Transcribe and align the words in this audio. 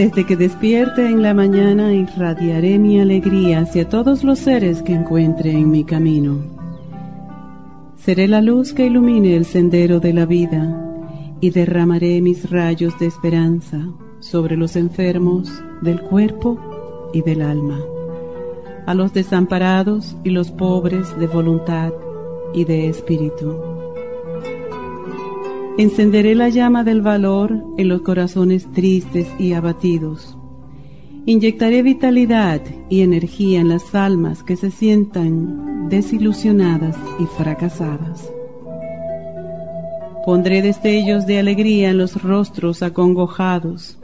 Desde 0.00 0.24
que 0.24 0.34
despierte 0.34 1.04
en 1.04 1.20
la 1.20 1.34
mañana 1.34 1.92
irradiaré 1.92 2.78
mi 2.78 2.98
alegría 2.98 3.60
hacia 3.60 3.86
todos 3.86 4.24
los 4.24 4.38
seres 4.38 4.80
que 4.80 4.94
encuentre 4.94 5.50
en 5.50 5.70
mi 5.70 5.84
camino. 5.84 6.38
Seré 7.98 8.26
la 8.26 8.40
luz 8.40 8.72
que 8.72 8.86
ilumine 8.86 9.36
el 9.36 9.44
sendero 9.44 10.00
de 10.00 10.14
la 10.14 10.24
vida 10.24 10.74
y 11.42 11.50
derramaré 11.50 12.22
mis 12.22 12.48
rayos 12.48 12.98
de 12.98 13.08
esperanza 13.08 13.90
sobre 14.20 14.56
los 14.56 14.74
enfermos 14.74 15.52
del 15.82 16.00
cuerpo 16.00 17.10
y 17.12 17.20
del 17.20 17.42
alma, 17.42 17.78
a 18.86 18.94
los 18.94 19.12
desamparados 19.12 20.16
y 20.24 20.30
los 20.30 20.50
pobres 20.50 21.14
de 21.18 21.26
voluntad 21.26 21.92
y 22.54 22.64
de 22.64 22.88
espíritu 22.88 23.69
Encenderé 25.78 26.34
la 26.34 26.48
llama 26.48 26.84
del 26.84 27.00
valor 27.00 27.64
en 27.78 27.88
los 27.88 28.02
corazones 28.02 28.70
tristes 28.72 29.28
y 29.38 29.52
abatidos. 29.52 30.36
Inyectaré 31.26 31.82
vitalidad 31.82 32.60
y 32.88 33.02
energía 33.02 33.60
en 33.60 33.68
las 33.68 33.94
almas 33.94 34.42
que 34.42 34.56
se 34.56 34.70
sientan 34.70 35.88
desilusionadas 35.88 36.96
y 37.18 37.26
fracasadas. 37.26 38.30
Pondré 40.24 40.60
destellos 40.60 41.26
de 41.26 41.38
alegría 41.38 41.90
en 41.90 41.98
los 41.98 42.22
rostros 42.22 42.82
acongojados. 42.82 43.98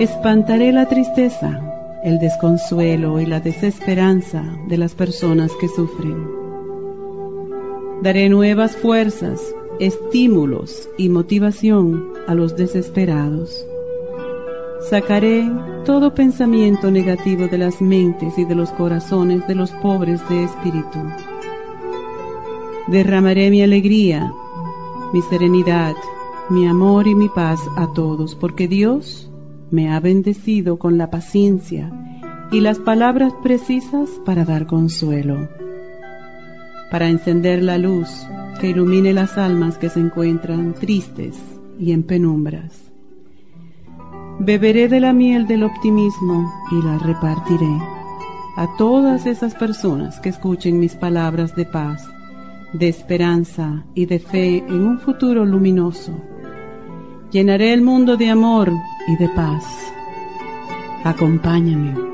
Espantaré 0.00 0.72
la 0.72 0.86
tristeza, 0.86 1.60
el 2.02 2.18
desconsuelo 2.18 3.20
y 3.20 3.26
la 3.26 3.40
desesperanza 3.40 4.42
de 4.68 4.78
las 4.78 4.94
personas 4.94 5.52
que 5.60 5.68
sufren. 5.68 6.26
Daré 8.02 8.28
nuevas 8.28 8.74
fuerzas 8.76 9.40
estímulos 9.80 10.88
y 10.96 11.08
motivación 11.08 12.12
a 12.26 12.34
los 12.34 12.56
desesperados. 12.56 13.66
Sacaré 14.88 15.50
todo 15.84 16.14
pensamiento 16.14 16.90
negativo 16.90 17.46
de 17.46 17.58
las 17.58 17.80
mentes 17.80 18.38
y 18.38 18.44
de 18.44 18.54
los 18.54 18.70
corazones 18.70 19.46
de 19.46 19.54
los 19.54 19.70
pobres 19.72 20.20
de 20.28 20.44
espíritu. 20.44 20.98
Derramaré 22.88 23.50
mi 23.50 23.62
alegría, 23.62 24.30
mi 25.12 25.22
serenidad, 25.22 25.94
mi 26.50 26.66
amor 26.66 27.06
y 27.06 27.14
mi 27.14 27.28
paz 27.28 27.60
a 27.76 27.92
todos, 27.94 28.34
porque 28.34 28.68
Dios 28.68 29.30
me 29.70 29.92
ha 29.92 30.00
bendecido 30.00 30.78
con 30.78 30.98
la 30.98 31.10
paciencia 31.10 31.90
y 32.52 32.60
las 32.60 32.78
palabras 32.78 33.32
precisas 33.42 34.10
para 34.24 34.44
dar 34.44 34.66
consuelo, 34.66 35.48
para 36.94 37.08
encender 37.08 37.60
la 37.60 37.76
luz 37.76 38.08
que 38.60 38.68
ilumine 38.68 39.12
las 39.12 39.36
almas 39.36 39.78
que 39.78 39.88
se 39.88 39.98
encuentran 39.98 40.74
tristes 40.74 41.36
y 41.76 41.90
en 41.90 42.04
penumbras. 42.04 42.92
Beberé 44.38 44.86
de 44.86 45.00
la 45.00 45.12
miel 45.12 45.48
del 45.48 45.64
optimismo 45.64 46.54
y 46.70 46.86
la 46.86 46.98
repartiré 46.98 47.80
a 48.56 48.76
todas 48.78 49.26
esas 49.26 49.56
personas 49.56 50.20
que 50.20 50.28
escuchen 50.28 50.78
mis 50.78 50.94
palabras 50.94 51.56
de 51.56 51.64
paz, 51.64 52.08
de 52.72 52.86
esperanza 52.86 53.84
y 53.96 54.06
de 54.06 54.20
fe 54.20 54.58
en 54.58 54.86
un 54.86 55.00
futuro 55.00 55.44
luminoso. 55.44 56.12
Llenaré 57.32 57.72
el 57.72 57.82
mundo 57.82 58.16
de 58.16 58.30
amor 58.30 58.70
y 59.08 59.16
de 59.16 59.28
paz. 59.30 59.64
Acompáñame. 61.02 62.13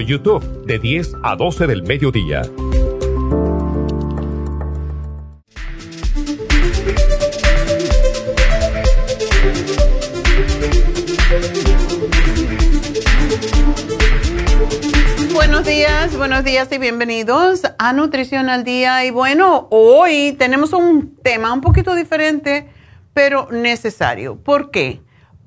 YouTube 0.05 0.43
de 0.65 0.79
10 0.79 1.13
a 1.23 1.35
12 1.35 1.67
del 1.67 1.83
mediodía. 1.83 2.43
buenos 16.17 16.43
días 16.43 16.71
y 16.71 16.77
bienvenidos 16.77 17.61
a 17.79 17.93
Nutrición 17.93 18.49
al 18.49 18.63
Día. 18.63 19.05
Y 19.05 19.11
bueno, 19.11 19.67
hoy 19.71 20.33
tenemos 20.37 20.71
un 20.71 21.15
tema 21.23 21.51
un 21.51 21.61
poquito 21.61 21.95
diferente, 21.95 22.69
pero 23.13 23.47
necesario. 23.51 24.35
¿Por 24.35 24.69
qué? 24.69 25.01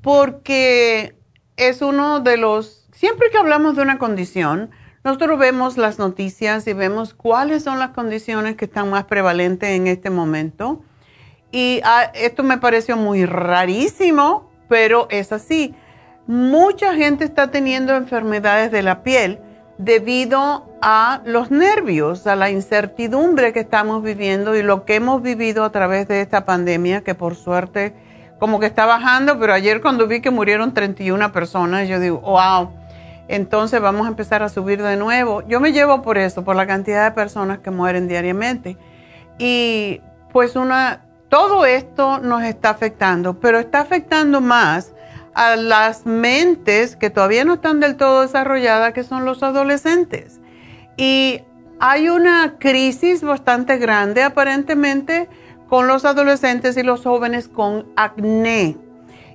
porque 0.05 1.17
es 1.57 1.81
uno 1.81 2.21
de 2.21 2.37
los, 2.37 2.84
siempre 2.95 3.29
que 3.31 3.39
hablamos 3.39 3.77
de 3.77 3.83
una 3.83 3.99
condición, 3.99 4.71
nosotros 5.05 5.39
vemos 5.39 5.77
las 5.77 5.99
noticias 5.99 6.67
y 6.67 6.73
vemos 6.73 7.13
cuáles 7.13 7.63
son 7.63 7.79
las 7.79 7.91
condiciones 7.91 8.57
que 8.57 8.65
están 8.65 8.89
más 8.89 9.05
prevalentes 9.05 9.69
en 9.69 9.87
este 9.87 10.09
momento. 10.09 10.83
Y 11.53 11.83
ah, 11.85 12.11
esto 12.15 12.43
me 12.43 12.57
pareció 12.57 12.97
muy 12.97 13.27
rarísimo, 13.27 14.51
pero 14.69 15.07
es 15.11 15.31
así. 15.31 15.75
Mucha 16.27 16.95
gente 16.95 17.25
está 17.25 17.51
teniendo 17.51 17.95
enfermedades 17.95 18.73
de 18.73 18.83
la 18.83 19.03
piel 19.03 19.41
debido 19.77 20.73
a 20.81 21.21
los 21.27 21.51
nervios, 21.51 22.27
a 22.27 22.35
la 22.35 22.49
incertidumbre 22.49 23.53
que 23.53 23.61
estamos 23.61 24.03
viviendo 24.03 24.57
y 24.57 24.63
lo 24.63 24.87
que 24.87 24.95
hemos 24.95 25.21
vivido 25.21 25.65
a 25.65 25.71
través 25.71 26.09
de 26.09 26.23
esta 26.23 26.47
pandemia, 26.47 27.03
que 27.03 27.15
por 27.15 27.35
suerte 27.35 27.95
como 28.39 28.59
que 28.59 28.67
está 28.67 28.87
bajando, 28.87 29.39
pero 29.39 29.53
ayer 29.53 29.83
cuando 29.83 30.07
vi 30.07 30.23
que 30.23 30.31
murieron 30.31 30.73
31 30.73 31.31
personas, 31.33 31.89
yo 31.89 32.01
digo, 32.01 32.21
wow 32.21 32.84
entonces 33.29 33.81
vamos 33.81 34.07
a 34.07 34.11
empezar 34.11 34.43
a 34.43 34.49
subir 34.49 34.83
de 34.83 34.97
nuevo. 34.97 35.43
Yo 35.47 35.61
me 35.61 35.73
llevo 35.73 36.03
por 36.03 36.19
eso, 36.19 36.45
por 36.45 36.57
la 36.57 36.67
cantidad 36.67 37.05
de 37.05 37.15
personas 37.15 37.59
que 37.61 37.71
mueren 37.71 38.09
diariamente. 38.09 38.77
Y 39.39 40.01
pues 40.33 40.57
una, 40.57 41.05
todo 41.29 41.65
esto 41.65 42.19
nos 42.19 42.43
está 42.43 42.71
afectando, 42.71 43.41
pero 43.41 43.59
está 43.59 43.81
afectando 43.81 44.41
más 44.41 44.93
a 45.35 45.57
las 45.57 46.07
mentes 46.07 46.97
que 46.97 47.11
todavía 47.11 47.45
no 47.45 47.55
están 47.55 47.81
del 47.81 47.97
todo 47.97 48.23
desarrolladas, 48.23 48.93
que 48.93 49.03
son 49.03 49.25
los 49.25 49.43
adolescentes. 49.43 50.41
Y 50.97 51.41
hay 51.81 52.09
una 52.09 52.57
crisis 52.59 53.23
bastante 53.23 53.79
grande 53.79 54.23
aparentemente 54.23 55.29
con 55.69 55.89
los 55.89 56.05
adolescentes 56.05 56.77
y 56.77 56.83
los 56.83 57.03
jóvenes 57.03 57.49
con 57.49 57.87
acné. 57.97 58.77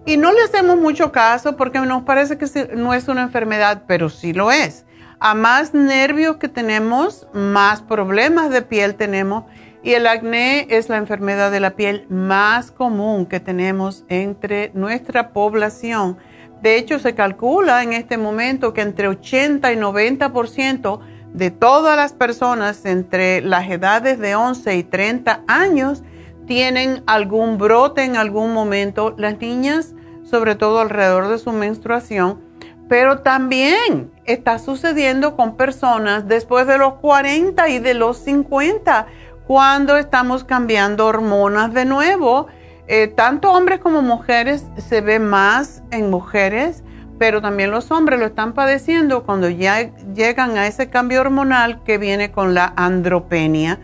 Y 0.10 0.18
no 0.18 0.34
le 0.34 0.42
hacemos 0.42 0.76
mucho 0.76 1.12
caso 1.12 1.56
porque 1.56 1.80
nos 1.82 2.02
parece 2.02 2.40
que 2.40 2.76
no 2.76 2.96
es 2.96 3.08
una 3.08 3.22
enfermedad, 3.22 3.84
pero 3.86 4.10
sí 4.10 4.34
lo 4.34 4.52
es. 4.52 4.84
A 5.20 5.36
más 5.36 5.76
nervios 5.76 6.38
que 6.38 6.48
tenemos, 6.48 7.28
más 7.32 7.84
problemas 7.84 8.50
de 8.50 8.64
piel 8.64 8.96
tenemos. 8.96 9.44
Y 9.84 9.94
el 9.94 10.08
acné 10.08 10.66
es 10.72 10.90
la 10.90 10.98
enfermedad 10.98 11.52
de 11.52 11.60
la 11.60 11.76
piel 11.76 12.08
más 12.10 12.72
común 12.72 13.28
que 13.28 13.40
tenemos 13.40 14.04
entre 14.10 14.72
nuestra 14.74 15.30
población. 15.30 16.18
De 16.64 16.78
hecho, 16.78 16.98
se 16.98 17.14
calcula 17.14 17.84
en 17.84 17.94
este 17.94 18.18
momento 18.18 18.74
que 18.74 18.82
entre 18.82 19.10
80 19.10 19.72
y 19.72 19.76
90% 19.76 21.02
de 21.34 21.52
todas 21.52 21.96
las 21.96 22.14
personas 22.14 22.84
entre 22.86 23.42
las 23.42 23.70
edades 23.70 24.18
de 24.18 24.34
11 24.34 24.76
y 24.76 24.84
30 24.86 25.44
años 25.48 26.02
tienen 26.48 27.04
algún 27.06 27.60
brote 27.60 28.04
en 28.04 28.18
algún 28.18 28.56
momento, 28.56 29.14
las 29.20 29.40
niñas, 29.40 29.94
sobre 30.30 30.56
todo 30.56 30.80
alrededor 30.80 31.28
de 31.28 31.40
su 31.40 31.52
menstruación, 31.52 32.40
pero 32.88 33.20
también 33.20 34.12
está 34.26 34.60
sucediendo 34.60 35.36
con 35.36 35.56
personas 35.56 36.28
después 36.28 36.68
de 36.68 36.78
los 36.78 36.96
40 36.96 37.70
y 37.70 37.80
de 37.80 37.94
los 37.94 38.18
50, 38.18 39.08
cuando 39.48 39.98
estamos 39.98 40.44
cambiando 40.44 41.08
hormonas 41.08 41.74
de 41.74 41.86
nuevo. 41.86 42.48
Eh, 42.88 43.08
tanto 43.08 43.52
hombres 43.52 43.80
como 43.80 44.02
mujeres 44.02 44.66
se 44.78 45.02
ve 45.02 45.20
más 45.20 45.84
en 45.92 46.10
mujeres, 46.10 46.84
pero 47.20 47.42
también 47.42 47.70
los 47.70 47.92
hombres 47.92 48.20
lo 48.20 48.26
están 48.26 48.54
padeciendo 48.54 49.24
cuando 49.24 49.50
ya 49.50 49.92
llegan 50.16 50.58
a 50.58 50.66
ese 50.66 50.90
cambio 50.90 51.22
hormonal 51.22 51.84
que 51.84 52.00
viene 52.00 52.32
con 52.32 52.56
la 52.56 52.74
andropenia 52.76 53.80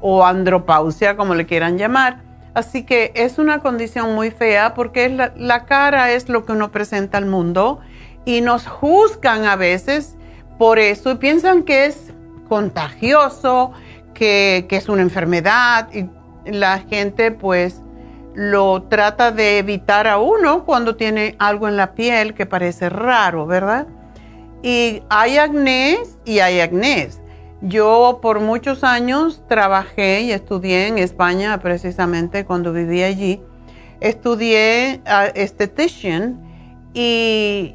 o 0.00 0.24
andropausia, 0.24 1.16
como 1.16 1.34
le 1.34 1.46
quieran 1.46 1.78
llamar. 1.78 2.27
Así 2.58 2.82
que 2.82 3.12
es 3.14 3.38
una 3.38 3.60
condición 3.60 4.16
muy 4.16 4.32
fea 4.32 4.74
porque 4.74 5.08
la, 5.08 5.64
cara 5.66 6.10
es 6.10 6.28
lo 6.28 6.44
que 6.44 6.50
uno 6.50 6.72
presenta 6.72 7.16
al 7.16 7.24
mundo 7.24 7.78
y 8.24 8.40
nos 8.40 8.66
juzgan 8.66 9.44
a 9.44 9.54
veces 9.54 10.16
por 10.58 10.80
eso 10.80 11.12
y 11.12 11.14
piensan 11.14 11.62
que 11.62 11.86
es 11.86 12.12
contagioso, 12.48 13.70
que, 14.12 14.66
que 14.68 14.74
es 14.74 14.88
una 14.88 15.02
enfermedad 15.02 15.88
y 15.94 16.10
la 16.50 16.80
gente 16.80 17.30
pues 17.30 17.80
lo 18.34 18.82
trata 18.88 19.30
de 19.30 19.58
evitar 19.58 20.08
a 20.08 20.18
uno 20.18 20.64
cuando 20.64 20.96
tiene 20.96 21.36
algo 21.38 21.68
en 21.68 21.76
la 21.76 21.92
piel 21.92 22.34
que 22.34 22.44
parece 22.44 22.88
raro, 22.88 23.46
¿verdad? 23.46 23.86
Y 24.64 25.04
hay 25.10 25.38
acné 25.38 25.98
y 26.24 26.40
hay 26.40 26.58
acné. 26.58 27.08
Yo 27.60 28.20
por 28.22 28.40
muchos 28.40 28.84
años 28.84 29.42
trabajé 29.48 30.20
y 30.20 30.32
estudié 30.32 30.86
en 30.86 30.98
España, 30.98 31.58
precisamente 31.58 32.44
cuando 32.44 32.72
viví 32.72 33.02
allí. 33.02 33.42
Estudié 34.00 35.02
estetician 35.34 36.40
y 36.94 37.74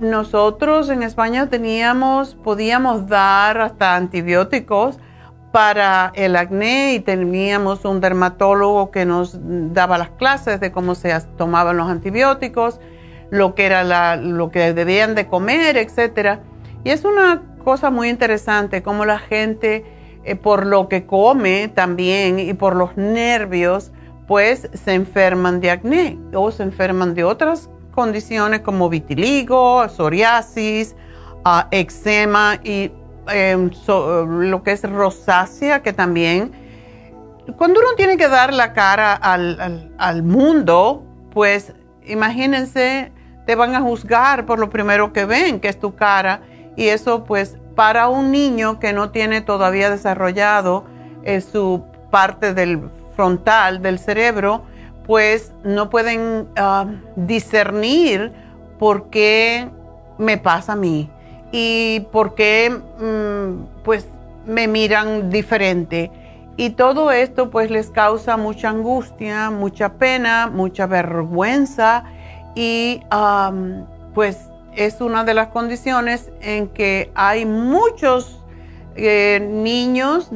nosotros 0.00 0.88
en 0.88 1.04
España 1.04 1.48
teníamos, 1.48 2.34
podíamos 2.34 3.06
dar 3.06 3.60
hasta 3.60 3.94
antibióticos 3.94 4.98
para 5.52 6.10
el 6.16 6.34
acné 6.34 6.94
y 6.94 7.00
teníamos 7.00 7.84
un 7.84 8.00
dermatólogo 8.00 8.90
que 8.90 9.06
nos 9.06 9.38
daba 9.72 9.96
las 9.96 10.10
clases 10.10 10.58
de 10.58 10.72
cómo 10.72 10.96
se 10.96 11.16
tomaban 11.36 11.76
los 11.76 11.88
antibióticos, 11.88 12.80
lo 13.30 13.54
que 13.54 13.66
era 13.66 14.16
lo 14.16 14.50
que 14.50 14.72
debían 14.72 15.14
de 15.14 15.28
comer, 15.28 15.76
etcétera. 15.76 16.40
Y 16.82 16.90
es 16.90 17.04
una 17.04 17.42
cosa 17.64 17.90
muy 17.90 18.08
interesante, 18.08 18.82
como 18.82 19.04
la 19.04 19.18
gente, 19.18 19.84
eh, 20.24 20.36
por 20.36 20.66
lo 20.66 20.88
que 20.88 21.06
come 21.06 21.68
también 21.68 22.38
y 22.38 22.54
por 22.54 22.76
los 22.76 22.96
nervios, 22.96 23.90
pues 24.26 24.70
se 24.72 24.94
enferman 24.94 25.60
de 25.60 25.70
acné 25.70 26.18
o 26.34 26.50
se 26.50 26.62
enferman 26.62 27.14
de 27.14 27.24
otras 27.24 27.68
condiciones 27.92 28.60
como 28.60 28.88
vitiligo, 28.88 29.88
psoriasis, 29.88 30.94
uh, 31.44 31.66
eczema 31.70 32.58
y 32.62 32.90
em, 33.28 33.70
lo 33.86 34.62
que 34.62 34.72
es 34.72 34.82
rosácea, 34.82 35.82
que 35.82 35.92
también, 35.92 36.52
cuando 37.56 37.80
uno 37.80 37.90
tiene 37.96 38.16
que 38.16 38.28
dar 38.28 38.52
la 38.52 38.72
cara 38.72 39.14
al, 39.14 39.92
al 39.98 40.22
mundo, 40.22 41.04
pues 41.32 41.74
imagínense, 42.06 43.12
te 43.46 43.54
van 43.54 43.74
a 43.74 43.80
juzgar 43.80 44.46
por 44.46 44.58
lo 44.58 44.70
primero 44.70 45.12
que 45.12 45.26
ven, 45.26 45.60
que 45.60 45.68
es 45.68 45.78
tu 45.78 45.94
cara 45.94 46.40
y 46.76 46.88
eso 46.88 47.24
pues 47.24 47.56
para 47.74 48.08
un 48.08 48.30
niño 48.30 48.78
que 48.78 48.92
no 48.92 49.10
tiene 49.10 49.40
todavía 49.40 49.90
desarrollado 49.90 50.84
eh, 51.24 51.40
su 51.40 51.84
parte 52.10 52.54
del 52.54 52.88
frontal 53.16 53.82
del 53.82 53.98
cerebro, 53.98 54.62
pues 55.06 55.52
no 55.64 55.90
pueden 55.90 56.48
ah, 56.56 56.86
discernir 57.16 58.32
por 58.78 59.10
qué 59.10 59.68
me 60.18 60.38
pasa 60.38 60.72
a 60.72 60.76
mí 60.76 61.10
y 61.52 62.00
por 62.12 62.34
qué 62.34 62.70
mm, 62.70 63.82
pues 63.84 64.08
me 64.46 64.68
miran 64.68 65.30
diferente. 65.30 66.10
Y 66.56 66.70
todo 66.70 67.10
esto 67.10 67.50
pues 67.50 67.70
les 67.70 67.90
causa 67.90 68.36
mucha 68.36 68.70
angustia, 68.70 69.50
mucha 69.50 69.94
pena, 69.94 70.46
mucha 70.46 70.86
vergüenza 70.86 72.04
y 72.54 73.00
pues 74.14 74.50
es 74.76 75.00
una 75.00 75.24
de 75.24 75.34
las 75.34 75.48
condiciones 75.48 76.30
en 76.40 76.68
que 76.68 77.10
hay 77.14 77.46
muchos 77.46 78.40
eh, 78.96 79.46
niños, 79.50 80.30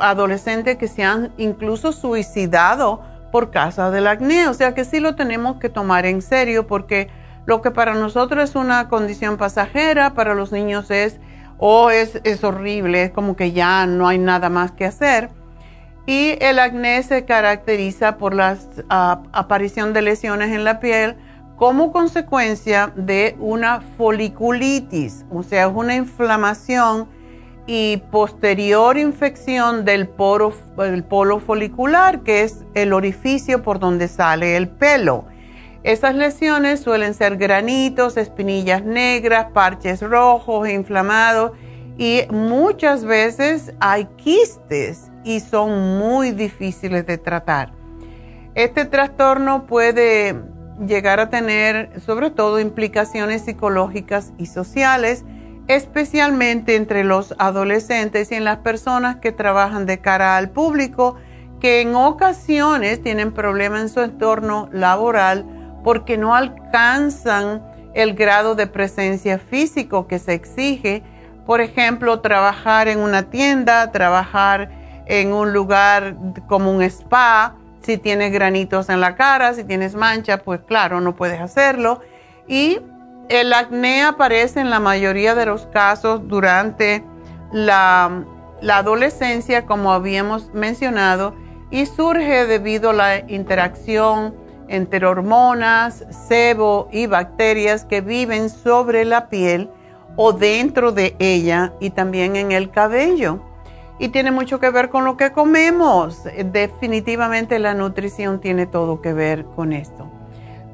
adolescentes 0.00 0.76
que 0.76 0.88
se 0.88 1.02
han 1.02 1.32
incluso 1.38 1.92
suicidado 1.92 3.02
por 3.30 3.50
causa 3.50 3.90
del 3.90 4.06
acné. 4.06 4.48
O 4.48 4.54
sea 4.54 4.74
que 4.74 4.84
sí 4.84 5.00
lo 5.00 5.14
tenemos 5.14 5.56
que 5.56 5.68
tomar 5.68 6.06
en 6.06 6.22
serio 6.22 6.66
porque 6.66 7.08
lo 7.46 7.62
que 7.62 7.70
para 7.70 7.94
nosotros 7.94 8.50
es 8.50 8.56
una 8.56 8.88
condición 8.88 9.36
pasajera, 9.36 10.14
para 10.14 10.34
los 10.34 10.52
niños 10.52 10.90
es, 10.90 11.18
o 11.58 11.90
es, 11.90 12.20
es 12.24 12.44
horrible, 12.44 13.04
es 13.04 13.10
como 13.10 13.34
que 13.34 13.52
ya 13.52 13.86
no 13.86 14.06
hay 14.08 14.18
nada 14.18 14.48
más 14.48 14.72
que 14.72 14.84
hacer. 14.84 15.30
Y 16.06 16.36
el 16.40 16.58
acné 16.58 17.02
se 17.02 17.24
caracteriza 17.24 18.16
por 18.16 18.34
la 18.34 18.56
ah, 18.90 19.22
aparición 19.32 19.92
de 19.92 20.02
lesiones 20.02 20.50
en 20.50 20.64
la 20.64 20.80
piel, 20.80 21.16
como 21.62 21.92
consecuencia 21.92 22.92
de 22.96 23.36
una 23.38 23.82
foliculitis, 23.96 25.24
o 25.30 25.44
sea, 25.44 25.68
es 25.68 25.72
una 25.72 25.94
inflamación 25.94 27.06
y 27.68 27.98
posterior 28.10 28.98
infección 28.98 29.84
del 29.84 30.08
poro, 30.08 30.52
polo 31.08 31.38
folicular, 31.38 32.24
que 32.24 32.42
es 32.42 32.64
el 32.74 32.92
orificio 32.92 33.62
por 33.62 33.78
donde 33.78 34.08
sale 34.08 34.56
el 34.56 34.70
pelo. 34.70 35.26
Esas 35.84 36.16
lesiones 36.16 36.80
suelen 36.80 37.14
ser 37.14 37.36
granitos, 37.36 38.16
espinillas 38.16 38.82
negras, 38.82 39.46
parches 39.52 40.00
rojos, 40.00 40.68
inflamados 40.68 41.52
y 41.96 42.22
muchas 42.28 43.04
veces 43.04 43.72
hay 43.78 44.06
quistes 44.16 45.12
y 45.22 45.38
son 45.38 45.96
muy 45.96 46.32
difíciles 46.32 47.06
de 47.06 47.18
tratar. 47.18 47.70
Este 48.56 48.84
trastorno 48.84 49.64
puede 49.64 50.34
llegar 50.86 51.20
a 51.20 51.30
tener 51.30 52.00
sobre 52.00 52.30
todo 52.30 52.60
implicaciones 52.60 53.42
psicológicas 53.42 54.32
y 54.38 54.46
sociales, 54.46 55.24
especialmente 55.68 56.76
entre 56.76 57.04
los 57.04 57.34
adolescentes 57.38 58.32
y 58.32 58.34
en 58.34 58.44
las 58.44 58.58
personas 58.58 59.16
que 59.16 59.32
trabajan 59.32 59.86
de 59.86 59.98
cara 59.98 60.36
al 60.36 60.50
público, 60.50 61.16
que 61.60 61.80
en 61.80 61.94
ocasiones 61.94 63.02
tienen 63.02 63.32
problemas 63.32 63.82
en 63.82 63.88
su 63.88 64.00
entorno 64.00 64.68
laboral 64.72 65.46
porque 65.84 66.18
no 66.18 66.34
alcanzan 66.34 67.62
el 67.94 68.14
grado 68.14 68.54
de 68.54 68.66
presencia 68.66 69.38
físico 69.38 70.06
que 70.06 70.18
se 70.18 70.34
exige. 70.34 71.02
Por 71.46 71.60
ejemplo, 71.60 72.20
trabajar 72.20 72.88
en 72.88 72.98
una 72.98 73.30
tienda, 73.30 73.92
trabajar 73.92 74.70
en 75.06 75.32
un 75.32 75.52
lugar 75.52 76.16
como 76.48 76.72
un 76.72 76.82
spa, 76.82 77.56
si 77.82 77.98
tienes 77.98 78.32
granitos 78.32 78.88
en 78.88 79.00
la 79.00 79.14
cara, 79.16 79.54
si 79.54 79.64
tienes 79.64 79.94
mancha, 79.94 80.38
pues 80.38 80.60
claro, 80.60 81.00
no 81.00 81.14
puedes 81.14 81.40
hacerlo. 81.40 82.00
Y 82.46 82.80
el 83.28 83.52
acné 83.52 84.02
aparece 84.02 84.60
en 84.60 84.70
la 84.70 84.80
mayoría 84.80 85.34
de 85.34 85.46
los 85.46 85.66
casos 85.66 86.26
durante 86.28 87.04
la, 87.52 88.24
la 88.60 88.78
adolescencia, 88.78 89.66
como 89.66 89.92
habíamos 89.92 90.52
mencionado, 90.52 91.34
y 91.70 91.86
surge 91.86 92.46
debido 92.46 92.90
a 92.90 92.94
la 92.94 93.18
interacción 93.30 94.34
entre 94.68 95.06
hormonas, 95.06 96.04
sebo 96.28 96.88
y 96.92 97.06
bacterias 97.06 97.84
que 97.84 98.00
viven 98.00 98.48
sobre 98.48 99.04
la 99.04 99.28
piel 99.28 99.70
o 100.16 100.32
dentro 100.32 100.92
de 100.92 101.16
ella 101.18 101.72
y 101.80 101.90
también 101.90 102.36
en 102.36 102.52
el 102.52 102.70
cabello. 102.70 103.40
Y 104.02 104.08
tiene 104.08 104.32
mucho 104.32 104.58
que 104.58 104.68
ver 104.70 104.90
con 104.90 105.04
lo 105.04 105.16
que 105.16 105.30
comemos. 105.30 106.24
Definitivamente 106.46 107.60
la 107.60 107.72
nutrición 107.72 108.40
tiene 108.40 108.66
todo 108.66 109.00
que 109.00 109.12
ver 109.12 109.44
con 109.44 109.72
esto. 109.72 110.10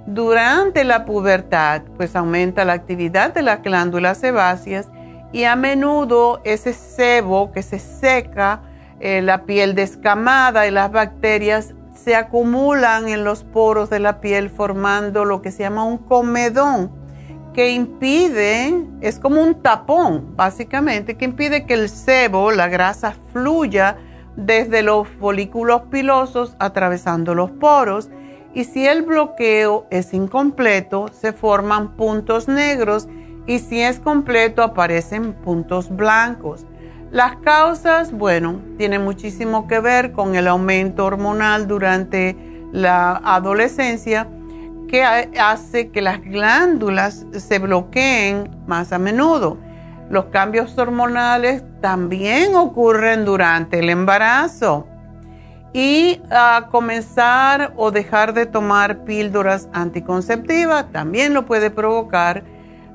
Durante 0.06 0.82
la 0.82 1.04
pubertad, 1.04 1.82
pues 1.98 2.16
aumenta 2.16 2.64
la 2.64 2.72
actividad 2.72 3.34
de 3.34 3.42
las 3.42 3.62
glándulas 3.62 4.16
sebáceas 4.16 4.88
y 5.30 5.44
a 5.44 5.56
menudo 5.56 6.40
ese 6.44 6.72
sebo 6.72 7.52
que 7.52 7.62
se 7.62 7.78
seca, 7.78 8.62
eh, 8.98 9.20
la 9.20 9.44
piel 9.44 9.74
descamada 9.74 10.66
y 10.66 10.70
las 10.70 10.90
bacterias 10.90 11.74
se 11.94 12.16
acumulan 12.16 13.08
en 13.08 13.24
los 13.24 13.44
poros 13.44 13.90
de 13.90 13.98
la 13.98 14.22
piel 14.22 14.48
formando 14.48 15.26
lo 15.26 15.42
que 15.42 15.50
se 15.50 15.64
llama 15.64 15.84
un 15.84 15.98
comedón 15.98 16.97
que 17.58 17.72
impide, 17.72 18.86
es 19.00 19.18
como 19.18 19.42
un 19.42 19.60
tapón 19.62 20.36
básicamente, 20.36 21.16
que 21.16 21.24
impide 21.24 21.66
que 21.66 21.74
el 21.74 21.88
sebo, 21.88 22.52
la 22.52 22.68
grasa, 22.68 23.16
fluya 23.32 23.96
desde 24.36 24.84
los 24.84 25.08
folículos 25.08 25.82
pilosos 25.90 26.54
atravesando 26.60 27.34
los 27.34 27.50
poros 27.50 28.10
y 28.54 28.62
si 28.62 28.86
el 28.86 29.02
bloqueo 29.02 29.88
es 29.90 30.14
incompleto 30.14 31.08
se 31.08 31.32
forman 31.32 31.96
puntos 31.96 32.46
negros 32.46 33.08
y 33.48 33.58
si 33.58 33.80
es 33.80 33.98
completo 33.98 34.62
aparecen 34.62 35.32
puntos 35.32 35.90
blancos. 35.90 36.64
Las 37.10 37.38
causas, 37.38 38.12
bueno, 38.12 38.60
tienen 38.76 39.02
muchísimo 39.02 39.66
que 39.66 39.80
ver 39.80 40.12
con 40.12 40.36
el 40.36 40.46
aumento 40.46 41.06
hormonal 41.06 41.66
durante 41.66 42.36
la 42.70 43.16
adolescencia 43.16 44.28
que 44.88 45.04
hace 45.04 45.90
que 45.90 46.02
las 46.02 46.20
glándulas 46.20 47.26
se 47.32 47.58
bloqueen 47.58 48.50
más 48.66 48.92
a 48.92 48.98
menudo. 48.98 49.58
Los 50.10 50.26
cambios 50.26 50.76
hormonales 50.78 51.62
también 51.80 52.54
ocurren 52.56 53.24
durante 53.24 53.78
el 53.78 53.90
embarazo. 53.90 54.86
Y 55.74 56.22
a 56.30 56.68
comenzar 56.70 57.74
o 57.76 57.90
dejar 57.90 58.32
de 58.32 58.46
tomar 58.46 59.04
píldoras 59.04 59.68
anticonceptivas 59.74 60.90
también 60.90 61.34
lo 61.34 61.44
puede 61.44 61.70
provocar 61.70 62.42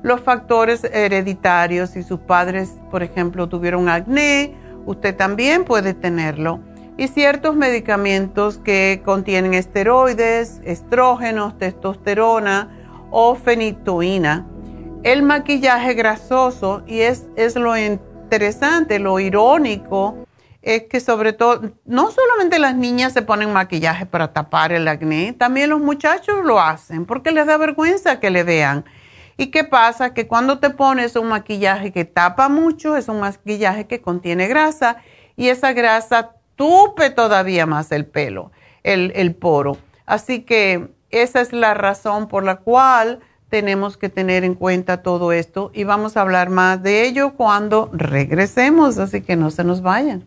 los 0.02 0.20
factores 0.20 0.82
hereditarios. 0.84 1.90
Si 1.90 2.02
sus 2.02 2.18
padres, 2.18 2.74
por 2.90 3.04
ejemplo, 3.04 3.48
tuvieron 3.48 3.88
acné, 3.88 4.54
usted 4.86 5.16
también 5.16 5.64
puede 5.64 5.94
tenerlo. 5.94 6.60
Y 6.96 7.08
ciertos 7.08 7.56
medicamentos 7.56 8.58
que 8.58 9.02
contienen 9.04 9.54
esteroides, 9.54 10.60
estrógenos, 10.64 11.58
testosterona 11.58 12.68
o 13.10 13.34
fenitoína. 13.34 14.46
El 15.02 15.22
maquillaje 15.22 15.94
grasoso, 15.94 16.82
y 16.86 17.00
es, 17.00 17.26
es 17.36 17.56
lo 17.56 17.76
interesante, 17.76 18.98
lo 18.98 19.18
irónico, 19.18 20.24
es 20.62 20.84
que 20.84 21.00
sobre 21.00 21.34
todo, 21.34 21.72
no 21.84 22.10
solamente 22.10 22.58
las 22.58 22.74
niñas 22.74 23.12
se 23.12 23.22
ponen 23.22 23.52
maquillaje 23.52 24.06
para 24.06 24.32
tapar 24.32 24.72
el 24.72 24.88
acné, 24.88 25.34
también 25.34 25.70
los 25.70 25.80
muchachos 25.80 26.42
lo 26.42 26.58
hacen 26.58 27.04
porque 27.04 27.32
les 27.32 27.46
da 27.46 27.58
vergüenza 27.58 28.18
que 28.18 28.30
le 28.30 28.44
vean. 28.44 28.84
¿Y 29.36 29.48
qué 29.48 29.64
pasa? 29.64 30.14
Que 30.14 30.26
cuando 30.26 30.60
te 30.60 30.70
pones 30.70 31.16
un 31.16 31.26
maquillaje 31.26 31.92
que 31.92 32.04
tapa 32.04 32.48
mucho, 32.48 32.96
es 32.96 33.08
un 33.08 33.20
maquillaje 33.20 33.86
que 33.86 34.00
contiene 34.00 34.46
grasa 34.46 34.98
y 35.36 35.48
esa 35.48 35.72
grasa 35.72 36.36
tupe 36.56 37.10
todavía 37.10 37.66
más 37.66 37.92
el 37.92 38.06
pelo, 38.06 38.52
el, 38.82 39.12
el 39.14 39.34
poro. 39.34 39.76
Así 40.06 40.40
que 40.40 40.88
esa 41.10 41.40
es 41.40 41.52
la 41.52 41.74
razón 41.74 42.28
por 42.28 42.44
la 42.44 42.56
cual 42.56 43.20
tenemos 43.48 43.96
que 43.96 44.08
tener 44.08 44.42
en 44.42 44.54
cuenta 44.54 45.02
todo 45.02 45.30
esto 45.30 45.70
y 45.72 45.84
vamos 45.84 46.16
a 46.16 46.22
hablar 46.22 46.50
más 46.50 46.82
de 46.82 47.06
ello 47.06 47.34
cuando 47.34 47.88
regresemos, 47.92 48.98
así 48.98 49.20
que 49.20 49.36
no 49.36 49.50
se 49.50 49.62
nos 49.62 49.80
vayan. 49.80 50.26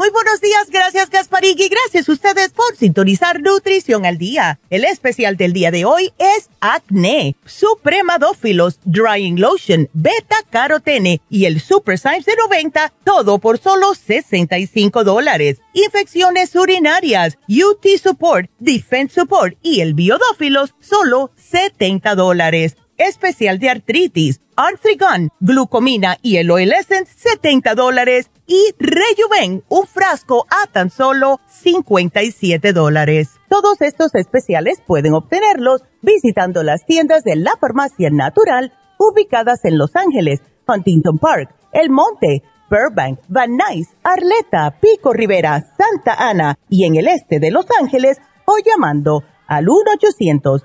Muy 0.00 0.08
buenos 0.08 0.40
días, 0.40 0.70
gracias 0.70 1.10
Gasparín 1.10 1.56
y 1.58 1.68
gracias 1.68 2.08
a 2.08 2.12
ustedes 2.12 2.52
por 2.52 2.74
sintonizar 2.74 3.42
Nutrición 3.42 4.06
al 4.06 4.16
Día. 4.16 4.58
El 4.70 4.86
especial 4.86 5.36
del 5.36 5.52
día 5.52 5.70
de 5.70 5.84
hoy 5.84 6.14
es 6.16 6.48
Acné, 6.60 7.36
Supremadófilos, 7.44 8.80
Drying 8.86 9.38
Lotion, 9.38 9.90
Beta 9.92 10.36
Carotene 10.48 11.20
y 11.28 11.44
el 11.44 11.60
Super 11.60 11.98
Symes 11.98 12.24
de 12.24 12.34
90, 12.34 12.94
todo 13.04 13.40
por 13.40 13.58
solo 13.58 13.94
65 13.94 15.04
dólares. 15.04 15.58
Infecciones 15.74 16.56
urinarias, 16.56 17.36
UT 17.46 17.86
Support, 18.02 18.50
Defense 18.58 19.20
Support 19.20 19.58
y 19.60 19.82
el 19.82 19.92
Biodófilos, 19.92 20.74
solo 20.80 21.30
70 21.36 22.14
dólares 22.14 22.74
especial 23.00 23.58
de 23.58 23.70
artritis, 23.70 24.40
Arthrigon, 24.56 25.30
glucomina 25.40 26.18
y 26.20 26.36
el 26.36 26.50
Oil 26.50 26.72
Essence, 26.72 27.12
70 27.16 27.74
dólares. 27.74 28.30
Y 28.46 28.74
Rejuven, 28.78 29.64
un 29.68 29.86
frasco 29.86 30.44
a 30.50 30.66
tan 30.66 30.90
solo 30.90 31.40
57 31.48 32.72
dólares. 32.72 33.30
Todos 33.48 33.80
estos 33.80 34.14
especiales 34.14 34.82
pueden 34.86 35.14
obtenerlos 35.14 35.82
visitando 36.02 36.62
las 36.62 36.84
tiendas 36.84 37.22
de 37.24 37.36
la 37.36 37.52
farmacia 37.60 38.10
natural 38.10 38.72
ubicadas 38.98 39.64
en 39.64 39.78
Los 39.78 39.96
Ángeles, 39.96 40.40
Huntington 40.66 41.18
Park, 41.18 41.54
El 41.72 41.90
Monte, 41.90 42.42
Burbank, 42.70 43.20
Van 43.28 43.56
Nuys, 43.56 43.88
Arleta, 44.02 44.78
Pico 44.80 45.12
Rivera, 45.12 45.64
Santa 45.78 46.14
Ana 46.14 46.58
y 46.68 46.84
en 46.84 46.96
el 46.96 47.08
este 47.08 47.40
de 47.40 47.50
Los 47.50 47.66
Ángeles 47.80 48.18
o 48.44 48.54
llamando 48.64 49.22
al 49.46 49.68
1 49.68 49.78
800 49.94 50.64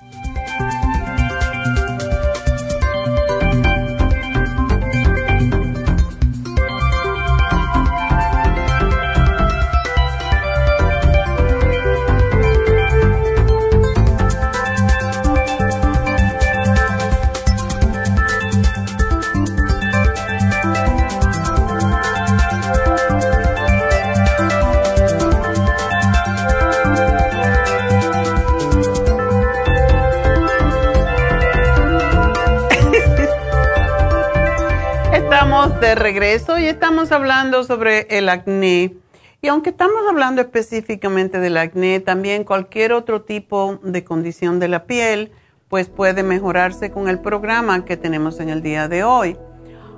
De 35.79 35.95
regreso 35.95 36.59
y 36.59 36.65
estamos 36.65 37.11
hablando 37.11 37.63
sobre 37.63 38.07
el 38.09 38.29
acné. 38.29 38.95
Y 39.41 39.47
aunque 39.47 39.69
estamos 39.69 40.01
hablando 40.09 40.41
específicamente 40.41 41.39
del 41.39 41.57
acné, 41.57 41.99
también 41.99 42.43
cualquier 42.43 42.93
otro 42.93 43.21
tipo 43.21 43.79
de 43.83 44.03
condición 44.03 44.59
de 44.59 44.67
la 44.67 44.85
piel, 44.85 45.31
pues 45.69 45.87
puede 45.87 46.23
mejorarse 46.23 46.91
con 46.91 47.07
el 47.07 47.19
programa 47.19 47.85
que 47.85 47.97
tenemos 47.97 48.39
en 48.39 48.49
el 48.49 48.61
día 48.61 48.87
de 48.87 49.03
hoy. 49.03 49.37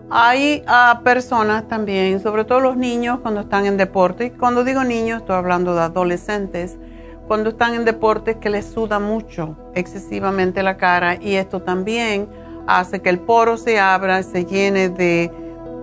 Hay 0.09 0.63
ah, 0.67 1.01
personas 1.03 1.67
también, 1.67 2.21
sobre 2.21 2.45
todo 2.45 2.59
los 2.59 2.77
niños 2.77 3.19
cuando 3.21 3.41
están 3.41 3.65
en 3.65 3.77
deporte, 3.77 4.25
y 4.25 4.29
cuando 4.31 4.63
digo 4.63 4.83
niños 4.83 5.21
estoy 5.21 5.35
hablando 5.35 5.73
de 5.75 5.81
adolescentes, 5.81 6.77
cuando 7.27 7.49
están 7.49 7.73
en 7.73 7.85
deporte 7.85 8.37
que 8.37 8.49
les 8.49 8.65
suda 8.65 8.99
mucho, 8.99 9.57
excesivamente 9.75 10.61
la 10.61 10.77
cara 10.77 11.15
y 11.15 11.35
esto 11.35 11.61
también 11.61 12.27
hace 12.67 13.01
que 13.01 13.09
el 13.09 13.19
poro 13.19 13.57
se 13.57 13.79
abra, 13.79 14.23
se 14.23 14.45
llene 14.45 14.89
de 14.89 15.31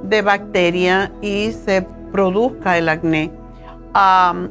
de 0.05 0.23
bacteria 0.23 1.13
y 1.21 1.53
se 1.53 1.87
produzca 2.13 2.79
el 2.79 2.89
acné. 2.89 3.31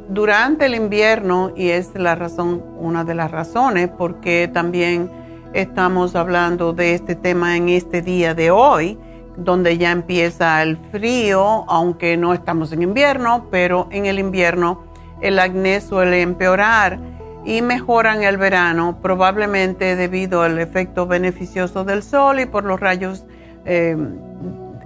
durante 0.10 0.66
el 0.66 0.76
invierno, 0.76 1.52
y 1.56 1.70
es 1.70 1.94
la 1.96 2.16
razón, 2.16 2.62
una 2.78 3.04
de 3.04 3.16
las 3.16 3.32
razones 3.32 3.90
porque 3.98 4.50
también 4.52 5.10
estamos 5.54 6.16
hablando 6.16 6.74
de 6.74 6.94
este 6.94 7.16
tema 7.16 7.56
en 7.56 7.70
este 7.70 8.02
día 8.02 8.34
de 8.34 8.52
hoy, 8.52 8.98
donde 9.38 9.78
ya 9.78 9.92
empieza 9.92 10.62
el 10.62 10.78
frío, 10.92 11.64
aunque 11.70 12.18
no 12.18 12.34
estamos 12.34 12.72
en 12.74 12.82
invierno, 12.82 13.48
pero 13.50 13.88
en 13.92 14.06
el 14.06 14.20
invierno 14.20 14.84
el 15.22 15.40
acné 15.40 15.82
suele 15.82 16.22
empeorar 16.22 17.00
y 17.46 17.62
mejora 17.62 18.16
en 18.16 18.24
el 18.24 18.38
verano, 18.38 19.00
probablemente 19.02 19.96
debido 19.96 20.42
al 20.42 20.60
efecto 20.60 21.08
beneficioso 21.08 21.84
del 21.84 22.04
sol 22.04 22.40
y 22.40 22.46
por 22.46 22.64
los 22.64 22.80
rayos 22.80 23.26
eh, 23.66 23.96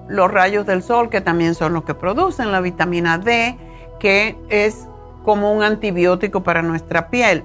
los 0.07 0.31
rayos 0.31 0.65
del 0.65 0.83
sol, 0.83 1.09
que 1.09 1.21
también 1.21 1.55
son 1.55 1.73
los 1.73 1.83
que 1.83 1.93
producen 1.93 2.51
la 2.51 2.61
vitamina 2.61 3.17
D, 3.17 3.57
que 3.99 4.35
es 4.49 4.87
como 5.23 5.53
un 5.53 5.63
antibiótico 5.63 6.43
para 6.43 6.61
nuestra 6.61 7.09
piel. 7.09 7.43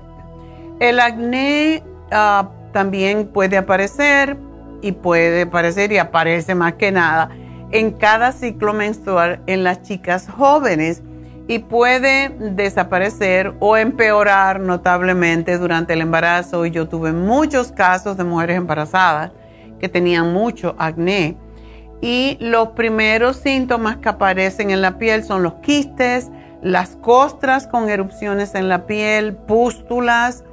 El 0.81 1.01
acné 1.01 1.83
ah, 2.11 2.49
también 2.73 3.29
puede 3.29 3.57
aparecer 3.57 4.37
y 4.83 4.93
puede 4.93 5.43
aparecer 5.43 5.93
y 5.93 5.99
aparece 5.99 6.55
más 6.55 6.75
que 6.75 6.93
nada 6.93 7.31
en 7.71 7.93
cada 7.93 8.33
ciclo 8.33 8.73
menstrual 8.73 9.41
en 9.47 9.65
las 9.65 9.83
chicas 9.83 10.29
jóvenes 10.29 11.03
y 11.49 11.61
puede 11.61 12.29
desaparecer 12.39 13.55
o 13.59 13.77
empeorar 13.77 14.61
notablemente 14.61 15.57
durante 15.59 15.95
el 15.95 16.03
embarazo. 16.03 16.67
Yo 16.67 16.89
tuve 16.89 17.13
muchos 17.13 17.73
casos 17.73 18.17
de 18.17 18.25
mujeres 18.25 18.57
embarazadas 18.57 19.33
que 19.81 19.89
tenían 19.89 20.33
mucho 20.33 20.75
acné 20.79 21.37
y 22.01 22.37
los 22.41 22.69
primeros 22.69 23.39
síntomas 23.39 23.97
que 23.97 24.09
aparecen 24.09 24.71
en 24.71 24.83
la 24.83 24.99
piel 24.99 25.25
son 25.25 25.43
los 25.43 25.55
quistes, 25.55 26.31
las 26.63 26.97
costras 26.97 27.67
con 27.67 27.89
erupciones 27.89 28.55
en 28.55 28.69
la 28.69 28.87
piel, 28.87 29.35
pústulas, 29.35 30.45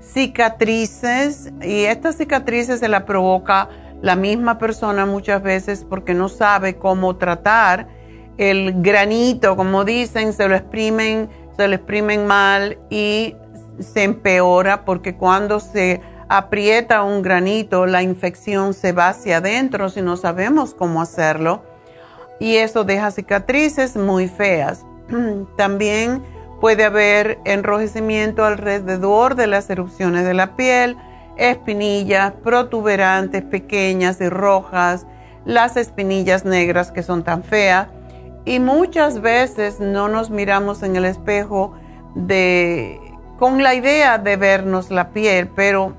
cicatrices 0.00 1.52
y 1.62 1.84
estas 1.84 2.16
cicatrices 2.16 2.80
se 2.80 2.88
las 2.88 3.04
provoca 3.04 3.68
la 4.02 4.16
misma 4.16 4.58
persona 4.58 5.06
muchas 5.06 5.42
veces 5.42 5.86
porque 5.88 6.14
no 6.14 6.28
sabe 6.28 6.76
cómo 6.76 7.16
tratar 7.16 7.88
el 8.36 8.82
granito, 8.82 9.56
como 9.56 9.84
dicen, 9.84 10.32
se 10.32 10.48
lo 10.48 10.56
exprimen, 10.56 11.30
se 11.56 11.68
lo 11.68 11.74
exprimen 11.74 12.26
mal 12.26 12.78
y 12.90 13.36
se 13.78 14.02
empeora 14.02 14.84
porque 14.84 15.16
cuando 15.16 15.60
se 15.60 16.00
aprieta 16.28 17.02
un 17.02 17.22
granito, 17.22 17.86
la 17.86 18.02
infección 18.02 18.74
se 18.74 18.92
va 18.92 19.08
hacia 19.08 19.38
adentro 19.38 19.88
si 19.88 20.02
no 20.02 20.16
sabemos 20.16 20.74
cómo 20.74 21.02
hacerlo. 21.02 21.62
Y 22.40 22.56
eso 22.56 22.84
deja 22.84 23.10
cicatrices 23.10 23.96
muy 23.96 24.28
feas. 24.28 24.84
También 25.56 26.22
puede 26.60 26.84
haber 26.84 27.38
enrojecimiento 27.44 28.44
alrededor 28.44 29.34
de 29.34 29.46
las 29.46 29.68
erupciones 29.70 30.24
de 30.24 30.34
la 30.34 30.56
piel, 30.56 30.96
espinillas 31.36 32.32
protuberantes 32.42 33.42
pequeñas 33.42 34.20
y 34.20 34.28
rojas, 34.28 35.06
las 35.44 35.76
espinillas 35.76 36.44
negras 36.44 36.90
que 36.90 37.02
son 37.02 37.22
tan 37.22 37.42
feas. 37.42 37.88
Y 38.44 38.60
muchas 38.60 39.20
veces 39.20 39.80
no 39.80 40.08
nos 40.08 40.30
miramos 40.30 40.82
en 40.82 40.96
el 40.96 41.04
espejo 41.04 41.74
de, 42.14 43.00
con 43.38 43.62
la 43.62 43.74
idea 43.74 44.18
de 44.18 44.36
vernos 44.36 44.90
la 44.90 45.10
piel, 45.10 45.48
pero 45.48 45.94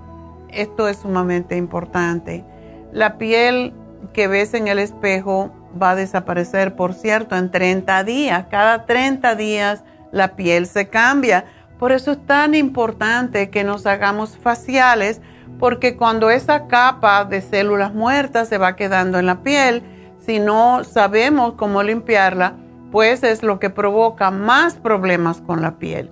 esto 0.56 0.88
es 0.88 0.98
sumamente 0.98 1.58
importante. 1.58 2.44
La 2.92 3.18
piel 3.18 3.74
que 4.14 4.28
ves 4.28 4.54
en 4.54 4.68
el 4.68 4.80
espejo 4.80 5.52
va 5.82 5.92
a 5.92 5.96
desaparecer, 5.96 6.76
por 6.76 6.94
cierto, 6.94 7.36
en 7.36 7.52
30 7.52 8.04
días. 8.04 8.46
Cada 8.50 8.86
30 8.86 9.36
días 9.36 9.84
la 10.12 10.36
piel 10.36 10.68
se 10.68 10.88
cambia. 10.88 11.46
Por 11.80 11.92
eso 11.92 12.14
es 12.14 12.26
tan 12.26 12.56
importante 12.56 13.50
que 13.50 13.64
nos 13.64 13.86
hagamos 13.86 14.38
faciales, 14.38 15.22
porque 15.60 15.98
cuando 15.98 16.30
esa 16.30 16.68
capa 16.68 17.26
de 17.26 17.42
células 17.42 17.94
muertas 17.94 18.48
se 18.48 18.58
va 18.58 18.76
quedando 18.76 19.20
en 19.20 19.26
la 19.26 19.42
piel, 19.42 19.84
si 20.20 20.40
no 20.40 20.84
sabemos 20.84 21.54
cómo 21.54 21.84
limpiarla, 21.84 22.56
pues 22.92 23.24
es 23.24 23.44
lo 23.44 23.60
que 23.60 23.70
provoca 23.70 24.32
más 24.32 24.76
problemas 24.76 25.42
con 25.42 25.62
la 25.62 25.78
piel. 25.78 26.10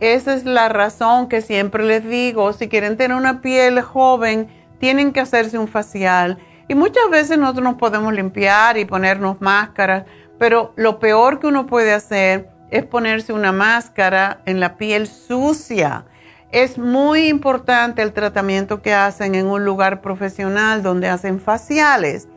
Esa 0.00 0.34
es 0.34 0.44
la 0.44 0.68
razón 0.68 1.28
que 1.28 1.40
siempre 1.40 1.84
les 1.84 2.08
digo, 2.08 2.52
si 2.52 2.68
quieren 2.68 2.96
tener 2.96 3.16
una 3.16 3.40
piel 3.40 3.80
joven, 3.80 4.48
tienen 4.78 5.12
que 5.12 5.20
hacerse 5.20 5.58
un 5.58 5.66
facial. 5.66 6.38
Y 6.68 6.76
muchas 6.76 7.10
veces 7.10 7.36
nosotros 7.36 7.64
nos 7.64 7.74
podemos 7.76 8.12
limpiar 8.12 8.78
y 8.78 8.84
ponernos 8.84 9.40
máscaras, 9.40 10.04
pero 10.38 10.72
lo 10.76 11.00
peor 11.00 11.40
que 11.40 11.48
uno 11.48 11.66
puede 11.66 11.92
hacer 11.92 12.48
es 12.70 12.84
ponerse 12.84 13.32
una 13.32 13.50
máscara 13.50 14.40
en 14.46 14.60
la 14.60 14.76
piel 14.76 15.08
sucia. 15.08 16.04
Es 16.52 16.78
muy 16.78 17.26
importante 17.26 18.00
el 18.02 18.12
tratamiento 18.12 18.82
que 18.82 18.94
hacen 18.94 19.34
en 19.34 19.46
un 19.46 19.64
lugar 19.64 20.00
profesional 20.00 20.82
donde 20.82 21.08
hacen 21.08 21.40
faciales, 21.40 22.28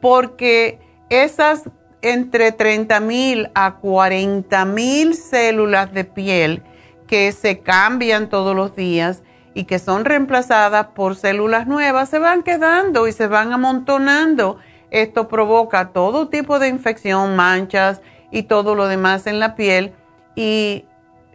porque 0.00 0.78
esas 1.08 1.70
entre 2.02 2.52
30 2.52 3.00
mil 3.00 3.50
a 3.54 3.76
40 3.76 4.64
mil 4.66 5.14
células 5.14 5.92
de 5.92 6.04
piel 6.04 6.62
que 7.08 7.32
se 7.32 7.58
cambian 7.58 8.28
todos 8.28 8.54
los 8.54 8.76
días 8.76 9.24
y 9.54 9.64
que 9.64 9.80
son 9.80 10.04
reemplazadas 10.04 10.88
por 10.94 11.16
células 11.16 11.66
nuevas, 11.66 12.08
se 12.08 12.20
van 12.20 12.44
quedando 12.44 13.08
y 13.08 13.12
se 13.12 13.26
van 13.26 13.52
amontonando. 13.52 14.58
Esto 14.90 15.26
provoca 15.26 15.88
todo 15.88 16.28
tipo 16.28 16.60
de 16.60 16.68
infección, 16.68 17.34
manchas 17.34 18.00
y 18.30 18.44
todo 18.44 18.76
lo 18.76 18.86
demás 18.86 19.26
en 19.26 19.40
la 19.40 19.56
piel. 19.56 19.94
Y 20.36 20.84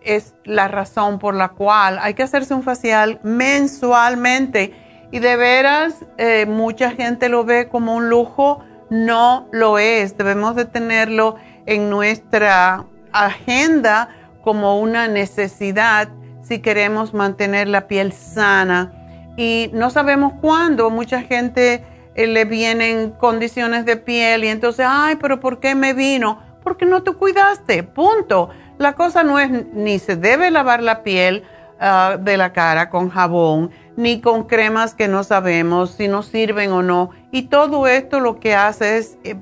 es 0.03 0.35
la 0.45 0.69
razón 0.69 1.19
por 1.19 1.35
la 1.35 1.49
cual 1.49 1.99
hay 2.01 2.13
que 2.13 2.23
hacerse 2.23 2.53
un 2.53 2.63
facial 2.63 3.19
mensualmente. 3.23 4.73
Y 5.11 5.19
de 5.19 5.35
veras 5.35 6.05
eh, 6.17 6.45
mucha 6.45 6.91
gente 6.91 7.27
lo 7.27 7.43
ve 7.43 7.67
como 7.67 7.93
un 7.95 8.09
lujo, 8.09 8.63
no 8.89 9.47
lo 9.51 9.79
es, 9.79 10.17
debemos 10.17 10.55
de 10.55 10.65
tenerlo 10.65 11.35
en 11.65 11.89
nuestra 11.89 12.85
agenda 13.11 14.09
como 14.43 14.79
una 14.79 15.07
necesidad 15.07 16.09
si 16.43 16.59
queremos 16.59 17.13
mantener 17.13 17.67
la 17.67 17.87
piel 17.87 18.11
sana. 18.11 18.91
Y 19.37 19.71
no 19.73 19.89
sabemos 19.89 20.33
cuándo, 20.39 20.89
mucha 20.89 21.21
gente 21.21 21.83
eh, 22.15 22.27
le 22.27 22.45
vienen 22.45 23.11
condiciones 23.11 23.85
de 23.85 23.97
piel 23.97 24.43
y 24.43 24.49
entonces, 24.49 24.85
ay, 24.87 25.15
pero 25.15 25.39
¿por 25.39 25.59
qué 25.59 25.73
me 25.73 25.93
vino? 25.93 26.39
Porque 26.63 26.85
no 26.85 27.01
te 27.01 27.13
cuidaste, 27.13 27.83
punto. 27.83 28.49
La 28.77 28.93
cosa 28.93 29.23
no 29.23 29.39
es 29.39 29.49
ni 29.73 29.97
se 29.99 30.15
debe 30.15 30.51
lavar 30.51 30.83
la 30.83 31.03
piel 31.03 31.43
ah, 31.79 32.17
de 32.19 32.37
la 32.37 32.53
cara 32.53 32.89
con 32.89 33.09
jabón, 33.09 33.71
ni 33.95 34.21
con 34.21 34.43
cremas 34.43 34.93
que 34.93 35.07
no 35.07 35.23
sabemos 35.23 35.91
si 35.91 36.07
nos 36.07 36.27
sirven 36.27 36.71
o 36.71 36.83
no. 36.83 37.11
Y 37.31 37.43
todo 37.43 37.87
esto 37.87 38.19
lo 38.19 38.39
que 38.39 38.55
hace 38.55 38.97
es 38.97 39.17
eh, 39.23 39.35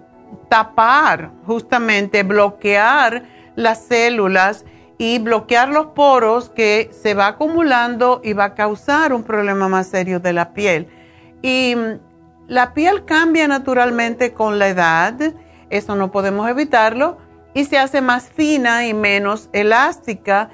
tapar, 0.50 1.32
justamente 1.46 2.24
bloquear 2.24 3.24
las 3.56 3.84
células 3.84 4.66
y 5.02 5.18
bloquear 5.18 5.70
los 5.70 5.88
poros 5.88 6.50
que 6.50 6.92
se 6.94 7.16
va 7.16 7.26
acumulando 7.26 8.22
y 8.24 8.34
va 8.34 8.44
a 8.44 8.54
causar 8.54 9.14
un 9.14 9.24
problema 9.24 9.68
más 9.68 9.88
serio 9.88 10.20
de 10.20 10.32
la 10.32 10.54
piel. 10.54 10.90
Y 11.42 11.74
mm, 11.76 12.00
la 12.48 12.76
piel 12.76 13.04
cambia 13.04 13.48
naturalmente 13.48 14.32
con 14.36 14.60
la 14.60 14.68
edad, 14.68 15.16
eso 15.72 15.96
no 15.96 16.12
podemos 16.12 16.48
evitarlo, 16.48 17.18
y 17.56 17.66
se 17.66 17.80
hace 17.80 18.02
más 18.02 18.30
fina 18.30 18.86
y 18.86 18.94
menos 18.94 19.50
elástica, 19.54 20.52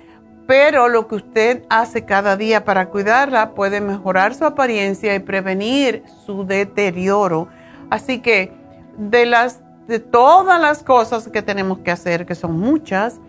pero 0.47 0.87
lo 0.87 1.09
que 1.09 1.15
usted 1.15 1.63
hace 1.69 2.05
cada 2.05 2.37
día 2.37 2.63
para 2.63 2.87
cuidarla 2.87 3.53
puede 3.53 3.81
mejorar 3.81 4.33
su 4.33 4.45
apariencia 4.45 5.13
y 5.13 5.19
prevenir 5.19 6.03
su 6.25 6.45
deterioro. 6.45 7.49
Así 7.89 8.19
que 8.19 8.53
de 8.97 9.25
las 9.25 9.59
de 9.89 9.99
todas 9.99 10.59
las 10.61 10.83
cosas 10.83 11.27
que 11.27 11.41
tenemos 11.41 11.79
que 11.79 11.91
hacer, 11.91 12.25
que 12.25 12.35
son 12.35 12.57
muchas, 12.57 13.19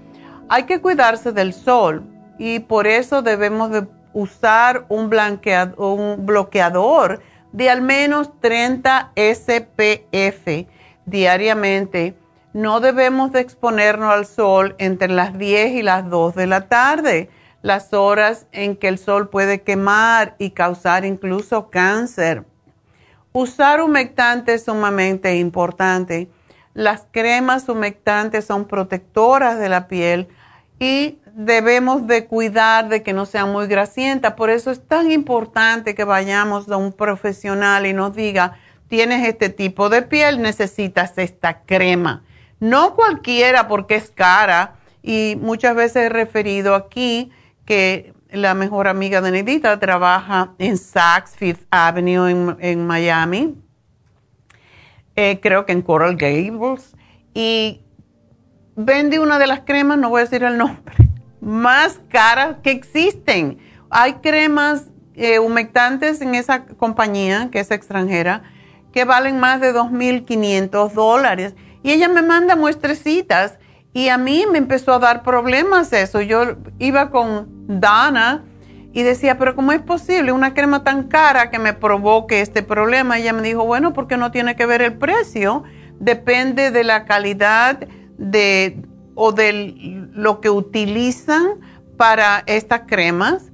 hay 0.48 0.64
que 0.64 0.80
cuidarse 0.80 1.32
del 1.32 1.52
sol 1.52 2.04
y 2.38 2.61
por 2.61 2.87
eso 2.87 3.22
debemos 3.22 3.70
de 3.70 3.87
usar 4.12 4.87
un, 4.88 5.11
bloqueador 5.11 7.20
de 7.52 7.70
al 7.70 7.82
menos 7.82 8.30
30 8.40 9.12
SPF 9.14 10.66
diariamente. 11.06 12.16
No 12.52 12.80
debemos 12.80 13.32
de 13.32 13.40
exponernos 13.40 14.12
al 14.12 14.26
sol 14.26 14.74
entre 14.78 15.08
las 15.08 15.37
10 15.37 15.72
y 15.72 15.82
las 15.82 16.08
2 16.08 16.34
de 16.34 16.46
la 16.46 16.68
tarde, 16.68 17.30
las 17.62 17.92
horas 17.92 18.46
en 18.52 18.76
que 18.76 18.88
el 18.88 18.98
sol 18.98 19.28
puede 19.28 19.62
quemar 19.62 20.37
y 20.38 20.50
causar 20.50 21.04
incluso 21.04 21.70
cáncer. 21.70 22.44
Usar 23.32 23.82
humectante 23.82 24.54
es 24.54 24.64
sumamente 24.64 25.37
importante. 25.37 26.30
Las 26.72 27.06
cremas 27.11 27.68
humectantes 27.68 28.46
son 28.46 28.66
protectoras 28.66 29.58
de 29.58 29.68
la 29.68 29.88
piel 29.88 30.28
y 30.79 31.19
debemos 31.35 32.07
de 32.07 32.27
cuidar 32.27 32.88
de 32.88 33.03
que 33.03 33.12
no 33.12 33.27
sea 33.27 33.47
muy 33.47 33.67
grasienta. 33.67 34.37
Por 34.37 34.51
eso 34.51 34.71
es 34.71 34.87
tan 34.87 35.11
importante 35.11 35.95
que 35.95 36.05
vayamos 36.05 36.71
a 36.71 36.77
un 36.77 36.93
profesional 36.93 37.87
y 37.87 37.93
nos 37.93 38.14
diga, 38.14 38.59
tienes 38.88 39.27
este 39.27 39.49
tipo 39.49 39.88
de 39.88 40.03
piel, 40.03 40.41
necesitas 40.41 41.17
esta 41.19 41.62
crema. 41.62 42.25
No 42.61 42.95
cualquiera 42.95 43.69
porque 43.69 43.97
es 43.97 44.11
cara 44.11 44.77
y 45.03 45.37
muchas 45.41 45.77
veces 45.77 46.07
he 46.07 46.09
referido 46.09 46.75
aquí 46.75 47.31
que 47.64 48.12
la 48.31 48.55
mejor 48.55 48.88
amiga 48.88 49.21
de 49.21 49.31
Nedita 49.31 49.79
trabaja 49.79 50.55
en 50.59 50.77
Saks 50.77 51.37
Fifth 51.37 51.67
Avenue 51.71 52.57
en, 52.61 52.87
Miami, 52.87 53.55
eh, 55.17 55.38
creo 55.41 55.64
que 55.64 55.73
en 55.73 55.83
Coral 55.83 56.17
Gables, 56.17 56.95
y 57.33 57.83
vende 58.79 59.19
una 59.19 59.41
de 59.41 59.49
las 59.49 59.61
cremas, 59.61 59.99
no 59.99 60.09
voy 60.09 60.21
a 60.21 60.25
decir 60.25 60.45
el 60.45 60.57
nombre, 60.57 60.95
más 61.41 62.01
caras 62.09 62.59
que 62.62 62.71
existen. 62.71 63.59
Hay 63.91 64.14
cremas 64.14 64.87
eh, 65.14 65.41
humectantes 65.41 66.21
en 66.21 66.37
esa 66.37 66.64
compañía, 66.64 67.49
que 67.51 67.59
es 67.59 67.71
extranjera, 67.73 68.43
que 68.93 69.05
valen 69.05 69.41
más 69.41 69.61
de 69.61 69.75
2.500 69.75 70.93
dólares. 70.93 71.55
Y 71.83 71.91
ella 71.91 72.09
me 72.09 72.23
manda 72.23 72.55
muestrecitas 72.55 73.59
y 73.93 74.11
a 74.11 74.19
mí 74.19 74.45
me 74.51 74.59
empezó 74.59 74.95
a 74.95 74.99
dar 75.01 75.23
problemas 75.25 75.93
eso. 75.93 76.21
Yo 76.21 76.57
iba 76.79 77.11
con 77.11 77.81
Dana 77.81 78.45
y 78.93 79.03
decía, 79.03 79.38
pero 79.38 79.57
¿cómo 79.57 79.73
es 79.73 79.81
posible 79.81 80.31
una 80.31 80.55
crema 80.55 80.85
tan 80.85 81.09
cara 81.09 81.51
que 81.51 81.59
me 81.59 81.73
provoque 81.73 82.41
este 82.41 82.62
problema? 82.62 83.19
Y 83.19 83.23
ella 83.23 83.33
me 83.33 83.43
dijo, 83.43 83.64
bueno, 83.64 83.93
porque 83.93 84.17
no 84.17 84.31
tiene 84.31 84.55
que 84.55 84.67
ver 84.67 84.83
el 84.83 84.99
precio, 84.99 85.64
depende 85.99 86.71
de 86.71 86.85
la 86.85 87.07
calidad 87.07 87.88
de, 88.18 88.83
o 89.14 89.33
de 89.33 90.11
lo 90.12 90.40
que 90.40 90.50
utilizan 90.50 91.61
para 91.96 92.42
estas 92.46 92.83
cremas 92.87 93.50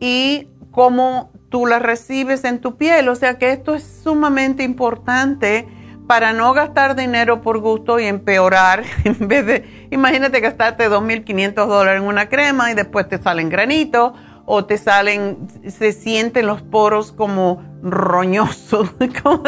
y 0.00 0.48
cómo 0.70 1.30
tú 1.48 1.66
las 1.66 1.82
recibes 1.82 2.44
en 2.44 2.60
tu 2.60 2.76
piel. 2.76 3.08
O 3.08 3.14
sea 3.14 3.38
que 3.38 3.50
esto 3.50 3.74
es 3.74 4.00
sumamente 4.02 4.62
importante 4.62 5.68
para 6.06 6.32
no 6.32 6.52
gastar 6.52 6.94
dinero 6.94 7.42
por 7.42 7.58
gusto 7.58 7.98
y 7.98 8.04
empeorar. 8.04 8.84
En 9.04 9.28
vez 9.28 9.46
de, 9.46 9.88
imagínate 9.90 10.40
gastarte 10.40 10.88
2.500 10.88 11.66
dólares 11.66 12.02
en 12.02 12.08
una 12.08 12.28
crema 12.28 12.70
y 12.70 12.74
después 12.74 13.08
te 13.08 13.18
salen 13.18 13.48
granitos 13.48 14.12
o 14.46 14.64
te 14.64 14.78
salen, 14.78 15.48
se 15.68 15.92
sienten 15.92 16.46
los 16.46 16.62
poros 16.62 17.12
como 17.12 17.62
roñosos, 17.82 18.90
como, 19.22 19.42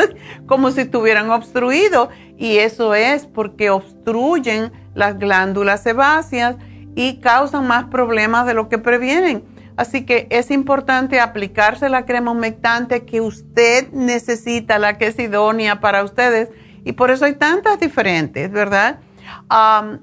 como 0.46 0.70
si 0.72 0.82
estuvieran 0.82 1.30
obstruidos. 1.30 2.08
Y 2.36 2.58
eso 2.58 2.94
es 2.94 3.26
porque 3.26 3.70
obstruyen 3.70 4.72
las 4.94 5.18
glándulas 5.18 5.82
sebáceas 5.82 6.56
y 6.94 7.20
causan 7.20 7.66
más 7.66 7.84
problemas 7.84 8.46
de 8.46 8.54
lo 8.54 8.68
que 8.68 8.78
previenen. 8.78 9.44
Así 9.76 10.04
que 10.04 10.26
es 10.30 10.50
importante 10.50 11.20
aplicarse 11.20 11.88
la 11.88 12.04
crema 12.04 12.32
humectante 12.32 13.04
que 13.04 13.20
usted 13.20 13.92
necesita, 13.92 14.80
la 14.80 14.98
que 14.98 15.06
es 15.06 15.18
idónea 15.20 15.80
para 15.80 16.02
ustedes. 16.02 16.50
Y 16.84 16.92
por 16.92 17.12
eso 17.12 17.24
hay 17.24 17.34
tantas 17.34 17.78
diferentes, 17.78 18.50
¿verdad? 18.50 18.98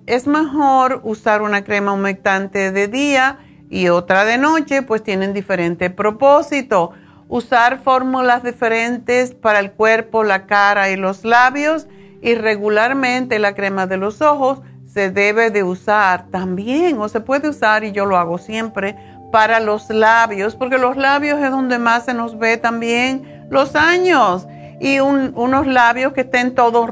es 0.05 0.27
mejor 0.27 1.01
usar 1.03 1.41
una 1.41 1.63
crema 1.63 1.93
humectante 1.93 2.71
de 2.71 2.87
día 2.87 3.39
y 3.69 3.89
otra 3.89 4.25
de 4.25 4.37
noche, 4.37 4.81
pues 4.81 5.03
tienen 5.03 5.33
diferente 5.33 5.89
propósito. 5.89 6.91
Usar 7.27 7.79
fórmulas 7.79 8.43
diferentes 8.43 9.33
para 9.33 9.59
el 9.59 9.71
cuerpo, 9.71 10.23
la 10.23 10.45
cara 10.45 10.91
y 10.91 10.95
los 10.95 11.23
labios 11.23 11.87
y 12.21 12.35
regularmente 12.35 13.39
la 13.39 13.55
crema 13.55 13.87
de 13.87 13.97
los 13.97 14.21
ojos 14.21 14.61
se 14.85 15.11
debe 15.11 15.49
de 15.49 15.63
usar 15.63 16.27
también 16.29 16.99
o 16.99 17.09
se 17.09 17.19
puede 17.19 17.49
usar 17.49 17.83
y 17.83 17.91
yo 17.91 18.05
lo 18.05 18.17
hago 18.17 18.37
siempre 18.37 18.95
para 19.31 19.59
los 19.59 19.89
labios 19.89 20.55
porque 20.55 20.77
los 20.77 20.95
labios 20.95 21.41
es 21.41 21.51
donde 21.51 21.79
más 21.79 22.05
se 22.05 22.13
nos 22.13 22.39
ve 22.39 22.57
también 22.57 23.45
los 23.49 23.75
años 23.75 24.47
y 24.79 24.99
unos 24.99 25.67
labios 25.67 26.13
que 26.13 26.21
estén 26.21 26.55
todos 26.55 26.89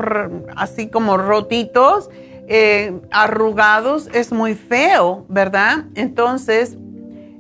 así 0.56 0.88
como 0.88 1.18
rotitos 1.18 2.10
eh, 2.48 3.00
arrugados 3.12 4.10
es 4.14 4.32
muy 4.32 4.56
feo, 4.56 5.26
¿verdad? 5.30 5.86
Entonces, 5.96 6.78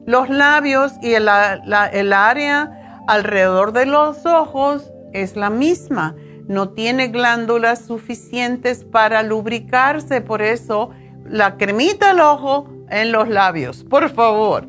los 0.05 0.29
labios 0.29 0.93
y 1.01 1.13
el, 1.13 1.27
área 1.27 3.01
alrededor 3.07 3.73
de 3.73 3.85
los 3.85 4.25
ojos 4.25 4.91
es 5.13 5.35
la 5.35 5.49
misma. 5.49 6.15
No 6.47 6.69
tiene 6.69 7.07
glándulas 7.07 7.85
suficientes 7.85 8.83
para 8.83 9.23
lubricarse, 9.23 10.21
por 10.21 10.41
eso 10.41 10.91
la 11.25 11.57
cremita 11.57 12.11
al 12.11 12.19
ojo 12.19 12.69
en 12.89 13.11
los 13.11 13.29
labios, 13.29 13.83
por 13.89 14.09
favor. 14.09 14.67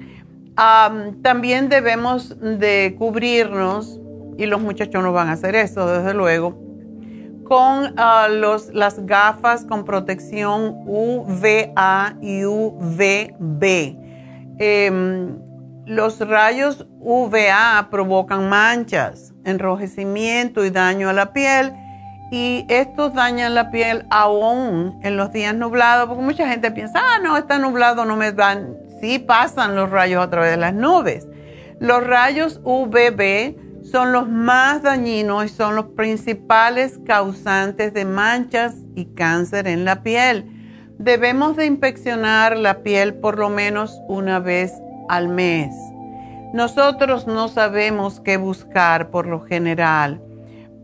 también 1.22 1.68
debemos 1.68 2.38
de 2.40 2.94
cubrirnos, 2.98 4.00
y 4.36 4.46
los 4.46 4.60
muchachos 4.60 5.02
no 5.02 5.12
van 5.12 5.28
a 5.28 5.32
hacer 5.32 5.54
eso, 5.54 5.86
desde 5.86 6.14
luego, 6.14 6.63
con 7.44 7.94
ah, 7.96 8.28
los, 8.30 8.72
las 8.74 9.04
gafas 9.06 9.64
con 9.64 9.84
protección 9.84 10.82
UVA 10.86 12.16
y 12.20 12.44
UVB. 12.44 13.96
Em, 14.58 15.38
los 15.86 16.20
rayos 16.20 16.86
UVA 17.00 17.88
provocan 17.90 18.48
manchas, 18.48 19.34
enrojecimiento 19.44 20.64
y 20.64 20.70
daño 20.70 21.10
a 21.10 21.12
la 21.12 21.32
piel 21.32 21.72
y 22.30 22.64
estos 22.68 23.14
dañan 23.14 23.54
la 23.54 23.70
piel 23.70 24.06
aún 24.10 24.98
en 25.02 25.16
los 25.16 25.30
días 25.32 25.54
nublados, 25.54 26.08
porque 26.08 26.22
mucha 26.22 26.48
gente 26.48 26.70
piensa, 26.70 26.98
ah, 26.98 27.20
no, 27.22 27.36
está 27.36 27.58
nublado, 27.58 28.04
no 28.04 28.16
me 28.16 28.32
dan. 28.32 28.76
Sí 29.00 29.18
pasan 29.18 29.76
los 29.76 29.90
rayos 29.90 30.24
a 30.24 30.30
través 30.30 30.52
de 30.52 30.56
las 30.56 30.74
nubes. 30.74 31.28
Los 31.80 32.04
rayos 32.04 32.60
UVB 32.64 33.63
son 33.94 34.10
los 34.10 34.28
más 34.28 34.82
dañinos 34.82 35.44
y 35.44 35.48
son 35.48 35.76
los 35.76 35.84
principales 35.84 36.98
causantes 37.06 37.94
de 37.94 38.04
manchas 38.04 38.74
y 38.96 39.04
cáncer 39.04 39.68
en 39.68 39.84
la 39.84 40.02
piel. 40.02 40.50
Debemos 40.98 41.54
de 41.54 41.66
inspeccionar 41.66 42.56
la 42.56 42.82
piel 42.82 43.14
por 43.14 43.38
lo 43.38 43.50
menos 43.50 44.00
una 44.08 44.40
vez 44.40 44.72
al 45.08 45.28
mes. 45.28 45.72
Nosotros 46.52 47.28
no 47.28 47.46
sabemos 47.46 48.18
qué 48.18 48.36
buscar 48.36 49.10
por 49.10 49.28
lo 49.28 49.42
general, 49.42 50.20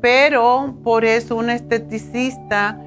pero 0.00 0.76
por 0.84 1.04
eso 1.04 1.34
un 1.34 1.50
esteticista 1.50 2.78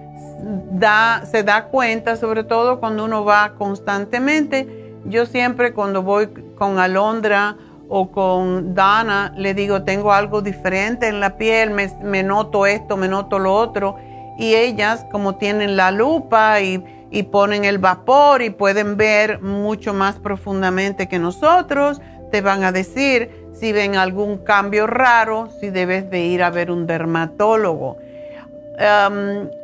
se 1.30 1.44
da 1.44 1.66
cuenta, 1.70 2.16
sobre 2.16 2.46
todo 2.46 2.80
cuando 2.80 3.04
uno 3.04 3.26
va 3.26 3.56
constantemente. 3.56 4.96
Yo 5.04 5.26
siempre 5.26 5.74
cuando 5.74 6.02
voy 6.02 6.30
con 6.56 6.80
Alondra 6.80 7.58
o 7.90 8.12
con 8.12 8.74
Dana, 8.74 9.34
le 9.38 9.54
digo, 9.54 9.84
tengo 9.84 10.14
algo 10.14 10.42
diferente 10.42 11.08
en 11.08 11.20
la 11.20 11.38
piel, 11.38 11.72
me, 11.72 12.24
noto 12.24 12.66
esto, 12.66 12.98
me 12.98 13.08
noto 13.08 13.40
lo 13.40 13.54
otro. 13.54 13.98
Y 14.38 14.56
ellas, 14.56 15.06
como 15.12 15.36
tienen 15.36 15.78
la 15.78 15.92
lupa 15.92 16.60
y, 16.62 16.84
y 17.12 17.24
ponen 17.24 17.66
el 17.66 17.78
vapor 17.78 18.42
y 18.42 18.50
pueden 18.50 18.98
ver 18.98 19.42
mucho 19.42 19.94
más 19.94 20.16
profundamente 20.16 21.08
que 21.08 21.20
nosotros, 21.20 22.02
te 22.32 22.42
van 22.42 22.64
a 22.64 22.72
decir 22.72 23.44
si 23.54 23.72
ven 23.72 23.96
algún 23.96 24.40
cambio 24.40 24.88
raro, 24.88 25.50
si 25.60 25.70
debes 25.70 26.10
de 26.10 26.22
ir 26.22 26.42
a 26.42 26.50
ver 26.50 26.72
un 26.72 26.88
dermatólogo. 26.88 27.98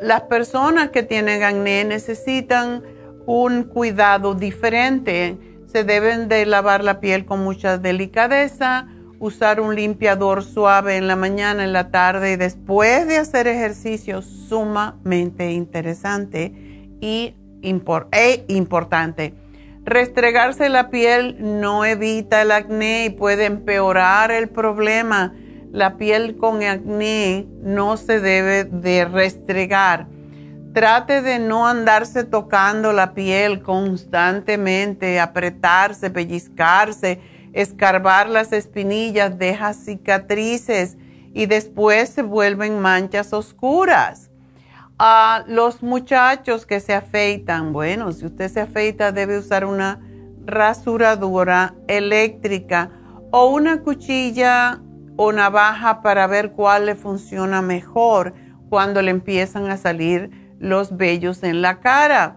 las 0.02 0.22
personas 0.30 0.90
que 0.90 1.02
tienen 1.02 1.42
acné 1.42 1.84
necesitan 1.84 2.84
un 3.26 3.64
cuidado 3.64 4.36
diferente. 4.36 5.36
Se 5.72 5.84
deben 5.84 6.30
de 6.30 6.46
lavar 6.48 6.84
la 6.84 7.00
piel 7.00 7.26
con 7.26 7.44
mucha 7.44 7.78
delicadeza, 7.78 8.88
usar 9.20 9.62
un 9.62 9.76
limpiador 9.76 10.44
suave 10.44 10.98
en 10.98 11.08
la 11.08 11.16
mañana, 11.16 11.64
en 11.64 11.74
la 11.74 11.92
tarde 11.92 12.32
y 12.32 12.36
después 12.38 13.08
de 13.08 13.18
hacer 13.18 13.48
ejercicio 13.48 14.24
sumamente 14.24 15.52
interesante 15.52 16.54
y 17.02 17.36
e 17.62 18.46
importante 18.48 19.34
Restregarse 19.86 20.70
la 20.70 20.90
piel 20.90 21.38
no 21.40 21.86
evita 21.86 22.42
el 22.42 22.52
acné 22.52 23.06
y 23.06 23.10
puede 23.10 23.46
empeorar 23.46 24.32
el 24.32 24.50
problema. 24.50 25.34
La 25.72 25.98
piel 25.98 26.38
con 26.38 26.64
acné 26.64 27.48
no 27.62 27.98
se 27.98 28.20
debe 28.20 28.66
de 28.66 29.06
restregar. 29.06 30.08
Trate 30.80 31.22
de 31.22 31.40
no 31.40 31.68
andarse 31.68 32.24
tocando 32.24 32.94
la 32.94 33.14
piel 33.14 33.62
constantemente, 33.62 35.20
apretarse, 35.20 36.10
pellizcarse, 36.10 37.20
escarbar 37.52 38.30
las 38.30 38.54
espinillas, 38.54 39.38
deja 39.38 39.74
cicatrices 39.74 40.96
y 41.34 41.48
después 41.48 42.08
se 42.08 42.22
vuelven 42.22 42.80
manchas 42.80 43.34
oscuras. 43.34 44.32
A 44.98 45.44
los 45.48 45.84
muchachos 45.84 46.66
que 46.66 46.80
se 46.80 46.94
afeitan, 46.94 47.74
bueno, 47.74 48.14
si 48.14 48.28
usted 48.28 48.50
se 48.50 48.62
afeita 48.62 49.12
debe 49.12 49.38
usar 49.38 49.66
una 49.66 50.00
rasuradora 50.46 51.76
eléctrica 51.90 52.90
o 53.32 53.50
una 53.50 53.82
cuchilla 53.82 54.80
o 55.18 55.34
navaja 55.34 56.02
para 56.02 56.26
ver 56.28 56.54
cuál 56.54 56.86
le 56.86 56.96
funciona 56.96 57.62
mejor 57.62 58.34
cuando 58.70 59.02
le 59.02 59.12
empiezan 59.12 59.70
a 59.70 59.76
salir 59.76 60.39
los 60.60 60.96
vellos 60.96 61.44
en 61.44 61.62
la 61.62 61.80
cara. 61.80 62.36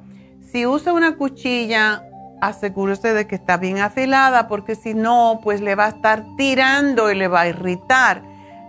Si 0.50 0.66
usa 0.66 0.92
una 0.92 1.16
cuchilla, 1.16 2.02
asegúrese 2.40 3.14
de 3.14 3.26
que 3.26 3.34
está 3.34 3.56
bien 3.56 3.78
afilada 3.78 4.48
porque 4.48 4.74
si 4.74 4.94
no, 4.94 5.40
pues 5.42 5.60
le 5.60 5.74
va 5.74 5.86
a 5.86 5.88
estar 5.90 6.24
tirando 6.36 7.10
y 7.10 7.14
le 7.14 7.28
va 7.28 7.42
a 7.42 7.48
irritar. 7.48 8.22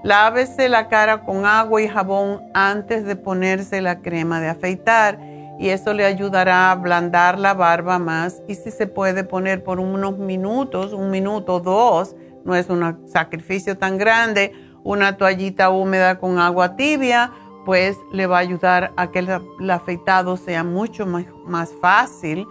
Lávese 0.03 0.67
la 0.67 0.89
cara 0.89 1.23
con 1.23 1.45
agua 1.45 1.81
y 1.81 1.87
jabón 1.87 2.41
antes 2.53 3.05
de 3.05 3.15
ponerse 3.15 3.81
la 3.81 3.99
crema 4.01 4.41
de 4.41 4.49
afeitar 4.49 5.17
y 5.59 5.69
eso 5.69 5.93
le 5.93 6.05
ayudará 6.05 6.67
a 6.67 6.71
ablandar 6.71 7.39
la 7.39 7.53
barba 7.53 7.99
más 7.99 8.41
y 8.47 8.55
si 8.55 8.71
se 8.71 8.87
puede 8.87 9.23
poner 9.23 9.63
por 9.63 9.79
unos 9.79 10.17
minutos, 10.17 10.93
un 10.93 11.09
minuto 11.09 11.59
dos, 11.59 12.15
no 12.43 12.55
es 12.55 12.69
un 12.69 13.07
sacrificio 13.07 13.77
tan 13.77 13.97
grande, 13.97 14.51
una 14.83 15.15
toallita 15.15 15.69
húmeda 15.69 16.19
con 16.19 16.39
agua 16.39 16.75
tibia, 16.75 17.31
pues 17.65 17.97
le 18.11 18.27
va 18.27 18.37
a 18.37 18.41
ayudar 18.41 18.93
a 18.95 19.11
que 19.11 19.19
el, 19.19 19.69
afeitado 19.69 20.37
sea 20.37 20.63
mucho 20.63 21.05
más, 21.05 21.25
más 21.45 21.71
fácil. 21.81 22.47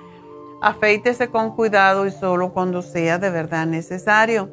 Afeítese 0.60 1.28
con 1.28 1.54
cuidado 1.54 2.06
y 2.06 2.10
solo 2.10 2.52
cuando 2.52 2.82
sea 2.82 3.18
de 3.18 3.30
verdad 3.30 3.66
necesario. 3.66 4.48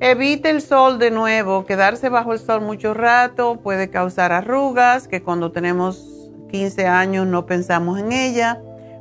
Evite 0.00 0.50
el 0.50 0.60
sol 0.60 0.98
de 0.98 1.12
nuevo, 1.12 1.64
quedarse 1.64 2.08
bajo 2.08 2.32
el 2.32 2.40
sol 2.40 2.60
mucho 2.60 2.92
rato 2.92 3.60
puede 3.62 3.88
causar 3.88 4.32
arrugas 4.32 5.06
que 5.06 5.22
cuando 5.22 5.52
tenemos 5.52 6.28
15 6.50 6.88
años 6.88 7.26
no 7.26 7.46
pensamos 7.46 8.00
en 8.00 8.10
ella, 8.10 8.60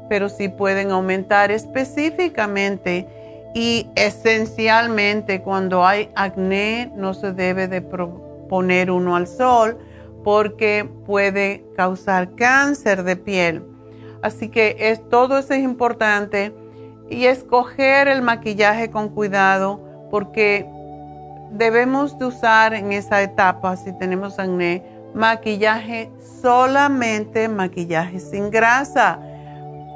pero 0.10 0.30
sí 0.30 0.48
pueden 0.48 0.92
aumentar 0.92 1.50
específicamente 1.50 3.08
y 3.56 3.90
esencialmente 3.96 5.42
cuando 5.42 5.86
hay 5.86 6.10
acné 6.16 6.92
no 6.96 7.16
se 7.16 7.34
debe 7.34 7.68
de 7.68 7.82
poner 7.82 8.92
uno 8.92 9.16
al 9.16 9.28
sol 9.28 9.80
porque 10.24 10.90
puede 11.06 11.66
causar 11.76 12.36
cáncer 12.36 13.04
de 13.04 13.16
piel. 13.16 13.64
Así 14.22 14.50
que 14.50 14.76
es, 14.80 15.08
todo 15.10 15.38
eso 15.38 15.54
es 15.54 15.64
importante 15.64 16.54
y 17.10 17.26
escoger 17.26 18.08
el 18.08 18.22
maquillaje 18.22 18.92
con 18.92 19.10
cuidado 19.10 19.82
porque 20.10 20.66
debemos 21.52 22.18
de 22.18 22.26
usar 22.26 22.74
en 22.74 22.92
esa 22.92 23.22
etapa, 23.22 23.76
si 23.76 23.92
tenemos 23.98 24.40
acné, 24.40 24.84
maquillaje 25.14 26.10
solamente 26.42 27.48
maquillaje 27.48 28.20
sin 28.20 28.50
grasa. 28.50 29.20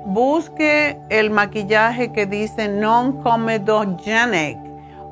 Busque 0.06 1.00
el 1.10 1.32
maquillaje 1.32 2.12
que 2.12 2.26
dice 2.26 2.68
non-comedogenic 2.68 4.58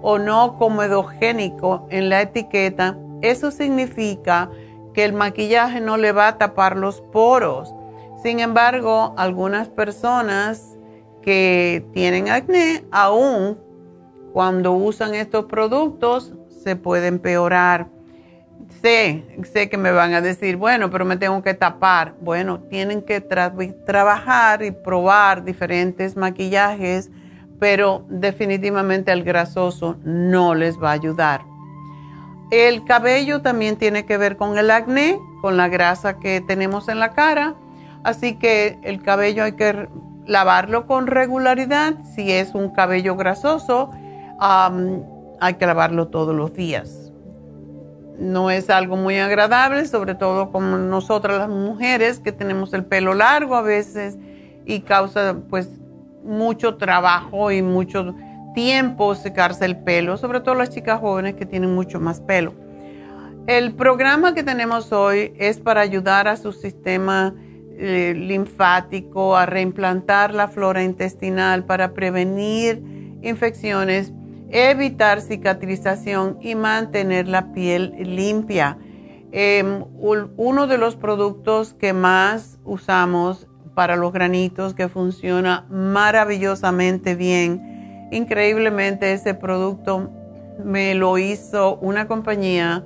o 0.01 0.19
no 0.19 0.57
comedogénico 0.57 1.87
en 1.89 2.09
la 2.09 2.21
etiqueta. 2.21 2.95
Eso 3.21 3.49
significa 3.49 4.49
que 4.93 5.05
el 5.05 5.13
maquillaje 5.13 5.81
no 5.81 5.97
le 5.97 6.11
va 6.11 6.27
a 6.27 6.37
tapar 6.37 6.77
los 6.77 7.01
poros. 7.01 7.73
Sin 8.21 8.39
embargo, 8.39 9.13
algunas 9.17 9.67
personas 9.67 10.77
que 11.21 11.85
tienen 11.93 12.29
acné 12.29 12.85
aún 12.91 13.57
cuando 14.33 14.73
usan 14.73 15.15
estos 15.15 15.45
productos 15.45 16.33
se 16.63 16.75
puede 16.75 17.07
empeorar. 17.07 17.87
Sé, 18.81 19.23
sé 19.43 19.69
que 19.69 19.77
me 19.77 19.91
van 19.91 20.13
a 20.13 20.21
decir, 20.21 20.57
bueno, 20.57 20.89
pero 20.89 21.05
me 21.05 21.17
tengo 21.17 21.41
que 21.41 21.53
tapar. 21.53 22.15
Bueno, 22.19 22.59
tienen 22.61 23.01
que 23.01 23.21
trabajar 23.21 24.63
y 24.63 24.71
probar 24.71 25.43
diferentes 25.43 26.17
maquillajes, 26.17 27.09
pero 27.59 28.05
definitivamente 28.09 29.11
el 29.11 29.23
grasoso 29.23 29.97
no 30.03 30.53
les 30.55 30.81
va 30.81 30.89
a 30.89 30.93
ayudar. 30.93 31.52
El 32.53 32.85
cabello 32.85 33.41
también 33.41 33.77
tiene 33.77 34.05
que 34.05 34.15
ver 34.15 34.37
con 34.37 34.59
el 34.59 34.69
acné, 34.69 35.19
con 35.41 35.57
la 35.57 35.69
grasa 35.69 36.19
que 36.19 36.39
tenemos 36.39 36.87
en 36.87 36.99
la 36.99 37.13
cara, 37.13 37.55
así 38.03 38.35
que 38.35 38.77
el 38.83 39.01
cabello 39.01 39.43
hay 39.43 39.53
que 39.53 39.89
lavarlo 40.27 40.85
con 40.85 41.07
regularidad 41.07 41.95
si 42.13 42.31
es 42.31 42.53
un 42.53 42.69
cabello 42.69 43.15
grasoso 43.15 43.89
hay 44.39 45.55
que 45.55 45.65
lavarlo 45.65 46.09
todos 46.09 46.35
los 46.35 46.53
días. 46.53 47.11
No 48.19 48.51
es 48.51 48.69
algo 48.69 48.97
muy 48.97 49.17
agradable, 49.17 49.87
sobre 49.87 50.13
todo 50.13 50.51
como 50.51 50.77
nosotras 50.77 51.39
las 51.39 51.49
mujeres 51.49 52.19
que 52.19 52.31
tenemos 52.31 52.71
el 52.73 52.85
pelo 52.85 53.15
largo 53.15 53.55
a 53.55 53.63
veces 53.63 54.15
y 54.63 54.81
causa 54.81 55.37
pues 55.49 55.71
mucho 56.23 56.75
trabajo 56.75 57.49
y 57.49 57.63
mucho 57.63 58.13
tiempo 58.53 59.15
secarse 59.15 59.65
el 59.65 59.77
pelo, 59.77 60.17
sobre 60.17 60.39
todo 60.39 60.55
las 60.55 60.69
chicas 60.69 60.99
jóvenes 60.99 61.35
que 61.35 61.45
tienen 61.45 61.73
mucho 61.73 61.99
más 61.99 62.21
pelo. 62.21 62.53
El 63.47 63.73
programa 63.73 64.33
que 64.33 64.43
tenemos 64.43 64.91
hoy 64.91 65.33
es 65.37 65.59
para 65.59 65.81
ayudar 65.81 66.27
a 66.27 66.37
su 66.37 66.53
sistema 66.53 67.35
eh, 67.77 68.13
linfático 68.15 69.35
a 69.35 69.45
reimplantar 69.45 70.33
la 70.33 70.47
flora 70.47 70.83
intestinal, 70.83 71.65
para 71.65 71.93
prevenir 71.93 72.81
infecciones 73.21 74.13
evitar 74.53 75.19
cicatrización 75.19 76.37
y 76.39 76.53
mantener 76.53 77.27
la 77.27 77.51
piel 77.53 77.95
limpia. 77.99 78.77
Em, 79.31 79.83
uno 80.37 80.67
de 80.67 80.77
los 80.77 80.95
productos 80.95 81.73
que 81.73 81.91
más 81.91 82.59
usamos 82.63 83.47
para 83.73 83.95
los 83.95 84.13
granitos 84.13 84.75
que 84.75 84.87
funciona 84.89 85.65
maravillosamente 85.71 87.15
bien. 87.15 87.72
Increíblemente 88.13 89.11
ese 89.11 89.33
producto 89.33 90.09
me 90.63 90.93
lo 90.93 91.17
hizo 91.17 91.77
una 91.77 92.07
compañía. 92.07 92.85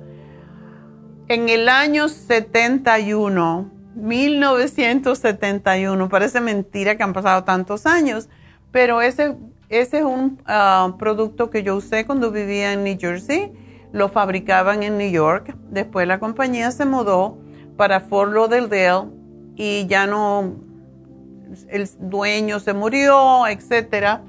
En 1.28 1.50
el 1.50 1.68
año 1.68 2.08
71, 2.08 3.70
1971, 3.94 6.08
parece 6.08 6.40
mentira 6.40 6.96
que 6.96 7.02
han 7.02 7.12
pasado 7.12 7.44
tantos 7.44 7.84
años, 7.84 8.30
pero 8.72 9.02
ese, 9.02 9.36
ese 9.68 9.98
es 9.98 10.04
un 10.04 10.40
ah, 10.46 10.94
producto 10.98 11.50
que 11.50 11.62
yo 11.62 11.76
usé 11.76 12.06
cuando 12.06 12.30
vivía 12.30 12.72
en 12.72 12.84
New 12.84 12.96
Jersey, 12.98 13.52
lo 13.92 14.08
fabricaban 14.08 14.82
en 14.82 14.96
New 14.96 15.10
York, 15.10 15.54
después 15.70 16.08
la 16.08 16.18
compañía 16.18 16.70
se 16.70 16.86
mudó 16.86 17.36
para 17.76 18.00
Fort 18.00 18.32
Lauderdale 18.32 19.10
y 19.56 19.86
ya 19.86 20.06
no, 20.06 20.54
el 21.68 21.86
dueño 21.98 22.60
se 22.60 22.72
murió, 22.72 23.46
etcétera. 23.46 24.22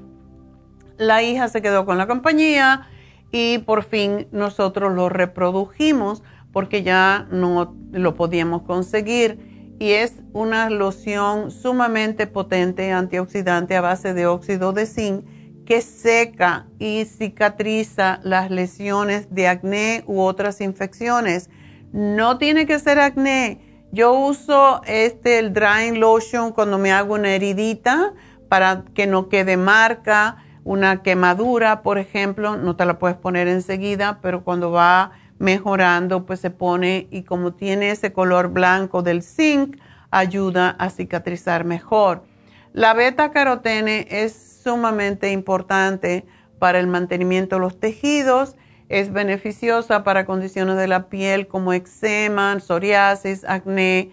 La 1.00 1.22
hija 1.22 1.48
se 1.48 1.62
quedó 1.62 1.86
con 1.86 1.96
la 1.96 2.06
compañía 2.06 2.86
y 3.32 3.56
por 3.60 3.84
fin 3.84 4.28
nosotros 4.32 4.92
lo 4.92 5.08
reprodujimos 5.08 6.22
porque 6.52 6.82
ya 6.82 7.26
no 7.30 7.74
lo 7.90 8.14
podíamos 8.16 8.64
conseguir 8.64 9.76
y 9.78 9.92
es 9.92 10.16
una 10.34 10.68
loción 10.68 11.50
sumamente 11.50 12.26
potente 12.26 12.92
antioxidante 12.92 13.76
a 13.76 13.80
base 13.80 14.12
de 14.12 14.26
óxido 14.26 14.74
de 14.74 14.84
zinc 14.84 15.24
que 15.64 15.80
seca 15.80 16.66
y 16.78 17.06
cicatriza 17.06 18.20
las 18.22 18.50
lesiones 18.50 19.34
de 19.34 19.48
acné 19.48 20.04
u 20.06 20.20
otras 20.20 20.60
infecciones. 20.60 21.48
No 21.92 22.36
tiene 22.36 22.66
que 22.66 22.78
ser 22.78 23.00
acné. 23.00 23.86
Yo 23.90 24.12
uso 24.12 24.82
este 24.86 25.38
el 25.38 25.54
drying 25.54 25.98
lotion 25.98 26.52
cuando 26.52 26.76
me 26.76 26.92
hago 26.92 27.14
una 27.14 27.30
heridita 27.30 28.12
para 28.50 28.84
que 28.92 29.06
no 29.06 29.30
quede 29.30 29.56
marca 29.56 30.44
una 30.64 31.02
quemadura, 31.02 31.82
por 31.82 31.98
ejemplo, 31.98 32.56
no 32.56 32.76
te 32.76 32.84
la 32.84 32.98
puedes 32.98 33.16
poner 33.16 33.48
enseguida, 33.48 34.18
pero 34.20 34.44
cuando 34.44 34.70
va 34.70 35.12
mejorando, 35.38 36.26
pues 36.26 36.40
se 36.40 36.50
pone 36.50 37.08
y 37.10 37.22
como 37.22 37.54
tiene 37.54 37.90
ese 37.90 38.12
color 38.12 38.48
blanco 38.48 39.02
del 39.02 39.22
zinc, 39.22 39.78
ayuda 40.10 40.70
a 40.78 40.90
cicatrizar 40.90 41.64
mejor. 41.64 42.24
La 42.72 42.94
beta 42.94 43.30
carotene 43.30 44.06
es 44.10 44.60
sumamente 44.62 45.32
importante 45.32 46.26
para 46.58 46.78
el 46.78 46.86
mantenimiento 46.86 47.56
de 47.56 47.60
los 47.60 47.80
tejidos, 47.80 48.56
es 48.88 49.12
beneficiosa 49.12 50.04
para 50.04 50.26
condiciones 50.26 50.76
de 50.76 50.88
la 50.88 51.08
piel 51.08 51.46
como 51.46 51.72
eczema, 51.72 52.58
psoriasis, 52.60 53.44
acné, 53.44 54.12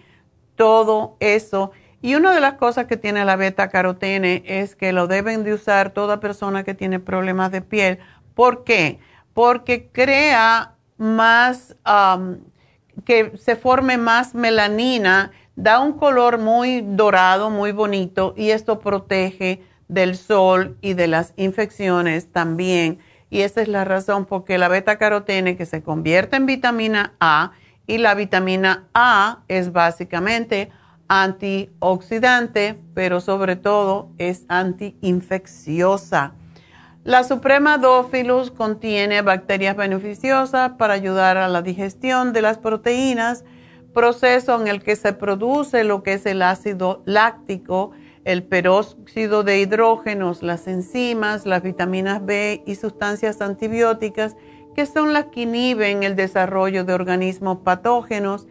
todo 0.56 1.16
eso 1.20 1.72
y 2.00 2.14
una 2.14 2.32
de 2.32 2.40
las 2.40 2.54
cosas 2.54 2.86
que 2.86 2.96
tiene 2.96 3.24
la 3.24 3.36
beta 3.36 3.68
carotene 3.68 4.42
es 4.46 4.76
que 4.76 4.92
lo 4.92 5.08
deben 5.08 5.42
de 5.42 5.54
usar 5.54 5.90
toda 5.90 6.20
persona 6.20 6.62
que 6.62 6.74
tiene 6.74 7.00
problemas 7.00 7.50
de 7.50 7.60
piel. 7.60 7.98
¿Por 8.34 8.62
qué? 8.62 9.00
Porque 9.34 9.88
crea 9.90 10.74
más, 10.96 11.76
que 13.04 13.36
se 13.36 13.56
forme 13.56 13.98
más 13.98 14.34
melanina, 14.34 15.32
da 15.56 15.80
un 15.80 15.94
color 15.94 16.38
muy 16.38 16.82
dorado, 16.82 17.50
muy 17.50 17.72
bonito 17.72 18.32
y 18.36 18.50
esto 18.50 18.78
protege 18.78 19.60
del 19.88 20.16
sol 20.16 20.76
y 20.80 20.94
de 20.94 21.08
las 21.08 21.32
infecciones 21.36 22.30
también. 22.30 23.00
Y 23.30 23.40
esa 23.40 23.60
es 23.60 23.68
la 23.68 23.84
razón 23.84 24.24
por 24.24 24.44
qué 24.44 24.56
la 24.56 24.68
beta 24.68 24.98
carotene 24.98 25.56
que 25.56 25.66
se 25.66 25.82
convierte 25.82 26.36
en 26.36 26.46
vitamina 26.46 27.14
A 27.18 27.52
y 27.88 27.98
la 27.98 28.14
vitamina 28.14 28.84
A 28.94 29.40
es 29.48 29.72
básicamente 29.72 30.70
antioxidante, 31.08 32.78
pero 32.94 33.20
sobre 33.20 33.56
todo 33.56 34.10
es 34.18 34.44
antiinfecciosa. 34.48 36.34
La 37.04 37.24
Suprema 37.24 37.78
Dófilus 37.78 38.50
contiene 38.50 39.22
bacterias 39.22 39.76
beneficiosas 39.76 40.72
para 40.72 40.94
ayudar 40.94 41.38
a 41.38 41.48
la 41.48 41.62
digestión 41.62 42.34
de 42.34 42.42
las 42.42 42.58
proteínas, 42.58 43.44
proceso 43.94 44.60
en 44.60 44.68
el 44.68 44.82
que 44.82 44.94
se 44.94 45.14
produce 45.14 45.84
lo 45.84 46.02
que 46.02 46.12
es 46.12 46.26
el 46.26 46.42
ácido 46.42 47.02
láctico, 47.06 47.92
el 48.24 48.42
peróxido 48.42 49.42
de 49.42 49.60
hidrógenos, 49.60 50.42
las 50.42 50.68
enzimas, 50.68 51.46
las 51.46 51.62
vitaminas 51.62 52.24
B 52.26 52.62
y 52.66 52.74
sustancias 52.74 53.40
antibióticas, 53.40 54.36
que 54.74 54.84
son 54.84 55.14
las 55.14 55.26
que 55.26 55.42
inhiben 55.42 56.02
el 56.02 56.14
desarrollo 56.14 56.84
de 56.84 56.92
organismos 56.92 57.60
patógenos 57.64 58.46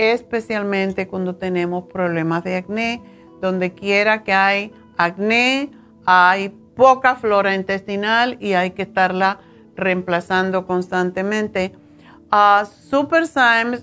especialmente 0.00 1.06
cuando 1.06 1.36
tenemos 1.36 1.84
problemas 1.84 2.42
de 2.44 2.56
acné. 2.56 3.02
Donde 3.40 3.72
quiera 3.72 4.22
que 4.22 4.32
hay 4.32 4.72
acné, 4.96 5.70
hay 6.06 6.48
poca 6.74 7.16
flora 7.16 7.54
intestinal 7.54 8.38
y 8.40 8.54
hay 8.54 8.70
que 8.70 8.82
estarla 8.82 9.40
reemplazando 9.76 10.66
constantemente. 10.66 11.72
Uh, 12.32 12.64
Super 12.88 13.24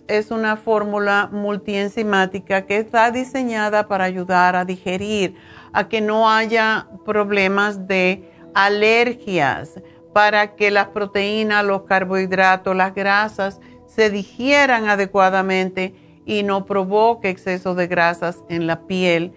es 0.08 0.32
una 0.32 0.56
fórmula 0.56 1.30
multienzimática 1.32 2.66
que 2.66 2.78
está 2.78 3.12
diseñada 3.12 3.88
para 3.88 4.06
ayudar 4.06 4.56
a 4.56 4.66
digerir, 4.66 5.36
a 5.74 5.88
que 5.88 6.02
no 6.02 6.30
haya 6.30 6.88
problemas 7.06 7.88
de 7.88 8.32
alergias, 8.54 9.82
para 10.14 10.56
que 10.56 10.72
las 10.72 10.88
proteínas, 10.88 11.64
los 11.64 11.84
carbohidratos, 11.84 12.76
las 12.76 12.96
grasas 12.96 13.60
se 13.86 14.10
digieran 14.10 14.88
adecuadamente 14.88 15.94
y 16.28 16.44
no 16.44 16.66
provoque 16.66 17.30
exceso 17.30 17.74
de 17.74 17.88
grasas 17.88 18.44
en 18.50 18.68
la 18.68 18.82
piel. 18.86 19.34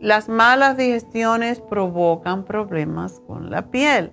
Las 0.00 0.28
malas 0.28 0.78
digestiones 0.78 1.60
provocan 1.60 2.44
problemas 2.44 3.20
con 3.26 3.50
la 3.50 3.70
piel. 3.70 4.10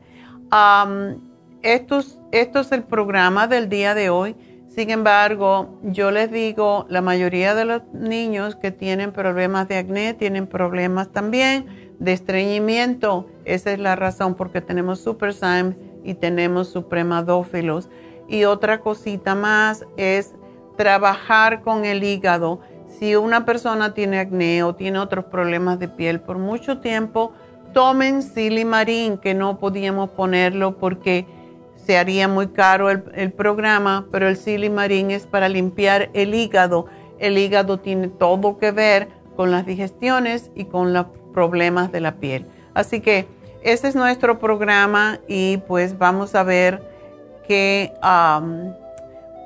esto, 1.63 2.03
esto 2.33 2.59
es 2.59 2.71
el 2.73 2.83
programa 2.83 3.47
del 3.47 3.69
día 3.69 3.95
de 3.95 4.09
hoy. 4.09 4.35
Sin 4.67 4.91
embargo, 4.91 5.79
yo 5.81 6.11
les 6.11 6.29
digo, 6.29 6.85
la 6.89 7.01
mayoría 7.01 7.55
de 7.55 7.65
los 7.65 7.81
niños 7.93 8.57
que 8.57 8.71
tienen 8.71 9.13
problemas 9.13 9.69
de 9.69 9.77
acné 9.77 10.13
tienen 10.13 10.45
problemas 10.47 11.09
también 11.13 11.65
de 11.97 12.11
estreñimiento. 12.11 13.27
Esa 13.45 13.71
es 13.71 13.79
la 13.79 13.95
razón 13.95 14.35
por 14.35 14.51
qué 14.51 14.59
tenemos 14.59 14.99
Super 14.99 15.33
y 16.03 16.13
tenemos 16.15 16.67
Supremadófilos. 16.67 17.89
Y 18.27 18.43
otra 18.43 18.81
cosita 18.81 19.33
más 19.33 19.85
es 19.95 20.35
trabajar 20.77 21.61
con 21.61 21.83
el 21.83 22.03
hígado. 22.03 22.61
Si 22.87 23.15
una 23.15 23.45
persona 23.45 23.93
tiene 23.93 24.19
acné 24.19 24.63
o 24.63 24.75
tiene 24.75 24.99
otros 24.99 25.25
problemas 25.25 25.79
de 25.79 25.89
piel 25.89 26.21
por 26.21 26.37
mucho 26.37 26.79
tiempo, 26.79 27.33
tomen 27.73 28.21
silimarín, 28.21 29.17
que 29.17 29.33
no 29.33 29.59
podíamos 29.59 30.09
ponerlo 30.11 30.77
porque 30.77 31.25
se 31.75 31.97
haría 31.97 32.27
muy 32.27 32.47
caro 32.47 32.89
el, 32.89 33.31
programa, 33.31 34.07
pero 34.11 34.27
el 34.27 34.35
silimarín 34.35 35.11
es 35.11 35.25
para 35.25 35.47
limpiar 35.47 36.09
el 36.13 36.33
hígado. 36.33 36.87
El 37.19 37.37
hígado 37.37 37.79
tiene 37.79 38.09
todo 38.09 38.57
que 38.57 38.71
ver 38.71 39.09
con 39.35 39.51
las 39.51 39.65
digestiones 39.65 40.51
y 40.55 40.65
con 40.65 40.93
los 40.93 41.05
problemas 41.33 41.91
de 41.91 42.01
la 42.01 42.15
piel. 42.15 42.45
Así 42.73 42.99
que 42.99 43.27
ese 43.61 43.87
es 43.87 43.95
nuestro 43.95 44.39
programa 44.39 45.19
y 45.27 45.57
pues 45.57 45.97
vamos 45.97 46.35
a 46.35 46.43
ver 46.43 46.81
qué, 47.47 47.93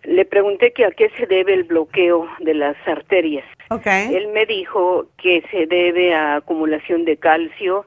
le 0.04 0.24
pregunté 0.24 0.72
que 0.72 0.84
a 0.84 0.92
qué 0.92 1.10
se 1.18 1.26
debe 1.26 1.54
el 1.54 1.64
bloqueo 1.64 2.28
de 2.38 2.54
las 2.54 2.76
arterias. 2.86 3.44
Okay. 3.70 4.14
Él 4.14 4.28
me 4.28 4.46
dijo 4.46 5.06
que 5.16 5.42
se 5.50 5.66
debe 5.66 6.14
a 6.14 6.36
acumulación 6.36 7.04
de 7.04 7.16
calcio, 7.16 7.84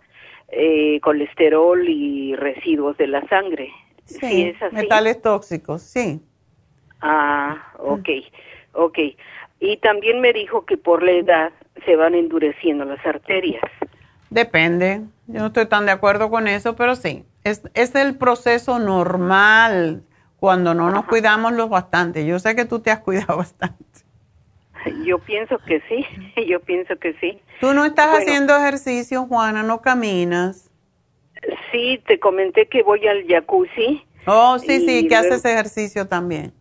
eh, 0.49 0.99
colesterol 1.01 1.88
y 1.88 2.36
residuos 2.36 2.97
de 2.97 3.07
la 3.07 3.25
sangre. 3.28 3.71
Sí, 4.05 4.43
es 4.43 4.61
así? 4.61 4.75
metales 4.75 5.21
tóxicos, 5.21 5.82
sí. 5.84 6.21
Ah, 7.01 7.73
ok, 7.78 8.09
ok. 8.73 8.99
Y 9.60 9.78
también 9.78 10.22
me 10.22 10.34
dijo 10.34 10.66
que 10.66 10.78
por 10.78 11.03
la 11.03 11.12
edad 11.12 11.51
se 11.86 11.95
van 11.95 12.16
endureciendo 12.16 12.86
las 12.86 13.03
arterias. 13.05 13.64
Depende, 14.30 15.01
yo 15.28 15.39
no 15.39 15.47
estoy 15.47 15.68
tan 15.68 15.86
de 15.86 15.91
acuerdo 15.91 16.30
con 16.30 16.47
eso, 16.47 16.76
pero 16.76 16.95
sí, 16.95 17.24
es, 17.43 17.64
es 17.74 17.95
el 17.95 18.18
proceso 18.18 18.78
normal 18.78 20.03
cuando 20.38 20.74
no 20.74 20.91
nos 20.91 21.05
cuidamos 21.05 21.53
lo 21.53 21.70
bastante. 21.70 22.26
Yo 22.26 22.38
sé 22.39 22.55
que 22.55 22.66
tú 22.66 22.80
te 22.80 22.91
has 22.91 22.99
cuidado 22.99 23.38
bastante. 23.38 23.86
Yo 25.05 25.20
pienso 25.20 25.58
que 25.60 25.82
sí, 25.88 26.05
yo 26.47 26.60
pienso 26.60 26.95
que 26.97 27.14
sí. 27.20 27.39
¿Tú 27.60 27.74
no 27.74 27.86
estás 27.86 28.20
haciendo 28.20 28.55
ejercicio, 28.55 29.26
Juana? 29.26 29.64
¿No 29.64 29.82
caminas? 29.82 30.70
Sí, 31.72 32.01
te 32.08 32.20
comenté 32.20 32.68
que 32.68 32.84
voy 32.84 33.08
al 33.08 33.26
jacuzzi. 33.28 34.03
Oh, 34.26 34.60
sí, 34.60 34.86
sí, 34.86 35.08
que 35.08 35.16
haces 35.16 35.45
ejercicio 35.45 36.08
también. 36.08 36.53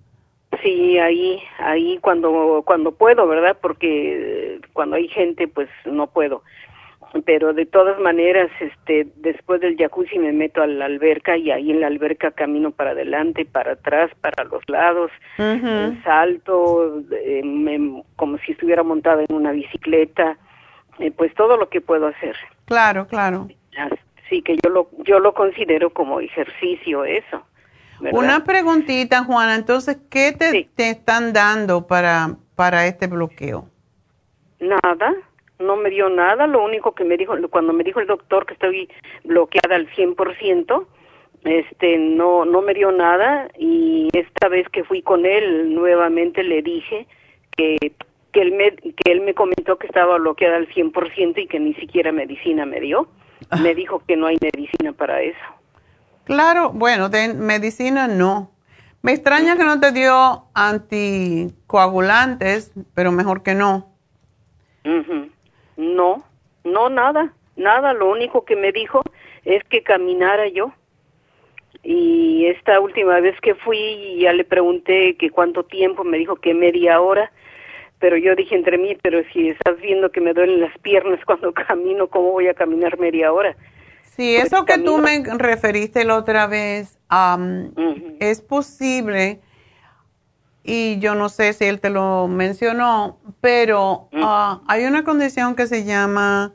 Sí, 0.62 0.98
ahí, 0.98 1.42
ahí 1.58 1.98
cuando, 2.00 2.62
cuando 2.64 2.92
puedo, 2.92 3.26
¿verdad? 3.26 3.56
Porque 3.60 4.60
cuando 4.72 4.96
hay 4.96 5.08
gente, 5.08 5.48
pues 5.48 5.68
no 5.84 6.06
puedo 6.06 6.42
pero 7.24 7.52
de 7.52 7.66
todas 7.66 7.98
maneras, 8.00 8.50
este, 8.60 9.06
después 9.16 9.60
del 9.60 9.76
jacuzzi 9.76 10.18
me 10.18 10.32
meto 10.32 10.62
a 10.62 10.66
la 10.66 10.86
alberca 10.86 11.36
y 11.36 11.50
ahí 11.50 11.70
en 11.70 11.80
la 11.80 11.86
alberca 11.86 12.30
camino 12.30 12.70
para 12.70 12.90
adelante, 12.90 13.44
para 13.44 13.72
atrás, 13.72 14.10
para 14.20 14.44
los 14.44 14.62
lados, 14.68 15.10
salto, 16.04 17.02
eh, 17.12 18.02
como 18.16 18.38
si 18.38 18.52
estuviera 18.52 18.82
montada 18.82 19.24
en 19.28 19.34
una 19.34 19.52
bicicleta, 19.52 20.36
eh, 20.98 21.10
pues 21.10 21.32
todo 21.34 21.56
lo 21.56 21.68
que 21.68 21.80
puedo 21.80 22.06
hacer. 22.08 22.36
Claro, 22.66 23.06
claro. 23.06 23.48
Así 24.24 24.42
que 24.42 24.56
yo 24.62 24.70
lo, 24.70 24.88
yo 25.04 25.20
lo 25.20 25.32
considero 25.34 25.90
como 25.90 26.20
ejercicio 26.20 27.04
eso. 27.04 27.42
Una 28.12 28.44
preguntita, 28.44 29.24
Juana, 29.24 29.54
entonces, 29.54 29.98
¿qué 30.10 30.32
te, 30.32 30.68
te 30.74 30.90
están 30.90 31.32
dando 31.32 31.86
para, 31.86 32.36
para 32.54 32.86
este 32.86 33.06
bloqueo? 33.06 33.68
Nada 34.60 35.14
no 35.58 35.76
me 35.76 35.90
dio 35.90 36.08
nada, 36.08 36.46
lo 36.46 36.62
único 36.62 36.94
que 36.94 37.04
me 37.04 37.16
dijo, 37.16 37.34
cuando 37.50 37.72
me 37.72 37.84
dijo 37.84 38.00
el 38.00 38.06
doctor 38.06 38.46
que 38.46 38.54
estoy 38.54 38.88
bloqueada 39.24 39.76
al 39.76 39.88
100%, 39.90 40.86
este, 41.44 41.98
no, 41.98 42.44
no 42.44 42.60
me 42.62 42.74
dio 42.74 42.90
nada 42.90 43.48
y 43.58 44.08
esta 44.12 44.48
vez 44.48 44.68
que 44.70 44.84
fui 44.84 45.02
con 45.02 45.24
él 45.24 45.74
nuevamente 45.74 46.42
le 46.42 46.60
dije 46.60 47.06
que, 47.56 47.76
que, 48.32 48.40
él, 48.40 48.52
me, 48.52 48.72
que 48.72 49.12
él 49.12 49.20
me 49.20 49.34
comentó 49.34 49.76
que 49.78 49.86
estaba 49.86 50.18
bloqueada 50.18 50.56
al 50.56 50.68
100% 50.68 51.38
y 51.38 51.46
que 51.46 51.60
ni 51.60 51.74
siquiera 51.74 52.10
medicina 52.10 52.66
me 52.66 52.80
dio. 52.80 53.08
Ah. 53.50 53.58
Me 53.58 53.74
dijo 53.74 54.02
que 54.06 54.16
no 54.16 54.26
hay 54.26 54.38
medicina 54.40 54.92
para 54.92 55.22
eso. 55.22 55.38
Claro, 56.26 56.70
bueno, 56.70 57.08
de 57.08 57.32
medicina 57.34 58.08
no. 58.08 58.50
Me 59.00 59.12
extraña 59.12 59.56
que 59.56 59.62
no 59.62 59.78
te 59.78 59.92
dio 59.92 60.46
anticoagulantes, 60.54 62.72
pero 62.94 63.12
mejor 63.12 63.44
que 63.44 63.54
no. 63.54 63.92
No, 65.76 66.24
no, 66.64 66.88
nada, 66.88 67.32
nada. 67.54 67.92
Lo 67.92 68.10
único 68.10 68.44
que 68.44 68.56
me 68.56 68.72
dijo 68.72 69.04
es 69.44 69.62
que 69.64 69.84
caminara 69.84 70.48
yo. 70.48 70.72
Y 71.84 72.46
esta 72.46 72.80
última 72.80 73.20
vez 73.20 73.40
que 73.40 73.54
fui, 73.54 74.18
ya 74.18 74.32
le 74.32 74.42
pregunté 74.42 75.16
que 75.16 75.30
cuánto 75.30 75.64
tiempo, 75.64 76.02
me 76.02 76.18
dijo 76.18 76.34
que 76.34 76.54
media 76.54 77.00
hora. 77.00 77.30
Pero 78.00 78.16
yo 78.16 78.34
dije 78.34 78.56
entre 78.56 78.78
mí, 78.78 78.98
pero 79.00 79.22
si 79.32 79.50
estás 79.50 79.80
viendo 79.80 80.10
que 80.10 80.20
me 80.20 80.34
duelen 80.34 80.60
las 80.60 80.76
piernas 80.78 81.20
cuando 81.26 81.52
camino, 81.52 82.08
¿cómo 82.08 82.32
voy 82.32 82.48
a 82.48 82.54
caminar 82.54 82.98
media 82.98 83.32
hora? 83.32 83.56
Sí, 84.16 84.34
eso 84.34 84.64
que 84.64 84.78
tú 84.78 84.98
me 84.98 85.22
referiste 85.24 86.04
la 86.04 86.16
otra 86.16 86.46
vez, 86.46 86.98
es 88.18 88.40
posible 88.40 89.40
y 90.64 90.98
yo 90.98 91.14
no 91.14 91.28
sé 91.28 91.52
si 91.52 91.64
él 91.64 91.80
te 91.80 91.90
lo 91.90 92.26
mencionó, 92.26 93.18
pero 93.40 94.08
mm. 94.12 94.20
ah, 94.24 94.62
hay 94.66 94.84
una 94.84 95.04
condición 95.04 95.54
que 95.54 95.66
se 95.66 95.84
llama, 95.84 96.52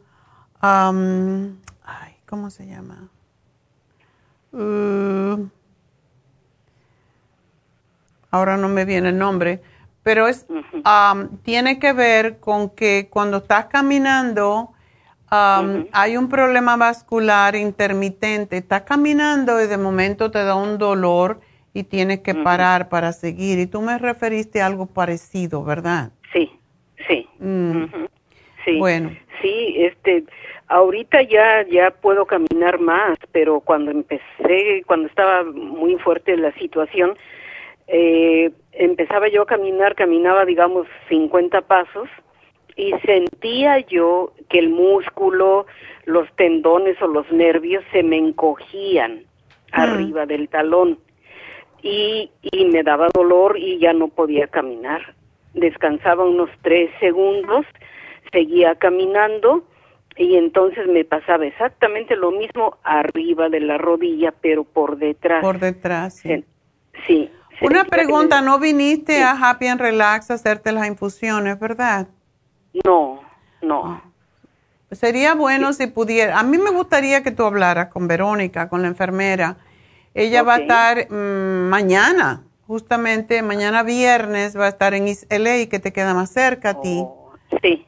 ay, 0.60 2.16
¿cómo 2.28 2.50
se 2.50 2.68
llama? 2.68 3.08
Uh, 4.52 5.48
ahora 8.32 8.58
no 8.58 8.68
me 8.68 8.84
viene 8.84 9.10
el 9.10 9.18
nombre, 9.18 9.62
pero 10.04 10.28
es, 10.28 10.46
tiene 11.44 11.80
que 11.80 11.94
ver 11.94 12.40
con 12.40 12.72
que 12.72 13.08
cuando 13.10 13.38
estás 13.38 13.68
caminando, 13.68 14.74
hay 15.32 16.18
un 16.18 16.28
problema 16.28 16.76
vascular 16.76 17.56
intermitente, 17.56 18.58
estás 18.58 18.82
caminando 18.82 19.62
y 19.62 19.68
de 19.68 19.78
momento 19.78 20.30
te 20.30 20.44
da 20.44 20.56
un 20.56 20.78
dolor 20.78 21.40
y 21.74 21.84
tienes 21.84 22.20
que 22.20 22.36
parar 22.36 22.90
para 22.90 23.14
seguir. 23.14 23.60
Y 23.60 23.66
tú 23.66 23.82
me 23.82 23.98
referiste 23.98 24.62
a 24.62 24.66
algo 24.66 24.88
parecido, 24.88 25.64
¿verdad? 25.64 26.12
Sí, 26.34 26.52
sí. 27.08 27.28
Mm. 27.40 27.86
Sí. 28.66 28.78
Bueno. 28.78 29.12
Sí, 29.42 29.76
este, 29.78 30.26
ahorita 30.68 31.22
ya 31.24 31.66
ya 31.68 31.92
puedo 31.92 32.26
caminar 32.26 32.80
más, 32.80 33.18
pero 33.32 33.62
cuando 33.62 33.90
empecé, 33.90 34.84
cuando 34.86 35.08
estaba 35.08 35.44
muy 35.44 35.96
fuerte 35.96 36.36
la 36.38 36.52
situación, 36.54 37.18
eh, 37.88 38.52
empezaba 38.74 39.30
yo 39.30 39.44
a 39.44 39.46
caminar, 39.48 39.96
caminaba 39.96 40.46
digamos 40.46 40.88
50 41.10 41.62
pasos 41.62 42.08
y 42.76 42.92
sentía 43.06 43.80
yo 43.80 44.34
que 44.50 44.60
el 44.60 44.70
músculo, 44.70 45.66
los 46.06 46.28
tendones 46.36 47.02
o 47.02 47.08
los 47.08 47.30
nervios 47.32 47.84
se 47.92 48.04
me 48.04 48.18
encogían 48.18 49.24
ah. 49.72 49.84
arriba 49.84 50.26
del 50.26 50.50
talón 50.50 51.00
y, 51.82 52.32
y 52.42 52.66
me 52.66 52.84
daba 52.84 53.10
dolor 53.14 53.58
y 53.58 53.80
ya 53.80 53.94
no 53.94 54.08
podía 54.08 54.48
caminar. 54.48 55.16
Descansaba 55.54 56.24
unos 56.24 56.50
tres 56.62 56.90
segundos, 57.00 57.66
seguía 58.32 58.76
caminando 58.76 59.64
y 60.18 60.36
entonces 60.36 60.88
me 60.88 61.04
pasaba 61.06 61.46
exactamente 61.46 62.16
lo 62.16 62.32
mismo 62.32 62.78
arriba 62.84 63.50
de 63.50 63.62
la 63.62 63.78
rodilla, 63.78 64.34
pero 64.42 64.64
por 64.64 64.98
detrás. 64.98 65.42
Por 65.42 65.60
detrás, 65.60 66.18
sí. 66.18 66.44
sí 67.08 67.30
Una 67.62 67.86
pregunta, 67.86 68.42
¿no 68.42 68.60
viniste 68.60 69.24
a 69.24 69.32
Happy 69.32 69.68
and 69.68 69.82
Relax 69.82 70.32
a 70.32 70.36
hacerte 70.36 70.72
las 70.72 70.88
infusiones, 70.88 71.60
verdad? 71.60 72.08
No, 72.86 73.20
no. 73.62 73.86
Ah. 73.86 74.04
Sería 74.92 75.36
bueno 75.36 75.74
si 75.74 75.88
pudiera. 75.88 76.40
A 76.40 76.44
mí 76.44 76.58
me 76.58 76.72
gustaría 76.72 77.24
que 77.24 77.32
tú 77.32 77.44
hablaras 77.44 77.88
con 77.88 78.08
Verónica, 78.08 78.68
con 78.70 78.82
la 78.82 78.90
enfermera 78.90 79.58
ella 80.14 80.44
va 80.44 80.56
a 80.56 80.58
estar 80.58 81.12
mm, 81.12 81.70
mañana, 81.70 82.44
justamente 82.68 83.42
mañana 83.42 83.84
viernes, 83.84 84.58
va 84.58 84.66
a 84.66 84.70
estar 84.70 84.94
en 84.94 85.06
LA, 85.06 85.68
que 85.70 85.80
te 85.80 85.94
queda 85.94 86.14
más 86.14 86.32
cerca 86.32 86.72
a 86.72 86.82
ti. 86.82 87.02
Oh, 87.02 87.34
sí. 87.62 87.86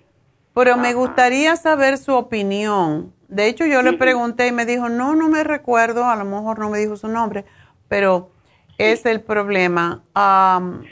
Pero 0.53 0.77
me 0.77 0.93
gustaría 0.93 1.55
saber 1.55 1.97
su 1.97 2.13
opinión. 2.13 3.13
De 3.27 3.47
hecho, 3.47 3.65
yo 3.65 3.81
le 3.81 3.93
pregunté 3.93 4.47
y 4.47 4.51
me 4.51 4.65
dijo, 4.65 4.87
no, 4.87 5.15
no 5.15 5.27
me 5.27 5.43
recuerdo, 5.43 6.05
a 6.05 6.15
lo 6.15 6.25
mejor 6.25 6.59
no 6.59 6.69
me 6.69 6.77
dijo 6.77 6.95
su 6.95 7.07
nombre, 7.07 7.43
pero 7.87 8.29
es 8.77 9.05
el 9.07 9.21
problema. 9.21 10.03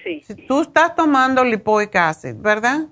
sí. 0.03 0.23
Tú 0.47 0.61
estás 0.61 0.95
tomando 0.95 1.43
lipoic 1.43 1.95
acid, 1.95 2.35
¿verdad? 2.37 2.87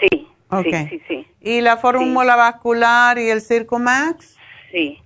Sí. 0.00 0.28
Okay. 0.50 0.88
Sí, 0.88 1.02
sí, 1.08 1.26
¿Y 1.40 1.60
la 1.62 1.78
fórmula 1.78 2.36
vascular 2.36 3.18
y 3.18 3.28
el 3.30 3.40
Circumax? 3.40 4.36
Sí, 4.70 4.98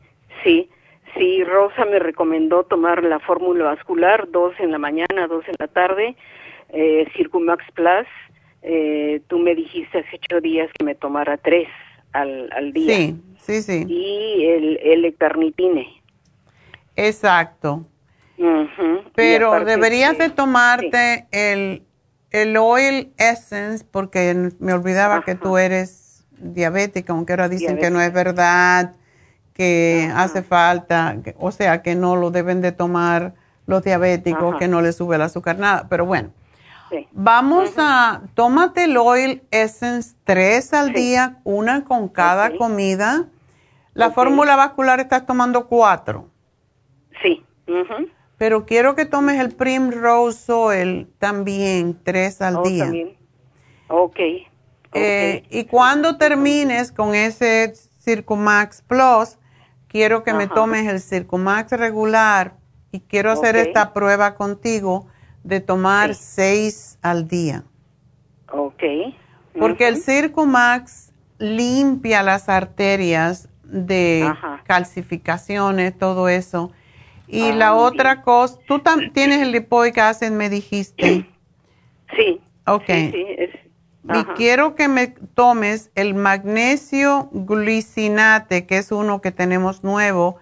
sí. 0.45 0.68
Sí, 1.16 1.43
Rosa 1.43 1.84
me 1.86 1.99
recomendó 1.99 2.64
tomar 2.64 3.03
la 3.03 3.18
fórmula 3.18 3.64
vascular, 3.64 4.30
dos 4.30 4.53
en 4.59 4.70
la 4.70 4.78
mañana, 4.78 5.26
dos 5.26 5.43
en 5.49 5.55
la 5.59 5.66
tarde, 5.68 6.16
eh, 6.68 7.07
Circumax 7.16 7.64
Plus. 7.72 8.07
Eh, 8.62 9.20
tú 9.28 9.39
me 9.39 9.55
dijiste 9.55 9.99
hace 9.99 10.20
ocho 10.22 10.41
días 10.41 10.70
que 10.78 10.84
me 10.84 10.95
tomara 10.95 11.36
tres 11.39 11.68
al, 12.12 12.51
al 12.53 12.72
día. 12.72 12.95
Sí, 12.95 13.16
sí, 13.39 13.62
sí. 13.62 13.84
Y 13.89 14.45
el, 14.47 14.78
el 14.82 15.16
carnitine. 15.16 15.89
Exacto. 16.95 17.82
Pero 19.14 19.64
deberías 19.64 20.16
de 20.18 20.30
tomarte 20.30 21.26
el, 21.32 21.82
el 22.31 22.57
Oil 22.57 23.12
Essence, 23.16 23.85
porque 23.91 24.53
me 24.59 24.72
olvidaba 24.72 25.22
que 25.22 25.35
tú 25.35 25.59
eres 25.59 26.26
diabética, 26.39 27.12
aunque 27.12 27.33
ahora 27.33 27.49
dicen 27.49 27.79
que 27.79 27.91
no 27.91 28.01
es 28.01 28.12
verdad 28.12 28.95
que 29.55 30.09
hace 30.14 30.43
falta, 30.43 31.16
o 31.39 31.51
sea, 31.51 31.83
que 31.83 31.97
no 31.97 32.14
lo 32.14 32.31
deben 32.31 32.61
de 32.61 32.70
tomar 32.70 33.35
los 33.66 33.83
diabéticos, 33.83 34.57
que 34.57 34.68
no 34.68 34.81
les 34.81 34.97
sube 34.97 35.16
el 35.16 35.22
azúcar, 35.22 35.59
nada, 35.59 35.87
pero 35.89 36.07
bueno. 36.07 36.31
Vamos 37.12 37.74
a, 37.76 38.22
tómate 38.35 38.85
el 38.85 38.97
Oil 38.97 39.43
Essence 39.51 40.14
tres 40.24 40.72
al 40.72 40.93
día, 40.93 41.39
una 41.45 41.85
con 41.85 42.09
cada 42.09 42.57
comida. 42.57 43.26
La 43.95 44.11
fórmula 44.11 44.57
vascular 44.57 45.01
estás 45.01 45.26
tomando 45.26 45.66
cuatro. 45.66 46.29
Sí. 47.22 47.45
Pero 48.39 48.64
quiero 48.64 48.95
que 48.95 49.05
tomes 49.05 49.41
el 49.41 49.51
Primrose 49.55 50.51
Oil 50.53 51.09
también, 51.18 51.99
tres 52.03 52.41
al 52.41 52.57
oh, 52.57 52.62
día. 52.62 52.84
También. 52.84 53.16
Ok. 53.89 54.20
Eh, 54.95 55.43
y 55.51 55.64
cuando 55.64 56.16
termines 56.16 56.93
con 56.93 57.14
ese 57.14 57.74
Circumax 58.01 58.82
Plus, 58.82 59.39
quiero 59.89 60.22
que 60.22 60.32
me 60.32 60.47
tomes 60.47 60.86
el 60.86 61.01
Circumax 61.01 61.72
regular 61.72 62.55
y 62.93 63.01
quiero 63.01 63.30
hacer 63.30 63.57
esta 63.57 63.93
prueba 63.93 64.34
contigo 64.34 65.09
de 65.43 65.61
tomar 65.61 66.14
seis 66.14 66.99
al 67.03 67.28
día. 67.28 67.64
Ok. 68.53 68.82
Porque 69.59 69.89
el 69.89 69.97
Circumax 69.97 71.12
limpia 71.39 72.22
las 72.22 72.49
arterias 72.49 73.49
de 73.64 74.32
calcificaciones, 74.64 75.97
todo 75.99 76.28
eso. 76.28 76.72
Y 77.29 77.51
ah, 77.51 77.55
la 77.55 77.74
otra 77.74 78.22
cosa, 78.22 78.59
tú 78.66 78.83
tienes 79.12 79.43
el 79.43 79.53
lipoic 79.53 79.99
acid, 79.99 80.31
me 80.31 80.49
dijiste. 80.49 81.26
Sí. 82.16 82.41
Ok. 82.66 82.87
Sí, 82.87 83.26
es, 83.37 83.51
y 84.14 84.24
quiero 84.37 84.74
que 84.74 84.89
me 84.89 85.09
tomes 85.09 85.91
el 85.95 86.14
magnesio 86.14 87.29
glicinate, 87.33 88.66
que 88.66 88.79
es 88.79 88.91
uno 88.91 89.20
que 89.20 89.33
tenemos 89.33 89.85
nuevo, 89.85 90.37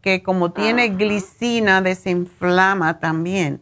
que 0.00 0.22
como 0.22 0.52
tiene 0.52 0.88
glicina 0.88 1.80
desinflama 1.80 2.98
también. 2.98 3.60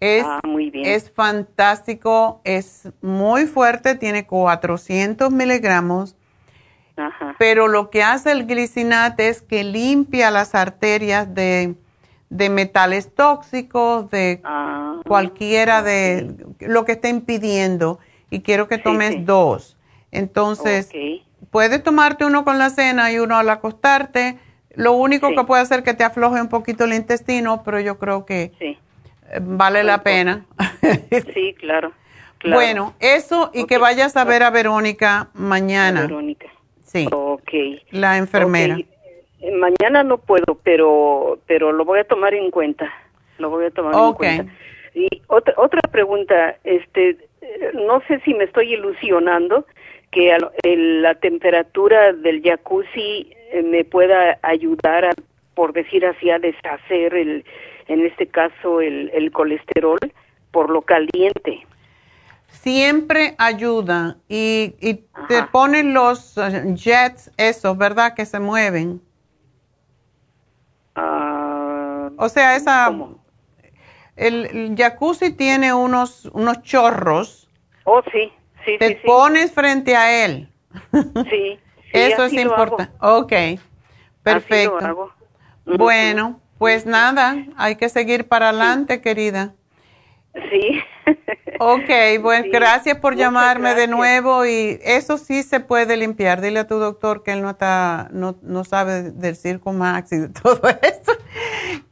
Es, 0.00 0.24
ah, 0.26 0.40
muy 0.44 0.70
bien. 0.70 0.86
es 0.86 1.10
fantástico, 1.10 2.40
es 2.44 2.88
muy 3.02 3.44
fuerte, 3.44 3.96
tiene 3.96 4.26
400 4.26 5.30
miligramos, 5.30 6.16
pero 7.38 7.68
lo 7.68 7.90
que 7.90 8.02
hace 8.02 8.32
el 8.32 8.46
glicinate 8.46 9.28
es 9.28 9.42
que 9.42 9.62
limpia 9.62 10.30
las 10.30 10.54
arterias 10.54 11.34
de, 11.34 11.74
metales 12.30 13.12
tóxicos, 13.14 14.10
de 14.10 14.40
ah, 14.44 15.00
cualquiera 15.04 15.82
de 15.82 16.34
lo 16.60 16.84
que 16.84 16.92
esté 16.92 17.08
impidiendo 17.08 17.98
y 18.30 18.40
quiero 18.40 18.68
que 18.68 18.78
tomes 18.78 19.26
dos. 19.26 19.76
Entonces, 20.12 20.88
puedes 21.50 21.82
tomarte 21.82 22.24
uno 22.24 22.44
con 22.44 22.58
la 22.58 22.70
cena 22.70 23.12
y 23.12 23.18
uno 23.18 23.36
al 23.36 23.50
acostarte. 23.50 24.38
Lo 24.74 24.92
único 24.92 25.34
que 25.34 25.44
puede 25.44 25.62
hacer 25.62 25.82
que 25.82 25.94
te 25.94 26.04
afloje 26.04 26.40
un 26.40 26.48
poquito 26.48 26.84
el 26.84 26.94
intestino, 26.94 27.62
pero 27.64 27.80
yo 27.80 27.98
creo 27.98 28.24
que 28.24 28.52
eh, 28.60 28.76
vale 29.42 29.82
la 29.82 30.02
pena. 30.02 30.46
sí, 31.34 31.54
claro, 31.58 31.92
Bueno, 32.44 32.94
eso 33.00 33.50
y 33.52 33.66
que 33.66 33.78
vayas 33.78 34.16
a 34.16 34.24
ver 34.24 34.44
a 34.44 34.50
Verónica 34.50 35.30
mañana. 35.34 36.02
Verónica. 36.02 36.46
Sí. 36.84 37.08
Ok. 37.10 37.50
La 37.90 38.16
enfermera. 38.16 38.78
Eh, 39.40 39.52
mañana 39.52 40.02
no 40.02 40.18
puedo, 40.18 40.58
pero 40.62 41.38
pero 41.46 41.72
lo 41.72 41.84
voy 41.84 42.00
a 42.00 42.04
tomar 42.04 42.34
en 42.34 42.50
cuenta. 42.50 42.92
Lo 43.38 43.50
voy 43.50 43.66
a 43.66 43.70
tomar 43.70 43.94
en 43.94 44.12
cuenta. 44.14 44.52
Y 44.94 45.22
otra 45.28 45.54
otra 45.56 45.80
pregunta, 45.90 46.56
este 46.64 47.16
no 47.74 48.00
sé 48.06 48.20
si 48.20 48.34
me 48.34 48.44
estoy 48.44 48.74
ilusionando 48.74 49.66
que 50.10 50.36
la 50.64 51.14
temperatura 51.14 52.12
del 52.12 52.42
jacuzzi 52.42 53.32
eh, 53.52 53.62
me 53.62 53.84
pueda 53.84 54.38
ayudar 54.42 55.04
a, 55.04 55.10
por 55.54 55.72
decir 55.72 56.04
así, 56.04 56.30
a 56.30 56.38
deshacer 56.38 57.14
el, 57.14 57.44
en 57.86 58.04
este 58.04 58.26
caso 58.26 58.80
el, 58.80 59.10
el 59.14 59.30
colesterol 59.30 59.98
por 60.50 60.70
lo 60.70 60.82
caliente. 60.82 61.64
Siempre 62.48 63.36
ayuda 63.38 64.16
y, 64.28 64.74
y 64.80 64.94
te 65.28 65.44
ponen 65.52 65.94
los 65.94 66.36
eh, 66.36 66.74
jets, 66.74 67.30
esos, 67.36 67.78
¿verdad? 67.78 68.14
Que 68.14 68.26
se 68.26 68.40
mueven. 68.40 69.00
Ah, 71.00 72.10
o 72.16 72.28
sea, 72.28 72.56
esa... 72.56 72.94
El, 74.16 74.74
jacuzzi 74.76 75.32
tiene 75.32 75.72
unos, 75.72 76.26
unos 76.32 76.62
chorros. 76.62 77.48
Oh, 77.84 78.02
sí, 78.12 78.30
sí, 78.66 78.76
Te 78.78 79.00
pones 79.06 79.52
frente 79.52 79.96
a 79.96 80.24
él. 80.24 80.52
Sí. 81.30 81.58
Eso 81.92 82.24
es 82.24 82.32
importante. 82.34 82.92
Ok, 83.00 83.32
perfecto. 84.22 85.14
Bueno, 85.64 86.40
pues 86.58 86.84
nada, 86.86 87.36
hay 87.56 87.76
que 87.76 87.88
seguir 87.88 88.28
para 88.28 88.50
adelante, 88.50 89.00
querida. 89.00 89.54
Sí. 90.34 90.80
Ok, 91.58 92.22
bueno, 92.22 92.46
gracias 92.52 92.98
por 92.98 93.16
llamarme 93.16 93.74
de 93.74 93.86
nuevo 93.86 94.46
y 94.46 94.78
eso 94.82 95.18
sí 95.18 95.42
se 95.42 95.60
puede 95.60 95.96
limpiar. 95.96 96.40
Dile 96.40 96.60
a 96.60 96.66
tu 96.66 96.76
doctor 96.76 97.22
que 97.22 97.32
él 97.32 97.42
no 97.42 97.50
está, 97.50 98.08
no, 98.12 98.36
no 98.42 98.64
sabe 98.64 99.10
del 99.10 99.36
circo 99.36 99.72
max 99.72 100.12
y 100.12 100.18
de 100.18 100.28
todo 100.42 100.60
eso. 100.68 101.12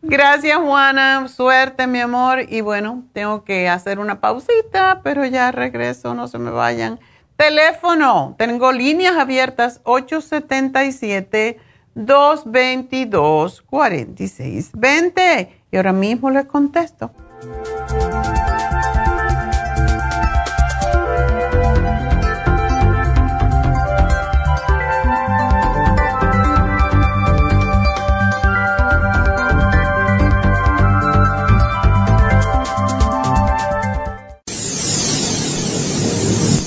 Gracias, 0.02 0.56
Juana. 0.56 1.26
Suerte, 1.28 1.86
mi 1.86 2.00
amor. 2.00 2.40
Y 2.48 2.60
bueno, 2.60 3.04
tengo 3.12 3.44
que 3.44 3.68
hacer 3.68 3.98
una 3.98 4.20
pausita, 4.20 5.00
pero 5.02 5.26
ya 5.26 5.52
regreso, 5.52 6.14
no 6.14 6.28
se 6.28 6.38
me 6.38 6.50
vayan. 6.50 6.98
Teléfono, 7.36 8.34
tengo 8.38 8.72
líneas 8.72 9.16
abiertas 9.16 9.80
877 9.84 11.58
222 11.94 13.62
4620 13.62 15.62
y 15.70 15.76
ahora 15.76 15.92
mismo 15.92 16.30
les 16.30 16.46
contesto. 16.46 17.12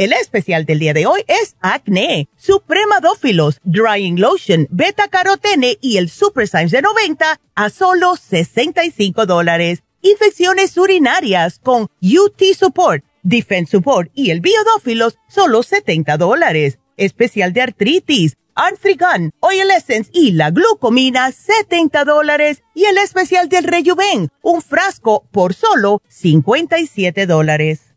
El 0.00 0.14
especial 0.14 0.64
del 0.64 0.78
día 0.78 0.94
de 0.94 1.04
hoy 1.04 1.20
es 1.26 1.56
acné, 1.60 2.30
supremadófilos, 2.38 3.60
drying 3.64 4.18
lotion, 4.18 4.66
beta 4.70 5.08
carotene 5.08 5.76
y 5.82 5.98
el 5.98 6.08
super 6.08 6.48
Science 6.48 6.74
de 6.74 6.80
90 6.80 7.38
a 7.54 7.68
solo 7.68 8.16
65 8.16 9.26
dólares. 9.26 9.82
Infecciones 10.00 10.78
urinarias 10.78 11.58
con 11.58 11.82
UT 12.00 12.42
Support, 12.58 13.04
Defense 13.22 13.72
Support 13.72 14.10
y 14.14 14.30
el 14.30 14.40
biodófilos 14.40 15.18
solo 15.28 15.62
70 15.62 16.16
dólares 16.16 16.78
especial 16.96 17.52
de 17.52 17.60
artritis, 17.60 18.38
Arthrigan, 18.54 19.32
Oil 19.40 19.70
Essence 19.70 20.10
y 20.14 20.32
la 20.32 20.50
glucomina, 20.50 21.30
70 21.30 22.06
dólares. 22.06 22.62
Y 22.74 22.84
el 22.84 22.96
especial 22.96 23.50
del 23.50 23.64
Rejuven, 23.64 24.30
un 24.40 24.62
frasco 24.62 25.26
por 25.30 25.52
solo 25.52 26.00
57 26.08 27.26
dólares. 27.26 27.89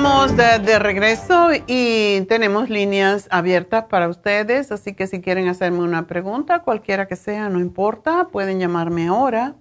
Estamos 0.00 0.34
de, 0.34 0.78
regreso 0.78 1.50
y 1.66 2.22
tenemos 2.22 2.70
líneas 2.70 3.28
abiertas 3.30 3.84
para 3.84 4.08
ustedes, 4.08 4.72
así 4.72 4.94
que 4.94 5.06
si 5.06 5.20
quieren 5.20 5.46
hacerme 5.46 5.80
una 5.80 6.06
pregunta, 6.06 6.60
cualquiera 6.60 7.06
que 7.06 7.16
sea, 7.16 7.50
no 7.50 7.60
importa, 7.60 8.28
pueden 8.32 8.58
llamarme 8.58 9.08
ahora 9.08 9.56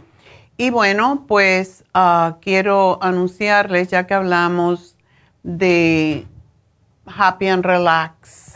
Y 0.59 0.71
bueno, 0.71 1.25
pues 1.27 1.83
ah, 1.93 2.37
quiero 2.41 2.97
anunciarles, 3.03 3.89
ya 3.89 4.07
que 4.07 4.15
hablamos 4.15 4.96
de 5.47 6.27
Happy 7.05 7.47
and 7.47 7.63
Relax 7.63 8.55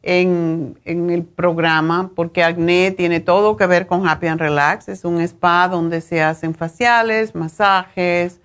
en, 0.00 0.78
en, 0.84 1.10
el 1.10 1.24
programa, 1.24 2.12
porque 2.14 2.44
Acné 2.44 2.92
tiene 2.92 3.18
todo 3.18 3.56
que 3.56 3.66
ver 3.66 3.88
con 3.88 4.06
Happy 4.06 4.28
and 4.28 4.40
Relax. 4.40 4.88
Es 4.88 5.04
un 5.04 5.20
spa 5.20 5.66
donde 5.66 6.00
se 6.00 6.22
hacen 6.22 6.54
faciales, 6.54 7.34
masajes, 7.34 8.40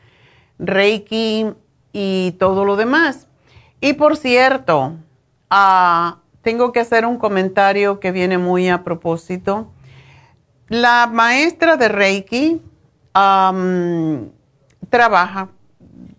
Reiki 0.57 1.53
y 1.93 2.31
todo 2.39 2.65
lo 2.65 2.75
demás. 2.75 3.27
Y 3.81 3.93
por 3.93 4.17
cierto, 4.17 4.95
uh, 5.51 6.15
tengo 6.41 6.71
que 6.71 6.79
hacer 6.79 7.05
un 7.05 7.19
comentario 7.19 7.99
que 7.99 8.11
viene 8.11 8.39
muy 8.39 8.67
a 8.67 8.83
propósito. 8.83 9.71
La 10.69 11.05
maestra 11.05 11.77
de 11.77 11.87
Reiki 11.87 12.63
trabaja 14.89 15.49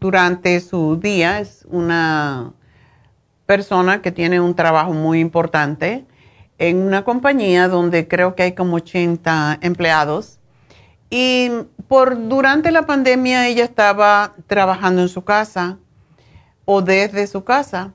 durante 0.00 0.58
su 0.60 0.96
día, 0.96 1.40
es 1.40 1.66
una 1.68 2.52
persona 3.46 4.00
que 4.00 4.12
tiene 4.12 4.40
un 4.40 4.54
trabajo 4.54 4.92
muy 4.92 5.20
importante 5.20 6.06
en 6.58 6.78
una 6.78 7.04
compañía 7.04 7.68
donde 7.68 8.08
creo 8.08 8.34
que 8.34 8.44
hay 8.44 8.52
como 8.52 8.76
80 8.76 9.58
empleados. 9.60 10.38
Y 11.10 11.50
por 11.88 12.28
durante 12.28 12.70
la 12.70 12.86
pandemia 12.86 13.48
ella 13.48 13.64
estaba 13.64 14.34
trabajando 14.46 15.02
en 15.02 15.08
su 15.08 15.24
casa 15.24 15.78
o 16.64 16.82
desde 16.82 17.26
su 17.26 17.44
casa 17.44 17.92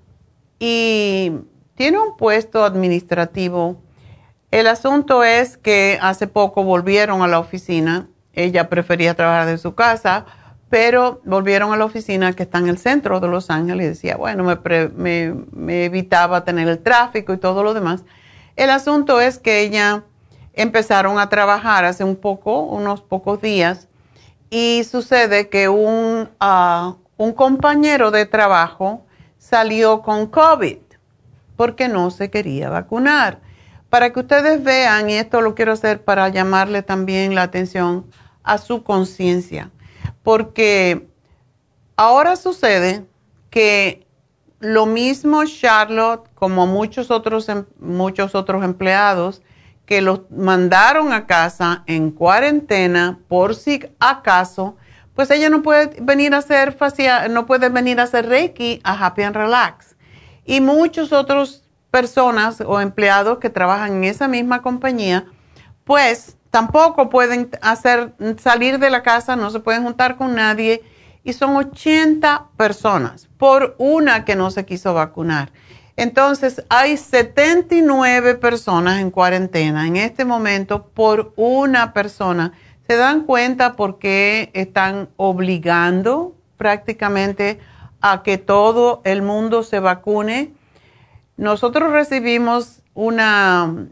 y 0.59 1.31
tiene 1.75 1.99
un 1.99 2.17
puesto 2.17 2.63
administrativo. 2.65 3.81
El 4.51 4.67
asunto 4.67 5.23
es 5.23 5.57
que 5.57 5.97
hace 6.01 6.27
poco 6.27 6.63
volvieron 6.63 7.21
a 7.21 7.27
la 7.27 7.39
oficina. 7.39 8.07
Ella 8.33 8.67
prefería 8.69 9.13
trabajar 9.13 9.47
de 9.47 9.57
su 9.57 9.75
casa, 9.75 10.25
pero 10.69 11.21
volvieron 11.25 11.73
a 11.73 11.77
la 11.77 11.85
oficina 11.85 12.33
que 12.33 12.43
está 12.43 12.57
en 12.57 12.67
el 12.67 12.77
centro 12.77 13.19
de 13.19 13.27
Los 13.27 13.49
Ángeles 13.49 13.85
y 13.85 13.89
decía, 13.89 14.17
bueno, 14.17 14.43
me, 14.43 15.33
me 15.51 15.85
evitaba 15.85 16.43
tener 16.43 16.67
el 16.67 16.79
tráfico 16.79 17.33
y 17.33 17.37
todo 17.37 17.63
lo 17.63 17.73
demás. 17.73 18.03
El 18.55 18.69
asunto 18.69 19.21
es 19.21 19.37
que 19.37 19.61
ella 19.61 20.03
empezaron 20.53 21.19
a 21.19 21.29
trabajar 21.29 21.85
hace 21.85 22.03
un 22.03 22.15
poco, 22.15 22.61
unos 22.61 23.01
pocos 23.01 23.41
días, 23.41 23.87
y 24.49 24.83
sucede 24.83 25.49
que 25.49 25.67
un, 25.69 26.29
ah, 26.39 26.95
un 27.17 27.33
compañero 27.33 28.11
de 28.11 28.25
trabajo 28.25 29.05
salió 29.37 30.01
con 30.01 30.27
COVID 30.27 30.77
porque 31.55 31.87
no 31.87 32.11
se 32.11 32.29
quería 32.29 32.69
vacunar. 32.69 33.39
Para 33.89 34.11
que 34.11 34.19
ustedes 34.19 34.63
vean, 34.63 35.09
y 35.09 35.15
esto 35.15 35.41
lo 35.41 35.55
quiero 35.55 35.71
hacer 35.71 36.03
para 36.03 36.27
llamarle 36.29 36.81
también 36.81 37.35
la 37.35 37.43
atención 37.43 38.05
a 38.43 38.57
su 38.57 38.83
conciencia, 38.83 39.71
porque 40.25 41.07
ahora 41.95 42.35
sucede 42.35 43.05
que 43.51 44.07
lo 44.59 44.87
mismo 44.87 45.45
Charlotte 45.45 46.27
como 46.33 46.65
muchos 46.65 47.11
otros, 47.11 47.47
em, 47.47 47.65
muchos 47.79 48.33
otros 48.33 48.63
empleados 48.63 49.43
que 49.85 50.01
los 50.01 50.21
mandaron 50.31 51.13
a 51.13 51.27
casa 51.27 51.83
en 51.85 52.09
cuarentena 52.09 53.19
por 53.27 53.53
si 53.53 53.79
acaso, 53.99 54.77
pues 55.13 55.29
ella 55.29 55.51
no 55.51 55.61
puede 55.61 55.95
venir 56.01 56.33
a 56.33 56.39
hacer 56.39 56.73
facial, 56.73 57.31
no 57.31 57.45
puede 57.45 57.69
venir 57.69 57.99
a 57.99 58.03
hacer 58.03 58.27
Reiki 58.27 58.81
a 58.83 59.05
Happy 59.05 59.21
and 59.21 59.35
Relax. 59.35 59.95
Y 60.43 60.59
muchos 60.59 61.13
otros 61.13 61.69
personas 61.91 62.61
o 62.65 62.81
empleados 62.81 63.37
que 63.37 63.51
trabajan 63.51 63.97
en 63.97 64.05
esa 64.05 64.27
misma 64.27 64.63
compañía, 64.63 65.27
pues 65.83 66.35
tampoco 66.55 67.09
pueden 67.09 67.49
hacer 67.61 68.13
salir 68.41 68.79
de 68.79 68.89
la 68.89 69.03
casa, 69.03 69.35
no 69.35 69.49
se 69.49 69.59
pueden 69.59 69.83
juntar 69.83 70.15
con 70.15 70.35
nadie 70.35 70.83
y 71.25 71.33
son 71.33 71.53
80 71.53 72.51
personas 72.55 73.27
por 73.37 73.75
una 73.77 74.23
que 74.23 74.37
no 74.37 74.49
se 74.51 74.63
quiso 74.63 74.93
vacunar. 74.93 75.51
Entonces, 75.97 76.63
hay 76.69 76.95
79 76.95 78.35
personas 78.35 79.01
en 79.01 79.11
cuarentena 79.11 79.85
en 79.85 79.97
este 79.97 80.23
momento 80.23 80.87
por 80.93 81.33
una 81.35 81.91
persona. 81.91 82.53
¿Se 82.87 82.95
dan 82.95 83.23
cuenta 83.23 83.73
por 83.73 83.99
qué 83.99 84.49
están 84.53 85.09
obligando 85.17 86.37
prácticamente 86.55 87.59
a 87.99 88.23
que 88.23 88.37
todo 88.37 89.01
el 89.03 89.23
mundo 89.23 89.61
se 89.61 89.81
vacune? 89.81 90.53
Nosotros 91.35 91.91
recibimos 91.91 92.81
una, 92.93 93.87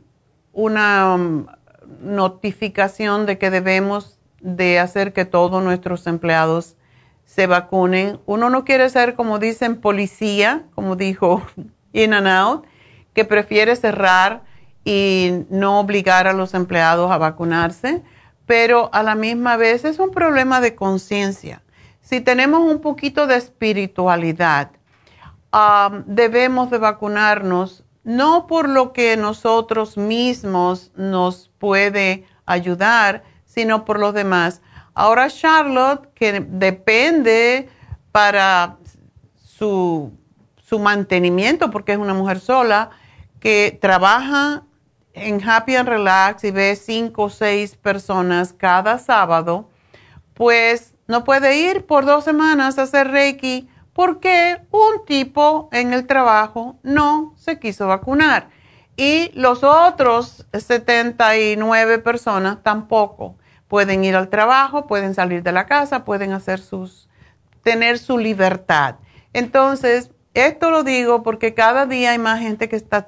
una 0.54 1.58
notificación 2.02 3.26
de 3.26 3.38
que 3.38 3.50
debemos 3.50 4.20
de 4.42 4.80
hacer 4.80 5.14
que 5.14 5.26
todos 5.26 5.64
nuestros 5.64 6.06
empleados 6.08 6.76
se 7.26 7.48
vacunen. 7.48 8.20
Uno 8.26 8.50
no 8.50 8.66
quiere 8.66 8.90
ser, 8.90 9.16
como 9.16 9.40
dicen, 9.40 9.80
policía, 9.82 10.64
como 10.76 10.96
dijo 10.96 11.42
in 11.94 12.14
and 12.14 12.28
out, 12.28 12.66
que 13.14 13.26
prefiere 13.26 13.76
cerrar 13.76 14.44
y 14.84 15.46
no 15.50 15.80
obligar 15.80 16.28
a 16.28 16.34
los 16.34 16.54
empleados 16.54 17.12
a 17.12 17.18
vacunarse, 17.18 18.04
pero 18.46 18.90
a 18.94 19.04
la 19.04 19.16
misma 19.16 19.56
vez 19.56 19.86
es 19.86 20.00
un 20.00 20.12
problema 20.12 20.60
de 20.60 20.76
conciencia. 20.76 21.62
Si 22.02 22.20
tenemos 22.20 22.60
un 22.60 22.82
poquito 22.82 23.28
de 23.28 23.38
espiritualidad, 23.38 24.72
um, 25.54 26.04
debemos 26.06 26.70
de 26.70 26.80
vacunarnos 26.80 27.83
no 28.04 28.48
por 28.48 28.70
lo 28.70 28.94
que 28.94 29.18
nosotros 29.18 29.98
mismos 29.98 30.92
nos 30.96 31.50
puede 31.58 32.26
ayudar, 32.46 33.24
sino 33.46 33.86
por 33.86 34.00
los 34.00 34.14
demás. 34.14 34.62
Ahora 34.94 35.30
Charlotte, 35.30 36.10
que 36.14 36.40
depende 36.40 37.70
para 38.12 38.78
su 39.36 40.12
su 40.74 40.80
mantenimiento, 40.80 41.70
porque 41.70 41.92
es 41.92 42.00
una 42.00 42.16
mujer 42.16 42.40
sola, 42.40 42.90
que 43.40 43.78
trabaja 43.80 44.64
en 45.14 45.48
Happy 45.48 45.76
and 45.76 45.88
Relax 45.88 46.44
y 46.46 46.50
ve 46.50 46.76
cinco 46.76 47.26
o 47.26 47.30
seis 47.30 47.76
personas 47.76 48.54
cada 48.54 48.98
sábado, 48.98 49.70
pues 50.34 50.96
no 51.08 51.24
puede 51.24 51.58
ir 51.58 51.86
por 51.86 52.06
dos 52.06 52.24
semanas 52.24 52.80
a 52.80 52.84
hacer 52.84 53.10
Reiki 53.10 53.70
porque 53.94 54.58
un 54.72 55.06
tipo 55.06 55.70
en 55.72 55.94
el 55.94 56.08
trabajo 56.08 56.78
no 56.84 57.34
se 57.38 57.60
quiso 57.60 57.88
vacunar 57.88 58.50
y 58.96 59.32
los 59.34 59.64
otros 59.64 60.46
79 60.54 62.00
personas 62.00 62.62
tampoco 62.62 63.36
pueden 63.68 64.04
ir 64.04 64.16
al 64.16 64.30
trabajo, 64.30 64.86
pueden 64.86 65.16
salir 65.16 65.42
de 65.42 65.52
la 65.52 65.66
casa, 65.66 66.06
pueden 66.06 66.32
hacer 66.32 66.60
sus 66.60 67.10
tener 67.64 67.98
su 67.98 68.18
libertad. 68.18 68.96
Entonces, 69.32 70.12
esto 70.34 70.70
lo 70.70 70.84
digo 70.84 71.24
porque 71.24 71.54
cada 71.54 71.86
día 71.86 72.12
hay 72.12 72.20
más 72.20 72.40
gente 72.40 72.70
que 72.70 72.76
está 72.76 73.08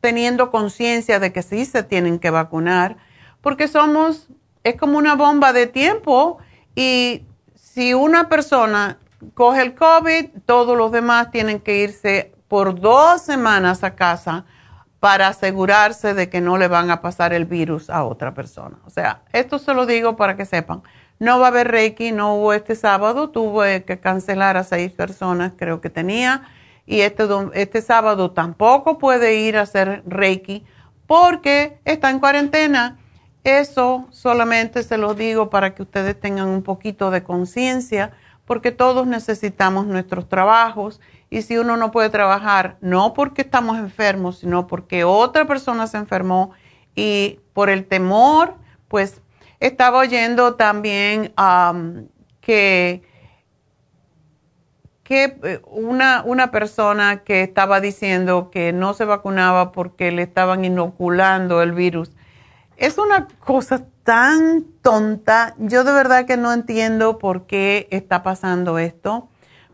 teniendo 0.00 0.50
conciencia 0.50 1.20
de 1.20 1.32
que 1.32 1.42
sí 1.42 1.64
se 1.64 1.82
tienen 1.82 2.18
que 2.18 2.30
vacunar, 2.30 2.96
porque 3.40 3.68
somos, 3.68 4.28
es 4.64 4.76
como 4.76 4.98
una 4.98 5.14
bomba 5.14 5.52
de 5.52 5.66
tiempo 5.66 6.38
y 6.74 7.24
si 7.54 7.94
una 7.94 8.28
persona 8.28 8.98
coge 9.34 9.62
el 9.62 9.74
COVID, 9.74 10.26
todos 10.46 10.76
los 10.76 10.92
demás 10.92 11.30
tienen 11.30 11.60
que 11.60 11.78
irse 11.78 12.34
por 12.48 12.80
dos 12.80 13.22
semanas 13.22 13.84
a 13.84 13.94
casa 13.94 14.44
para 15.00 15.28
asegurarse 15.28 16.14
de 16.14 16.28
que 16.28 16.40
no 16.40 16.58
le 16.58 16.68
van 16.68 16.90
a 16.90 17.00
pasar 17.00 17.32
el 17.32 17.44
virus 17.44 17.90
a 17.90 18.04
otra 18.04 18.34
persona. 18.34 18.78
O 18.86 18.90
sea, 18.90 19.22
esto 19.32 19.58
se 19.58 19.74
lo 19.74 19.84
digo 19.84 20.16
para 20.16 20.36
que 20.36 20.44
sepan. 20.44 20.82
No 21.18 21.40
va 21.40 21.46
a 21.46 21.48
haber 21.48 21.68
Reiki, 21.68 22.12
no 22.12 22.36
hubo 22.36 22.52
este 22.52 22.74
sábado, 22.74 23.30
tuve 23.30 23.84
que 23.84 23.98
cancelar 23.98 24.56
a 24.56 24.64
seis 24.64 24.92
personas, 24.92 25.52
creo 25.56 25.80
que 25.80 25.90
tenía, 25.90 26.42
y 26.86 27.00
este, 27.00 27.24
este 27.54 27.82
sábado 27.82 28.32
tampoco 28.32 28.98
puede 28.98 29.36
ir 29.36 29.56
a 29.56 29.62
hacer 29.62 30.02
Reiki 30.06 30.64
porque 31.06 31.80
está 31.84 32.10
en 32.10 32.18
cuarentena. 32.18 32.98
Eso 33.44 34.06
solamente 34.10 34.82
se 34.82 34.98
lo 34.98 35.14
digo 35.14 35.50
para 35.50 35.74
que 35.74 35.82
ustedes 35.82 36.18
tengan 36.18 36.48
un 36.48 36.62
poquito 36.62 37.10
de 37.10 37.24
conciencia, 37.24 38.12
porque 38.44 38.72
todos 38.72 39.06
necesitamos 39.06 39.86
nuestros 39.86 40.28
trabajos 40.28 41.00
y 41.30 41.42
si 41.42 41.56
uno 41.56 41.76
no 41.76 41.90
puede 41.90 42.10
trabajar, 42.10 42.76
no 42.80 43.14
porque 43.14 43.42
estamos 43.42 43.78
enfermos, 43.78 44.38
sino 44.38 44.66
porque 44.66 45.04
otra 45.04 45.46
persona 45.46 45.86
se 45.86 45.96
enfermó 45.96 46.52
y 46.94 47.40
por 47.52 47.70
el 47.70 47.86
temor, 47.86 48.54
pues 48.88 49.22
estaba 49.60 49.98
oyendo 49.98 50.56
también 50.56 51.32
que, 52.40 53.02
que 55.04 55.38
eh, 55.42 55.60
una, 55.66 56.22
una 56.26 56.50
persona 56.50 57.22
que 57.22 57.42
estaba 57.42 57.80
diciendo 57.80 58.50
que 58.50 58.72
no 58.72 58.92
se 58.92 59.04
vacunaba 59.04 59.72
porque 59.72 60.10
le 60.10 60.22
estaban 60.22 60.64
inoculando 60.64 61.62
el 61.62 61.72
virus. 61.72 62.10
Es 62.76 62.98
una 62.98 63.28
cosa 63.38 63.86
tan 64.04 64.64
tonta. 64.82 65.54
Yo 65.58 65.84
de 65.84 65.92
verdad 65.92 66.26
que 66.26 66.36
no 66.36 66.52
entiendo 66.52 67.18
por 67.18 67.46
qué 67.46 67.88
está 67.90 68.22
pasando 68.22 68.78
esto, 68.78 69.28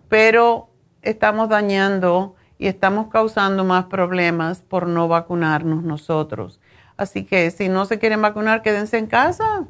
pero 0.09 0.71
estamos 1.03 1.49
dañando 1.49 2.35
y 2.59 2.67
estamos 2.67 3.09
causando 3.09 3.65
más 3.65 3.87
problemas 3.87 4.63
por 4.63 4.87
no 4.87 5.09
vacunarnos 5.09 5.83
nosotros. 5.83 6.61
Así 6.97 7.25
que 7.25 7.51
si 7.51 7.69
no 7.69 7.85
se 7.85 7.99
quieren 7.99 8.21
vacunar, 8.23 8.63
quédense 8.63 8.99
en 8.99 9.07
casa 9.07 9.67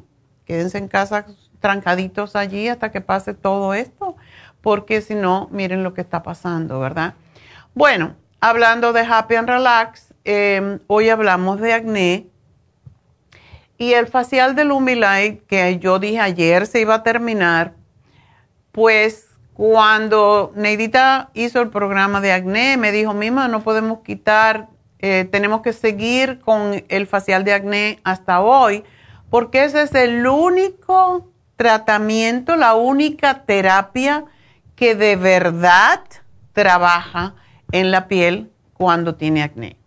quédense 0.49 0.79
en 0.79 0.87
casa 0.87 1.27
trancaditos 1.59 2.35
allí 2.35 2.69
hasta 2.69 2.89
que 2.89 3.01
pase 3.01 3.35
todo 3.35 3.75
esto, 3.75 4.15
porque 4.61 5.01
si 5.01 5.13
no, 5.13 5.47
miren 5.51 5.83
lo 5.83 5.93
que 5.93 6.01
está 6.01 6.23
pasando, 6.23 6.79
¿verdad? 6.79 7.13
Bueno, 7.75 8.15
hablando 8.41 8.91
de 8.91 9.01
Happy 9.01 9.35
and 9.35 9.47
Relax, 9.47 10.15
em, 10.23 10.79
hoy 10.87 11.09
hablamos 11.09 11.61
de 11.61 11.73
acné. 11.73 12.28
Y 13.79 13.93
el 13.93 14.07
facial 14.07 14.55
de 14.55 14.65
Lumilight, 14.65 15.47
que 15.47 15.79
yo 15.79 15.99
dije 15.99 16.19
ayer 16.19 16.67
se 16.67 16.81
iba 16.81 16.95
a 16.95 17.03
terminar, 17.03 17.75
pues 18.73 19.29
cuando 19.53 20.51
Neidita 20.53 21.29
hizo 21.33 21.61
el 21.61 21.69
programa 21.69 22.19
de 22.19 22.33
acné, 22.33 22.75
me 22.75 22.91
dijo, 22.91 23.13
Mima, 23.13 23.47
no 23.47 23.63
podemos 23.63 23.99
quitar, 23.99 24.67
eh, 24.99 25.27
tenemos 25.31 25.61
que 25.61 25.71
seguir 25.71 26.41
con 26.41 26.83
el 26.89 27.07
facial 27.07 27.45
de 27.45 27.53
acné 27.53 28.01
hasta 28.03 28.41
hoy, 28.41 28.83
porque 29.29 29.63
ese 29.63 29.83
es 29.83 29.95
el 29.95 30.27
único 30.27 31.31
tratamiento, 31.55 32.57
la 32.57 32.75
única 32.75 33.45
terapia 33.45 34.25
que 34.75 34.93
de 34.93 35.15
verdad 35.15 36.01
trabaja 36.51 37.33
en 37.71 37.91
la 37.91 38.09
piel 38.09 38.51
cuando 38.73 39.15
tiene 39.15 39.41
acné. 39.41 39.78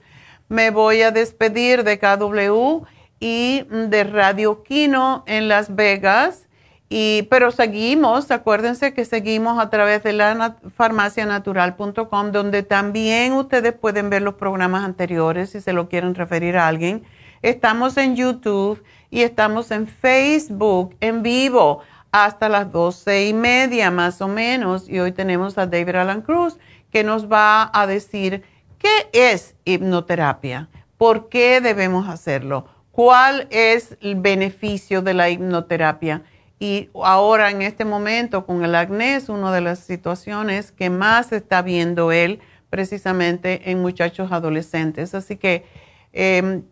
Me 0.49 0.71
voy 0.71 1.01
a 1.01 1.11
despedir 1.11 1.83
de 1.83 1.99
KW 1.99 2.85
y 3.19 3.63
de 3.69 4.03
Radio 4.03 4.63
Kino 4.63 5.23
en 5.27 5.47
Las 5.47 5.75
Vegas 5.75 6.46
y, 6.89 7.23
pero 7.23 7.51
seguimos, 7.51 8.31
acuérdense 8.31 8.93
que 8.93 9.03
seguimos 9.03 9.59
a 9.59 9.69
través 9.69 10.03
de 10.03 10.13
la 10.13 10.55
farmacianatural.com, 10.75 12.31
donde 12.31 12.63
también 12.63 13.33
ustedes 13.33 13.73
pueden 13.73 14.09
ver 14.09 14.21
los 14.21 14.35
programas 14.35 14.85
anteriores 14.85 15.49
si 15.49 15.59
se 15.59 15.73
lo 15.73 15.89
quieren 15.89 16.15
referir 16.15 16.57
a 16.57 16.67
alguien. 16.67 17.03
Estamos 17.41 17.97
en 17.97 18.15
YouTube 18.15 18.81
y 19.09 19.23
estamos 19.23 19.71
en 19.71 19.87
Facebook 19.87 20.95
en 21.01 21.23
vivo 21.23 21.81
hasta 22.11 22.47
las 22.47 22.71
doce 22.71 23.27
y 23.27 23.33
media 23.33 23.91
más 23.91 24.21
o 24.21 24.29
menos. 24.29 24.87
Y 24.87 24.99
hoy 24.99 25.11
tenemos 25.11 25.57
a 25.57 25.67
David 25.67 25.95
Alan 25.95 26.21
Cruz 26.21 26.57
que 26.91 27.03
nos 27.03 27.29
va 27.29 27.69
a 27.73 27.85
decir 27.85 28.43
qué 28.79 29.09
es 29.11 29.55
hipnoterapia, 29.65 30.69
por 30.97 31.27
qué 31.27 31.59
debemos 31.59 32.07
hacerlo, 32.07 32.65
cuál 32.91 33.47
es 33.49 33.97
el 33.99 34.15
beneficio 34.15 35.01
de 35.01 35.13
la 35.13 35.29
hipnoterapia 35.29 36.23
y 36.59 36.89
ahora 37.03 37.51
en 37.51 37.61
este 37.61 37.85
momento 37.85 38.45
con 38.45 38.63
el 38.63 38.75
acné 38.75 39.15
es 39.15 39.29
una 39.29 39.51
de 39.51 39.61
las 39.61 39.79
situaciones 39.79 40.71
que 40.71 40.89
más 40.89 41.31
está 41.31 41.61
viendo 41.61 42.11
él 42.11 42.39
precisamente 42.69 43.71
en 43.71 43.81
muchachos 43.81 44.31
adolescentes. 44.31 45.13
Así 45.13 45.37
que 45.37 45.65
em, 46.13 46.63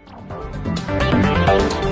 Thank 1.45 1.87
you. 1.87 1.92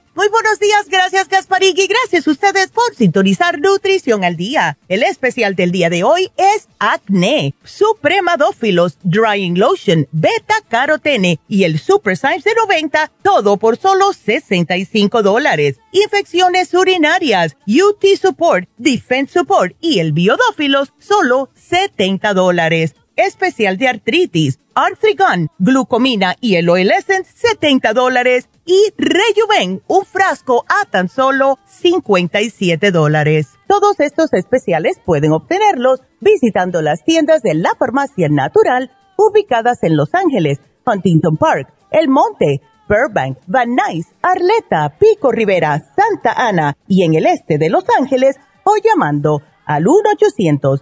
Muy 0.13 0.27
buenos 0.27 0.59
días, 0.59 0.89
gracias 0.89 1.29
Gasparín 1.29 1.73
y 1.77 1.87
gracias 1.87 2.27
a 2.27 2.31
ustedes 2.31 2.67
por 2.67 2.93
sintonizar 2.93 3.59
Nutrición 3.61 4.25
al 4.25 4.35
Día. 4.35 4.77
El 4.89 5.03
especial 5.03 5.55
del 5.55 5.71
día 5.71 5.89
de 5.89 6.03
hoy 6.03 6.29
es 6.35 6.67
Acné, 6.79 7.55
Supremadófilos, 7.63 8.97
Drying 9.03 9.57
Lotion, 9.57 10.09
Beta 10.11 10.55
Carotene 10.67 11.39
y 11.47 11.63
el 11.63 11.79
Super 11.79 12.17
Size 12.17 12.41
de 12.43 12.55
90, 12.55 13.09
todo 13.23 13.55
por 13.55 13.77
solo 13.77 14.11
65 14.11 15.23
dólares. 15.23 15.77
Infecciones 15.93 16.73
urinarias, 16.73 17.55
UT 17.65 18.03
Support, 18.21 18.67
Defense 18.77 19.31
Support 19.31 19.77
y 19.79 19.99
el 19.99 20.11
Biodófilos, 20.11 20.91
solo 20.99 21.49
70 21.55 22.33
dólares 22.33 22.95
especial 23.25 23.77
de 23.77 23.87
artritis, 23.87 24.59
Arthrigon, 24.73 25.49
glucomina 25.59 26.35
y 26.39 26.55
el 26.55 26.69
Oil 26.69 26.91
Essence, 26.91 27.31
70 27.35 27.93
dólares. 27.93 28.47
Y 28.65 28.93
Rejuven, 28.97 29.81
un 29.87 30.05
frasco 30.05 30.63
a 30.67 30.85
tan 30.89 31.09
solo 31.09 31.59
57 31.65 32.91
dólares. 32.91 33.49
Todos 33.67 33.99
estos 33.99 34.31
especiales 34.33 34.99
pueden 35.03 35.33
obtenerlos 35.33 36.01
visitando 36.21 36.81
las 36.81 37.03
tiendas 37.03 37.41
de 37.41 37.55
la 37.55 37.71
farmacia 37.77 38.29
natural 38.29 38.91
ubicadas 39.17 39.83
en 39.83 39.97
Los 39.97 40.13
Ángeles, 40.13 40.59
Huntington 40.85 41.37
Park, 41.37 41.73
El 41.91 42.07
Monte, 42.07 42.61
Burbank, 42.87 43.37
Van 43.47 43.75
Nuys, 43.75 44.07
Arleta, 44.21 44.97
Pico 44.99 45.31
Rivera, 45.31 45.81
Santa 45.95 46.33
Ana 46.33 46.77
y 46.87 47.03
en 47.03 47.15
el 47.15 47.25
este 47.25 47.57
de 47.57 47.69
Los 47.69 47.85
Ángeles 47.99 48.37
o 48.63 48.75
llamando 48.83 49.41
al 49.65 49.87
1 49.87 50.09
800 50.13 50.81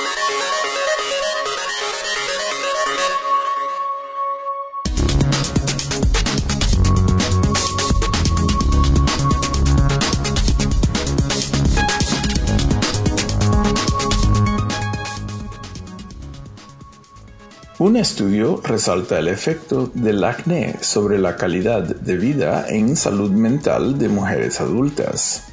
Un 17.81 17.97
estudio 17.97 18.61
resalta 18.63 19.17
el 19.17 19.27
efecto 19.27 19.89
del 19.95 20.23
acné 20.23 20.75
sobre 20.81 21.17
la 21.17 21.35
calidad 21.35 21.81
de 21.81 22.15
vida 22.15 22.67
en 22.69 22.95
salud 22.95 23.31
mental 23.31 23.97
de 23.97 24.07
mujeres 24.07 24.61
adultas. 24.61 25.45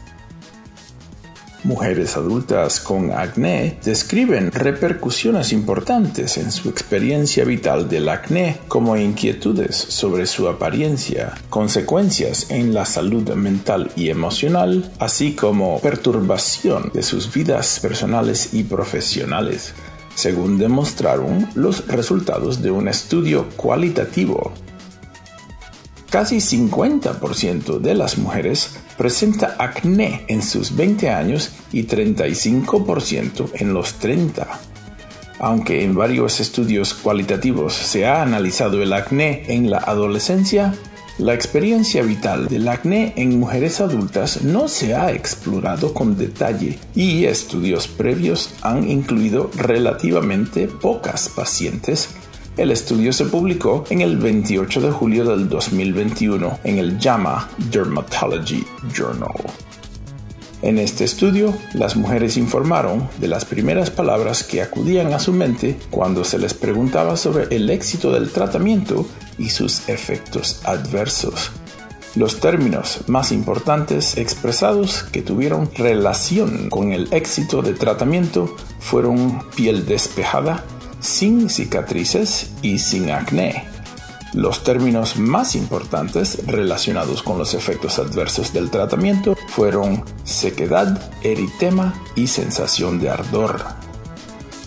Mujeres 1.65 2.19
adultas 2.19 2.81
con 2.81 3.13
acné 3.13 3.79
describen 3.83 4.53
repercusiones 4.53 5.55
importantes 5.55 6.37
en 6.37 6.53
su 6.53 6.69
experiencia 6.69 7.47
vital 7.47 7.89
del 7.89 8.11
acné 8.11 8.59
como 8.69 8.95
inquietudes 8.99 9.75
sobre 9.75 10.27
su 10.27 10.49
apariencia, 10.49 11.33
consecuencias 11.49 12.51
en 12.51 12.75
la 12.75 12.85
salud 12.85 13.27
mental 13.37 13.91
y 13.97 14.11
emocional, 14.11 14.93
así 14.99 15.35
como 15.35 15.81
perturbación 15.81 16.91
de 16.93 17.03
sus 17.03 17.33
vidas 17.33 17.81
personales 17.81 18.53
y 18.53 18.65
profesionales 18.65 19.73
según 20.19 20.59
demostraron 20.59 21.49
los 21.55 21.87
resultados 21.87 22.61
de 22.61 22.73
un 22.73 22.89
estudio 22.89 23.49
cualitativo. 23.57 24.53
Casi 26.11 26.39
50% 26.39 27.79
de 27.79 27.95
las 27.95 28.19
mujeres 28.19 28.81
presenta 28.97 29.55
acné 29.61 30.25
en 30.27 30.43
sus 30.43 30.75
20 30.75 31.11
años 31.11 31.53
y 31.71 31.85
35% 31.87 33.51
en 33.61 33.73
los 33.73 33.95
30. 33.95 34.59
Aunque 35.39 35.85
en 35.85 35.95
varios 35.95 36.41
estudios 36.41 36.95
cualitativos 36.95 37.75
se 37.75 38.05
ha 38.05 38.21
analizado 38.21 38.83
el 38.83 38.93
acné 38.95 39.45
en 39.47 39.71
la 39.71 39.79
adolescencia, 39.79 40.75
la 41.19 41.35
experiencia 41.35 42.03
vital 42.03 42.47
del 42.47 42.69
acné 42.69 43.13
en 43.17 43.41
mujeres 43.41 43.81
adultas 43.81 44.43
no 44.43 44.69
se 44.69 44.95
ha 44.95 45.11
explorado 45.11 45.93
con 45.93 46.17
detalle 46.17 46.79
y 46.95 47.25
estudios 47.25 47.89
previos 47.89 48.51
han 48.63 48.89
incluido 48.89 49.51
relativamente 49.57 50.69
pocas 50.69 51.29
pacientes. 51.29 52.11
El 52.57 52.71
estudio 52.71 53.13
se 53.13 53.25
publicó 53.25 53.85
en 53.91 54.01
el 54.01 54.17
28 54.17 54.81
de 54.81 54.91
julio 54.93 55.25
del 55.25 55.49
2021 55.49 56.61
en 56.63 56.79
el 56.79 57.01
JAMA 57.01 57.49
Dermatology 57.69 58.65
Journal. 58.95 59.35
En 60.63 60.79
este 60.79 61.05
estudio, 61.05 61.53
las 61.75 61.97
mujeres 61.97 62.37
informaron 62.37 63.09
de 63.19 63.27
las 63.27 63.45
primeras 63.45 63.91
palabras 63.91 64.45
que 64.45 64.63
acudían 64.63 65.13
a 65.13 65.21
su 65.21 65.33
mente 65.33 65.77
cuando 65.91 66.23
se 66.23 66.39
les 66.39 66.55
preguntaba 66.55 67.17
sobre 67.17 67.55
el 67.55 67.71
éxito 67.71 68.13
del 68.13 68.31
tratamiento 68.31 69.07
y 69.39 69.51
sus 69.51 69.89
efectos 69.89 70.61
adversos. 70.65 71.51
Los 72.15 72.41
términos 72.41 73.01
más 73.07 73.33
importantes 73.33 74.17
expresados 74.17 75.05
que 75.05 75.23
tuvieron 75.23 75.71
relación 75.77 76.71
con 76.71 76.93
el 76.93 77.13
éxito 77.13 77.63
de 77.63 77.75
tratamiento 77.75 78.57
fueron 78.81 79.45
piel 79.55 79.87
despejada, 79.87 80.65
sin 81.01 81.49
cicatrices 81.49 82.51
y 82.63 82.79
sin 82.79 83.11
acné. 83.11 83.65
Los 84.35 84.63
términos 84.63 85.17
más 85.17 85.55
importantes 85.55 86.47
relacionados 86.47 87.23
con 87.23 87.39
los 87.39 87.55
efectos 87.55 87.99
adversos 87.99 88.53
del 88.53 88.71
tratamiento 88.71 89.37
fueron 89.49 90.05
sequedad, 90.25 91.01
eritema 91.23 91.95
y 92.15 92.27
sensación 92.27 93.01
de 93.01 93.11
ardor. 93.11 93.88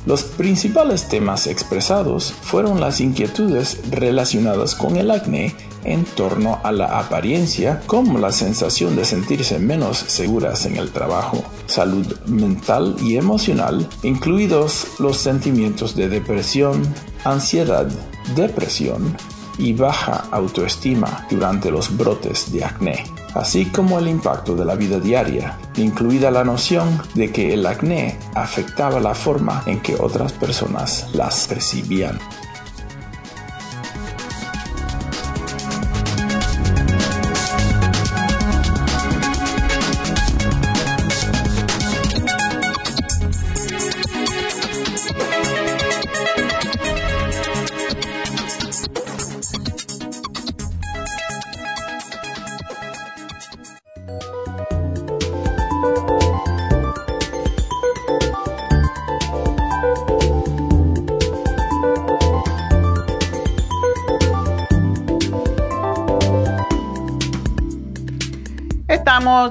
Los 0.05 0.23
principales 0.23 1.07
temas 1.07 1.45
expresados 1.45 2.33
fueron 2.41 2.79
las 2.79 3.01
inquietudes 3.01 3.79
relacionadas 3.91 4.73
con 4.73 4.97
el 4.97 5.11
acné 5.11 5.55
en 5.83 6.05
torno 6.05 6.59
a 6.63 6.71
la 6.71 6.99
apariencia, 6.99 7.81
como 7.85 8.17
la 8.17 8.31
sensación 8.31 8.95
de 8.95 9.05
sentirse 9.05 9.59
menos 9.59 9.97
seguras 9.97 10.65
en 10.65 10.77
el 10.77 10.91
trabajo, 10.91 11.43
salud 11.65 12.17
mental 12.25 12.95
y 13.01 13.17
emocional, 13.17 13.87
incluidos 14.03 14.87
los 14.99 15.17
sentimientos 15.17 15.95
de 15.95 16.09
depresión, 16.09 16.81
ansiedad, 17.23 17.87
depresión 18.35 19.15
y 19.61 19.73
baja 19.73 20.25
autoestima 20.31 21.25
durante 21.29 21.71
los 21.71 21.95
brotes 21.95 22.51
de 22.51 22.65
acné 22.65 23.05
así 23.33 23.65
como 23.65 23.99
el 23.99 24.07
impacto 24.07 24.55
de 24.55 24.65
la 24.65 24.75
vida 24.75 24.99
diaria, 24.99 25.57
incluida 25.75 26.31
la 26.31 26.43
noción 26.43 27.01
de 27.13 27.31
que 27.31 27.53
el 27.53 27.65
acné 27.65 28.17
afectaba 28.35 28.99
la 28.99 29.13
forma 29.13 29.63
en 29.65 29.79
que 29.79 29.95
otras 29.95 30.33
personas 30.33 31.09
las 31.13 31.47
percibían. 31.47 32.19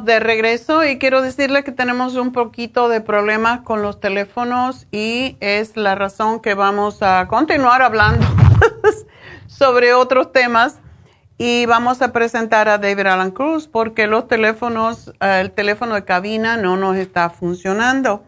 De 0.04 0.20
regreso 0.20 0.84
y 0.84 0.98
quiero 0.98 1.22
decirle 1.22 1.64
que 1.64 1.72
tenemos 1.72 2.16
un 2.16 2.32
poquito 2.32 2.88
de 2.88 3.00
problemas 3.00 3.60
con 3.60 3.82
los 3.82 4.00
teléfonos 4.00 4.86
y 4.90 5.36
es 5.40 5.76
la 5.76 5.94
razón 5.94 6.40
que 6.40 6.54
vamos 6.54 7.02
a 7.02 7.26
continuar 7.28 7.82
hablando 7.82 8.26
sobre 9.46 9.94
otros 9.94 10.32
temas 10.32 10.78
y 11.38 11.66
vamos 11.66 12.02
a 12.02 12.12
presentar 12.12 12.68
a 12.68 12.78
David 12.78 13.06
Alan 13.06 13.30
Cruz 13.30 13.68
porque 13.68 14.06
los 14.06 14.28
teléfonos, 14.28 15.12
eh, 15.20 15.40
el 15.40 15.52
teléfono 15.52 15.94
de 15.94 16.04
cabina 16.04 16.56
no 16.56 16.76
nos 16.76 16.96
está 16.96 17.30
funcionando. 17.30 18.24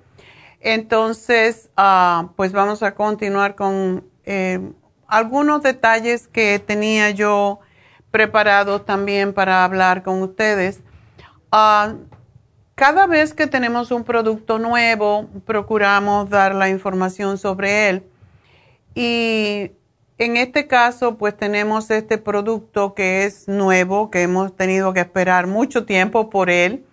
Entonces, 0.60 1.70
ah, 1.76 2.30
pues 2.36 2.52
vamos 2.52 2.82
a 2.82 2.94
continuar 2.94 3.54
con 3.54 4.04
eh, 4.24 4.60
algunos 5.08 5.62
detalles 5.62 6.28
que 6.28 6.58
tenía 6.58 7.10
yo 7.10 7.60
preparados 8.10 8.86
también 8.86 9.32
para 9.32 9.64
hablar 9.64 10.02
con 10.02 10.22
ustedes. 10.22 10.80
Ah, 11.54 11.96
cada 12.74 13.06
vez 13.06 13.34
que 13.34 13.46
tenemos 13.46 13.90
un 13.90 14.04
producto 14.04 14.58
nuevo, 14.58 15.28
procuramos 15.44 16.30
dar 16.30 16.54
la 16.54 16.70
información 16.70 17.36
sobre 17.36 17.90
él. 17.90 18.04
Y 18.94 19.72
en 20.16 20.38
este 20.38 20.66
caso, 20.66 21.18
pues 21.18 21.36
tenemos 21.36 21.90
este 21.90 22.16
producto 22.16 22.94
que 22.94 23.24
es 23.24 23.48
nuevo, 23.48 24.10
que 24.10 24.22
hemos 24.22 24.56
tenido 24.56 24.94
que 24.94 25.00
esperar 25.00 25.46
mucho 25.46 25.84
tiempo 25.84 26.30
por 26.30 26.48
él, 26.48 26.86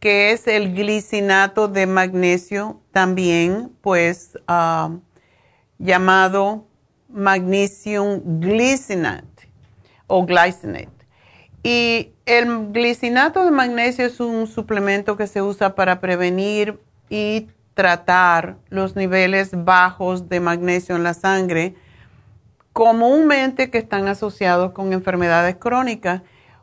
que 0.00 0.32
es 0.32 0.46
el 0.48 0.74
glicinato 0.74 1.66
de 1.68 1.86
magnesio, 1.86 2.82
también 2.92 3.72
pues 3.80 4.38
ah, 4.46 4.90
llamado 5.78 6.66
magnesium 7.08 8.20
glycinate 8.38 9.48
o 10.06 10.26
glycinate. 10.26 10.90
Y 11.62 12.13
el 12.26 12.72
glicinato 12.72 13.44
de 13.44 13.50
magnesio 13.50 14.06
es 14.06 14.20
un 14.20 14.46
suplemento 14.46 15.16
que 15.16 15.26
se 15.26 15.42
usa 15.42 15.74
para 15.74 16.00
prevenir 16.00 16.80
y 17.10 17.48
tratar 17.74 18.56
los 18.70 18.96
niveles 18.96 19.50
bajos 19.52 20.28
de 20.28 20.40
magnesio 20.40 20.96
en 20.96 21.02
la 21.02 21.12
sangre, 21.12 21.74
comúnmente 22.72 23.70
que 23.70 23.78
están 23.78 24.08
asociados 24.08 24.72
con 24.72 24.92
enfermedades 24.92 25.56
crónicas. 25.56 26.22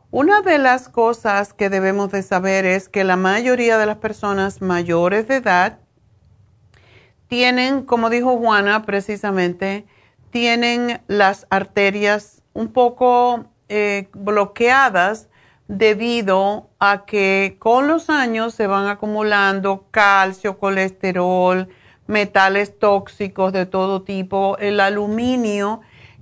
Una 0.09 0.41
de 0.41 0.57
las 0.57 0.89
cosas 0.89 1.53
que 1.53 1.69
debemos 1.69 2.11
de 2.11 2.23
saber 2.23 2.65
es 2.65 2.89
que 2.89 3.03
la 3.03 3.15
mayoría 3.15 3.77
de 3.77 3.85
las 3.85 3.97
personas 3.97 4.61
mayores 4.61 5.27
de 5.27 5.35
edad 5.35 5.79
tienen, 7.27 7.83
como 7.83 8.09
dijo 8.09 8.37
Juana 8.37 8.83
precisamente, 8.83 9.85
tienen 10.31 11.01
las 11.07 11.45
arterias 11.49 12.41
un 12.53 12.73
poco 12.73 13.45
eh, 13.69 14.09
bloqueadas 14.13 15.29
debido 15.71 16.69
a 16.79 17.05
que 17.05 17.55
con 17.57 17.87
los 17.87 18.09
años 18.09 18.53
se 18.53 18.67
van 18.67 18.87
acumulando 18.87 19.85
calcio, 19.89 20.57
colesterol, 20.59 21.69
metales 22.07 22.77
tóxicos 22.77 23.53
de 23.53 23.65
todo 23.65 24.01
tipo, 24.01 24.57
el 24.57 24.81
aluminio, 24.81 25.79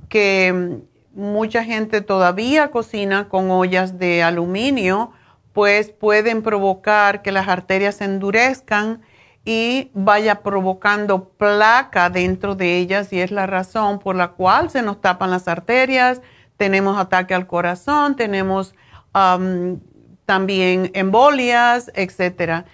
que 0.07 0.83
mucha 1.15 1.63
gente 1.63 2.01
todavía 2.01 2.69
cocina 2.69 3.27
con 3.27 3.49
ollas 3.49 3.97
de 3.97 4.21
aluminio, 4.21 5.13
pues 5.51 5.89
pueden 5.89 6.43
provocar 6.43 7.23
que 7.23 7.31
las 7.31 7.47
arterias 7.47 7.95
se 7.95 8.05
endurezcan 8.05 9.01
y 9.45 9.89
vaya 9.95 10.43
provocando 10.43 11.29
placa 11.29 12.11
dentro 12.11 12.53
de 12.53 12.77
ellas 12.77 13.11
y 13.11 13.19
es 13.19 13.31
la 13.31 13.47
razón 13.47 13.97
por 13.97 14.15
la 14.15 14.27
cual 14.27 14.69
se 14.69 14.83
nos 14.83 15.01
tapan 15.01 15.31
las 15.31 15.47
arterias, 15.47 16.21
tenemos 16.55 16.99
ataque 16.99 17.33
al 17.33 17.47
corazón, 17.47 18.15
tenemos 18.15 18.75
um, 19.13 19.79
también 20.25 20.91
embolias, 20.93 21.91
etcétera. 21.95 22.65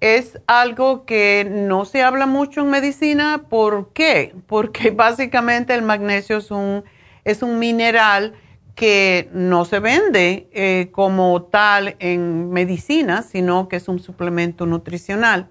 Es 0.00 0.40
algo 0.46 1.04
que 1.04 1.46
no 1.50 1.84
se 1.84 2.02
habla 2.02 2.26
mucho 2.26 2.62
en 2.62 2.70
medicina. 2.70 3.44
¿Por 3.48 3.92
qué? 3.92 4.34
Porque 4.46 4.90
básicamente 4.96 5.74
el 5.74 5.82
magnesio 5.82 6.38
es 6.38 6.50
un, 6.50 6.84
es 7.24 7.42
un 7.42 7.58
mineral 7.58 8.34
que 8.74 9.28
no 9.32 9.64
se 9.64 9.80
vende 9.80 10.48
eh, 10.52 10.88
como 10.92 11.42
tal 11.42 11.96
en 11.98 12.50
medicina, 12.50 13.22
sino 13.22 13.68
que 13.68 13.76
es 13.76 13.88
un 13.88 13.98
suplemento 13.98 14.64
nutricional. 14.64 15.48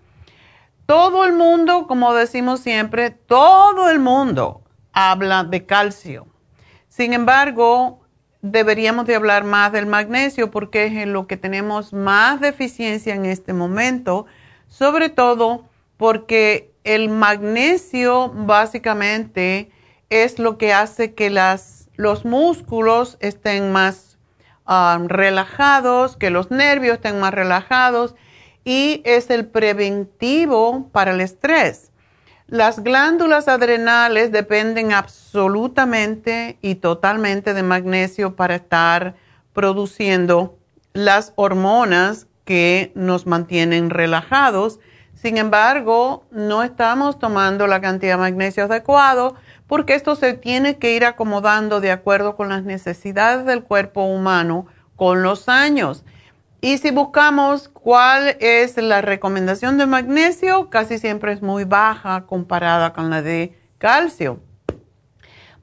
Todo 0.86 1.26
el 1.26 1.34
mundo, 1.34 1.86
como 1.86 2.14
decimos 2.16 2.62
siempre, 2.62 3.12
todo 3.12 3.90
el 3.92 4.00
mundo 4.00 4.64
habla 4.94 5.44
de 5.44 5.68
calcio 5.68 6.26
sin 7.00 7.14
embargo, 7.14 7.99
deberíamos 8.42 9.06
de 9.06 9.16
hablar 9.16 9.44
más 9.44 9.72
del 9.72 9.86
magnesio 9.86 10.52
porque 10.52 10.86
es 10.86 10.94
en 10.94 11.14
lo 11.14 11.28
que 11.28 11.38
tenemos 11.38 11.94
más 11.94 12.40
deficiencia 12.40 13.14
en 13.14 13.26
este 13.26 13.54
momento, 13.54 14.26
sobre 14.68 15.10
todo 15.10 15.66
porque 15.98 16.72
el 16.84 17.10
magnesio 17.10 18.30
básicamente 18.30 19.72
es 20.10 20.40
lo 20.40 20.58
que 20.58 20.74
hace 20.74 21.14
que 21.14 21.30
las, 21.30 21.90
los 21.96 22.26
músculos 22.26 23.18
estén 23.20 23.72
más 23.72 24.18
um, 24.68 25.08
relajados, 25.08 26.16
que 26.16 26.30
los 26.30 26.52
nervios 26.52 26.96
estén 26.96 27.20
más 27.20 27.34
relajados 27.34 28.16
y 28.64 29.02
es 29.06 29.30
el 29.30 29.46
preventivo 29.48 30.90
para 30.92 31.12
el 31.12 31.22
estrés. 31.22 31.92
Las 32.50 32.84
glándulas 32.84 33.47
adrenales 33.47 34.32
dependen 34.32 34.91
absolutamente 34.91 36.58
y 36.64 36.76
totalmente 36.76 37.54
de 37.54 37.62
magnesio 37.62 38.36
para 38.36 38.56
estar 38.56 39.14
produciendo 39.54 40.58
las 40.93 41.32
hormonas 41.36 42.26
que 42.45 42.91
nos 42.95 43.28
mantienen 43.28 43.91
relajados. 43.91 44.80
Sin 45.14 45.38
embargo, 45.38 46.24
no 46.32 46.64
estamos 46.64 47.20
tomando 47.20 47.68
la 47.68 47.82
cantidad 47.82 48.14
de 48.14 48.22
magnesio 48.22 48.64
adecuado 48.64 49.36
porque 49.68 49.93
esto 49.93 50.16
se 50.16 50.34
tiene 50.34 50.80
que 50.80 50.95
ir 50.95 51.06
acomodando 51.06 51.82
de 51.82 51.91
acuerdo 51.91 52.36
con 52.36 52.50
las 52.50 52.64
necesidades 52.64 53.45
del 53.45 53.62
cuerpo 53.62 54.06
humano 54.06 54.66
con 54.95 55.22
los 55.22 55.50
años. 55.50 56.04
Y 56.62 56.78
si 56.78 56.91
buscamos 56.91 57.70
cuál 57.70 58.36
es 58.41 58.76
la 58.76 58.99
recomendación 59.01 59.78
de 59.78 59.86
magnesio, 59.86 60.70
casi 60.70 60.97
siempre 60.97 61.32
es 61.32 61.41
muy 61.41 61.64
baja 61.64 62.26
comparada 62.26 62.91
con 62.91 63.10
la 63.10 63.22
de 63.22 63.57
calcio. 63.78 64.41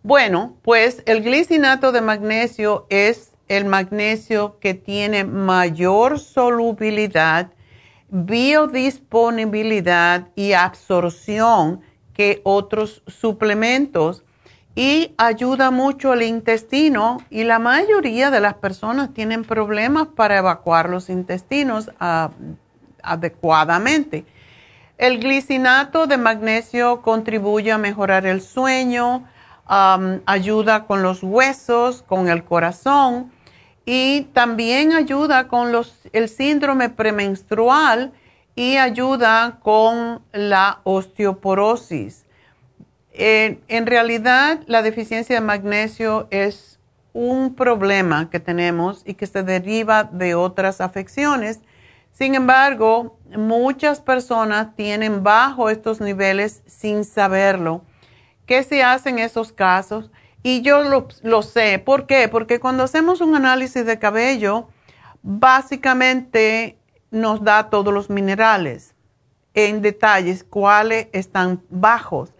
Bueno, 0.02 0.56
pues 0.62 1.02
el 1.04 1.22
glicinato 1.22 1.92
de 1.92 2.00
magnesio 2.00 2.86
es 2.88 3.32
el 3.48 3.66
magnesio 3.66 4.58
que 4.58 4.72
tiene 4.72 5.24
mayor 5.24 6.18
solubilidad, 6.18 7.52
biodisponibilidad 8.08 10.28
y 10.34 10.54
absorción 10.54 11.82
que 12.14 12.40
otros 12.44 13.02
suplementos 13.06 14.24
y 14.76 15.14
ayuda 15.16 15.70
mucho 15.70 16.12
al 16.12 16.22
intestino 16.22 17.16
y 17.30 17.44
la 17.44 17.58
mayoría 17.58 18.30
de 18.30 18.40
las 18.40 18.54
personas 18.54 19.12
tienen 19.14 19.42
problemas 19.42 20.08
para 20.08 20.36
evacuar 20.36 20.90
los 20.90 21.08
intestinos 21.08 21.90
ah, 21.98 22.30
adecuadamente. 23.02 24.26
El 24.98 25.18
glicinato 25.18 26.06
de 26.06 26.18
magnesio 26.18 27.00
contribuye 27.00 27.72
a 27.72 27.78
mejorar 27.78 28.26
el 28.26 28.42
sueño, 28.42 29.26
ayuda 29.66 30.84
con 30.84 31.02
los 31.02 31.22
huesos, 31.22 32.02
con 32.02 32.28
el 32.28 32.44
corazón 32.44 33.32
y 33.86 34.22
también 34.34 34.92
ayuda 34.92 35.48
con 35.48 35.72
los, 35.72 36.00
el 36.12 36.28
síndrome 36.28 36.90
premenstrual 36.90 38.12
y 38.54 38.76
ayuda 38.76 39.58
con 39.62 40.22
la 40.32 40.80
osteoporosis. 40.84 42.25
En 43.18 43.86
realidad, 43.86 44.60
la 44.66 44.82
deficiencia 44.82 45.36
de 45.36 45.40
magnesio 45.40 46.28
es 46.30 46.76
un 47.12 47.54
problema 47.54 48.28
que 48.28 48.40
tenemos 48.40 49.02
y 49.06 49.14
que 49.14 49.26
se 49.26 49.42
deriva 49.42 50.04
de 50.04 50.34
otras 50.34 50.82
afecciones. 50.82 51.60
Sin 52.12 52.34
embargo, 52.34 53.18
muchas 53.34 54.00
personas 54.00 54.76
tienen 54.76 55.22
bajo 55.22 55.70
estos 55.70 56.00
niveles 56.00 56.62
sin 56.66 57.04
saberlo. 57.04 57.82
¿Qué 58.44 58.62
se 58.62 58.82
hace 58.82 59.08
en 59.08 59.18
esos 59.18 59.50
casos? 59.50 60.10
Y 60.42 60.60
yo 60.60 60.82
lo, 60.82 61.08
lo, 61.22 61.40
sé. 61.40 61.78
¿Por 61.78 62.06
qué? 62.06 62.28
Porque 62.28 62.60
cuando 62.60 62.84
hacemos 62.84 63.22
un 63.22 63.34
análisis 63.34 63.86
de 63.86 63.98
cabello, 63.98 64.68
básicamente 65.22 66.76
nos 67.10 67.42
da 67.42 67.70
todos 67.70 67.94
los 67.94 68.10
minerales 68.10 68.94
en 69.54 69.80
detalles, 69.80 70.44
cuáles 70.44 71.08
están 71.12 71.62
bajos. 71.70 72.34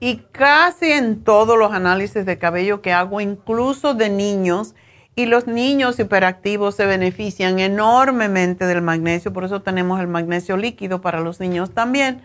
Y 0.00 0.18
casi 0.32 0.92
en 0.92 1.24
todos 1.24 1.58
los 1.58 1.72
análisis 1.72 2.24
de 2.24 2.38
cabello 2.38 2.82
que 2.82 2.92
hago, 2.92 3.20
incluso 3.20 3.94
de 3.94 4.10
niños, 4.10 4.74
y 5.16 5.26
los 5.26 5.48
niños 5.48 5.98
hiperactivos 5.98 6.76
se 6.76 6.86
benefician 6.86 7.58
enormemente 7.58 8.66
del 8.66 8.82
magnesio, 8.82 9.32
por 9.32 9.42
eso 9.42 9.62
tenemos 9.62 9.98
el 9.98 10.06
magnesio 10.06 10.56
líquido 10.56 11.00
para 11.00 11.18
los 11.18 11.40
niños 11.40 11.72
también, 11.72 12.22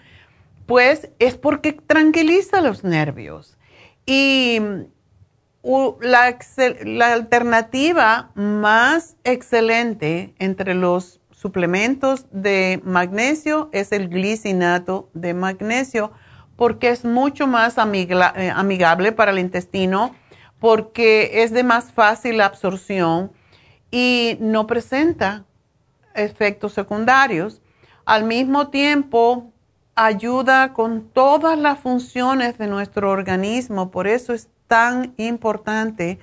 pues 0.67 1.09
es 1.17 1.36
porque 1.36 1.74
tranquiliza 1.74 2.61
los 2.61 2.84
nervios. 2.84 3.57
Y 4.05 4.59
la, 6.01 7.13
alternativa 7.13 8.32
más 8.36 9.15
excelente 9.24 10.36
entre 10.38 10.76
los 10.76 11.19
suplementos 11.32 12.28
de 12.32 12.80
magnesio 12.84 13.69
es 13.71 13.91
el 13.91 14.09
glicinato 14.09 15.09
de 15.13 15.34
magnesio 15.34 16.11
porque 16.56 16.89
es 16.89 17.06
mucho 17.06 17.47
más 17.47 17.78
eh, 17.78 18.51
amigable 18.56 19.12
para 19.12 19.32
el 19.32 19.39
intestino, 19.39 20.16
porque 20.60 21.43
es 21.43 21.51
de 21.51 21.64
más 21.64 21.91
fácil 21.91 22.41
absorción 22.41 23.32
y 23.91 24.38
no 24.39 24.68
presenta 24.68 25.45
efectos 26.16 26.74
secundarios. 26.74 27.62
Al 28.06 28.24
mismo 28.24 28.70
tiempo, 28.70 29.51
ayuda 29.95 30.74
con 30.74 31.10
todas 31.10 31.58
las 31.58 31.80
funciones 31.80 32.58
de 32.58 32.68
nuestro 32.68 33.12
organismo, 33.12 33.91
por 33.91 34.08
eso 34.08 34.34
es 34.34 34.49
tan 34.68 35.14
importante. 35.18 36.20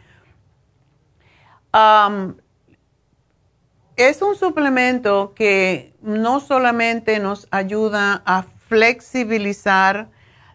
es 3.97 4.23
un 4.23 4.35
suplemento 4.35 5.35
que 5.35 5.95
no 6.03 6.41
solamente 6.41 7.19
nos 7.19 7.47
ayuda 7.51 8.23
a 8.25 8.43
flexibilizar 8.69 10.09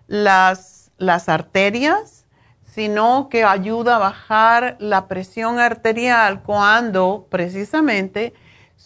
las, 0.08 0.92
las 0.98 1.30
arterias, 1.30 2.26
sino 2.64 3.30
que 3.30 3.44
ayuda 3.44 3.96
a 3.96 4.00
bajar 4.00 4.76
la 4.80 5.08
presión 5.08 5.60
arterial 5.60 6.44
cuando 6.44 7.28
precisamente 7.30 8.34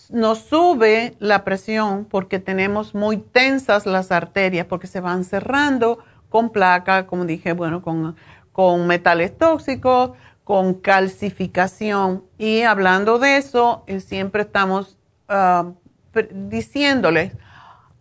nos 0.09 0.39
sube 0.39 1.15
la 1.19 1.43
presión 1.43 2.05
porque 2.05 2.39
tenemos 2.39 2.93
muy 2.93 3.17
tensas 3.17 3.85
las 3.85 4.11
arterias, 4.11 4.67
porque 4.67 4.87
se 4.87 4.99
van 4.99 5.23
cerrando 5.23 5.99
con 6.29 6.51
placa, 6.51 7.07
como 7.07 7.25
dije, 7.25 7.53
bueno, 7.53 7.81
con 7.81 8.15
con 8.59 8.87
metales 8.87 9.37
tóxicos, 9.37 10.11
con 10.43 10.73
calcificación. 10.73 12.25
Y 12.37 12.63
hablando 12.63 13.17
de 13.17 13.37
eso, 13.37 13.85
eh, 13.87 14.01
siempre 14.01 14.41
estamos 14.41 14.97
ah, 15.29 15.71
diciéndoles 16.29 17.31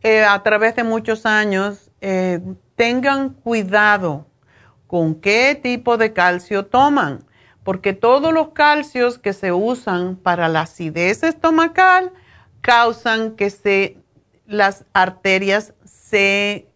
eh, 0.02 0.24
a 0.24 0.42
través 0.42 0.74
de 0.74 0.82
muchos 0.82 1.26
años, 1.26 1.92
eh, 2.00 2.40
tengan 2.78 3.30
cuidado 3.30 4.28
con 4.86 5.16
qué 5.16 5.58
tipo 5.60 5.98
de 5.98 6.12
calcio 6.12 6.64
toman, 6.64 7.24
porque 7.64 7.92
todos 7.92 8.32
los 8.32 8.50
calcios 8.50 9.18
que 9.18 9.32
se 9.32 9.52
usan 9.52 10.14
para 10.14 10.48
la 10.48 10.62
acidez 10.62 11.24
estomacal 11.24 12.12
causan 12.60 13.32
que 13.32 13.50
se, 13.50 13.98
las 14.46 14.84
arterias 14.94 15.74
se 15.84 16.68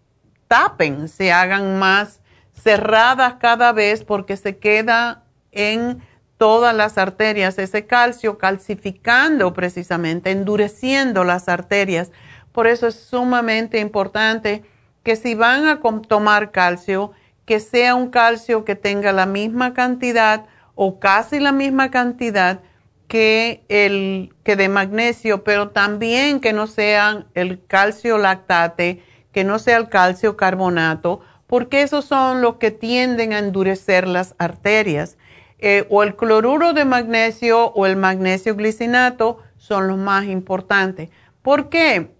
tapen, 0.49 1.09
se 1.09 1.33
hagan 1.33 1.79
más 1.79 2.21
cerradas 2.53 3.35
cada 3.35 3.73
vez 3.73 4.03
porque 4.03 4.37
se 4.37 4.59
queda 4.59 5.23
en 5.53 6.03
todas 6.37 6.75
las 6.75 6.99
arterias 6.99 7.59
ese 7.59 7.87
calcio 7.87 8.39
calcificando 8.39 9.55
precisamente, 9.55 10.33
endureciendo 10.33 11.23
las 11.23 11.49
arterias. 11.49 12.11
Por 12.51 12.67
eso 12.67 12.89
es 12.89 12.97
sumamente 12.97 13.79
importante 13.79 14.65
que 15.03 15.17
si 15.17 15.35
van 15.35 15.67
a 15.67 15.81
tomar 16.09 16.51
calcio, 16.51 17.13
que 17.45 17.61
sea 17.61 17.95
un 17.95 18.11
calcio 18.11 18.65
que 18.65 18.77
tenga 18.77 19.13
la 19.13 19.27
misma 19.27 19.75
cantidad 19.75 20.47
o 20.75 21.01
casi 21.01 21.41
la 21.41 21.53
misma 21.53 21.91
cantidad 21.91 22.61
que 23.09 23.65
el 23.69 24.33
que 24.43 24.57
de 24.57 24.69
magnesio, 24.69 25.45
pero 25.45 25.69
también 25.69 26.41
que 26.41 26.53
no 26.53 26.67
sean 26.67 27.27
el 27.35 27.65
calcio 27.67 28.17
lactate, 28.17 29.03
que 29.33 29.45
no 29.45 29.59
sea 29.59 29.77
el 29.77 29.89
calcio 29.89 30.37
carbonato, 30.37 31.21
porque 31.47 31.83
esos 31.83 32.07
son 32.07 32.41
los 32.41 32.57
que 32.57 32.71
tienden 32.71 33.35
a 33.35 33.39
endurecer 33.39 34.09
las 34.09 34.35
arterias. 34.39 35.19
Eh, 35.59 35.87
o 35.91 36.03
el 36.03 36.17
cloruro 36.17 36.73
de 36.73 36.85
magnesio 36.85 37.67
o 37.67 37.87
el 37.87 37.97
magnesio 37.97 38.57
glicinato 38.57 39.39
son 39.59 39.89
los 39.89 39.99
más 39.99 40.25
importantes. 40.25 41.11
¿Por 41.43 41.69
qué? 41.69 42.11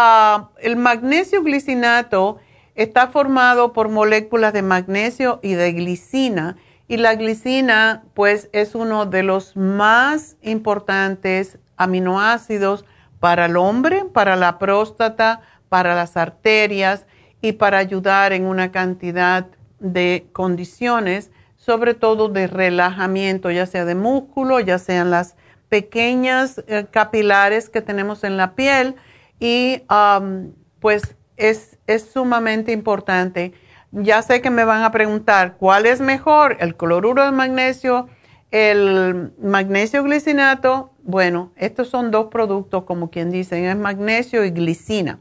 Ah, 0.00 0.50
el 0.60 0.76
magnesio 0.76 1.42
glicinato 1.42 2.38
está 2.76 3.08
formado 3.08 3.72
por 3.72 3.88
moléculas 3.88 4.52
de 4.52 4.62
magnesio 4.62 5.40
y 5.42 5.54
de 5.54 5.72
glicina. 5.72 6.56
Y 6.86 6.98
la 6.98 7.16
glicina, 7.16 8.04
pues, 8.14 8.48
es 8.52 8.76
uno 8.76 9.06
de 9.06 9.24
los 9.24 9.56
más 9.56 10.36
importantes 10.40 11.58
aminoácidos 11.76 12.84
para 13.18 13.46
el 13.46 13.56
hombre, 13.56 14.04
para 14.04 14.36
la 14.36 14.60
próstata, 14.60 15.40
para 15.68 15.96
las 15.96 16.16
arterias 16.16 17.04
y 17.42 17.54
para 17.54 17.78
ayudar 17.78 18.32
en 18.32 18.44
una 18.44 18.70
cantidad 18.70 19.48
de 19.80 20.28
condiciones, 20.32 21.32
sobre 21.56 21.94
todo 21.94 22.28
de 22.28 22.46
relajamiento, 22.46 23.50
ya 23.50 23.66
sea 23.66 23.84
de 23.84 23.96
músculo, 23.96 24.60
ya 24.60 24.78
sean 24.78 25.10
las 25.10 25.34
pequeñas 25.68 26.62
eh, 26.68 26.86
capilares 26.88 27.68
que 27.68 27.82
tenemos 27.82 28.22
en 28.22 28.36
la 28.36 28.54
piel 28.54 28.94
y 29.38 29.82
um, 29.90 30.52
pues 30.80 31.16
es, 31.36 31.78
es 31.86 32.10
sumamente 32.10 32.72
importante. 32.72 33.52
Ya 33.92 34.22
sé 34.22 34.40
que 34.40 34.50
me 34.50 34.64
van 34.64 34.82
a 34.82 34.90
preguntar 34.90 35.56
cuál 35.56 35.86
es 35.86 36.00
mejor, 36.00 36.56
el 36.60 36.76
cloruro 36.76 37.24
de 37.24 37.32
magnesio, 37.32 38.08
el 38.50 39.32
magnesio 39.40 40.02
glicinato. 40.02 40.92
Bueno, 41.02 41.52
estos 41.56 41.88
son 41.88 42.10
dos 42.10 42.26
productos, 42.26 42.84
como 42.84 43.10
quien 43.10 43.30
dice, 43.30 43.70
es 43.70 43.76
magnesio 43.76 44.44
y 44.44 44.50
glicina 44.50 45.20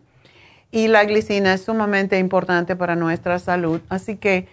y 0.72 0.88
la 0.88 1.06
glicina 1.06 1.54
es 1.54 1.62
sumamente 1.64 2.20
importante 2.20 2.76
para 2.76 2.96
nuestra 2.96 3.40
salud. 3.40 3.82
Así 3.90 4.18
que 4.18 4.48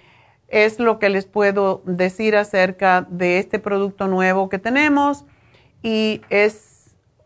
es 0.48 0.78
lo 0.78 0.98
que 0.98 1.08
les 1.08 1.26
puedo 1.26 1.82
decir 1.86 2.36
acerca 2.36 3.06
de 3.10 3.38
este 3.38 3.58
producto 3.58 4.06
nuevo 4.06 4.48
que 4.48 4.58
tenemos 4.58 5.24
y 5.82 6.20
es 6.30 6.73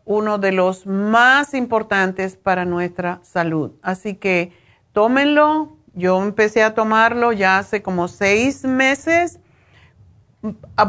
uno 0.05 0.37
de 0.37 0.51
los 0.51 0.85
más 0.85 1.53
importantes 1.53 2.35
para 2.35 2.65
nuestra 2.65 3.19
salud. 3.23 3.71
Así 3.81 4.15
que 4.15 4.51
tómenlo. 4.93 5.75
Yo 5.93 6.21
empecé 6.21 6.63
a 6.63 6.75
tomarlo 6.75 7.33
ya 7.33 7.57
hace 7.57 7.81
como 7.81 8.07
seis 8.07 8.63
meses. 8.63 9.39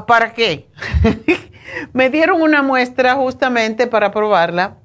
¿Para 0.07 0.33
qué? 0.35 0.69
Me 1.93 2.11
dieron 2.11 2.43
una 2.43 2.63
muestra 2.63 3.15
justamente 3.15 3.87
para 3.87 4.13
probarla 4.13 4.77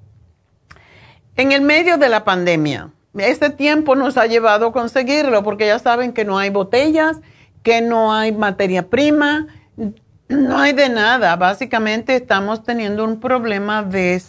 en 1.35 1.52
el 1.52 1.61
medio 1.61 1.97
de 1.97 2.10
la 2.10 2.23
pandemia 2.23 2.91
este 3.23 3.49
tiempo 3.49 3.95
nos 3.95 4.18
ha 4.18 4.26
llevado 4.26 4.68
a 4.68 4.72
conseguirlo 4.73 5.43
porque 5.43 5.68
ya 5.68 5.80
saben 5.80 6.11
que 6.11 6.26
no 6.26 6.38
hay 6.38 6.49
botellas, 6.49 7.22
que 7.64 7.81
no 7.81 8.14
hay 8.14 8.31
materia 8.34 8.89
prima. 8.89 9.47
No 10.30 10.57
hay 10.57 10.73
de 10.73 10.89
nada. 10.89 11.35
Básicamente 11.35 12.15
estamos 12.15 12.64
teniendo 12.64 13.03
un 13.03 13.19
problema 13.19 13.84
de, 13.84 14.22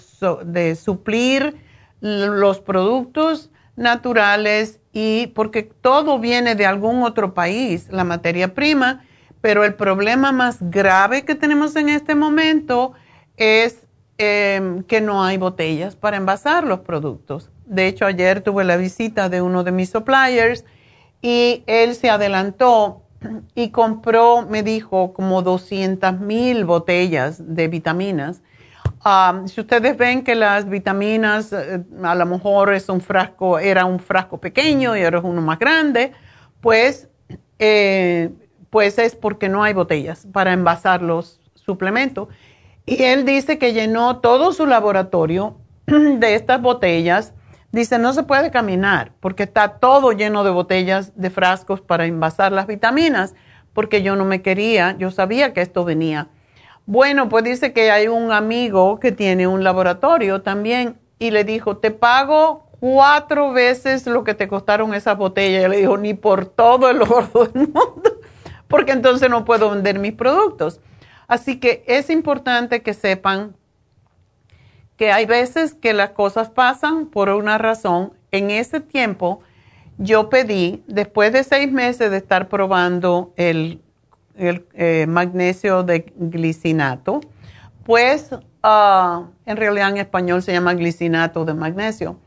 de 0.45 0.75
suplir 0.77 1.57
los 2.01 2.61
productos 2.61 3.51
naturales 3.77 4.81
y 4.93 5.29
porque 5.29 5.63
todo 5.63 6.19
viene 6.19 6.55
de 6.55 6.67
algún 6.67 7.03
otro 7.03 7.35
país, 7.35 7.89
la 7.91 8.05
materia 8.05 8.55
prima, 8.55 9.05
pero 9.41 9.65
el 9.65 9.75
problema 9.75 10.33
más 10.33 10.59
grave 10.61 11.25
que 11.25 11.35
tenemos 11.35 11.77
en 11.77 11.91
este 11.91 12.15
momento 12.15 12.93
es 13.37 13.87
em, 14.19 14.83
que 14.85 15.01
no 15.01 15.23
hay 15.23 15.37
botellas 15.37 15.95
para 15.95 16.17
envasar 16.17 16.65
los 16.65 16.81
productos. 16.81 17.51
De 17.67 17.87
hecho, 17.87 18.07
ayer 18.07 18.41
tuve 18.41 18.65
la 18.65 18.77
visita 18.77 19.29
de 19.29 19.43
uno 19.43 19.63
de 19.65 19.73
mis 19.73 19.91
suppliers 19.91 20.65
y 21.21 21.63
él 21.67 21.95
se 21.95 22.09
adelantó 22.09 23.03
y 23.55 23.71
compró, 23.71 24.43
me 24.43 24.63
dijo, 24.63 25.13
como 25.13 25.43
200 25.43 26.21
mil 26.21 26.65
botellas 26.65 27.55
de 27.55 27.69
vitaminas. 27.69 28.43
si 29.47 29.61
ustedes 29.61 29.97
ven 29.97 30.25
que 30.25 30.35
las 30.35 30.69
vitaminas, 30.69 31.53
eh, 31.53 31.85
a 32.03 32.15
lo 32.15 32.27
mejor 32.27 32.73
es 32.75 32.89
un 32.89 33.01
frasco, 33.01 33.59
era 33.59 33.85
un 33.85 34.01
frasco 34.01 34.39
pequeño 34.39 34.97
y 34.97 35.05
ahora 35.05 35.19
es 35.19 35.25
uno 35.25 35.43
más 35.43 35.59
grande, 35.59 36.13
pues, 36.61 37.09
eh, 37.59 38.31
pues 38.71 38.99
es 38.99 39.15
porque 39.15 39.49
no 39.49 39.63
hay 39.63 39.73
botellas 39.73 40.27
para 40.33 40.53
envasar 40.53 41.03
los 41.03 41.41
suplementos. 41.55 42.29
Y 42.85 43.03
él 43.03 43.25
dice 43.25 43.59
que 43.59 43.73
llenó 43.73 44.19
todo 44.19 44.53
su 44.53 44.67
laboratorio 44.67 45.59
de 45.87 46.35
estas 46.35 46.61
botellas 46.63 47.33
Dice, 47.73 47.99
no 47.99 48.13
se 48.13 48.23
puede 48.23 48.51
caminar 48.51 49.13
porque 49.21 49.43
está 49.43 49.79
todo 49.79 50.13
lleno 50.13 50.45
de 50.45 50.51
botellas, 50.51 51.13
de 51.17 51.31
frascos 51.31 51.81
para 51.81 52.07
envasar 52.07 52.53
las 52.53 52.67
vitaminas, 52.67 53.35
porque 53.73 54.03
yo 54.03 54.17
no 54.17 54.25
me 54.25 54.41
quería, 54.41 54.97
yo 54.99 55.11
sabía 55.11 55.53
que 55.53 55.61
esto 55.61 55.85
venía. 55.85 56.29
Bueno, 56.87 57.29
pues 57.29 57.45
dice 57.45 57.73
que 57.73 57.91
hay 57.91 58.09
un 58.09 58.31
amigo 58.31 59.01
que 59.01 59.13
tiene 59.13 59.47
un 59.47 59.65
laboratorio 59.65 60.43
también 60.43 60.99
y 61.19 61.33
le 61.33 61.45
dijo, 61.45 61.79
te 61.79 61.91
pago 61.91 62.67
cuatro 62.79 63.53
veces 63.53 64.07
lo 64.07 64.23
que 64.23 64.35
te 64.35 64.49
costaron 64.49 64.95
esas 64.95 65.19
botellas. 65.19 65.65
Y 65.65 65.69
le 65.69 65.77
dijo, 65.79 65.97
ni 65.97 66.15
por 66.15 66.47
todo 66.47 66.89
el 66.89 67.03
oro 67.03 67.47
del 67.53 67.69
mundo, 67.69 68.21
porque 68.69 68.93
entonces 68.93 69.29
no 69.29 69.45
puedo 69.45 69.71
vender 69.71 69.99
mis 69.99 70.13
productos. 70.13 70.81
Así 71.27 71.59
que 71.59 71.85
es 71.89 72.09
importante 72.09 72.83
que 72.83 72.95
sepan 72.95 73.57
que 74.97 75.13
hay 75.13 75.27
veces 75.27 75.75
que 75.75 75.93
las 75.93 76.11
cosas 76.11 76.51
pasan 76.51 77.07
por 77.07 77.29
una 77.29 77.59
razón. 77.59 78.13
En 78.31 78.51
ese 78.51 78.81
tiempo 78.81 79.41
yo 79.99 80.29
pedí, 80.29 80.83
después 80.87 81.33
de 81.33 81.45
seis 81.45 81.71
meses 81.71 82.11
de 82.11 82.17
estar 82.19 82.49
probando 82.49 83.33
el, 83.37 83.81
eh, 84.39 85.07
magnesio 85.09 85.83
de 85.83 86.13
glicinato, 86.17 87.21
pues 87.85 88.31
ah, 88.63 89.25
en 89.47 89.57
realidad 89.57 89.91
en 89.91 89.99
español 89.99 90.43
se 90.43 90.53
llama 90.53 90.75
glicinato 90.75 91.45
de 91.45 91.55
magnesio. 91.55 92.19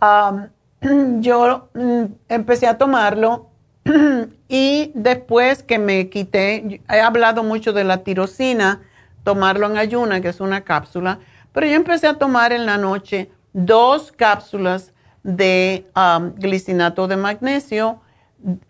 yo 1.20 1.68
mm, 1.74 2.04
empecé 2.28 2.66
a 2.66 2.78
tomarlo 2.78 3.48
y 4.48 4.92
después 4.94 5.62
que 5.62 5.78
me 5.78 6.08
quité, 6.08 6.80
he 6.90 7.00
hablado 7.00 7.42
mucho 7.42 7.72
de 7.72 7.84
la 7.84 7.98
tirosina, 7.98 8.82
tomarlo 9.22 9.66
en 9.66 9.78
ayuna, 9.78 10.20
que 10.20 10.28
es 10.28 10.40
una 10.40 10.62
cápsula, 10.62 11.20
pero 11.54 11.68
yo 11.68 11.74
empecé 11.74 12.08
a 12.08 12.18
tomar 12.18 12.52
en 12.52 12.66
la 12.66 12.76
noche 12.76 13.30
dos 13.52 14.10
cápsulas 14.10 14.92
de 15.22 15.86
um, 15.96 16.34
glicinato 16.34 17.06
de 17.06 17.16
magnesio, 17.16 18.00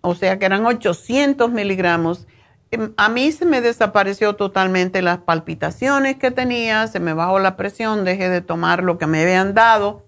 o 0.02 0.14
sea 0.14 0.38
que 0.38 0.44
eran 0.44 0.66
800 0.66 1.50
miligramos. 1.50 2.28
Em, 2.70 2.92
a 2.98 3.08
mí 3.08 3.32
se 3.32 3.46
me 3.46 3.62
desapareció 3.62 4.36
totalmente 4.36 5.00
las 5.00 5.18
palpitaciones 5.18 6.16
que 6.16 6.30
tenía, 6.30 6.86
se 6.86 7.00
me 7.00 7.14
bajó 7.14 7.38
la 7.38 7.56
presión, 7.56 8.04
dejé 8.04 8.28
de 8.28 8.42
tomar 8.42 8.84
lo 8.84 8.98
que 8.98 9.06
me 9.06 9.22
habían 9.22 9.54
dado. 9.54 10.04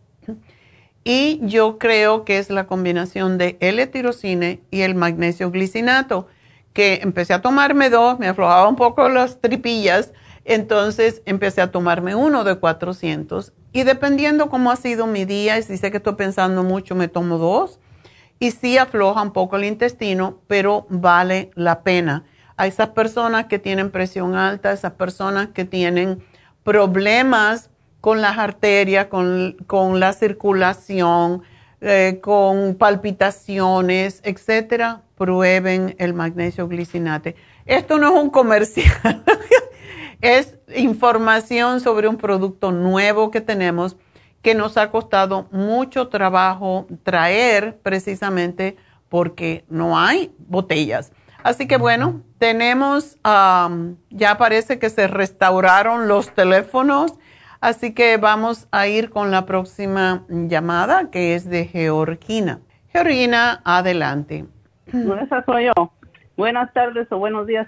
Y 1.03 1.41
yo 1.43 1.79
creo 1.79 2.25
que 2.25 2.37
es 2.37 2.51
la 2.51 2.67
combinación 2.67 3.39
de 3.39 3.57
L-tirocine 3.61 4.61
y 4.71 4.83
el 4.83 4.95
magnesio 4.95 5.51
glicinato, 5.51 6.27
que 6.75 7.01
empecé 7.03 7.33
a 7.33 7.41
tomarme 7.41 7.89
dos, 7.89 8.19
me 8.19 8.29
aflojaba 8.29 8.69
un 8.69 8.77
poco 8.77 9.09
las 9.09 9.41
tripillas, 9.41 10.13
entonces 10.47 11.23
empecé 11.27 11.61
a 11.61 11.71
tomarme 11.73 12.15
uno 12.15 12.45
de 12.45 12.55
400 12.55 13.53
y 13.73 13.83
dependiendo 13.83 14.49
cómo 14.49 14.71
ha 14.71 14.77
sido 14.77 15.07
mi 15.07 15.25
día 15.25 15.59
y 15.59 15.63
si 15.63 15.77
sé 15.77 15.91
que 15.91 15.97
estoy 15.97 16.15
pensando 16.15 16.63
mucho, 16.63 16.95
me 16.95 17.09
tomo 17.09 17.37
dos 17.37 17.81
y 18.39 18.53
sí 18.53 18.79
afloja 18.79 19.23
un 19.23 19.33
poco 19.33 19.57
el 19.57 19.65
intestino, 19.65 20.41
pero 20.47 20.87
vale 20.89 21.51
la 21.55 21.83
pena. 21.83 22.25
A 22.57 22.67
esas 22.67 22.91
personas 22.91 23.47
que 23.47 23.59
tienen 23.59 23.91
presión 23.91 24.35
alta, 24.35 24.73
esas 24.73 24.93
personas 24.93 25.49
que 25.49 25.65
tienen 25.65 26.23
problemas 26.63 27.71
con 28.01 28.21
las 28.21 28.39
arterias, 28.39 29.07
con, 29.07 30.01
la 30.01 30.13
circulación, 30.13 31.43
eh, 31.81 32.21
con 32.23 32.77
palpitaciones, 32.77 34.21
etcétera, 34.23 35.03
prueben 35.17 35.97
el 35.99 36.15
magnesio 36.15 36.69
glicinate. 36.69 37.35
Esto 37.65 37.99
no 37.99 38.15
es 38.15 38.23
un 38.23 38.31
comercial. 38.31 39.25
Es 40.21 40.59
información 40.75 41.81
sobre 41.81 42.09
un 42.09 42.17
producto 42.17 42.73
nuevo 42.73 43.31
que 43.31 43.41
tenemos 43.41 43.97
que 44.43 44.55
nos 44.55 44.77
ha 44.77 44.91
costado 44.91 45.49
mucho 45.51 46.09
trabajo 46.09 46.87
traer 47.03 47.79
precisamente 47.83 48.77
porque 49.09 49.65
no 49.69 49.99
hay 49.99 50.33
botellas. 50.39 51.13
Así 51.43 51.67
que 51.67 51.79
bueno, 51.79 52.23
tenemos, 52.39 53.17
ya 53.25 54.39
parece 54.39 54.79
que 54.79 54.91
se 54.91 55.07
restauraron 55.07 56.09
los 56.09 56.31
teléfonos, 56.35 57.15
así 57.61 57.93
que 57.93 58.17
vamos 58.17 58.69
a 58.71 58.87
ir 58.87 59.11
con 59.11 59.31
la 59.31 59.47
próxima 59.47 60.25
llamada 60.29 61.11
que 61.11 61.35
es 61.35 61.49
de 61.49 61.67
Georgina. 61.67 62.61
Georgina, 62.89 63.61
adelante. 63.65 64.47
No, 64.93 65.17
esa 65.17 65.45
soy 65.45 65.67
yo. 65.67 65.93
Buenas 66.37 66.73
tardes 66.73 67.11
o 67.11 67.19
buenos 67.19 67.47
días, 67.47 67.67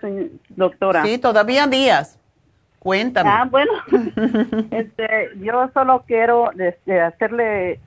doctora. 0.50 1.04
Sí, 1.04 1.18
todavía 1.18 1.66
días. 1.66 2.17
Cuéntame. 2.78 3.28
Ah, 3.28 3.48
bueno, 3.50 3.72
este, 4.70 5.30
yo 5.40 5.68
solo 5.74 6.04
quiero 6.06 6.52
este, 6.52 7.00
hacerle 7.00 7.80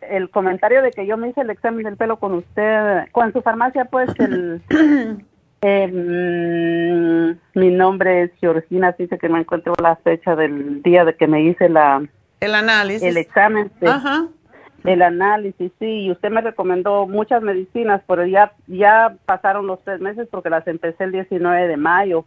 el 0.00 0.30
comentario 0.30 0.82
de 0.82 0.90
que 0.90 1.06
yo 1.06 1.16
me 1.16 1.28
hice 1.28 1.42
el 1.42 1.50
examen 1.50 1.84
del 1.84 1.96
pelo 1.96 2.18
con 2.18 2.34
usted, 2.34 3.08
con 3.12 3.32
su 3.32 3.40
farmacia, 3.42 3.84
pues 3.84 4.10
el, 4.18 4.60
mi 7.54 7.70
nombre 7.70 8.22
es 8.22 8.32
Georgina, 8.40 8.96
dice 8.98 9.18
que 9.18 9.28
me 9.28 9.40
encuentro 9.40 9.74
la 9.80 9.96
fecha 9.96 10.34
del 10.34 10.82
día 10.82 11.04
de 11.04 11.14
que 11.14 11.28
me 11.28 11.42
hice 11.42 11.68
la 11.68 12.02
el 12.40 12.54
análisis, 12.54 13.08
el 13.08 13.16
examen, 13.16 13.70
Ajá. 13.86 14.26
el 14.82 15.02
análisis, 15.02 15.70
sí, 15.78 15.86
y 15.86 16.10
usted 16.10 16.30
me 16.30 16.40
recomendó 16.40 17.06
muchas 17.06 17.42
medicinas, 17.42 18.02
pero 18.08 18.26
ya 18.26 18.52
ya 18.66 19.14
pasaron 19.24 19.68
los 19.68 19.80
tres 19.84 20.00
meses 20.00 20.26
porque 20.28 20.50
las 20.50 20.66
empecé 20.66 21.04
el 21.04 21.12
19 21.12 21.68
de 21.68 21.76
mayo. 21.76 22.24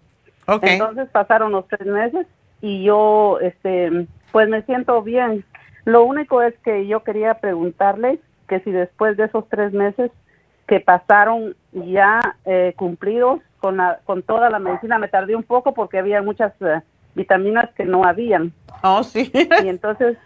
Entonces 0.47 1.09
pasaron 1.09 1.51
los 1.51 1.67
tres 1.67 1.87
meses 1.87 2.27
y 2.61 2.83
yo, 2.83 3.39
este, 3.41 4.07
pues 4.31 4.49
me 4.49 4.61
siento 4.63 5.01
bien. 5.01 5.43
Lo 5.85 6.03
único 6.03 6.41
es 6.41 6.53
que 6.59 6.87
yo 6.87 7.03
quería 7.03 7.35
preguntarle 7.35 8.19
que 8.47 8.59
si 8.61 8.71
después 8.71 9.17
de 9.17 9.25
esos 9.25 9.47
tres 9.49 9.73
meses 9.73 10.11
que 10.67 10.79
pasaron 10.79 11.55
ya 11.73 12.19
eh, 12.45 12.73
cumplidos 12.75 13.39
con, 13.59 13.77
la, 13.77 13.99
con 14.05 14.23
toda 14.23 14.49
la 14.49 14.59
medicina, 14.59 14.97
me 14.97 15.07
tardé 15.07 15.35
un 15.35 15.43
poco 15.43 15.73
porque 15.73 15.99
había 15.99 16.21
muchas 16.21 16.53
eh, 16.61 16.81
vitaminas 17.13 17.69
que 17.75 17.85
no 17.85 18.03
habían. 18.03 18.51
Oh, 18.83 19.03
sí. 19.03 19.31
Y 19.33 19.67
entonces, 19.67 20.17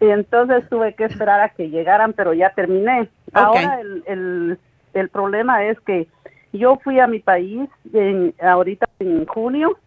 y 0.00 0.08
entonces 0.08 0.68
tuve 0.68 0.94
que 0.94 1.04
esperar 1.04 1.40
a 1.40 1.50
que 1.50 1.70
llegaran, 1.70 2.12
pero 2.12 2.34
ya 2.34 2.50
terminé. 2.50 3.08
Ahora 3.32 3.80
el, 3.80 4.02
el, 4.06 4.58
el 4.94 5.08
problema 5.08 5.64
es 5.64 5.80
que 5.80 6.06
yo 6.52 6.78
fui 6.82 7.00
a 7.00 7.06
mi 7.06 7.20
país 7.20 7.68
en, 7.92 8.34
ahorita 8.40 8.86
en 8.98 9.26
junio. 9.26 9.78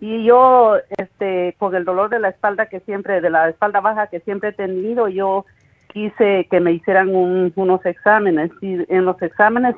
Y 0.00 0.24
yo, 0.24 0.76
este, 0.96 1.56
con 1.58 1.74
el 1.74 1.84
dolor 1.84 2.08
de 2.08 2.20
la 2.20 2.28
espalda 2.28 2.66
que 2.66 2.80
siempre, 2.80 3.20
de 3.20 3.30
la 3.30 3.48
espalda 3.48 3.80
baja 3.80 4.06
que 4.06 4.20
siempre 4.20 4.50
he 4.50 4.52
tenido, 4.52 5.08
yo 5.08 5.44
quise 5.88 6.46
que 6.48 6.60
me 6.60 6.72
hicieran 6.72 7.10
unos 7.14 7.84
exámenes. 7.84 8.50
Y 8.60 8.84
en 8.92 9.04
los 9.04 9.20
exámenes 9.20 9.74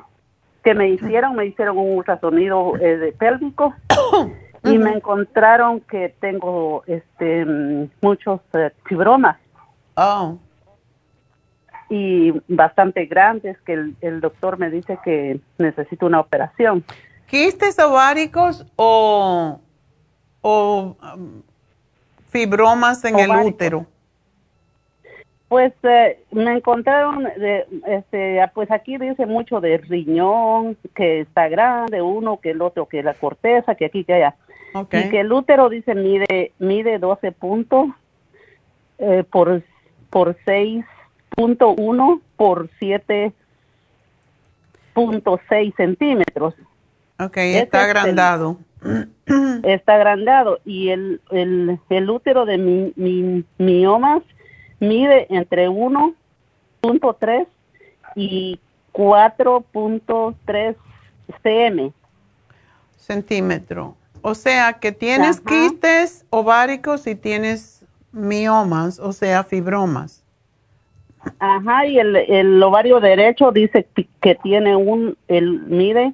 que 0.63 0.75
me 0.75 0.89
hicieron, 0.89 1.35
me 1.35 1.47
hicieron 1.47 1.77
un 1.77 1.97
ultrasonido 1.97 2.77
eh, 2.77 2.97
de 2.97 3.11
pélvico. 3.13 3.73
Y 4.65 4.77
me 4.77 4.93
encontraron 4.93 5.81
que 5.81 6.15
tengo 6.21 6.85
este 6.87 7.45
muchos 7.99 8.39
eh, 8.53 8.71
fibromas. 8.85 9.35
Oh 9.95 10.37
y 11.93 12.33
bastante 12.47 13.05
grandes 13.05 13.55
que 13.61 13.91
el, 14.01 14.19
doctor 14.19 14.57
me 14.57 14.71
dice 14.71 14.97
que 15.05 15.39
necesito 15.59 16.07
una 16.07 16.21
operación. 16.21 16.83
¿Quistes 17.27 17.77
ováricos 17.77 18.65
o, 18.77 19.59
o 20.41 20.97
um, 21.15 21.43
fibromas 22.29 23.05
en 23.05 23.19
el 23.19 23.29
útero? 23.29 23.85
Pues 25.49 25.71
eh, 25.83 26.19
me 26.31 26.53
encontraron, 26.53 27.25
de, 27.25 27.67
este, 27.85 28.41
pues 28.55 28.71
aquí 28.71 28.97
dice 28.97 29.27
mucho 29.27 29.61
de 29.61 29.77
riñón, 29.77 30.75
que 30.95 31.19
está 31.19 31.47
grande, 31.47 32.01
uno, 32.01 32.39
que 32.39 32.49
el 32.49 32.61
otro, 32.63 32.87
que 32.87 33.03
la 33.03 33.13
corteza, 33.13 33.75
que 33.75 33.85
aquí, 33.85 34.03
que 34.03 34.15
allá. 34.15 34.35
Y 34.91 35.09
que 35.09 35.19
el 35.19 35.31
útero 35.31 35.69
dice 35.69 35.93
mide 35.93 36.53
mide 36.57 36.97
12 36.97 37.31
puntos 37.33 37.89
eh, 38.97 39.23
por 39.29 39.61
por 40.09 40.35
6.1 41.37 42.21
por 42.35 42.69
7.6 42.79 45.75
centímetros. 45.75 46.55
Ok, 47.19 47.37
está 47.37 47.83
agrandado. 47.83 48.57
está 49.63 49.95
agrandado 49.95 50.59
y 50.65 50.89
el, 50.89 51.21
el, 51.31 51.79
el 51.89 52.09
útero 52.09 52.45
de 52.45 52.57
mi, 52.57 52.91
mi, 52.95 53.45
miomas 53.57 54.23
mide 54.79 55.27
entre 55.29 55.69
1.3 55.69 57.47
y 58.15 58.59
4.3 58.91 60.75
cm. 61.41 61.93
Centímetro. 62.97 63.95
O 64.21 64.35
sea 64.35 64.73
que 64.73 64.91
tienes 64.91 65.41
quistes 65.41 66.25
ováricos 66.29 67.07
y 67.07 67.15
tienes 67.15 67.83
miomas, 68.11 68.99
o 68.99 69.11
sea, 69.11 69.43
fibromas. 69.43 70.22
Ajá, 71.39 71.85
y 71.85 71.99
el, 71.99 72.15
el 72.15 72.61
ovario 72.61 72.99
derecho 72.99 73.51
dice 73.51 73.87
que 74.21 74.35
tiene 74.35 74.75
un, 74.75 75.17
el 75.27 75.61
mide 75.61 76.13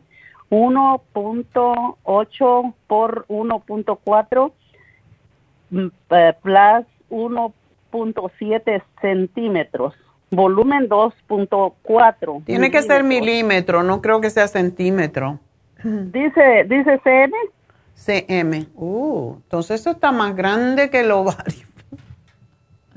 1.8 0.49 2.73
por 2.87 3.25
1.4 3.27 4.51
mm, 5.69 5.87
eh, 6.11 6.33
plus 6.41 6.85
1.7 7.09 8.83
centímetros. 9.01 9.93
Volumen 10.31 10.87
2.4. 10.89 12.45
Tiene 12.45 12.69
que 12.69 12.83
ser 12.83 13.03
milímetro, 13.03 13.81
no 13.83 14.01
creo 14.01 14.21
que 14.21 14.29
sea 14.29 14.47
centímetro. 14.47 15.39
Dice, 15.83 16.65
dice 16.67 17.01
CM. 17.03 17.33
CM. 17.95 18.67
Uh, 18.75 19.33
entonces 19.37 19.81
eso 19.81 19.89
está 19.91 20.11
más 20.11 20.35
grande 20.35 20.89
que 20.89 21.01
el 21.01 21.11
ovario. 21.11 21.68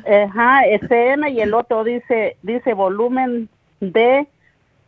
Ajá, 0.06 0.62
CM 0.88 1.30
y 1.30 1.40
el 1.40 1.54
otro 1.54 1.84
dice, 1.84 2.36
dice 2.42 2.74
volumen 2.74 3.48
de 3.80 4.26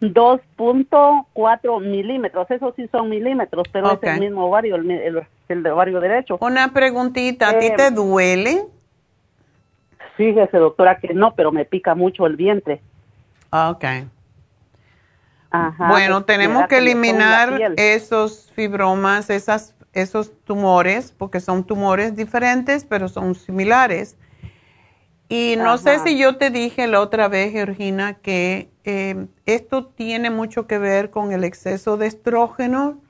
2.4 0.00 1.80
milímetros, 1.80 2.50
eso 2.50 2.72
sí 2.76 2.88
son 2.88 3.08
milímetros, 3.08 3.66
pero 3.72 3.92
es 3.92 4.02
el 4.02 4.20
mismo 4.20 4.46
ovario, 4.46 4.76
el, 4.76 5.26
el, 5.48 5.66
ovario 5.66 6.00
derecho. 6.00 6.38
Una 6.40 6.72
preguntita, 6.72 7.50
¿a 7.50 7.58
ti 7.58 7.70
te 7.76 7.86
eh, 7.86 7.90
duele? 7.90 8.66
Fíjese, 10.16 10.58
doctora, 10.58 10.98
que 10.98 11.14
no, 11.14 11.34
pero 11.34 11.52
me 11.52 11.64
pica 11.64 11.94
mucho 11.94 12.26
el 12.26 12.36
vientre. 12.36 12.80
Ok. 13.50 13.84
Ajá, 15.50 15.88
bueno, 15.88 16.24
tenemos 16.24 16.66
que 16.66 16.78
eliminar 16.78 17.74
esos 17.76 18.50
fibromas, 18.54 19.30
esas, 19.30 19.74
esos 19.92 20.32
tumores, 20.42 21.12
porque 21.16 21.38
son 21.38 21.62
tumores 21.64 22.16
diferentes, 22.16 22.84
pero 22.84 23.08
son 23.08 23.36
similares. 23.36 24.16
Y 25.28 25.56
no 25.56 25.78
sé 25.78 25.98
si 26.00 26.18
yo 26.18 26.36
te 26.36 26.50
dije 26.50 26.86
la 26.86 27.00
otra 27.00 27.28
vez, 27.28 27.52
Georgina, 27.52 28.14
que 28.14 28.70
eh, 28.84 29.26
esto 29.46 29.86
tiene 29.86 30.30
mucho 30.30 30.66
que 30.66 30.78
ver 30.78 31.10
con 31.10 31.32
el 31.32 31.44
exceso 31.44 31.96
de 31.96 32.06
estrógeno. 32.06 33.00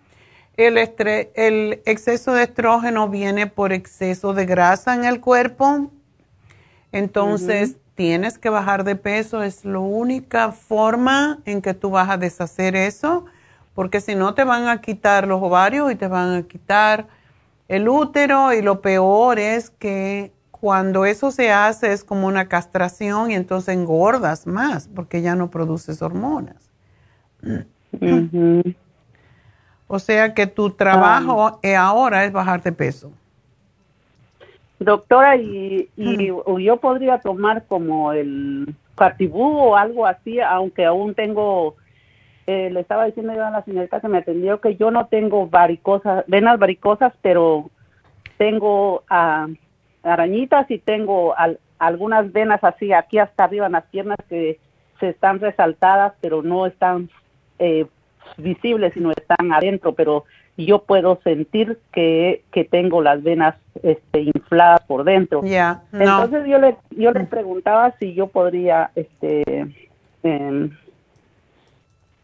El, 0.57 0.79
el 0.79 1.83
exceso 1.85 2.33
de 2.33 2.45
estrógeno 2.45 3.09
viene 3.09 3.49
por 3.49 3.73
exceso 3.73 4.33
de 4.33 4.47
grasa 4.47 4.95
en 4.95 5.05
el 5.05 5.21
cuerpo. 5.21 5.91
Entonces, 6.93 7.77
tienes 7.95 8.39
que 8.39 8.51
bajar 8.51 8.85
de 8.85 8.97
peso. 8.97 9.43
Es 9.43 9.65
la 9.65 9.81
única 9.81 10.53
forma 10.53 11.41
en 11.45 11.63
que 11.63 11.75
tú 11.75 11.91
vas 11.91 12.09
a 12.09 12.17
deshacer 12.17 12.77
eso, 12.77 13.25
porque 13.75 14.01
si 14.01 14.15
no 14.15 14.35
te 14.35 14.45
van 14.45 14.69
a 14.69 14.81
quitar 14.81 15.27
los 15.27 15.43
ovarios 15.43 15.91
y 15.91 15.97
te 15.97 16.07
van 16.07 16.35
a 16.35 16.43
quitar 16.45 17.09
el 17.67 17.89
útero 17.89 18.53
y 18.53 18.63
lo 18.63 18.81
peor 18.81 19.39
es 19.39 19.71
que 19.71 20.33
cuando 20.65 21.05
eso 21.05 21.31
se 21.31 21.53
hace 21.53 21.93
es 21.93 22.05
como 22.05 22.27
una 22.27 22.49
castración 22.49 23.31
y 23.31 23.35
entonces 23.35 23.75
engordas 23.75 24.47
más 24.47 24.89
porque 24.89 25.21
ya 25.21 25.35
no 25.35 25.51
produces 25.51 26.01
hormonas. 26.01 26.71
O 29.87 29.99
sea 29.99 30.33
que 30.33 30.47
tu 30.47 30.71
trabajo 30.71 31.61
ah. 31.63 31.79
ahora 31.79 32.25
es 32.25 32.33
bajar 32.33 32.63
de 32.63 32.73
peso. 32.73 33.13
Doctora, 34.79 35.37
y, 35.37 35.91
yo 35.99 36.77
podría 36.79 37.19
tomar 37.19 37.65
como 37.67 38.15
el 38.15 38.75
cartibú 38.95 39.59
o 39.59 39.77
algo 39.77 40.07
así, 40.07 40.41
aunque 40.41 40.87
aún 40.87 41.15
tengo, 41.15 41.77
eh, 42.47 42.71
le 42.71 42.81
estaba 42.81 43.05
diciendo 43.05 43.35
yo 43.35 43.45
a 43.45 43.51
la 43.51 43.65
señorita 43.65 44.01
que 44.01 44.09
me 44.09 44.17
atendió 44.17 44.63
que 44.63 44.77
yo 44.77 44.91
no 44.91 45.09
tengo 45.09 45.47
varicosas, 45.47 46.25
venas 46.27 46.59
varicosas, 46.59 47.13
pero 47.21 47.69
tengo 48.39 49.05
uh, 49.11 49.53
arañitas 50.05 50.71
y 50.71 50.79
tengo 50.79 51.35
algunas 51.79 52.33
venas 52.33 52.63
así 52.63 52.93
aquí 52.93 53.19
hasta 53.19 53.45
arriba 53.45 53.67
en 53.67 53.73
las 53.73 53.85
piernas 53.85 54.19
que 54.29 54.59
se 55.01 55.09
están 55.09 55.41
resaltadas, 55.41 56.13
pero 56.21 56.43
no 56.43 56.67
están 56.67 57.11
eh, 57.59 57.87
visibles, 58.37 58.93
sino 58.95 59.11
están 59.11 59.53
adentro, 59.53 59.93
pero 59.93 60.25
yo 60.57 60.83
puedo 60.83 61.21
sentir 61.25 61.79
que, 61.93 62.45
que 62.53 62.65
tengo 62.65 63.03
las 63.03 63.23
venas 63.23 63.57
este, 63.83 64.21
infladas 64.21 64.83
por 64.83 65.05
dentro. 65.05 65.43
Entonces 65.93 66.47
yo 66.47 66.59
le, 66.59 66.77
yo 66.91 67.11
le 67.11 67.25
preguntaba 67.25 67.95
si 67.99 68.15
yo 68.15 68.29
podría 68.29 68.91
este, 68.95 69.75
em, 70.23 70.71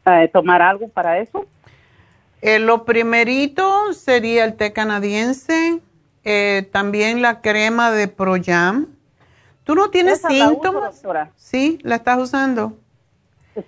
eh, 0.07 0.31
tomar 0.33 0.63
algo 0.63 0.89
para 0.89 1.19
eso. 1.19 1.47
Eh, 2.41 2.59
lo 2.59 2.85
primerito 2.85 3.93
sería 3.93 4.45
el 4.45 4.55
té 4.55 4.73
canadiense 4.73 5.81
eh, 6.25 6.69
también 6.73 7.23
la 7.23 7.41
crema 7.41 7.91
de 7.91 8.09
Proyam. 8.09 8.89
¿Tú 9.65 9.75
no 9.75 9.91
tienes 9.91 10.23
síntomas? 10.23 11.03
sí, 11.37 11.79
la 11.83 11.97
estás 11.97 12.19
usando. 12.19 12.77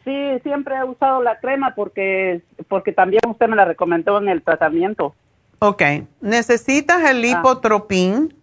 Sí, 0.05 0.41
siempre 0.43 0.77
he 0.77 0.85
usado 0.85 1.23
la 1.23 1.39
crema 1.39 1.75
porque 1.75 2.43
porque 2.69 2.93
también 2.93 3.21
usted 3.29 3.49
me 3.49 3.57
la 3.57 3.65
recomendó 3.65 4.19
en 4.19 4.29
el 4.29 4.43
tratamiento. 4.43 5.15
Ok, 5.59 5.83
necesitas 6.21 7.03
el 7.09 7.19
ah. 7.19 7.37
lipotropín. 7.37 8.35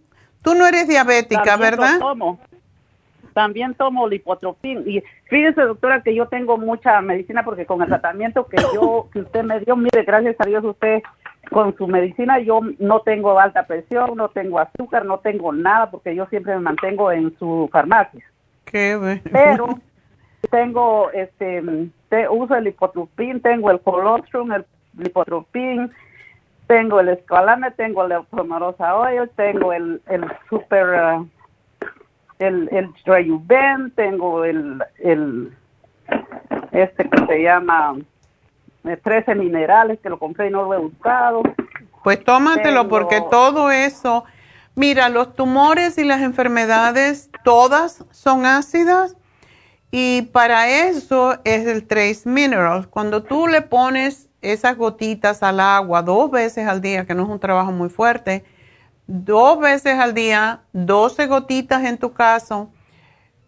Tú 0.42 0.54
no 0.54 0.66
eres 0.66 0.88
diabética, 0.88 1.56
¿verdad? 1.56 1.98
tomo. 1.98 2.38
También 3.34 3.74
tomo 3.74 4.08
lipotropín. 4.08 4.84
Y 4.86 5.02
fíjese, 5.28 5.62
doctora, 5.62 6.02
que 6.02 6.14
yo 6.14 6.28
tengo 6.28 6.56
mucha 6.56 7.00
medicina 7.00 7.44
porque 7.44 7.66
con 7.66 7.82
el 7.82 7.88
tratamiento 7.88 8.46
que 8.46 8.56
yo 8.74 9.08
que 9.12 9.20
usted 9.20 9.44
me 9.44 9.60
dio, 9.60 9.76
mire, 9.76 10.02
gracias 10.04 10.36
a 10.38 10.44
Dios 10.44 10.64
usted 10.64 11.02
con 11.48 11.76
su 11.76 11.86
medicina 11.86 12.38
yo 12.38 12.60
no 12.78 13.00
tengo 13.00 13.38
alta 13.38 13.66
presión, 13.66 14.16
no 14.16 14.28
tengo 14.28 14.58
azúcar, 14.58 15.04
no 15.04 15.18
tengo 15.18 15.52
nada 15.52 15.90
porque 15.90 16.14
yo 16.14 16.26
siempre 16.26 16.54
me 16.54 16.60
mantengo 16.60 17.10
en 17.10 17.36
su 17.38 17.68
farmacia. 17.72 18.24
Qué 18.66 19.20
Pero 19.32 19.78
tengo 20.50 21.10
este 21.10 21.62
uso 22.28 22.54
el 22.54 22.64
lipotropin, 22.64 23.40
tengo 23.40 23.70
el 23.70 23.80
colostrum, 23.80 24.52
el 24.52 24.64
lipotropin, 24.96 25.90
tengo 26.66 27.00
el 27.00 27.08
escalame, 27.08 27.70
tengo 27.72 28.04
el 28.04 28.12
pomarosa 28.30 28.96
oil, 28.96 29.28
tengo 29.34 29.72
el 29.72 30.00
el 30.06 30.24
super 30.48 31.18
uh, 31.18 31.28
el 32.38 32.68
el 32.72 33.92
tengo 33.94 34.44
el 34.44 34.82
el 34.98 35.52
este 36.72 37.08
que 37.08 37.26
se 37.26 37.42
llama 37.42 37.96
13 38.82 39.34
minerales 39.34 39.98
que 40.00 40.08
lo 40.08 40.18
compré 40.18 40.48
y 40.48 40.50
no 40.50 40.64
lo 40.64 40.74
he 40.74 40.78
buscado. 40.78 41.42
Pues 42.02 42.22
tómatelo 42.24 42.88
porque 42.88 43.22
todo 43.30 43.70
eso, 43.70 44.24
mira, 44.74 45.08
los 45.08 45.34
tumores 45.34 45.98
y 45.98 46.04
las 46.04 46.22
enfermedades 46.22 47.30
todas 47.44 48.04
son 48.10 48.46
ácidas 48.46 49.16
y 49.90 50.22
para 50.32 50.68
eso 50.68 51.38
es 51.44 51.66
el 51.66 51.86
Trace 51.86 52.22
Minerals. 52.24 52.86
Cuando 52.86 53.22
tú 53.22 53.46
le 53.48 53.60
pones 53.60 54.28
esas 54.40 54.76
gotitas 54.76 55.42
al 55.42 55.60
agua 55.60 56.02
dos 56.02 56.30
veces 56.30 56.66
al 56.66 56.80
día, 56.80 57.04
que 57.04 57.14
no 57.14 57.24
es 57.24 57.28
un 57.28 57.40
trabajo 57.40 57.72
muy 57.72 57.88
fuerte, 57.88 58.44
dos 59.06 59.58
veces 59.58 59.98
al 59.98 60.14
día, 60.14 60.60
12 60.72 61.26
gotitas 61.26 61.84
en 61.84 61.98
tu 61.98 62.12
caso, 62.12 62.70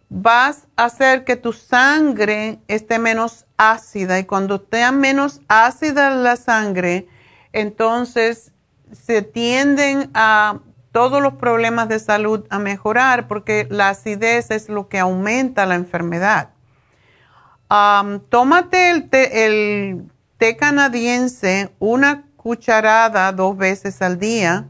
vas 0.09 0.67
a 0.75 0.85
hacer 0.85 1.23
que 1.23 1.37
tu 1.37 1.53
sangre 1.53 2.59
esté 2.67 2.99
menos 2.99 3.42
ácida 3.71 4.19
y 4.19 4.25
cuando 4.25 4.55
esté 4.55 4.91
menos 4.91 5.41
ácida 5.47 6.09
la 6.11 6.35
sangre, 6.35 7.07
entonces 7.51 8.51
se 8.91 9.21
tienden 9.21 10.09
a 10.13 10.59
todos 10.91 11.21
los 11.21 11.33
problemas 11.33 11.89
de 11.89 11.99
salud 11.99 12.45
a 12.49 12.59
mejorar 12.59 13.27
porque 13.27 13.67
la 13.69 13.89
acidez 13.89 14.51
es 14.51 14.69
lo 14.69 14.87
que 14.87 14.99
aumenta 14.99 15.65
la 15.65 15.75
enfermedad. 15.75 16.49
tómate 18.29 18.91
el 18.91 19.09
el 19.11 20.05
té 20.37 20.55
canadiense, 20.55 21.71
una 21.79 22.25
cucharada 22.35 23.31
dos 23.31 23.57
veces 23.57 24.01
al 24.01 24.19
día 24.19 24.67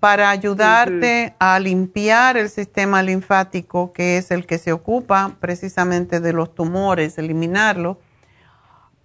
para 0.00 0.28
ayudarte 0.28 1.34
a 1.38 1.58
limpiar 1.58 2.36
el 2.36 2.50
sistema 2.50 3.02
linfático, 3.02 3.92
que 3.94 4.18
es 4.18 4.30
el 4.30 4.46
que 4.46 4.58
se 4.58 4.72
ocupa 4.72 5.36
precisamente 5.40 6.20
de 6.20 6.34
los 6.34 6.54
tumores, 6.54 7.16
eliminarlo. 7.16 7.98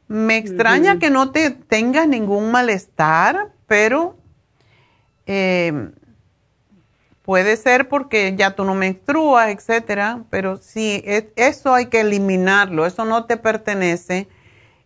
Me 0.09 0.35
extraña 0.35 0.99
que 0.99 1.09
no 1.09 1.31
te 1.31 1.51
tengas 1.51 2.07
ningún 2.07 2.51
malestar, 2.51 3.49
pero 3.67 4.17
Eh, 5.31 5.91
puede 7.21 7.55
ser 7.57 7.87
porque 7.87 8.33
ya 8.35 8.55
tú 8.55 8.65
no 8.65 8.73
menstruas, 8.73 9.49
etcétera, 9.49 10.23
pero 10.31 10.57
sí, 10.57 11.03
eso 11.35 11.75
hay 11.75 11.85
que 11.85 12.01
eliminarlo, 12.01 12.87
eso 12.87 13.05
no 13.05 13.25
te 13.25 13.37
pertenece. 13.37 14.27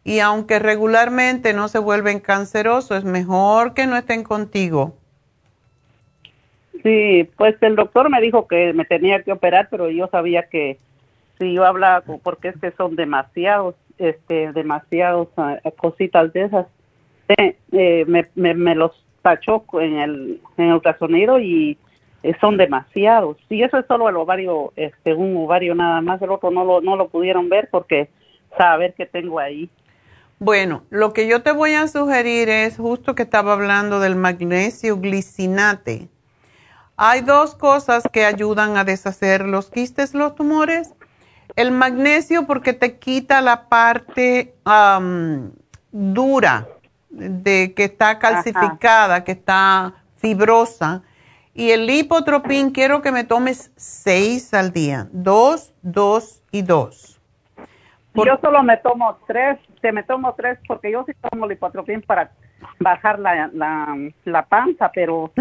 Y 0.03 0.19
aunque 0.19 0.59
regularmente 0.59 1.53
no 1.53 1.69
se 1.69 1.79
vuelven 1.79 2.19
cancerosos, 2.19 2.97
es 2.97 3.05
mejor 3.05 3.73
que 3.73 3.87
no 3.87 3.95
estén 3.95 4.23
contigo. 4.23 4.97
Sí, 6.83 7.29
pues 7.37 7.55
el 7.61 7.77
doctor 7.77 8.09
me 8.09 8.19
dijo 8.19 8.45
que 8.47 8.73
me 8.73 8.83
tenía 8.83 9.23
que 9.23 9.31
operar, 9.31 9.69
pero 9.71 9.89
yo 9.89 10.07
sabía 10.07 10.49
que 10.49 10.77
si 11.39 11.53
yo 11.53 11.63
hablaba, 11.63 12.03
porque 12.21 12.49
es 12.49 12.57
que 12.59 12.71
son 12.71 12.97
demasiados, 12.97 13.75
este, 14.03 14.51
demasiados 14.51 15.29
ah, 15.37 15.57
cositas 15.77 16.31
de 16.33 16.43
esas, 16.43 16.67
eh, 17.29 17.55
eh, 17.71 18.05
me, 18.07 18.53
me, 18.53 18.75
los 18.75 18.91
tachó 19.21 19.63
en 19.79 19.97
el, 19.97 20.41
en 20.57 20.65
el 20.65 20.73
ultrasonido 20.73 21.39
y 21.39 21.77
eh, 22.21 22.33
son 22.41 22.57
demasiados. 22.57 23.37
Y 23.49 23.63
eso 23.63 23.77
es 23.77 23.85
solo 23.87 24.09
el 24.09 24.17
ovario, 24.17 24.73
este, 24.75 25.13
un 25.13 25.35
ovario 25.37 25.73
nada 25.73 26.01
más, 26.01 26.21
el 26.21 26.31
otro 26.31 26.51
no 26.51 26.65
lo, 26.65 26.81
no 26.81 26.95
lo 26.95 27.07
pudieron 27.07 27.49
ver 27.49 27.69
porque 27.71 28.09
saber 28.57 28.93
que 28.93 29.05
tengo 29.05 29.39
ahí. 29.39 29.69
Bueno, 30.39 30.83
lo 30.89 31.13
que 31.13 31.27
yo 31.27 31.41
te 31.41 31.53
voy 31.53 31.73
a 31.73 31.87
sugerir 31.87 32.49
es 32.49 32.77
justo 32.77 33.15
que 33.15 33.23
estaba 33.23 33.53
hablando 33.53 33.99
del 34.01 34.15
magnesio 34.17 34.97
glicinate. 34.97 36.09
Hay 36.97 37.21
dos 37.21 37.55
cosas 37.55 38.03
que 38.11 38.25
ayudan 38.25 38.77
a 38.77 38.83
deshacer 38.83 39.45
los 39.45 39.69
quistes, 39.69 40.13
los 40.13 40.35
tumores. 40.35 40.93
El 41.55 41.71
magnesio 41.71 42.45
porque 42.47 42.73
te 42.73 42.97
quita 42.97 43.41
la 43.41 43.67
parte 43.69 44.55
dura 45.91 46.67
de 47.09 47.73
que 47.75 47.83
está 47.85 48.19
calcificada, 48.19 49.23
que 49.23 49.33
está 49.33 49.93
fibrosa. 50.17 51.03
Y 51.53 51.69
el 51.69 51.85
lipotropín 51.85 52.71
quiero 52.71 53.01
que 53.01 53.11
me 53.11 53.23
tomes 53.23 53.71
seis 53.75 54.53
al 54.53 54.73
día, 54.73 55.07
dos, 55.11 55.73
dos 55.83 56.41
y 56.51 56.63
dos. 56.63 57.21
Yo 58.15 58.37
solo 58.41 58.63
me 58.63 58.77
tomo 58.77 59.17
tres, 59.27 59.59
te 59.81 59.91
me 59.91 60.03
tomo 60.03 60.33
tres 60.35 60.59
porque 60.67 60.91
yo 60.91 61.03
sí 61.05 61.13
tomo 61.29 61.47
lipotropín 61.47 62.01
para 62.01 62.31
bajar 62.79 63.19
la, 63.19 63.49
la, 63.53 63.95
la 64.25 64.45
panza, 64.45 64.91
pero 64.93 65.31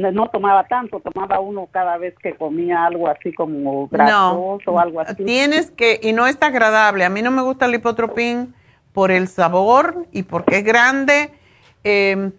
no 0.00 0.28
tomaba 0.28 0.66
tanto, 0.66 1.00
tomaba 1.00 1.40
uno 1.40 1.68
cada 1.70 1.98
vez 1.98 2.14
que 2.22 2.34
comía 2.34 2.86
algo 2.86 3.08
así 3.08 3.32
como 3.32 3.88
grasoso 3.88 4.72
o 4.72 4.78
algo 4.78 5.00
así. 5.00 5.24
Tienes 5.24 5.70
que, 5.70 6.00
y 6.02 6.12
no 6.12 6.26
está 6.26 6.46
agradable, 6.46 7.04
a 7.04 7.10
mí 7.10 7.22
no 7.22 7.30
me 7.30 7.42
gusta 7.42 7.66
el 7.66 7.72
lipotropín 7.72 8.54
por 8.92 9.10
el 9.10 9.28
sabor 9.28 10.06
y 10.12 10.22
porque 10.24 10.58
es 10.58 10.64
grande. 10.64 11.32
Em, 11.84 12.32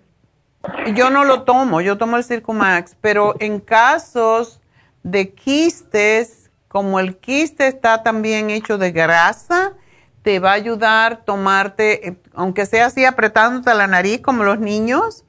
yo 0.95 1.09
no 1.09 1.23
lo 1.23 1.43
tomo, 1.43 1.81
yo 1.81 1.97
tomo 1.97 2.17
el 2.17 2.23
Circumax, 2.23 2.95
pero 3.01 3.35
en 3.39 3.59
casos 3.59 4.61
de 5.03 5.33
quistes, 5.33 6.51
como 6.67 6.99
el 6.99 7.17
quiste 7.17 7.67
está 7.67 8.03
también 8.03 8.49
hecho 8.49 8.77
de 8.77 8.91
grasa, 8.91 9.73
te 10.21 10.39
va 10.39 10.51
a 10.51 10.53
ayudar 10.53 11.23
tomarte, 11.25 12.07
eh, 12.07 12.15
aunque 12.33 12.65
sea 12.65 12.87
así 12.87 13.05
apretándote 13.05 13.73
la 13.73 13.87
nariz 13.87 14.21
como 14.21 14.43
los 14.43 14.59
niños, 14.59 15.25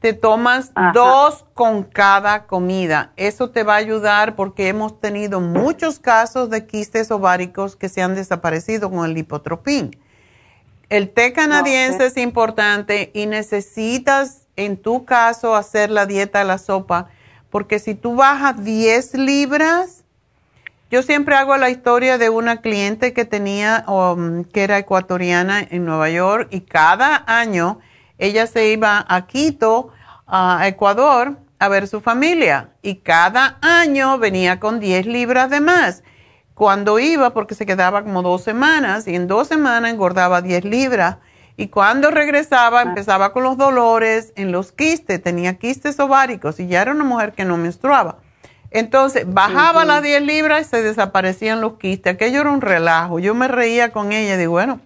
te 0.00 0.14
tomas 0.14 0.72
dos 0.94 1.44
con 1.54 1.84
cada 1.84 2.46
comida. 2.46 3.12
Eso 3.16 3.50
te 3.50 3.62
va 3.62 3.74
a 3.74 3.78
ayudar 3.78 4.34
porque 4.34 4.68
hemos 4.68 4.98
tenido 4.98 5.40
muchos 5.40 5.98
casos 5.98 6.48
de 6.48 6.66
quistes 6.66 7.10
ováricos 7.10 7.76
que 7.76 7.90
se 7.90 8.02
han 8.02 8.14
desaparecido 8.14 8.90
con 8.90 9.04
el 9.04 9.14
lipotropín. 9.14 9.96
El 10.88 11.10
té 11.10 11.32
canadiense 11.32 12.06
es 12.06 12.16
importante 12.16 13.10
y 13.14 13.26
necesitas 13.26 14.48
en 14.56 14.76
tu 14.76 15.04
caso 15.04 15.54
hacer 15.54 15.90
la 15.90 16.06
dieta 16.06 16.40
de 16.40 16.46
la 16.46 16.58
sopa 16.58 17.08
porque 17.50 17.78
si 17.78 17.94
tú 17.94 18.14
bajas 18.14 18.64
10 18.64 19.14
libras, 19.14 20.04
yo 20.90 21.02
siempre 21.02 21.34
hago 21.36 21.56
la 21.56 21.68
historia 21.68 22.16
de 22.16 22.30
una 22.30 22.60
cliente 22.62 23.12
que 23.12 23.24
tenía, 23.24 23.84
um, 23.86 24.44
que 24.44 24.62
era 24.62 24.78
ecuatoriana 24.78 25.60
en 25.60 25.84
Nueva 25.84 26.10
York 26.10 26.48
y 26.50 26.62
cada 26.62 27.22
año 27.26 27.80
ella 28.20 28.46
se 28.46 28.68
iba 28.68 29.04
a 29.08 29.26
Quito, 29.26 29.90
a 30.26 30.68
Ecuador, 30.68 31.38
a 31.58 31.68
ver 31.68 31.88
su 31.88 32.00
familia 32.00 32.70
y 32.82 32.96
cada 32.96 33.58
año 33.62 34.18
venía 34.18 34.60
con 34.60 34.78
10 34.78 35.06
libras 35.06 35.50
de 35.50 35.60
más. 35.60 36.02
Cuando 36.54 36.98
iba, 36.98 37.30
porque 37.30 37.54
se 37.54 37.64
quedaba 37.64 38.02
como 38.02 38.22
dos 38.22 38.42
semanas 38.42 39.08
y 39.08 39.14
en 39.14 39.26
dos 39.26 39.48
semanas 39.48 39.90
engordaba 39.90 40.42
10 40.42 40.64
libras. 40.64 41.16
Y 41.56 41.68
cuando 41.68 42.10
regresaba, 42.10 42.80
ah. 42.80 42.82
empezaba 42.82 43.32
con 43.32 43.42
los 43.42 43.56
dolores 43.56 44.32
en 44.36 44.52
los 44.52 44.70
quistes, 44.70 45.22
tenía 45.22 45.58
quistes 45.58 45.98
ováricos 45.98 46.60
y 46.60 46.66
ya 46.66 46.82
era 46.82 46.92
una 46.92 47.04
mujer 47.04 47.32
que 47.32 47.46
no 47.46 47.56
menstruaba. 47.56 48.18
Entonces, 48.70 49.24
bajaba 49.26 49.84
las 49.84 50.02
10 50.02 50.22
libras 50.22 50.60
y 50.60 50.64
se 50.64 50.82
desaparecían 50.82 51.62
los 51.62 51.78
quistes. 51.78 52.14
Aquello 52.14 52.42
era 52.42 52.50
un 52.50 52.60
relajo. 52.60 53.18
Yo 53.18 53.34
me 53.34 53.48
reía 53.48 53.92
con 53.92 54.12
ella 54.12 54.34
y 54.34 54.38
digo, 54.38 54.52
bueno, 54.52 54.80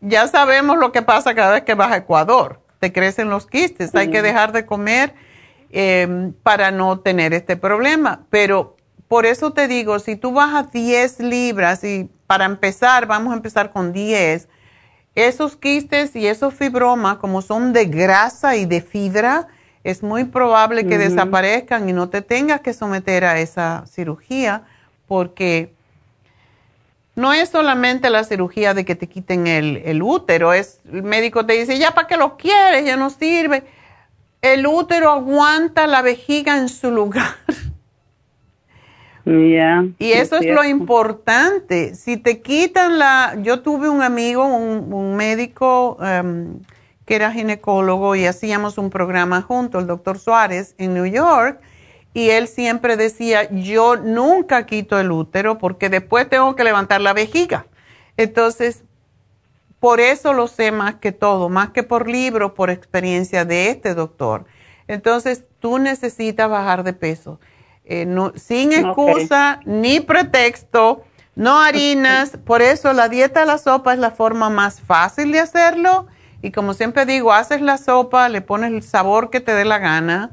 ya 0.00 0.28
sabemos 0.28 0.78
lo 0.78 0.92
que 0.92 1.02
pasa 1.02 1.34
cada 1.34 1.52
vez 1.52 1.62
que 1.62 1.74
vas 1.74 1.92
a 1.92 1.96
Ecuador 1.96 2.60
te 2.78 2.92
crecen 2.92 3.30
los 3.30 3.46
quistes. 3.46 3.94
Hay 3.94 4.10
que 4.10 4.22
dejar 4.22 4.52
de 4.52 4.66
comer 4.66 5.14
em, 5.70 6.32
para 6.42 6.70
no 6.70 7.00
tener 7.00 7.32
este 7.32 7.56
problema. 7.56 8.26
Pero 8.30 8.76
por 9.08 9.26
eso 9.26 9.52
te 9.52 9.68
digo, 9.68 9.98
si 9.98 10.16
tú 10.16 10.32
bajas 10.32 10.72
10 10.72 11.20
libras 11.20 11.84
y 11.84 12.10
para 12.26 12.44
empezar, 12.44 13.06
vamos 13.06 13.32
a 13.32 13.36
empezar 13.36 13.72
con 13.72 13.92
10, 13.92 14.48
esos 15.14 15.56
quistes 15.56 16.14
y 16.14 16.26
esos 16.26 16.52
fibromas, 16.52 17.16
como 17.16 17.40
son 17.40 17.72
de 17.72 17.86
grasa 17.86 18.56
y 18.56 18.66
de 18.66 18.82
fibra, 18.82 19.48
es 19.82 20.02
muy 20.02 20.24
probable 20.24 20.86
que 20.86 20.98
desaparezcan 20.98 21.88
y 21.88 21.92
no 21.92 22.08
te 22.08 22.20
tengas 22.20 22.60
que 22.60 22.72
someter 22.72 23.24
a 23.24 23.38
esa 23.38 23.84
cirugía 23.86 24.64
porque 25.06 25.75
no 27.16 27.32
es 27.32 27.48
solamente 27.48 28.10
la 28.10 28.24
cirugía 28.24 28.74
de 28.74 28.84
que 28.84 28.94
te 28.94 29.08
quiten 29.08 29.46
el, 29.46 30.02
útero, 30.02 30.52
es 30.52 30.80
el 30.92 31.02
médico 31.02 31.46
te 31.46 31.54
dice, 31.54 31.78
ya 31.78 31.92
para 31.92 32.06
qué 32.06 32.18
lo 32.18 32.36
quieres, 32.36 32.84
ya 32.84 32.96
no 32.98 33.08
sirve. 33.08 33.64
El 34.42 34.66
útero 34.66 35.10
aguanta 35.10 35.86
la 35.86 36.02
vejiga 36.02 36.58
en 36.58 36.68
su 36.68 36.90
lugar. 36.90 37.34
y 39.98 40.12
eso 40.12 40.36
es, 40.36 40.46
lo 40.46 40.62
importante. 40.62 41.94
Si 41.94 42.18
te 42.18 42.42
quitan 42.42 42.98
la... 42.98 43.36
Yo 43.42 43.60
tuve 43.60 43.88
un 43.88 44.02
amigo, 44.02 44.44
un, 44.46 45.16
médico 45.16 45.96
em, 46.00 46.60
que 47.06 47.16
era 47.16 47.32
ginecólogo 47.32 48.14
y 48.14 48.26
hacíamos 48.26 48.76
un 48.76 48.90
programa 48.90 49.40
junto, 49.40 49.78
el 49.78 49.86
doctor 49.86 50.18
Suárez, 50.18 50.74
en 50.78 50.94
New 50.94 51.06
York 51.06 51.60
y 52.16 52.30
él 52.30 52.48
siempre 52.48 52.96
decía, 52.96 53.46
yo 53.50 53.96
nunca 53.96 54.64
quito 54.64 54.98
el 54.98 55.12
útero 55.12 55.58
porque 55.58 55.90
después 55.90 56.26
tengo 56.30 56.56
que 56.56 56.64
levantar 56.64 57.02
la 57.02 57.12
vejiga. 57.12 57.66
Entonces, 58.16 58.84
por 59.80 60.00
eso 60.00 60.32
lo 60.32 60.48
sé 60.48 60.72
más 60.72 60.94
que 60.94 61.12
todo, 61.12 61.50
más 61.50 61.72
que 61.72 61.82
por 61.82 62.08
libro, 62.08 62.54
por 62.54 62.70
experiencia 62.70 63.44
de 63.44 63.68
este 63.68 63.92
doctor. 63.92 64.46
Entonces, 64.88 65.44
tú 65.60 65.78
necesitas 65.78 66.48
bajar 66.48 66.84
de 66.84 66.94
peso. 66.94 67.38
Eh, 67.84 68.06
sin 68.36 68.72
excusa 68.72 69.60
ni 69.66 70.00
pretexto, 70.00 71.04
no 71.34 71.60
harinas. 71.60 72.38
Por 72.46 72.62
eso 72.62 72.94
la 72.94 73.10
dieta 73.10 73.40
de 73.40 73.46
la 73.46 73.58
sopa 73.58 73.92
es 73.92 73.98
la 73.98 74.10
forma 74.10 74.48
más 74.48 74.80
fácil 74.80 75.32
de 75.32 75.40
hacerlo. 75.40 76.06
Y 76.40 76.50
como 76.50 76.72
siempre 76.72 77.04
digo, 77.04 77.34
haces 77.34 77.60
la 77.60 77.76
sopa, 77.76 78.30
le 78.30 78.40
pones 78.40 78.72
el 78.72 78.82
sabor 78.82 79.28
que 79.28 79.40
te 79.40 79.52
dé 79.52 79.66
la 79.66 79.78
gana 79.78 80.30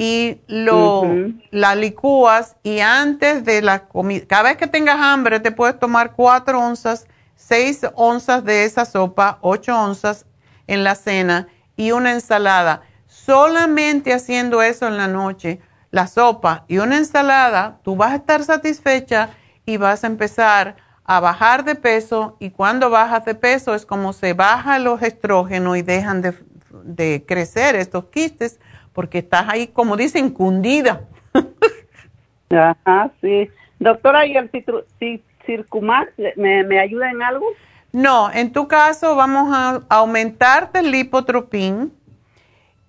y 0.00 0.40
lo, 0.46 1.02
la 1.50 1.74
licúas 1.74 2.56
y 2.62 2.78
antes 2.78 3.44
de 3.44 3.60
la 3.62 3.88
comida, 3.88 4.24
cada 4.28 4.44
vez 4.44 4.56
que 4.56 4.68
tengas 4.68 5.00
hambre 5.00 5.40
te 5.40 5.50
puedes 5.50 5.76
tomar 5.76 6.12
cuatro 6.12 6.60
onzas, 6.60 7.08
seis 7.34 7.80
onzas 7.94 8.44
de 8.44 8.64
esa 8.64 8.84
sopa, 8.84 9.38
ocho 9.40 9.76
onzas 9.76 10.24
en 10.68 10.84
la 10.84 10.94
cena 10.94 11.48
y 11.76 11.90
una 11.90 12.12
ensalada. 12.12 12.82
Solamente 13.08 14.12
haciendo 14.14 14.62
eso 14.62 14.86
en 14.86 14.96
la 14.96 15.08
noche, 15.08 15.60
la 15.90 16.06
sopa 16.06 16.64
y 16.68 16.78
una 16.78 16.96
ensalada, 16.96 17.80
tú 17.82 17.96
vas 17.96 18.12
a 18.12 18.16
estar 18.16 18.44
satisfecha 18.44 19.30
y 19.66 19.78
vas 19.78 20.04
a 20.04 20.06
empezar 20.06 20.76
a 21.04 21.18
bajar 21.18 21.64
de 21.64 21.74
peso 21.74 22.36
y 22.38 22.50
cuando 22.50 22.88
bajas 22.88 23.24
de 23.24 23.34
peso 23.34 23.74
es 23.74 23.84
como 23.84 24.12
se 24.12 24.32
bajan 24.32 24.84
los 24.84 25.02
estrógenos 25.02 25.76
y 25.76 25.82
dejan 25.82 26.22
de, 26.22 26.34
de 26.84 27.24
crecer 27.26 27.74
estos 27.74 28.04
quistes 28.06 28.60
porque 28.98 29.18
estás 29.18 29.48
ahí, 29.48 29.68
como 29.68 29.96
dicen, 29.96 30.28
cundida. 30.28 31.02
Ajá, 32.50 33.12
sí. 33.20 33.48
Doctora, 33.78 34.26
¿y 34.26 34.36
el 34.36 34.50
Circumax 35.46 36.10
me, 36.34 36.64
me 36.64 36.80
ayuda 36.80 37.08
en 37.08 37.22
algo? 37.22 37.46
No, 37.92 38.28
en 38.32 38.52
tu 38.52 38.66
caso 38.66 39.14
vamos 39.14 39.54
a 39.54 39.82
aumentarte 39.88 40.80
el 40.80 40.90
lipotropín 40.90 41.92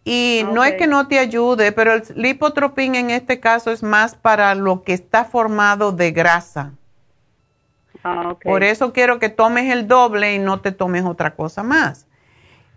y 0.03 0.43
no 0.51 0.63
es 0.63 0.73
que 0.73 0.87
no 0.87 1.07
te 1.07 1.19
ayude, 1.19 1.71
pero 1.73 1.93
el 1.93 2.03
lipotropín 2.15 2.95
en 2.95 3.11
este 3.11 3.39
caso 3.39 3.69
es 3.69 3.83
más 3.83 4.15
para 4.15 4.55
lo 4.55 4.81
que 4.81 4.93
está 4.93 5.25
formado 5.25 5.91
de 5.91 6.09
grasa. 6.09 6.71
Ah, 8.03 8.35
Por 8.43 8.63
eso 8.63 8.93
quiero 8.93 9.19
que 9.19 9.29
tomes 9.29 9.71
el 9.71 9.87
doble 9.87 10.33
y 10.33 10.39
no 10.39 10.59
te 10.59 10.71
tomes 10.71 11.05
otra 11.05 11.35
cosa 11.35 11.61
más. 11.61 12.07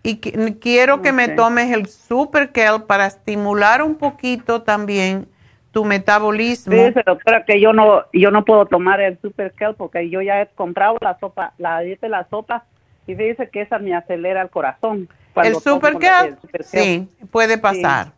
Y 0.03 0.19
quiero 0.19 1.01
que 1.01 1.13
me 1.13 1.29
tomes 1.29 1.71
el 1.71 1.87
Super 1.87 2.51
Kelp 2.51 2.87
para 2.87 3.07
estimular 3.07 3.83
un 3.83 3.95
poquito 3.95 4.63
también 4.63 5.29
tu 5.71 5.85
metabolismo. 5.85 6.75
Dice, 6.75 7.03
doctora, 7.07 7.45
que 7.45 7.61
yo 7.61 7.73
no, 7.73 8.05
yo 8.13 8.31
no 8.31 8.45
puedo 8.45 8.67
tomar 8.67 9.01
el 9.01 9.19
Super 9.21 9.53
Kelp 9.53 9.77
porque 9.77 10.11
yo 10.11 10.21
ya 10.21 10.43
he 10.43 10.47
comprado 10.49 10.97
la 11.01 11.19
sopa, 11.19 11.55
la 11.59 11.81
dieta 11.81 12.09
la 12.09 12.27
sopa, 12.29 12.65
y 13.07 13.15
dice 13.15 13.49
que 13.49 13.63
esa 13.63 13.79
me 13.79 13.95
acelera 13.95 14.43
el 14.43 14.51
corazón. 14.51 15.09
¿El 15.37 15.57
Super 15.57 15.97
Kelp? 15.99 16.39
Sí, 16.61 17.09
puede 17.31 17.57
pasar. 17.57 18.13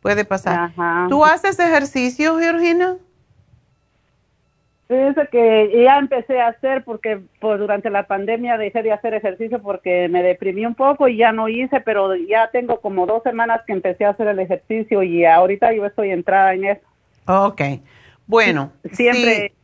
Puede 0.00 0.24
pasar. 0.24 0.70
¿Tú 1.08 1.24
haces 1.24 1.58
ejercicio, 1.58 2.38
Georgina? 2.38 2.96
Fíjese 4.88 5.28
que 5.32 5.82
ya 5.82 5.98
empecé 5.98 6.40
a 6.40 6.48
hacer 6.48 6.84
porque 6.84 7.20
pues, 7.40 7.58
durante 7.58 7.90
la 7.90 8.06
pandemia 8.06 8.56
dejé 8.56 8.84
de 8.84 8.92
hacer 8.92 9.14
ejercicio 9.14 9.60
porque 9.60 10.08
me 10.08 10.22
deprimí 10.22 10.64
un 10.64 10.76
poco 10.76 11.08
y 11.08 11.16
ya 11.16 11.32
no 11.32 11.48
hice, 11.48 11.80
pero 11.80 12.14
ya 12.14 12.50
tengo 12.52 12.80
como 12.80 13.04
dos 13.04 13.24
semanas 13.24 13.62
que 13.66 13.72
empecé 13.72 14.04
a 14.04 14.10
hacer 14.10 14.28
el 14.28 14.38
ejercicio 14.38 15.02
y 15.02 15.24
ahorita 15.24 15.72
yo 15.72 15.84
estoy 15.86 16.10
entrada 16.10 16.54
en 16.54 16.66
eso. 16.66 16.86
Ok, 17.26 17.62
bueno. 18.28 18.72
Siempre. 18.92 19.54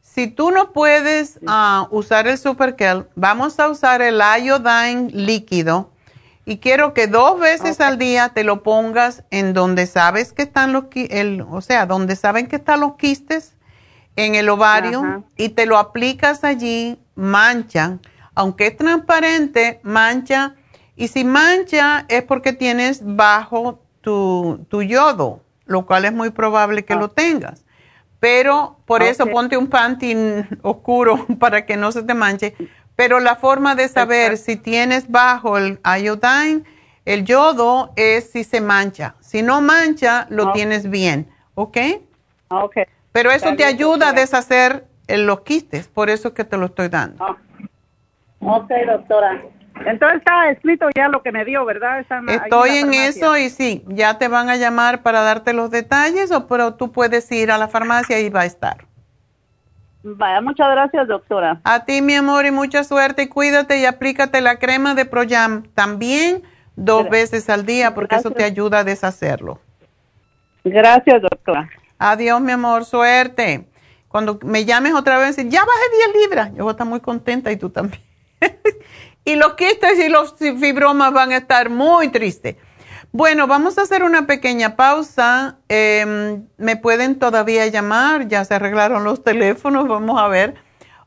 Si, 0.00 0.28
tú 0.28 0.52
no 0.52 0.72
puedes 0.72 1.40
ah, 1.48 1.88
usar 1.90 2.28
el 2.28 2.38
Superkel, 2.38 3.06
vamos 3.16 3.58
a 3.58 3.68
usar 3.68 4.00
el 4.00 4.20
iodine 4.44 5.10
líquido 5.10 5.90
y 6.44 6.58
quiero 6.58 6.94
que 6.94 7.08
dos 7.08 7.40
veces 7.40 7.80
al 7.80 7.98
día 7.98 8.28
te 8.28 8.44
lo 8.44 8.62
pongas 8.62 9.24
en 9.30 9.54
donde 9.54 9.86
sabes 9.86 10.32
que 10.32 10.42
están 10.42 10.72
los, 10.72 10.84
el, 10.94 11.44
o 11.50 11.60
sea, 11.62 11.86
donde 11.86 12.14
saben 12.14 12.46
que 12.46 12.56
están 12.56 12.80
los 12.80 12.94
quistes 12.96 13.56
en 14.16 14.34
el 14.34 14.48
ovario 14.48 15.24
y 15.36 15.50
te 15.50 15.66
lo 15.66 15.78
aplicas 15.78 16.44
allí, 16.44 16.98
mancha, 17.14 17.98
aunque 18.34 18.68
es 18.68 18.76
transparente, 18.76 19.80
mancha, 19.82 20.54
y 20.96 21.08
si 21.08 21.24
mancha 21.24 22.04
es 22.08 22.22
porque 22.22 22.52
tienes 22.52 23.00
bajo 23.02 23.80
tu, 24.00 24.66
yodo, 24.70 25.40
lo 25.64 25.86
cual 25.86 26.04
es 26.04 26.12
muy 26.12 26.30
probable 26.30 26.84
que 26.84 26.94
lo 26.94 27.06
ah. 27.06 27.12
tengas. 27.14 27.64
Pero 28.20 28.76
por 28.86 29.02
eso 29.02 29.26
ponte 29.26 29.56
un 29.56 29.68
panty 29.68 30.14
oscuro 30.62 31.26
para 31.40 31.66
que 31.66 31.76
no 31.76 31.90
se 31.90 32.02
te 32.02 32.14
manche. 32.14 32.54
Pero 32.94 33.20
la 33.20 33.36
forma 33.36 33.74
de 33.74 33.88
saber 33.88 34.36
si 34.36 34.56
tienes 34.56 35.10
bajo 35.10 35.58
el 35.58 35.80
iodine, 35.84 36.62
el 37.04 37.24
yodo, 37.24 37.92
es 37.96 38.30
si 38.30 38.44
se 38.44 38.60
mancha. 38.60 39.16
Si 39.20 39.42
no 39.42 39.60
mancha, 39.60 40.26
lo 40.30 40.52
tienes 40.52 40.88
bien. 40.88 41.28
¿Ok? 41.54 41.78
Ok. 42.48 42.76
Pero 43.12 43.30
eso 43.30 43.54
te 43.56 43.64
ayuda 43.64 44.08
a 44.08 44.12
deshacer 44.12 44.84
los 45.08 45.42
quistes, 45.42 45.88
por 45.88 46.10
eso 46.10 46.32
que 46.32 46.44
te 46.44 46.56
lo 46.56 46.66
estoy 46.66 46.88
dando. 46.88 47.24
Ah. 47.24 47.36
Ok, 48.40 48.70
doctora. 48.86 49.42
Entonces 49.86 50.18
está 50.18 50.50
escrito 50.50 50.88
ya 50.94 51.08
lo 51.08 51.22
que 51.22 51.32
me 51.32 51.44
dio, 51.44 51.64
¿verdad? 51.64 52.00
Estoy 52.00 52.70
en, 52.76 52.94
eso 52.94 53.36
y 53.36 53.48
sí, 53.50 53.84
ya 53.88 54.18
te 54.18 54.28
van 54.28 54.48
a 54.48 54.56
llamar 54.56 55.02
para 55.02 55.22
darte 55.22 55.52
los 55.52 55.70
detalles, 55.70 56.30
o 56.30 56.46
pero 56.46 56.74
tú 56.74 56.92
puedes 56.92 57.30
ir 57.32 57.50
a 57.50 57.58
la 57.58 57.68
farmacia 57.68 58.20
y 58.20 58.28
va 58.28 58.42
a 58.42 58.46
estar. 58.46 58.84
Vaya, 60.04 60.40
muchas 60.40 60.68
gracias, 60.70 61.06
doctora. 61.08 61.60
A 61.64 61.84
ti, 61.84 62.02
mi 62.02 62.14
amor, 62.14 62.44
y 62.44 62.50
mucha 62.50 62.84
suerte. 62.84 63.22
Y 63.22 63.28
cuídate 63.28 63.78
y 63.78 63.86
aplícate 63.86 64.40
la 64.40 64.58
crema 64.58 64.94
de 64.94 65.04
Proyam 65.04 65.62
también 65.74 66.42
dos 66.74 67.08
veces 67.08 67.48
al 67.48 67.64
día, 67.64 67.94
porque 67.94 68.16
eso 68.16 68.30
te 68.30 68.44
ayuda 68.44 68.80
a 68.80 68.84
deshacerlo. 68.84 69.60
Gracias, 70.64 71.22
doctora. 71.22 71.68
Adiós, 72.04 72.40
mi 72.40 72.50
amor, 72.50 72.84
suerte. 72.84 73.68
Cuando 74.08 74.40
me 74.42 74.64
llames 74.64 74.92
otra 74.92 75.18
vez, 75.18 75.36
ya 75.36 75.60
bajé 75.60 76.10
10 76.12 76.16
libras. 76.20 76.50
Yo 76.56 76.64
voy 76.64 76.70
a 76.70 76.72
estar 76.72 76.88
muy 76.88 76.98
contenta 76.98 77.52
y 77.52 77.56
tú 77.56 77.70
también. 77.70 78.02
y 79.24 79.36
los 79.36 79.54
quistes 79.54 80.00
y 80.00 80.08
los 80.08 80.34
fibromas 80.36 81.12
van 81.12 81.30
a 81.30 81.36
estar 81.36 81.70
muy 81.70 82.08
tristes. 82.08 82.56
Bueno, 83.12 83.46
vamos 83.46 83.78
a 83.78 83.82
hacer 83.82 84.02
una 84.02 84.26
pequeña 84.26 84.74
pausa. 84.74 85.58
Em, 85.68 86.44
me 86.56 86.76
pueden 86.76 87.20
todavía 87.20 87.68
llamar, 87.68 88.26
ya 88.26 88.44
se 88.44 88.54
arreglaron 88.54 89.04
los 89.04 89.22
teléfonos, 89.22 89.86
vamos 89.86 90.20
a 90.20 90.26
ver. 90.26 90.56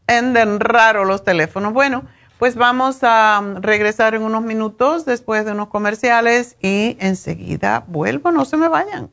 anden 0.13 0.61
raro 0.61 1.07
los 1.07 1.25
teléfonos. 1.25 1.73
Bueno. 1.73 2.05
Pues 2.43 2.57
vamos 2.57 2.99
a 3.03 3.41
regresar 3.61 4.17
en 4.17 4.23
unos 4.23 4.43
minutos 4.43 5.05
después 5.05 5.45
de 5.45 5.53
unos 5.53 5.69
comerciales 5.69 6.57
y 6.61 6.97
enseguida 6.99 7.85
vuelvo, 7.87 8.33
no 8.33 8.45
se 8.45 8.57
me 8.57 8.67
vayan. 8.67 9.13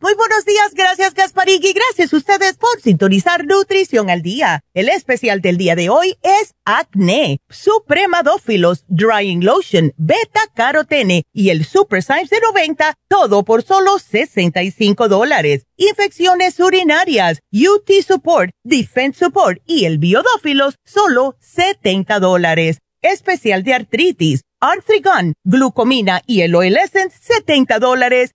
Muy 0.00 0.14
buenos 0.14 0.44
días, 0.44 0.74
gracias 0.74 1.12
Gasparig 1.12 1.60
y 1.64 1.72
gracias 1.72 2.12
a 2.12 2.16
ustedes 2.18 2.56
por 2.56 2.80
sintonizar 2.80 3.44
Nutrición 3.44 4.10
al 4.10 4.22
Día. 4.22 4.62
El 4.72 4.88
especial 4.90 5.40
del 5.40 5.58
día 5.58 5.74
de 5.74 5.88
hoy 5.88 6.16
es 6.22 6.54
Acné, 6.64 7.40
Supremadófilos, 7.48 8.84
Drying 8.86 9.40
Lotion, 9.40 9.92
Beta 9.96 10.42
Carotene 10.54 11.24
y 11.32 11.50
el 11.50 11.64
Super 11.64 12.04
Size 12.04 12.28
de 12.30 12.40
90, 12.40 12.94
todo 13.08 13.44
por 13.44 13.64
solo 13.64 13.98
65 13.98 15.08
dólares. 15.08 15.66
Infecciones 15.76 16.60
urinarias, 16.60 17.40
UT 17.50 17.90
Support, 18.06 18.52
Defense 18.62 19.18
Support 19.18 19.62
y 19.66 19.86
el 19.86 19.98
Biodófilos, 19.98 20.76
solo 20.84 21.34
70 21.40 22.20
dólares. 22.20 22.78
Especial 23.02 23.64
de 23.64 23.74
artritis, 23.74 24.42
Arthrigon, 24.60 25.34
glucomina 25.44 26.22
y 26.26 26.42
el 26.42 26.54
Oil 26.54 26.76
Essence, 26.76 27.16
70 27.20 27.80
dólares 27.80 28.34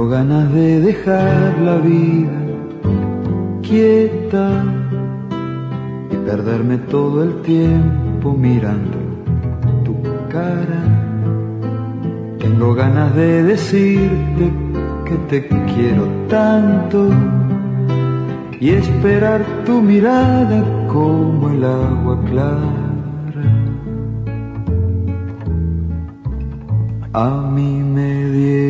Tengo 0.00 0.12
ganas 0.12 0.50
de 0.54 0.80
dejar 0.80 1.58
la 1.58 1.76
vida 1.76 2.32
quieta 3.60 4.64
y 6.10 6.16
perderme 6.24 6.78
todo 6.78 7.22
el 7.22 7.42
tiempo 7.42 8.32
mirando 8.32 8.96
tu 9.84 9.94
cara. 10.30 10.82
Tengo 12.38 12.74
ganas 12.74 13.14
de 13.14 13.42
decirte 13.42 14.50
que 15.04 15.16
te 15.28 15.46
quiero 15.74 16.06
tanto 16.30 17.10
y 18.58 18.70
esperar 18.70 19.44
tu 19.66 19.82
mirada 19.82 20.64
como 20.88 21.50
el 21.50 21.62
agua 21.62 22.18
clara. 22.24 22.89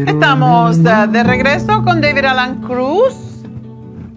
Estamos 0.07 0.79
uh, 0.79 1.11
de 1.11 1.23
regreso 1.23 1.85
con 1.85 2.01
David 2.01 2.25
Alan 2.25 2.62
Cruz. 2.62 3.45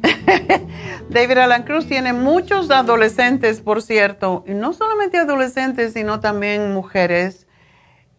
David 1.10 1.38
Alan 1.40 1.64
Cruz 1.64 1.88
tiene 1.88 2.14
muchos 2.14 2.72
adolescentes, 2.72 3.60
por 3.60 3.82
cierto, 3.82 4.46
y 4.48 4.54
no 4.54 4.72
solamente 4.72 5.18
adolescentes, 5.18 5.92
sino 5.92 6.22
también 6.22 6.74
mujeres 6.74 7.48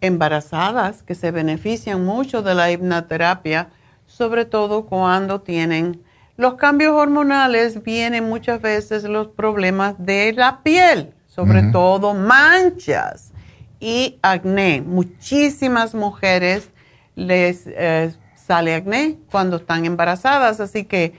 embarazadas 0.02 1.02
que 1.02 1.14
se 1.14 1.30
benefician 1.30 2.04
mucho 2.04 2.42
de 2.42 2.54
la 2.54 2.70
hipnoterapia, 2.70 3.70
sobre 4.04 4.44
todo 4.44 4.84
cuando 4.84 5.40
tienen 5.40 6.02
los 6.36 6.56
cambios 6.56 6.92
hormonales, 6.92 7.82
vienen 7.82 8.28
muchas 8.28 8.60
veces 8.60 9.04
los 9.04 9.28
problemas 9.28 9.94
de 9.98 10.34
la 10.34 10.62
piel, 10.62 11.14
sobre 11.26 11.62
todo 11.72 12.12
manchas 12.12 13.32
y 13.80 14.18
acné. 14.22 14.80
Muchísimas 14.80 15.94
mujeres 15.94 16.70
les 17.14 17.64
eh, 17.66 18.14
sale 18.34 18.74
acné 18.74 19.18
cuando 19.30 19.56
están 19.56 19.84
embarazadas, 19.84 20.60
así 20.60 20.84
que 20.84 21.14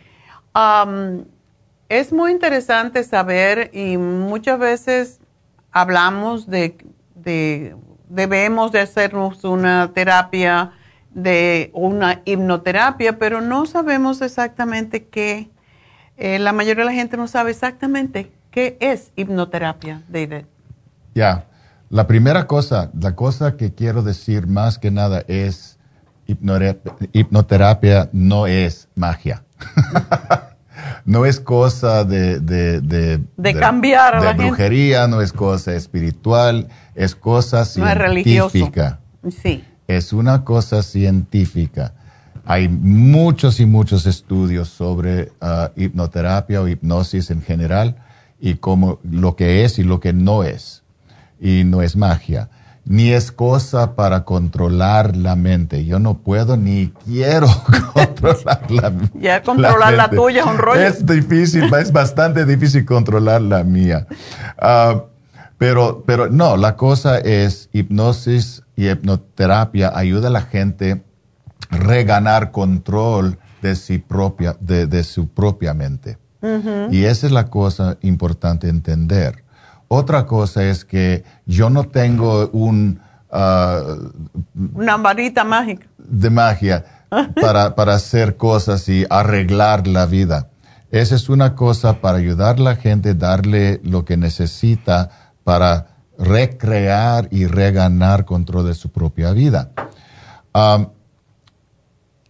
es 1.89 2.13
muy 2.13 2.31
interesante 2.31 3.03
saber 3.03 3.69
y 3.73 3.97
muchas 3.97 4.57
veces 4.57 5.19
hablamos 5.71 6.47
de, 6.47 6.77
debemos 8.07 8.71
de 8.71 8.79
hacernos 8.79 9.43
una 9.43 9.91
terapia 9.93 10.71
de 11.13 11.71
una 11.73 12.21
hipnoterapia, 12.25 13.17
pero 13.17 13.41
no 13.41 13.65
sabemos 13.65 14.21
exactamente 14.21 15.05
qué, 15.05 15.49
eh, 16.17 16.39
la 16.39 16.53
mayoría 16.53 16.83
de 16.83 16.91
la 16.91 16.95
gente 16.95 17.17
no 17.17 17.27
sabe 17.27 17.51
exactamente 17.51 18.31
qué 18.51 18.77
es 18.79 19.11
hipnoterapia, 19.15 20.03
David. 20.07 20.45
Ya. 21.13 21.45
La 21.95 22.07
primera 22.07 22.45
cosa, 22.45 22.91
la 22.99 23.15
cosa 23.15 23.55
que 23.55 23.73
quiero 23.73 24.03
decir 24.03 24.47
más 24.47 24.77
que 24.77 24.91
nada 24.91 25.23
es 25.29 25.77
hipnoterapia 26.27 28.09
no 28.11 28.47
es 28.47 28.89
magia. 28.95 29.45
no 31.05 31.25
es 31.25 31.39
cosa 31.39 32.03
de... 32.03 32.41
De, 32.41 32.81
de, 33.37 33.53
cambiar 33.53 34.13
a 34.13 34.33
brujería, 34.33 35.07
no 35.07 35.21
es 35.21 35.31
cosa 35.31 35.73
espiritual, 35.73 36.67
es 36.95 37.15
cosa 37.15 37.63
científica. 37.63 38.99
Es 39.23 39.35
sí. 39.35 39.63
Es 39.87 40.11
una 40.11 40.43
cosa 40.43 40.83
científica. 40.83 41.93
Hay 42.43 42.67
muchos 42.67 43.61
y 43.61 43.65
muchos 43.65 44.05
estudios 44.05 44.67
sobre 44.67 45.31
ah, 45.39 45.71
hipnoterapia 45.77 46.61
o 46.61 46.67
hipnosis 46.67 47.31
en 47.31 47.41
general 47.41 47.95
y 48.37 48.55
cómo 48.55 48.99
lo 49.09 49.37
que 49.37 49.63
es 49.63 49.79
y 49.79 49.85
lo 49.85 50.01
que 50.01 50.11
no 50.11 50.43
es 50.43 50.83
y 51.39 51.63
no 51.63 51.81
es 51.81 51.95
magia, 51.95 52.49
ni 52.85 53.11
es 53.11 53.31
cosa 53.31 53.95
para 53.95 54.23
controlar 54.23 55.15
la 55.15 55.35
mente. 55.35 55.85
Yo 55.85 55.99
no 55.99 56.19
puedo 56.19 56.55
ni 56.55 56.93
quiero 57.05 57.47
controlar 57.93 58.69
la 58.69 58.93
Ya 59.19 59.41
controlar 59.41 59.93
la, 59.93 60.09
tuya 60.09 60.41
es 60.41 60.47
un 60.47 60.57
rollo. 60.57 60.81
Es 60.81 61.05
difícil, 61.05 61.73
es 61.73 61.91
bastante 61.91 62.45
difícil 62.45 62.85
controlar 62.85 63.41
la 63.41 63.63
mía. 63.63 64.07
Ah, 64.59 65.03
pero, 65.57 66.03
pero 66.05 66.29
no, 66.29 66.57
la 66.57 66.75
cosa 66.75 67.17
es 67.17 67.69
hipnosis 67.73 68.63
y 68.75 68.89
hipnoterapia 68.89 69.91
ayuda 69.95 70.27
a 70.27 70.31
la 70.31 70.41
gente 70.41 71.03
a 71.69 71.77
reganar 71.77 72.51
control 72.51 73.39
de, 73.61 73.75
sí 73.75 73.97
propia, 73.97 74.55
de, 74.59 75.03
su 75.03 75.29
propia 75.29 75.73
mente. 75.73 76.17
Y 76.91 77.05
esa 77.05 77.25
es 77.25 77.31
la 77.31 77.47
cosa 77.47 77.97
importante 78.01 78.69
entender. 78.69 79.44
Otra 79.87 80.25
cosa 80.25 80.63
es 80.63 80.85
que 80.85 81.23
yo 81.45 81.69
no 81.69 81.85
tengo 81.85 82.49
un... 82.49 82.99
Ah, 83.31 83.81
Una 84.73 84.97
varita 84.97 85.43
mágica. 85.43 85.87
De 85.97 86.29
magia 86.29 86.85
para, 87.41 87.75
para 87.75 87.95
hacer 87.95 88.37
cosas 88.37 88.87
y 88.89 89.05
arreglar 89.09 89.87
la 89.87 90.05
vida. 90.05 90.49
Esa 90.91 91.15
es 91.15 91.29
una 91.29 91.55
cosa 91.55 91.99
para 91.99 92.17
ayudar 92.17 92.57
a 92.57 92.61
la 92.61 92.75
gente, 92.75 93.15
darle 93.15 93.81
lo 93.83 94.05
que 94.05 94.17
necesita 94.17 95.09
para 95.43 95.87
recrear 96.17 97.27
y 97.31 97.47
reganar 97.47 98.25
control 98.25 98.67
de 98.67 98.73
su 98.73 98.91
propia 98.91 99.31
vida. 99.31 99.71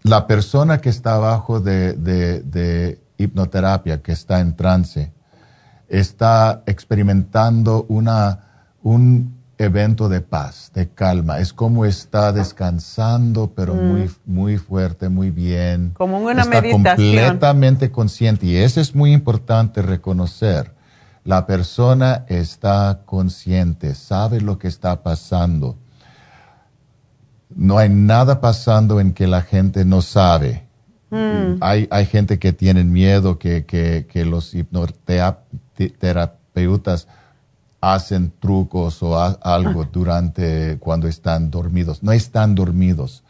la 0.03 0.27
persona 0.27 0.82
que 0.82 0.90
está 0.90 1.15
abajo 1.15 1.60
de, 1.60 1.94
de, 1.94 2.99
hipnoterapia, 3.18 4.02
que 4.02 4.11
está 4.11 4.40
en 4.40 4.56
trance, 4.56 5.14
está 5.88 6.64
experimentando 6.66 7.86
una, 7.90 8.74
un 8.84 9.36
evento 9.57 10.10
de 10.10 10.22
paz, 10.22 10.72
de 10.74 10.90
calma. 10.90 11.40
Es 11.40 11.53
como 11.53 11.86
está 11.86 12.32
descansando, 12.32 13.53
pero 13.56 13.74
mm. 13.74 13.88
muy, 13.88 14.12
muy 14.26 14.57
fuerte, 14.57 15.10
muy 15.10 15.32
bien. 15.32 15.91
Como 15.95 16.20
una 16.20 16.44
está 16.44 16.62
completamente 16.62 17.91
consciente. 17.91 18.45
Y 18.45 18.57
eso 18.57 18.82
es 18.82 18.95
muy 18.95 19.14
importante 19.14 19.82
reconocer. 19.82 20.74
La 21.24 21.48
persona 21.48 22.26
está 22.28 23.02
consciente, 23.06 23.95
sabe 23.95 24.41
lo 24.41 24.60
que 24.60 24.68
está 24.68 25.02
pasando. 25.02 25.78
No 27.49 27.78
hay 27.78 27.90
nada 27.90 28.41
pasando 28.41 28.99
en 28.99 29.14
que 29.14 29.26
la 29.26 29.41
gente 29.41 29.86
no 29.86 30.02
sabe. 30.02 30.65
Mm. 31.10 31.57
Hay, 31.61 31.88
hay 31.91 32.06
gente 32.06 32.40
que 32.40 32.53
tiene 32.53 32.84
miedo 32.84 33.38
que, 33.38 33.65
que, 33.65 34.07
que 34.11 34.26
los 34.26 34.56
terapeutas 35.99 37.07
hacen 37.82 38.34
trucos 38.40 39.03
o 39.03 39.19
algo 39.19 39.86
durante 39.86 40.77
cuando 40.80 41.07
están 41.07 41.52
dormidos. 41.52 42.02
No 42.02 42.11
están 42.11 42.56
dormidos. 42.56 43.23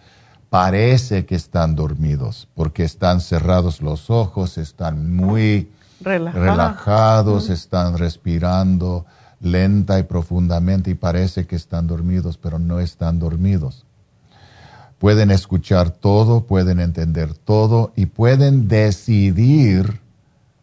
Parece 0.50 1.26
que 1.26 1.36
están 1.36 1.76
dormidos 1.76 2.48
porque 2.56 2.84
están 2.84 3.20
cerrados 3.20 3.82
los 3.82 4.10
ojos, 4.10 4.58
están 4.58 5.14
muy 5.14 5.70
relajados, 6.02 7.50
están 7.50 7.98
respirando 7.98 9.06
lenta 9.42 10.00
y 10.00 10.04
profundamente 10.04 10.92
y 10.92 10.96
parece 10.96 11.46
que 11.46 11.56
están 11.56 11.88
dormidos, 11.88 12.38
pero 12.38 12.58
no 12.58 12.80
están 12.80 13.20
dormidos. 13.20 13.85
Pueden 15.00 15.32
escuchar 15.32 15.90
todo, 15.90 16.46
pueden 16.46 16.80
entender 16.80 17.34
todo 17.34 17.92
y 17.96 18.06
pueden 18.06 18.68
decidir 18.68 20.00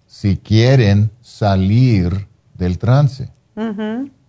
si 0.07 0.37
quieren 0.37 1.11
salir 1.21 2.29
del 2.55 2.79
trance. 2.79 3.31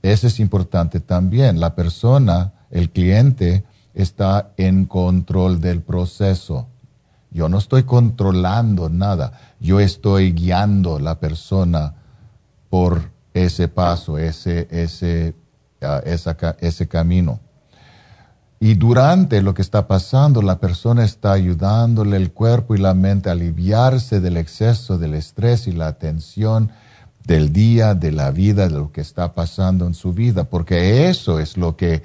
Eso 0.02 0.28
es 0.28 0.40
importante 0.40 1.00
también. 1.00 1.60
La 1.60 1.76
persona, 1.76 2.54
el 2.70 2.90
cliente, 2.90 3.64
está 3.94 4.52
en 4.58 4.86
control 4.86 5.62
del 5.62 5.82
proceso. 5.82 6.68
Yo 7.32 7.50
no 7.50 7.58
estoy 7.58 7.84
controlando 7.84 8.90
nada. 8.90 9.40
Yo 9.60 9.80
estoy 9.80 10.34
guiando 10.34 10.98
a 10.98 11.00
la 11.00 11.20
persona 11.20 11.96
por 12.70 13.12
ese 13.34 13.68
paso, 13.68 14.18
ese, 14.18 14.68
ese, 14.70 15.36
ah, 15.82 16.02
ese 16.60 16.88
camino. 16.88 17.40
Y 18.64 18.76
durante 18.76 19.42
lo 19.42 19.54
que 19.54 19.62
está 19.62 19.88
pasando, 19.88 20.42
la 20.42 20.58
persona 20.58 21.04
está 21.04 21.34
ayudándole 21.34 22.16
el 22.16 22.32
cuerpo 22.32 22.76
y 22.76 22.78
la 22.78 22.94
mente 22.94 23.28
a 23.28 23.34
aliviarse 23.34 24.22
del 24.22 24.38
exceso 24.38 24.98
del 24.98 25.16
estrés 25.16 25.68
y 25.68 25.74
la 25.74 25.98
tensión 25.98 26.72
del 27.26 27.52
día, 27.52 27.94
de 27.94 28.14
la 28.14 28.32
vida, 28.32 28.70
de 28.70 28.76
lo 28.76 28.90
que 28.94 29.02
está 29.02 29.34
pasando 29.34 29.86
en 29.86 29.94
su 29.94 30.14
vida, 30.14 30.46
porque 30.46 31.10
eso 31.10 31.42
es 31.42 31.58
lo 31.58 31.76
que 31.76 32.04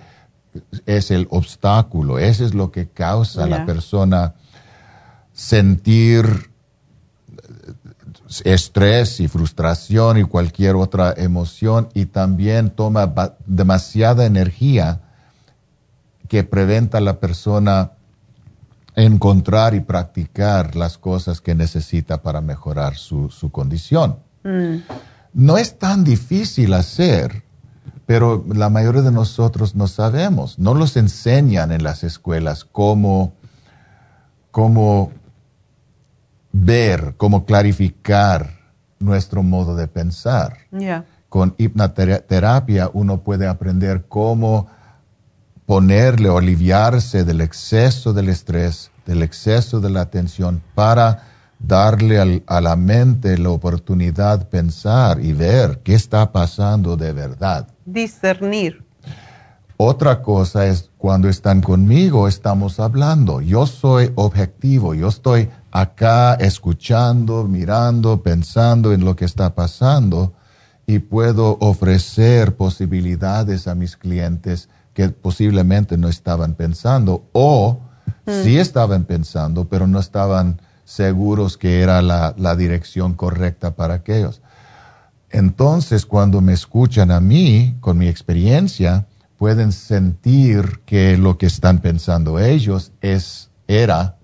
es 0.85 1.13
el 1.13 1.29
obstáculo, 1.31 2.19
eso 2.19 2.45
es 2.45 2.55
lo 2.55 2.73
que 2.73 2.89
causa 2.89 3.45
a 3.45 3.47
la 3.47 3.65
persona 3.65 4.35
sentir 5.33 6.51
estrés 8.43 9.21
y 9.21 9.29
frustración 9.29 10.19
y 10.19 10.25
cualquier 10.25 10.75
otra 10.75 11.15
emoción 11.17 11.89
y 11.95 12.07
también 12.07 12.71
toma 12.71 13.15
demasiada 13.47 14.27
energía 14.27 15.03
que 16.29 16.45
preventa 16.45 16.99
a 16.99 17.01
la 17.01 17.19
persona 17.19 17.93
encontrar 18.95 19.75
y 19.75 19.81
practicar 19.81 20.77
las 20.77 20.99
cosas 20.99 21.41
que 21.41 21.55
necesita 21.55 22.23
para 22.23 22.41
mejorar 22.41 22.97
su, 22.97 23.31
condición. 23.53 24.19
Mm. 24.45 24.77
No 25.35 25.57
es 25.57 25.79
tan 25.79 26.05
difícil 26.05 26.75
hacer, 26.75 27.45
pero 28.07 28.45
la 28.53 28.71
mayoría 28.71 29.03
de 29.03 29.13
nosotros 29.13 29.75
no 29.75 29.87
sabemos. 29.87 30.59
No 30.59 30.75
los 30.75 30.97
enseñan 30.97 31.71
en 31.71 31.85
las 31.85 32.03
escuelas 32.03 32.65
cómo, 32.65 33.35
cómo 34.51 35.13
ver, 36.53 37.15
cómo 37.17 37.45
clarificar 37.45 38.59
nuestro 38.99 39.43
modo 39.43 39.77
de 39.77 39.87
pensar. 39.87 40.59
Con 41.29 41.55
hipnoterapia 41.59 42.91
uno 42.93 43.21
puede 43.21 43.47
aprender 43.47 44.07
cómo 44.09 44.67
ponerle 45.69 46.31
o 46.31 46.39
aliviarse 46.39 47.25
del 47.25 47.43
exceso 47.43 48.15
del 48.15 48.31
estrés, 48.31 48.91
del 49.05 49.23
exceso 49.23 49.81
de 49.81 49.91
la 49.91 50.07
tensión, 50.07 50.63
para 50.75 51.25
darle 51.59 52.43
a 52.47 52.61
la 52.63 52.75
mente 52.75 53.37
la 53.37 53.51
oportunidad 53.51 54.39
de 54.39 54.45
pensar 54.47 55.23
y 55.23 55.35
ver 55.35 55.81
qué 55.85 55.93
está 55.93 56.33
pasando 56.33 56.97
de 56.97 57.13
verdad. 57.13 57.69
Discernir. 57.85 58.83
Otra 59.77 60.23
cosa 60.23 60.67
es 60.67 60.89
cuando 60.97 61.29
están 61.29 61.61
conmigo, 61.61 62.29
estamos 62.29 62.81
hablando. 62.81 63.43
Yo 63.43 63.67
soy 63.67 64.11
objetivo, 64.15 64.95
yo 64.95 65.09
estoy 65.09 65.51
acá 65.71 66.33
escuchando, 66.37 67.45
mirando, 67.45 68.23
pensando 68.23 68.95
en 68.95 69.05
lo 69.05 69.15
que 69.17 69.27
está 69.27 69.55
pasando 69.55 70.33
y 70.87 71.01
puedo 71.01 71.59
ofrecer 71.61 72.57
posibilidades 72.57 73.69
a 73.69 73.75
mis 73.75 73.99
clientes 73.99 74.71
que 74.99 75.11
posiblemente 75.11 75.97
no 75.97 76.09
estaban 76.09 76.55
pensando 76.55 77.29
o 77.31 77.79
mm. 78.27 78.43
sí 78.43 78.59
estaban 78.59 79.05
pensando, 79.05 79.69
pero 79.69 79.87
no 79.87 80.01
estaban 80.01 80.61
seguros 80.85 81.57
que 81.57 81.83
era 81.83 82.03
la, 82.03 82.57
dirección 82.57 83.15
correcta 83.15 83.77
para 83.77 83.95
aquellos. 83.95 84.43
Entonces, 85.31 86.05
cuando 86.05 86.41
me 86.41 86.53
escuchan 86.53 87.13
a 87.13 87.21
mí, 87.21 87.77
con 87.79 87.97
mi 87.97 88.09
experiencia, 88.09 89.07
pueden 89.37 89.71
sentir 89.71 90.81
que 90.85 91.17
lo 91.17 91.39
que 91.39 91.47
están 91.47 91.79
pensando 91.79 92.41
ellos 92.41 92.91
es, 93.01 93.51
era 93.69 94.17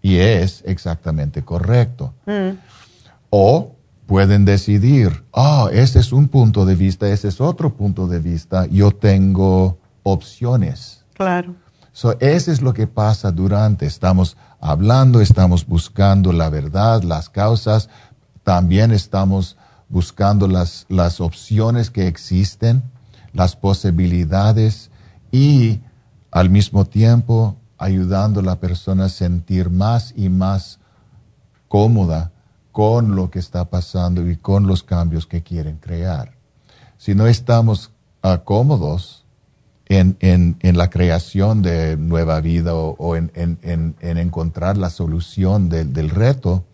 y 0.00 0.18
es 0.18 0.62
exactamente 0.64 1.42
correcto. 1.42 2.14
Mm. 2.26 2.50
O 3.30 3.74
pueden 4.06 4.44
decidir, 4.44 5.24
ah, 5.32 5.68
ese 5.72 5.98
es 5.98 6.12
un 6.12 6.28
punto 6.28 6.64
de 6.66 6.76
vista, 6.76 7.08
ese 7.08 7.26
es 7.26 7.40
otro 7.40 7.74
punto 7.74 8.06
de 8.06 8.20
vista, 8.20 8.66
yo 8.66 8.92
tengo 8.92 9.79
opciones. 10.02 11.04
Claro. 11.14 11.54
So, 11.92 12.18
eso 12.20 12.52
es 12.52 12.62
lo 12.62 12.72
que 12.72 12.86
pasa 12.86 13.30
durante. 13.30 13.86
Estamos 13.86 14.36
hablando, 14.60 15.20
estamos 15.20 15.66
buscando 15.66 16.32
la 16.32 16.48
verdad, 16.48 17.02
las 17.02 17.28
causas, 17.28 17.88
también 18.44 18.92
estamos 18.92 19.56
buscando 19.88 20.46
las, 20.46 20.86
las 20.88 21.20
opciones 21.20 21.90
que 21.90 22.06
existen, 22.06 22.82
las 23.32 23.56
posibilidades 23.56 24.90
y 25.32 25.80
al 26.30 26.50
mismo 26.50 26.84
tiempo 26.84 27.56
ayudando 27.76 28.40
a 28.40 28.44
la 28.44 28.60
persona 28.60 29.06
a 29.06 29.08
sentir 29.08 29.70
más 29.70 30.12
y 30.16 30.28
más 30.28 30.78
cómoda 31.66 32.32
con 32.72 33.16
lo 33.16 33.30
que 33.30 33.38
está 33.38 33.64
pasando 33.68 34.28
y 34.28 34.36
con 34.36 34.66
los 34.66 34.82
cambios 34.82 35.26
que 35.26 35.42
quieren 35.42 35.78
crear. 35.78 36.36
Si 36.98 37.14
no 37.14 37.26
estamos 37.26 37.90
uh, 38.22 38.38
cómodos, 38.44 39.19
en, 39.90 40.16
en, 40.20 40.56
en, 40.60 40.78
la 40.78 40.88
creación 40.88 41.62
de 41.62 41.96
nueva 41.96 42.40
vida 42.40 42.74
o, 42.74 43.16
en, 43.16 43.32
en, 43.34 43.96
encontrar 44.00 44.76
la 44.76 44.88
solución 44.88 45.68
del 45.68 46.10
reto, 46.10 46.64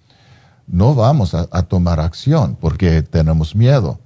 no 0.66 0.94
vamos 0.94 1.32
a, 1.34 1.46
tomar 1.62 1.98
acción 1.98 2.58
porque 2.60 3.00
tenemos 3.00 3.56
miedo. 3.56 3.98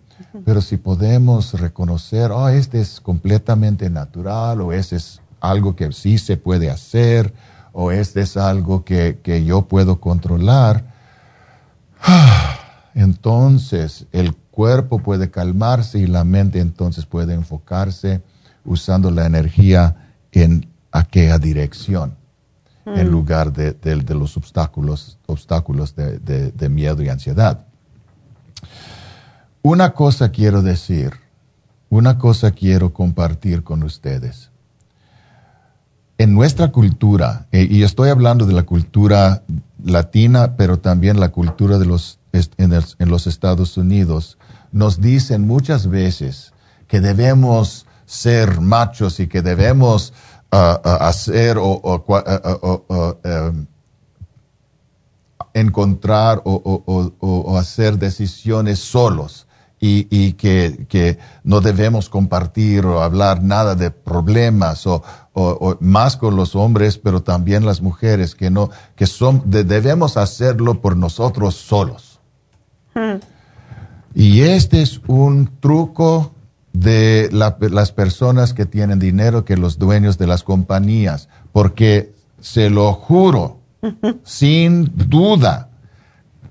Pero 0.44 0.60
si 0.60 0.76
podemos 0.76 1.58
reconocer, 1.58 2.30
oh, 2.30 2.48
este 2.48 2.80
es 2.80 3.00
completamente 3.00 3.90
natural 3.90 4.60
o 4.60 4.72
este 4.72 4.94
es 4.94 5.20
algo 5.40 5.74
que 5.74 5.90
sí 5.92 6.16
se 6.16 6.36
puede 6.36 6.70
hacer 6.70 7.34
o 7.72 7.90
este 7.90 8.20
es 8.20 8.36
algo 8.36 8.84
que, 8.84 9.18
que 9.24 9.44
yo 9.44 9.62
puedo 9.62 10.00
controlar, 10.00 10.84
entonces 12.94 14.06
el 14.12 14.36
cuerpo 14.36 15.00
puede 15.00 15.32
calmarse 15.32 15.98
y 15.98 16.06
la 16.06 16.22
mente 16.22 16.60
entonces 16.60 17.06
puede 17.06 17.34
enfocarse 17.34 18.22
usando 18.64 19.10
la 19.10 19.26
energía 19.26 19.96
en 20.32 20.68
aquella 20.92 21.38
dirección, 21.38 22.16
en 22.86 23.08
mm. 23.08 23.10
lugar 23.10 23.52
de, 23.52 24.14
los 24.14 24.36
obstáculos, 24.36 25.18
obstáculos 25.26 25.94
de, 25.94 26.68
miedo 26.68 27.02
y 27.02 27.08
ansiedad. 27.08 27.66
Una 29.62 29.92
cosa 29.92 30.30
quiero 30.30 30.62
decir, 30.62 31.12
una 31.88 32.18
cosa 32.18 32.50
quiero 32.50 32.92
compartir 32.92 33.62
con 33.62 33.82
ustedes. 33.82 34.50
En 36.18 36.34
nuestra 36.34 36.68
cultura, 36.68 37.46
eh, 37.50 37.66
y 37.70 37.82
estoy 37.82 38.10
hablando 38.10 38.46
de 38.46 38.52
la 38.52 38.64
cultura 38.64 39.42
latina, 39.82 40.56
pero 40.56 40.78
también 40.78 41.18
la 41.18 41.30
cultura 41.30 41.78
de 41.78 41.86
los, 41.86 42.18
en 42.32 43.08
los 43.10 43.26
Estados 43.26 43.76
Unidos, 43.76 44.38
nos 44.72 45.00
dicen 45.00 45.46
muchas 45.46 45.88
veces 45.88 46.52
que 46.86 47.00
debemos 47.00 47.86
ser 48.10 48.60
machos 48.60 49.20
y 49.20 49.28
que 49.28 49.40
debemos 49.40 50.12
ah, 50.50 50.80
ah, 50.84 51.08
hacer 51.08 51.58
o, 51.60 52.04
encontrar 55.54 56.42
o, 56.44 57.56
hacer 57.56 57.98
decisiones 57.98 58.80
solos 58.80 59.46
y, 59.78 60.32
que, 60.32 61.18
no 61.44 61.60
debemos 61.60 62.08
compartir 62.08 62.84
o 62.84 63.00
hablar 63.00 63.44
nada 63.44 63.76
de 63.76 63.92
problemas 63.92 64.88
o, 64.88 65.04
más 65.78 66.16
con 66.16 66.34
los 66.34 66.56
hombres, 66.56 66.98
pero 66.98 67.22
también 67.22 67.64
las 67.64 67.80
mujeres, 67.80 68.34
que 68.34 68.50
no, 68.50 68.70
que 68.96 69.06
son, 69.06 69.44
debemos 69.46 70.16
hacerlo 70.16 70.80
por 70.80 70.96
nosotros 70.96 71.54
solos. 71.54 72.18
Hmm. 72.92 73.20
Y 74.14 74.40
este 74.40 74.82
es 74.82 75.00
un 75.06 75.48
truco 75.60 76.32
de 76.72 77.28
las 77.32 77.92
personas 77.92 78.54
que 78.54 78.66
tienen 78.66 78.98
dinero 78.98 79.44
que 79.44 79.56
los 79.56 79.78
dueños 79.78 80.18
de 80.18 80.26
las 80.26 80.42
compañías, 80.42 81.28
porque 81.52 82.12
se 82.40 82.70
lo 82.70 82.92
juro, 82.92 83.58
sin 84.24 84.90
duda, 84.94 85.68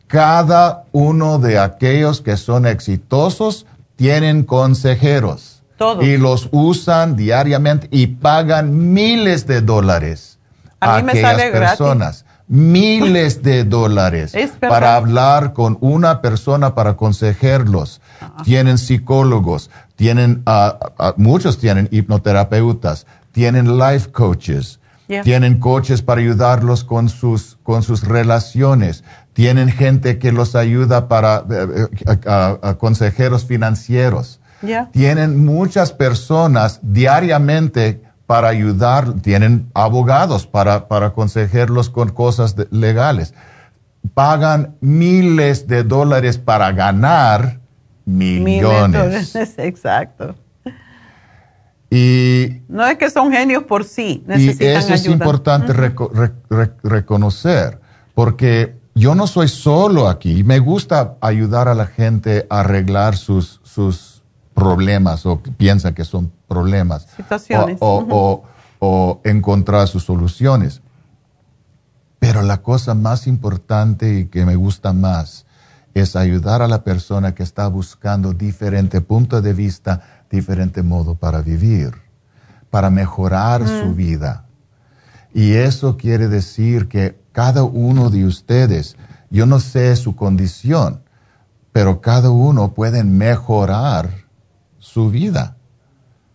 cada 0.07 0.85
uno 0.91 1.37
de 1.39 1.59
aquellos 1.59 2.21
que 2.21 2.35
son 2.37 2.65
exitosos 2.65 3.65
tienen 3.95 4.43
consejeros 4.43 5.61
y 6.01 6.17
los 6.17 6.49
usan 6.51 7.15
diariamente 7.15 7.87
y 7.91 8.07
pagan 8.07 8.93
miles 8.93 9.47
de 9.47 9.61
dólares 9.61 10.39
a, 10.79 10.97
aquellas 10.97 11.41
personas. 11.51 12.25
Miles 12.47 13.43
de 13.43 13.63
dólares 13.65 14.33
para 14.59 14.95
hablar 14.95 15.53
con 15.53 15.77
una 15.81 16.21
persona 16.21 16.73
para 16.73 16.95
consejerlos. 16.95 18.01
Ah. 18.19 18.41
Tienen 18.43 18.79
psicólogos, 18.79 19.69
tienen, 19.99 20.45
muchos 21.17 21.57
tienen 21.57 21.89
hipnoterapeutas, 21.91 23.05
tienen 23.33 23.77
life 23.77 24.09
coaches, 24.13 24.79
tienen 25.25 25.59
coaches 25.59 26.01
para 26.01 26.21
ayudarlos 26.21 26.85
con 26.85 27.09
sus, 27.09 27.57
con 27.63 27.83
sus 27.83 28.05
relaciones, 28.07 29.03
tienen 29.33 29.67
gente 29.67 30.17
que 30.17 30.31
los 30.31 30.55
ayuda 30.55 31.09
para 31.09 31.43
eh, 31.51 31.87
eh, 32.05 32.75
consejeros 32.77 33.43
financieros. 33.43 34.39
Tienen 34.93 35.43
muchas 35.43 35.91
personas 35.91 36.79
diariamente 36.81 38.01
para 38.25 38.47
ayudar, 38.47 39.15
tienen 39.15 39.69
abogados 39.73 40.47
para, 40.47 40.87
para 40.87 41.09
consejerlos 41.09 41.89
con 41.89 42.07
cosas 42.07 42.55
legales. 42.71 43.33
Pagan 44.13 44.77
miles 44.79 45.67
de 45.67 45.83
dólares 45.83 46.37
para 46.37 46.71
ganar 46.71 47.58
millones. 48.09 49.35
Exacto. 49.57 50.35
Y, 51.91 52.61
no 52.67 52.85
es 52.85 52.97
que 52.97 53.09
son 53.09 53.31
genios 53.31 53.63
por 53.63 53.83
sí, 53.83 54.23
necesitan 54.27 54.67
y 54.67 54.69
eso 54.71 54.93
es 54.93 55.05
importante 55.07 55.73
reconocer, 56.83 57.79
porque 58.13 58.75
yo 58.93 59.15
no 59.15 59.25
soy 59.25 59.47
solo 59.47 60.07
aquí. 60.07 60.43
Me 60.43 60.59
gusta 60.59 61.15
ayudar 61.19 61.67
a 61.67 61.73
la 61.73 61.87
gente 61.87 62.45
a 62.49 62.59
arreglar 62.59 63.17
sus, 63.17 63.59
sus 63.63 64.21
problemas 64.53 65.25
o 65.25 65.41
que 65.41 65.51
piensan 65.51 65.95
que 65.95 66.05
son 66.05 66.31
problemas. 66.47 67.07
Situaciones. 67.15 67.77
O, 67.79 68.43
o 68.79 69.21
encontrar 69.23 69.87
sus 69.87 70.03
soluciones. 70.03 70.81
Pero 72.19 72.41
la 72.43 72.61
cosa 72.61 72.93
más 72.93 73.25
importante 73.27 74.19
y 74.19 74.25
que 74.25 74.45
me 74.45 74.55
gusta 74.55 74.93
más 74.93 75.45
es 75.99 76.15
ayudar 76.15 76.61
a 76.61 76.67
la 76.67 76.83
persona 76.83 77.33
que 77.33 77.43
está 77.43 77.67
buscando 77.67 78.33
diferente 78.33 79.01
punto 79.01 79.41
de 79.41 79.53
vista, 79.53 80.01
diferente 80.29 80.83
modo 80.83 81.15
para 81.15 81.41
vivir, 81.41 81.91
para 82.69 82.89
mejorar 82.89 83.67
su 83.67 83.87
mm. 83.87 83.95
vida. 83.95 84.45
Y 85.33 85.53
eso 85.53 85.97
quiere 85.97 86.27
decir 86.27 86.87
que 86.87 87.19
cada 87.31 87.63
uno 87.63 88.09
de 88.09 88.25
ustedes, 88.25 88.95
yo 89.29 89.45
no 89.45 89.59
sé 89.59 89.95
su 89.95 90.15
condición, 90.15 91.01
pero 91.71 92.01
cada 92.01 92.31
uno 92.31 92.73
puede 92.73 93.03
mejorar 93.03 94.09
su 94.79 95.09
vida. 95.09 95.55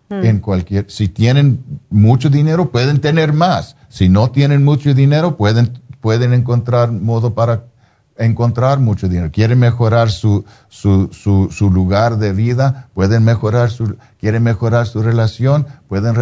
Mm. 0.09 0.25
En 0.25 0.41
cualquier, 0.41 0.91
si 0.91 1.09
tienen 1.09 1.65
mucho 1.91 2.31
dinero, 2.31 2.71
pueden 2.71 3.01
tener 3.01 3.33
más. 3.33 3.77
Si 3.89 4.09
no 4.09 4.31
tienen 4.31 4.65
mucho 4.65 4.95
dinero, 4.95 5.37
pueden, 5.37 5.79
pueden 6.01 6.33
encontrar 6.33 6.93
modo 6.93 7.35
para 7.35 7.65
encontrar 8.17 8.79
mucho 8.79 9.09
dinero, 9.09 9.31
quieren 9.33 9.59
mejorar 9.59 10.11
su, 10.11 10.45
su, 10.69 11.09
su, 11.13 11.71
lugar 11.71 12.19
de 12.19 12.33
vida, 12.33 12.89
pueden 12.95 13.25
mejorar 13.25 13.71
su, 13.71 13.97
quieren 14.21 14.43
mejorar 14.43 14.87
su 14.87 15.03
relación, 15.03 15.67
pueden 15.89 16.15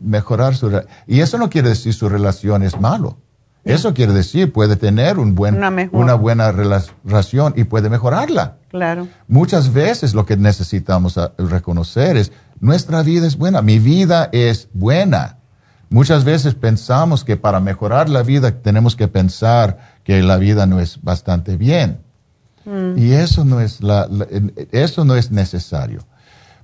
mejorar 0.00 0.54
su... 0.54 0.82
Y 1.06 1.20
eso 1.20 1.38
no 1.38 1.50
quiere 1.50 1.70
decir 1.70 1.92
su 1.92 2.08
relación 2.08 2.62
es 2.62 2.80
malo. 2.80 3.16
Eso 3.64 3.92
quiere 3.92 4.12
decir 4.12 4.52
puede 4.52 4.76
tener 4.76 5.18
un 5.18 5.34
buen, 5.34 5.60
una, 5.92 6.14
buena 6.14 6.50
relación 6.50 7.52
y 7.56 7.64
puede 7.64 7.90
mejorarla. 7.90 8.56
Claro. 8.70 9.06
Muchas 9.28 9.72
veces 9.72 10.14
lo 10.14 10.24
que 10.24 10.36
necesitamos 10.36 11.18
reconocer 11.36 12.16
es 12.16 12.32
nuestra 12.60 13.02
vida 13.02 13.26
es 13.26 13.36
buena, 13.36 13.60
mi 13.60 13.78
vida 13.78 14.28
es 14.32 14.68
buena. 14.72 15.36
Muchas 15.90 16.24
veces 16.24 16.54
pensamos 16.54 17.24
que 17.24 17.36
para 17.36 17.58
mejorar 17.58 18.08
la 18.08 18.22
vida 18.22 18.52
tenemos 18.52 18.94
que 18.94 19.08
pensar 19.08 19.89
que 20.04 20.22
la 20.22 20.36
vida 20.36 20.66
no 20.66 20.80
es 20.80 21.02
bastante 21.02 21.56
bien. 21.56 22.00
Mm. 22.64 22.98
Y 22.98 23.12
eso 23.12 23.44
no, 23.44 23.60
es 23.60 23.82
la, 23.82 24.08
eso 24.72 25.04
no 25.04 25.16
es 25.16 25.30
necesario. 25.30 26.06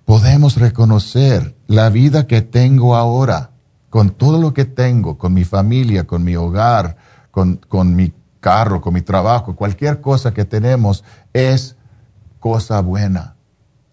Podemos 0.04 0.56
reconocer 0.56 1.54
la 1.66 1.90
vida 1.90 2.26
que 2.26 2.42
tengo 2.42 2.96
ahora, 2.96 3.50
con 3.90 4.10
todo 4.10 4.40
lo 4.40 4.54
que 4.54 4.64
tengo, 4.64 5.18
con 5.18 5.32
mi 5.34 5.44
familia, 5.44 6.06
con 6.06 6.22
mi 6.22 6.36
hogar, 6.36 6.96
con, 7.30 7.56
con 7.56 7.96
mi 7.96 8.12
carro, 8.40 8.80
con 8.80 8.94
mi 8.94 9.02
trabajo, 9.02 9.56
cualquier 9.56 10.00
cosa 10.00 10.32
que 10.32 10.44
tenemos 10.44 11.02
es 11.32 11.76
cosa 12.38 12.80
buena. 12.80 13.34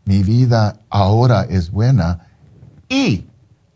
Mi 0.05 0.21
vida 0.21 0.79
ahora 0.89 1.47
es 1.49 1.71
buena 1.71 2.27
y 2.87 3.25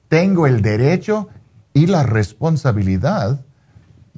tengo 0.07 0.45
el 0.45 0.61
derecho 0.61 1.29
y 1.73 1.87
la 1.87 2.03
responsabilidad 2.03 3.41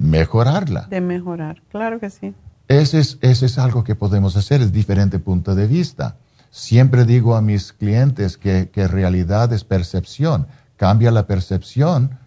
mejorarla. 0.00 0.86
De 0.88 1.00
mejorar, 1.00 1.62
claro 1.70 2.00
que 2.00 2.10
sí. 2.10 2.34
Ese 2.68 3.00
es, 3.00 3.18
ese 3.20 3.46
es 3.46 3.58
algo 3.58 3.84
que 3.84 3.94
podemos 3.94 4.34
hacer, 4.36 4.62
es 4.62 4.72
diferente 4.72 5.18
punto 5.18 5.54
de 5.54 5.66
vista. 5.66 6.16
Siempre 6.50 7.04
digo 7.04 7.36
a 7.36 7.42
mis 7.42 7.72
clientes 7.72 8.36
que, 8.36 8.70
que 8.70 8.88
realidad 8.88 9.52
es 9.52 9.62
percepción. 9.62 10.46
Cambia 10.76 11.10
la 11.10 11.26
percepción, 11.26 12.18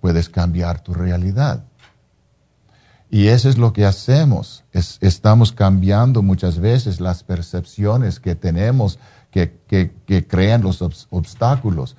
puedes 0.00 0.28
cambiar 0.28 0.80
tu 0.80 0.94
realidad. 0.94 1.64
Y 3.10 3.28
eso 3.28 3.48
es 3.48 3.58
lo 3.58 3.72
que 3.72 3.84
hacemos. 3.84 4.64
estamos 4.72 5.52
cambiando 5.52 6.22
muchas 6.22 6.58
veces 6.58 7.00
las 7.00 7.24
percepciones 7.24 8.20
que 8.20 8.34
tenemos 8.34 8.98
que, 9.30 9.58
que, 9.66 9.92
que 10.06 10.26
crean 10.26 10.62
los 10.62 10.80
obstáculos. 11.10 11.96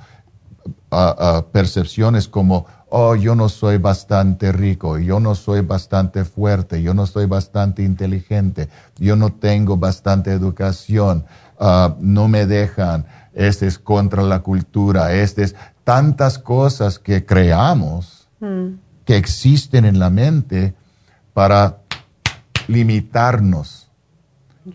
percepciones 1.51 2.27
como, 2.27 2.65
oh, 2.89 3.15
yo 3.15 3.35
no 3.35 3.49
soy 3.49 3.77
bastante 3.77 4.51
rico, 4.51 4.97
yo 4.97 5.19
no 5.19 5.35
soy 5.35 5.61
bastante 5.61 6.23
fuerte, 6.23 6.81
yo 6.81 6.93
no 6.93 7.05
soy 7.05 7.25
bastante 7.25 7.83
inteligente, 7.83 8.69
yo 8.97 9.15
no 9.15 9.33
tengo 9.33 9.77
bastante 9.77 10.31
educación, 10.31 11.25
ah, 11.59 11.95
no 11.99 12.27
me 12.27 12.45
dejan, 12.45 13.05
este 13.33 13.67
es 13.67 13.77
contra 13.77 14.23
la 14.23 14.39
cultura, 14.39 15.13
este 15.13 15.43
es 15.43 15.55
tantas 15.83 16.39
cosas 16.39 16.99
que 16.99 17.25
creamos 17.25 18.27
hmm. 18.39 18.73
que 19.05 19.17
existen 19.17 19.85
en 19.85 19.99
la 19.99 20.09
mente 20.09 20.73
para 21.33 21.77
limitarnos. 22.67 23.83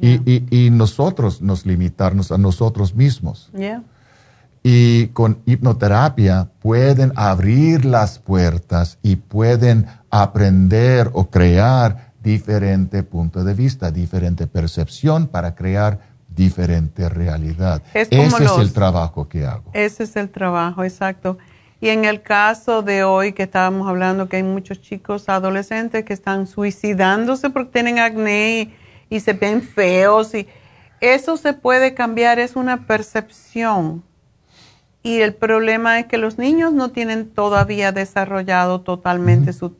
Y, 0.00 0.70
nosotros 0.70 1.42
nos 1.42 1.66
limitarnos 1.66 2.32
a 2.32 2.38
nosotros 2.38 2.94
mismos 2.94 3.50
y 4.62 5.08
con 5.08 5.42
hipnoterapia 5.44 6.48
pueden 6.60 7.12
abrir 7.16 7.84
las 7.84 8.18
puertas 8.18 8.98
y 9.02 9.16
pueden 9.16 9.86
aprender 10.10 11.10
o 11.12 11.30
crear 11.30 12.12
diferente 12.22 13.02
punto 13.02 13.42
de 13.42 13.54
vista, 13.54 13.90
diferente 13.90 14.46
percepción 14.46 15.26
para 15.26 15.54
crear 15.54 15.98
diferente 16.28 17.08
realidad. 17.08 17.82
ese 17.92 18.24
es 18.24 18.58
el 18.58 18.72
trabajo 18.72 19.28
que 19.28 19.44
hago. 19.44 19.70
Ese 19.72 20.04
es 20.04 20.16
el 20.16 20.30
trabajo, 20.30 20.84
exacto. 20.84 21.38
Y 21.80 21.88
en 21.88 22.04
el 22.04 22.22
caso 22.22 22.82
de 22.82 23.02
hoy 23.02 23.32
que 23.32 23.42
estábamos 23.42 23.88
hablando 23.88 24.28
que 24.28 24.36
hay 24.36 24.44
muchos 24.44 24.80
chicos 24.80 25.28
adolescentes 25.28 26.04
que 26.04 26.12
están 26.12 26.46
suicidándose 26.46 27.50
porque 27.50 27.72
tienen 27.72 27.98
acné 27.98 28.74
y, 29.10 29.16
y 29.16 29.20
se 29.20 29.32
ven 29.32 29.62
feos 29.62 30.32
y 30.34 30.46
eso 31.00 31.36
se 31.36 31.52
puede 31.52 31.94
cambiar, 31.94 32.38
es 32.38 32.54
una 32.54 32.86
percepción 32.86 34.04
y 35.02 35.20
el 35.20 35.34
problema 35.34 35.98
es 35.98 36.06
que 36.06 36.18
los 36.18 36.38
niños 36.38 36.72
no 36.72 36.90
tienen 36.90 37.28
todavía 37.28 37.92
desarrollado 37.92 38.82
totalmente 38.82 39.52
su, 39.52 39.76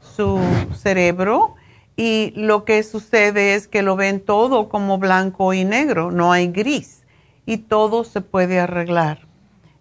su 0.00 0.40
cerebro 0.74 1.54
y 1.96 2.34
lo 2.36 2.64
que 2.64 2.82
sucede 2.82 3.54
es 3.54 3.68
que 3.68 3.82
lo 3.82 3.96
ven 3.96 4.20
todo 4.20 4.68
como 4.68 4.98
blanco 4.98 5.54
y 5.54 5.64
negro, 5.64 6.10
no 6.10 6.30
hay 6.32 6.48
gris 6.48 7.04
y 7.46 7.58
todo 7.58 8.04
se 8.04 8.20
puede 8.20 8.60
arreglar. 8.60 9.20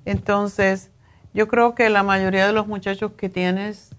Entonces, 0.05 0.91
yo 1.33 1.49
creo 1.49 1.75
que 1.75 1.89
la 1.89 2.03
mayoría 2.03 2.47
de 2.47 2.53
los 2.53 2.67
muchachos 2.67 3.11
que 3.17 3.27
tienes 3.27 3.89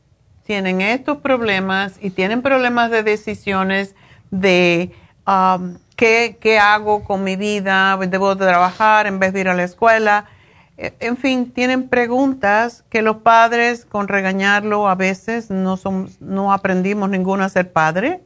tienen 0.45 0.81
estos 0.81 1.19
problemas 1.19 1.99
y 2.01 2.11
tienen 2.11 2.41
problemas 2.41 2.91
de 2.91 3.03
decisiones 3.03 3.95
de 4.31 4.93
um, 5.27 5.77
¿qué, 5.97 6.39
qué 6.41 6.59
hago 6.59 7.05
con 7.05 7.23
mi 7.23 7.37
vida, 7.37 7.99
debo 8.09 8.35
trabajar 8.37 9.07
en 9.07 9.19
vez 9.19 9.35
de 9.35 9.41
ir 9.41 9.49
a 9.49 9.55
la 9.55 9.65
escuela 9.65 10.27
en 10.77 11.17
fin, 11.17 11.51
tienen 11.53 11.89
preguntas 11.89 12.85
que 12.91 13.01
los 13.01 13.19
padres, 13.19 13.87
con 13.87 14.09
regañarlo, 14.09 14.89
a 14.89 14.95
veces 14.95 15.51
no, 15.51 15.77
son, 15.79 16.11
no 16.21 16.53
aprendimos 16.53 17.09
ninguno 17.09 17.45
a 17.45 17.49
ser 17.49 17.73
padre. 17.73 18.21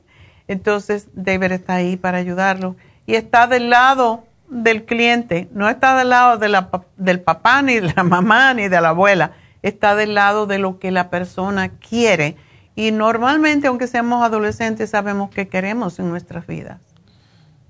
Entonces, 0.49 1.09
David 1.15 1.53
está 1.53 1.75
ahí 1.75 1.97
para 1.97 2.19
ayudarlo. 2.19 2.75
Y 3.07 3.15
está 3.15 3.47
del 3.47 3.71
lado 3.71 4.25
del 4.49 4.85
cliente, 4.85 5.49
no 5.53 5.69
está 5.69 5.97
del 5.97 6.09
lado 6.09 6.39
de 6.39 6.49
la, 6.49 6.71
del 6.97 7.21
papá, 7.21 7.63
ni 7.63 7.75
de 7.77 7.93
la 7.95 8.03
mamá, 8.05 8.53
ni 8.53 8.69
de 8.69 8.81
la 8.81 8.89
abuela. 8.89 9.33
Está 9.63 9.95
del 9.95 10.15
lado 10.15 10.47
de 10.47 10.59
lo 10.59 10.81
que 10.81 10.91
la 10.91 11.09
persona 11.09 11.69
quiere. 11.69 12.37
Y 12.75 12.91
normalmente, 12.91 13.69
aunque 13.69 13.87
seamos 13.87 14.25
adolescentes, 14.25 14.91
sabemos 14.91 15.31
qué 15.31 15.47
queremos 15.47 16.01
en 16.01 16.09
nuestras 16.09 16.47
vidas. 16.49 16.81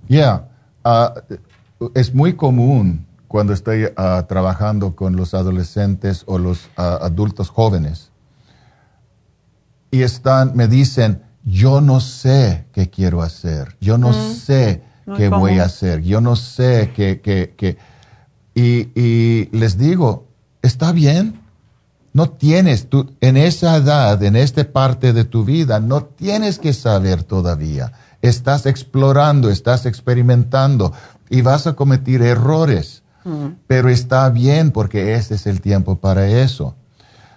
Ya, 0.08 0.48
ah, 0.84 1.14
es 1.94 2.14
muy 2.14 2.34
común 2.34 3.06
cuando 3.30 3.52
estoy 3.52 3.86
ah, 3.96 4.26
trabajando 4.28 4.96
con 4.96 5.14
los 5.14 5.34
adolescentes 5.34 6.24
o 6.26 6.36
los 6.36 6.68
ah, 6.76 6.98
adultos 7.00 7.48
jóvenes. 7.48 8.10
Y 9.92 10.02
están, 10.02 10.56
me 10.56 10.66
dicen, 10.66 11.22
yo 11.44 11.80
no 11.80 12.00
sé 12.00 12.66
qué 12.72 12.90
quiero 12.90 13.22
hacer, 13.22 13.76
yo 13.80 13.98
no 13.98 14.08
mm. 14.08 14.34
sé 14.34 14.82
qué 15.16 15.28
voy 15.28 15.60
a 15.60 15.66
hacer, 15.66 16.02
yo 16.02 16.20
no 16.20 16.34
sé 16.34 16.92
qué, 16.92 17.20
qué, 17.20 17.54
qué. 17.56 17.78
Y, 18.52 18.88
y, 19.00 19.48
les 19.52 19.78
digo, 19.78 20.26
está 20.60 20.90
bien, 20.90 21.40
no 22.12 22.30
tienes, 22.30 22.88
tú, 22.88 23.14
en 23.20 23.36
esa 23.36 23.76
edad, 23.76 24.20
en 24.24 24.34
esta 24.34 24.64
parte 24.64 25.12
de 25.12 25.22
tu 25.22 25.44
vida, 25.44 25.78
no 25.78 26.02
tienes 26.02 26.58
que 26.58 26.72
saber 26.72 27.22
todavía. 27.22 27.92
Estás 28.22 28.66
explorando, 28.66 29.50
estás 29.50 29.86
experimentando 29.86 30.92
y 31.28 31.42
vas 31.42 31.68
a 31.68 31.74
cometer 31.74 32.22
errores 32.22 32.99
pero 33.66 33.88
está 33.88 34.28
bien 34.30 34.70
porque 34.70 35.14
este 35.14 35.34
es 35.34 35.46
el 35.46 35.60
tiempo 35.60 35.96
para 35.98 36.26
eso. 36.28 36.74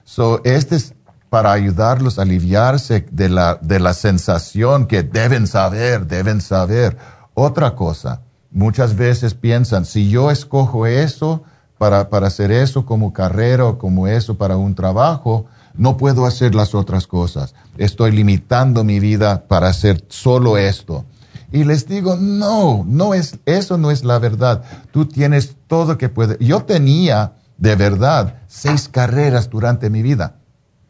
So, 0.04 0.42
este 0.44 0.76
es 0.76 0.94
para 1.30 1.52
ayudarlos 1.52 2.20
a 2.20 2.22
aliviarse 2.22 3.08
de 3.10 3.28
la, 3.28 3.58
de 3.60 3.80
la 3.80 3.96
sensación 3.96 4.86
que 4.86 5.02
deben 5.02 5.48
saber, 5.48 6.06
deben 6.06 6.42
saber. 6.42 6.96
Otra 7.34 7.76
cosa, 7.76 8.22
muchas 8.52 8.96
veces 8.96 9.34
piensan, 9.34 9.86
si 9.86 10.10
yo 10.10 10.30
escojo 10.30 10.86
eso 10.86 11.42
para, 11.80 12.10
para 12.10 12.28
hacer 12.28 12.52
eso 12.52 12.86
como 12.86 13.14
carrera 13.14 13.66
o 13.66 13.80
como 13.80 14.08
eso 14.08 14.38
para 14.38 14.58
un 14.58 14.76
trabajo, 14.76 15.48
no 15.74 15.98
puedo 15.98 16.26
hacer 16.26 16.54
las 16.54 16.76
otras 16.76 17.08
cosas. 17.08 17.56
Estoy 17.78 18.12
limitando 18.12 18.84
mi 18.84 19.00
vida 19.00 19.48
para 19.48 19.70
hacer 19.70 20.06
solo 20.10 20.58
esto. 20.58 21.06
Y 21.54 21.66
les 21.66 21.88
digo, 21.88 22.18
no, 22.20 22.84
no 22.88 23.14
es, 23.14 23.38
eso 23.46 23.78
no 23.78 23.92
es 23.92 24.04
la 24.04 24.18
verdad. 24.18 24.64
Tú 24.92 25.06
tienes 25.06 25.56
todo 25.68 26.00
que 26.00 26.10
puedes. 26.10 26.40
Yo 26.40 26.64
tenía, 26.64 27.34
de 27.60 27.76
verdad, 27.76 28.40
seis 28.48 28.90
carreras 28.90 29.52
durante 29.52 29.92
mi 29.92 30.02
vida. 30.02 30.38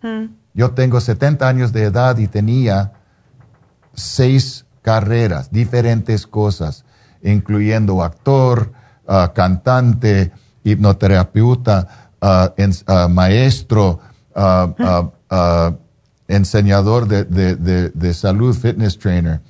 Mm. 0.02 0.28
Yo 0.54 0.72
tengo 0.72 1.02
70 1.02 1.46
años 1.46 1.74
de 1.74 1.84
edad 1.84 2.18
y 2.18 2.28
tenía 2.28 2.94
seis 3.94 4.66
carreras, 4.82 5.52
diferentes 5.52 6.26
cosas, 6.26 6.86
incluyendo 7.22 8.02
actor, 8.02 8.72
ah, 9.06 9.34
cantante, 9.36 10.32
hipnoterapeuta, 10.64 12.10
uh, 12.22 13.10
maestro, 13.10 14.00
enseñador 16.30 17.06
de, 17.10 17.26
de, 17.26 17.90
de 17.90 18.14
salud, 18.14 18.56
fitness 18.56 18.98
trainer 18.98 19.42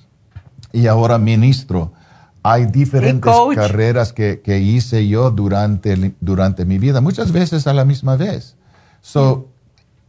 y 0.74 0.88
ahora 0.88 1.18
ministro. 1.18 1.94
Hay 2.42 2.66
diferentes 2.66 3.34
carreras 3.56 4.12
que, 4.12 4.42
que, 4.42 4.60
hice 4.60 5.08
yo 5.08 5.32
durante, 5.32 6.14
durante 6.20 6.66
mi 6.66 6.78
vida, 6.78 7.00
muchas 7.00 7.32
veces 7.32 7.68
a 7.68 7.74
la 7.74 7.86
misma 7.86 8.18
vez. 8.18 8.58
So, 9.00 9.48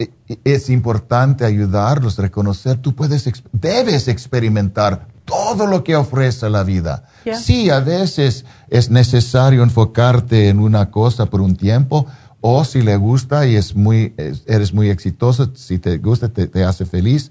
e, 0.01 0.11
e, 0.29 0.39
es 0.43 0.69
importante 0.69 1.45
ayudarlos, 1.45 2.19
reconocer, 2.19 2.79
tú 2.79 2.93
puedes, 2.97 3.31
debes 3.53 4.09
experimentar 4.09 5.07
todo 5.25 5.67
lo 5.67 5.85
que 5.85 5.95
ofrece 5.95 6.51
la 6.51 6.65
vida. 6.65 7.05
Sí, 7.41 7.71
a 7.71 7.79
veces 7.81 8.45
es 8.69 8.91
necesario 8.91 9.63
enfocarte 9.63 10.49
en 10.49 10.59
una 10.59 10.91
cosa 10.91 11.27
por 11.27 11.41
un 11.41 11.55
tiempo, 11.55 12.07
o 12.41 12.65
si 12.65 12.83
le 12.83 12.97
gusta 12.97 13.47
y 13.47 13.57
es 13.57 13.75
muy, 13.75 14.13
eres 14.47 14.75
muy 14.75 14.91
exitoso, 14.91 15.53
si 15.55 15.79
te 15.79 15.99
gusta, 15.99 16.29
te, 16.29 16.47
te 16.47 16.65
hace 16.65 16.85
feliz, 16.85 17.31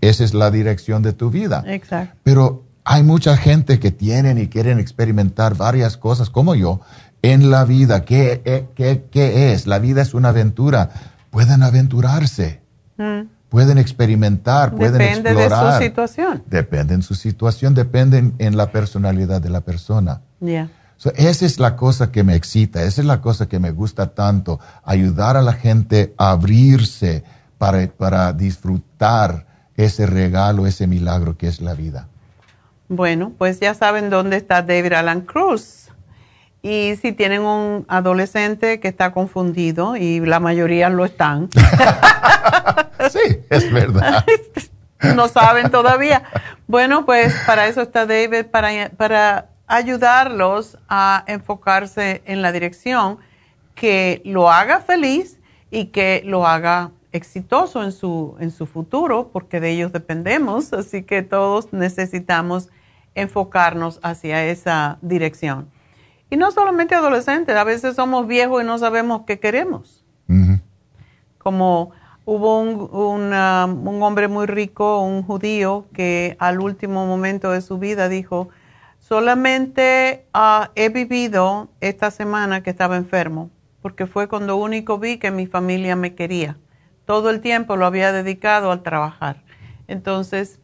esa 0.00 0.24
es 0.24 0.34
la 0.34 0.50
dirección 0.50 1.02
de 1.02 1.12
tu 1.12 1.30
vida. 1.30 1.62
Exacto. 1.66 2.16
Pero 2.22 2.64
hay 2.84 3.02
mucha 3.02 3.36
gente 3.36 3.78
que 3.78 3.90
tienen 3.90 4.38
y 4.38 4.48
quieren 4.48 4.78
experimentar 4.78 5.56
varias 5.56 5.96
cosas, 5.96 6.30
como 6.30 6.54
yo, 6.54 6.80
en 7.22 7.50
la 7.50 7.64
vida. 7.64 8.04
¿Qué, 8.04 8.42
eh, 8.44 8.66
qué, 8.74 9.04
qué 9.10 9.52
es? 9.52 9.66
La 9.66 9.78
vida 9.78 10.02
es 10.02 10.14
una 10.14 10.30
aventura. 10.30 10.90
Pueden 11.30 11.62
aventurarse. 11.62 12.62
Mm. 12.96 13.28
Pueden 13.48 13.78
experimentar, 13.78 14.76
pueden 14.76 15.00
explorar. 15.00 15.34
Depende 15.34 15.56
de 15.56 15.72
su 15.72 15.82
situación. 15.82 16.42
Depende 16.46 16.94
en 16.94 17.02
su 17.02 17.16
situación, 17.16 17.74
depende 17.74 18.32
en 18.38 18.56
la 18.56 18.70
personalidad 18.70 19.42
de 19.42 19.50
la 19.50 19.60
persona. 19.60 20.20
Yeah. 20.40 20.70
esa 21.16 21.46
es 21.46 21.58
la 21.58 21.74
cosa 21.74 22.12
que 22.12 22.22
me 22.22 22.36
excita, 22.36 22.84
esa 22.84 23.00
es 23.00 23.06
la 23.08 23.20
cosa 23.20 23.48
que 23.48 23.58
me 23.58 23.72
gusta 23.72 24.14
tanto, 24.14 24.60
ayudar 24.84 25.36
a 25.36 25.42
la 25.42 25.52
gente 25.52 26.14
a 26.16 26.30
abrirse 26.30 27.24
para, 27.58 27.88
para 27.88 28.32
disfrutar 28.32 29.49
ese 29.84 30.06
regalo, 30.06 30.66
ese 30.66 30.86
milagro 30.86 31.36
que 31.36 31.46
es 31.48 31.60
la 31.60 31.74
vida. 31.74 32.08
Bueno, 32.88 33.32
pues 33.38 33.60
ya 33.60 33.74
saben 33.74 34.10
dónde 34.10 34.36
está 34.36 34.62
David 34.62 34.94
Alan 34.94 35.20
Cruz. 35.20 35.88
Y 36.62 36.96
si 37.00 37.12
tienen 37.12 37.42
un 37.42 37.86
adolescente 37.88 38.80
que 38.80 38.88
está 38.88 39.12
confundido, 39.12 39.96
y 39.96 40.20
la 40.20 40.40
mayoría 40.40 40.90
lo 40.90 41.04
están. 41.04 41.48
sí, 43.10 43.38
es 43.48 43.72
verdad. 43.72 44.24
no 45.14 45.28
saben 45.28 45.70
todavía. 45.70 46.24
Bueno, 46.66 47.06
pues 47.06 47.34
para 47.46 47.66
eso 47.66 47.80
está 47.80 48.06
David, 48.06 48.46
para, 48.46 48.90
para 48.90 49.50
ayudarlos 49.66 50.76
a 50.88 51.24
enfocarse 51.26 52.22
en 52.26 52.42
la 52.42 52.52
dirección 52.52 53.18
que 53.74 54.20
lo 54.24 54.50
haga 54.50 54.80
feliz 54.80 55.38
y 55.70 55.86
que 55.86 56.22
lo 56.26 56.46
haga 56.46 56.90
exitoso 57.12 57.82
en 57.82 57.92
su, 57.92 58.36
en 58.40 58.50
su 58.50 58.66
futuro, 58.66 59.30
porque 59.32 59.60
de 59.60 59.70
ellos 59.70 59.92
dependemos, 59.92 60.72
así 60.72 61.02
que 61.02 61.22
todos 61.22 61.72
necesitamos 61.72 62.68
enfocarnos 63.14 63.98
hacia 64.02 64.44
esa 64.46 64.98
dirección. 65.02 65.68
Y 66.30 66.36
no 66.36 66.52
solamente 66.52 66.94
adolescentes, 66.94 67.56
a 67.56 67.64
veces 67.64 67.96
somos 67.96 68.26
viejos 68.26 68.62
y 68.62 68.66
no 68.66 68.78
sabemos 68.78 69.22
qué 69.26 69.40
queremos. 69.40 70.04
Como 71.38 71.90
hubo 72.24 72.60
un, 72.60 73.32
un, 73.32 74.02
hombre 74.02 74.28
muy 74.28 74.46
rico, 74.46 75.02
un 75.02 75.24
judío, 75.24 75.86
que 75.92 76.36
al 76.38 76.60
último 76.60 77.06
momento 77.06 77.50
de 77.50 77.62
su 77.62 77.78
vida 77.78 78.08
dijo, 78.08 78.50
solamente 79.00 80.26
ah, 80.32 80.70
he 80.76 80.90
vivido 80.90 81.70
esta 81.80 82.12
semana 82.12 82.62
que 82.62 82.70
estaba 82.70 82.96
enfermo, 82.96 83.50
porque 83.82 84.06
fue 84.06 84.28
cuando 84.28 84.56
único 84.56 84.98
vi 84.98 85.18
que 85.18 85.32
mi 85.32 85.48
familia 85.48 85.96
me 85.96 86.14
quería 86.14 86.56
todo 87.10 87.30
el 87.30 87.40
tiempo 87.40 87.76
lo 87.76 87.86
había 87.86 88.12
dedicado 88.12 88.70
al 88.70 88.84
trabajar. 88.84 89.42
Entonces, 89.88 90.60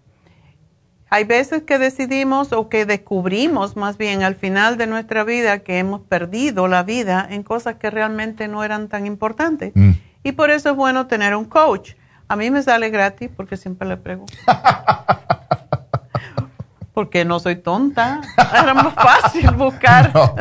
hay 1.11 1.25
veces 1.25 1.65
que 1.65 1.77
decidimos 1.77 2.53
o 2.53 2.69
que 2.69 2.87
descubrimos 2.87 3.75
más 3.75 3.99
bien 3.99 4.23
al 4.23 4.37
final 4.37 4.77
de 4.77 4.87
nuestra 4.87 5.25
vida 5.25 5.59
que 5.59 5.81
hemos 5.81 6.03
perdido 6.03 6.69
la 6.69 6.85
vida 6.85 7.27
en 7.29 7.43
cosas 7.43 7.79
que 7.79 7.91
realmente 7.91 8.47
no 8.47 8.63
eran 8.63 8.87
tan 8.87 9.07
importantes. 9.07 9.73
Mm. 9.75 9.91
Y 10.23 10.33
por 10.33 10.53
eso 10.53 10.71
es 10.71 10.77
bueno 10.77 11.09
tener 11.09 11.35
un 11.35 11.47
coach. 11.47 11.95
A 12.29 12.37
mí 12.37 12.49
me 12.53 12.63
sale 12.63 12.91
gratis 12.91 13.29
porque 13.37 13.57
siempre 13.57 13.89
le 13.89 13.97
pregunto. 13.97 14.33
porque 16.95 17.25
no 17.25 17.41
soy 17.41 17.57
tonta. 17.57 18.21
Era 18.53 18.73
más 18.73 18.95
fácil 18.95 19.51
buscar. 19.51 20.13
no, 20.15 20.33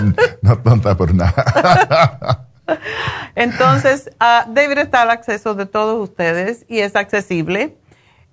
no, 0.00 0.14
no 0.40 0.58
tonta 0.60 0.96
por 0.96 1.14
nada. 1.14 2.48
Entonces, 3.34 4.10
David 4.18 4.78
está 4.78 5.02
al 5.02 5.10
acceso 5.10 5.54
de 5.54 5.66
todos 5.66 6.02
ustedes 6.02 6.64
y 6.68 6.80
es 6.80 6.96
accesible. 6.96 7.76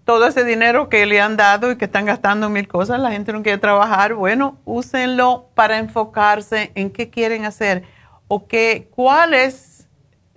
Todo 0.06 0.28
ese 0.28 0.44
dinero 0.44 0.90
que 0.90 1.06
le 1.06 1.22
han 1.22 1.38
dado 1.38 1.72
y 1.72 1.78
que 1.78 1.86
están 1.86 2.06
gastando 2.06 2.48
en 2.48 2.54
mil 2.54 2.68
cosas, 2.68 3.00
la 3.00 3.12
gente 3.12 3.32
no 3.32 3.44
quiere 3.44 3.60
trabajar, 3.60 4.16
bueno, 4.16 4.58
úsenlo 4.66 5.50
para 5.54 5.78
enfocarse 5.78 6.72
en 6.74 6.90
qué 6.90 7.10
quieren 7.10 7.46
hacer 7.46 7.84
o 8.28 8.48
qué, 8.48 8.88
cuál 8.96 9.34
es 9.36 9.88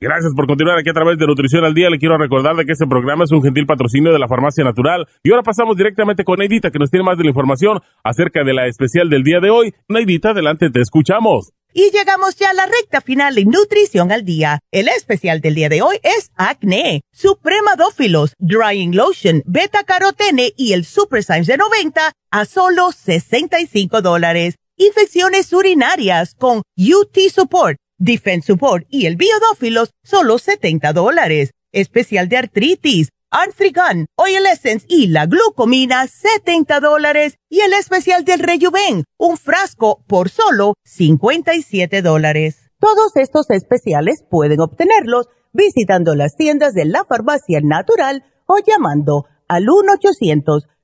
Gracias 0.00 0.34
por 0.34 0.46
continuar 0.46 0.78
aquí 0.78 0.90
a 0.90 0.92
través 0.92 1.18
de 1.18 1.26
Nutrición 1.26 1.64
al 1.64 1.74
Día. 1.74 1.88
Le 1.88 1.98
quiero 1.98 2.18
recordar 2.18 2.54
de 2.54 2.64
que 2.64 2.72
este 2.72 2.86
programa 2.86 3.24
es 3.24 3.32
un 3.32 3.42
gentil 3.42 3.66
patrocinio 3.66 4.12
de 4.12 4.18
la 4.18 4.28
Farmacia 4.28 4.62
Natural. 4.62 5.06
Y 5.22 5.30
ahora 5.30 5.42
pasamos 5.42 5.76
directamente 5.76 6.24
con 6.24 6.38
Neidita, 6.38 6.70
que 6.70 6.78
nos 6.78 6.90
tiene 6.90 7.04
más 7.04 7.16
de 7.16 7.24
la 7.24 7.30
información 7.30 7.80
acerca 8.04 8.44
de 8.44 8.52
la 8.52 8.66
especial 8.66 9.08
del 9.08 9.22
día 9.22 9.40
de 9.40 9.50
hoy. 9.50 9.74
Neidita, 9.88 10.30
adelante, 10.30 10.70
te 10.70 10.80
escuchamos. 10.80 11.52
Y 11.72 11.90
llegamos 11.90 12.36
ya 12.36 12.50
a 12.50 12.54
la 12.54 12.66
recta 12.66 13.00
final 13.00 13.34
de 13.34 13.44
Nutrición 13.44 14.12
al 14.12 14.24
Día. 14.24 14.60
El 14.70 14.88
especial 14.88 15.40
del 15.40 15.54
día 15.54 15.68
de 15.68 15.82
hoy 15.82 15.96
es 16.02 16.30
Acné, 16.36 17.02
Supremadófilos, 17.12 18.34
Drying 18.38 18.94
Lotion, 18.94 19.42
Beta 19.46 19.84
Carotene 19.84 20.52
y 20.56 20.72
el 20.72 20.84
Super 20.84 21.22
Science 21.22 21.52
de 21.52 21.58
90 21.58 22.12
a 22.30 22.44
solo 22.44 22.92
65 22.92 24.00
dólares. 24.02 24.56
Infecciones 24.78 25.52
urinarias 25.52 26.34
con 26.34 26.62
UT 26.76 27.18
Support 27.30 27.78
Defense 27.98 28.46
Support 28.46 28.86
y 28.90 29.06
el 29.06 29.16
Biodófilos, 29.16 29.90
solo 30.02 30.38
70 30.38 30.92
dólares. 30.92 31.52
Especial 31.72 32.28
de 32.28 32.36
artritis, 32.36 33.08
Arthrigan, 33.30 34.06
Oil 34.16 34.46
Essence 34.46 34.86
y 34.88 35.08
la 35.08 35.26
glucomina, 35.26 36.06
70 36.06 36.80
dólares. 36.80 37.38
Y 37.50 37.60
el 37.60 37.72
especial 37.72 38.24
del 38.24 38.40
Rejuven, 38.40 39.04
un 39.18 39.36
frasco 39.36 40.04
por 40.06 40.28
solo 40.28 40.74
57 40.84 42.02
dólares. 42.02 42.70
Todos 42.78 43.16
estos 43.16 43.50
especiales 43.50 44.24
pueden 44.30 44.60
obtenerlos 44.60 45.28
visitando 45.52 46.14
las 46.14 46.36
tiendas 46.36 46.74
de 46.74 46.84
la 46.84 47.04
farmacia 47.04 47.60
natural 47.62 48.24
o 48.46 48.58
llamando 48.64 49.24
al 49.48 49.64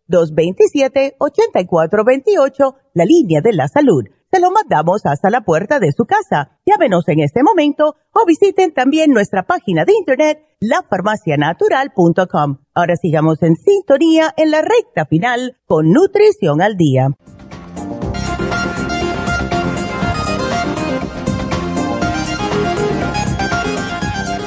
1-800-227-8428, 0.09 2.75
la 2.95 3.05
línea 3.05 3.41
de 3.43 3.53
la 3.53 3.69
salud 3.69 4.05
se 4.33 4.41
lo 4.41 4.51
mandamos 4.51 5.05
hasta 5.05 5.29
la 5.29 5.43
puerta 5.43 5.79
de 5.79 5.93
su 5.93 6.07
casa. 6.07 6.57
Llámenos 6.65 7.07
en 7.09 7.21
este 7.21 7.43
momento 7.43 7.97
o 8.13 8.25
visiten 8.27 8.73
también 8.73 9.11
nuestra 9.11 9.43
página 9.43 9.85
de 9.85 9.93
internet 9.93 10.39
lafarmacianatural.com. 10.61 12.57
Ahora 12.73 12.97
sigamos 12.97 13.43
en 13.43 13.57
sintonía 13.57 14.33
en 14.39 14.51
la 14.51 14.63
recta 14.63 15.05
final 15.05 15.59
con 15.67 15.93
Nutrición 15.93 16.63
al 16.63 16.79
Día. 16.79 17.09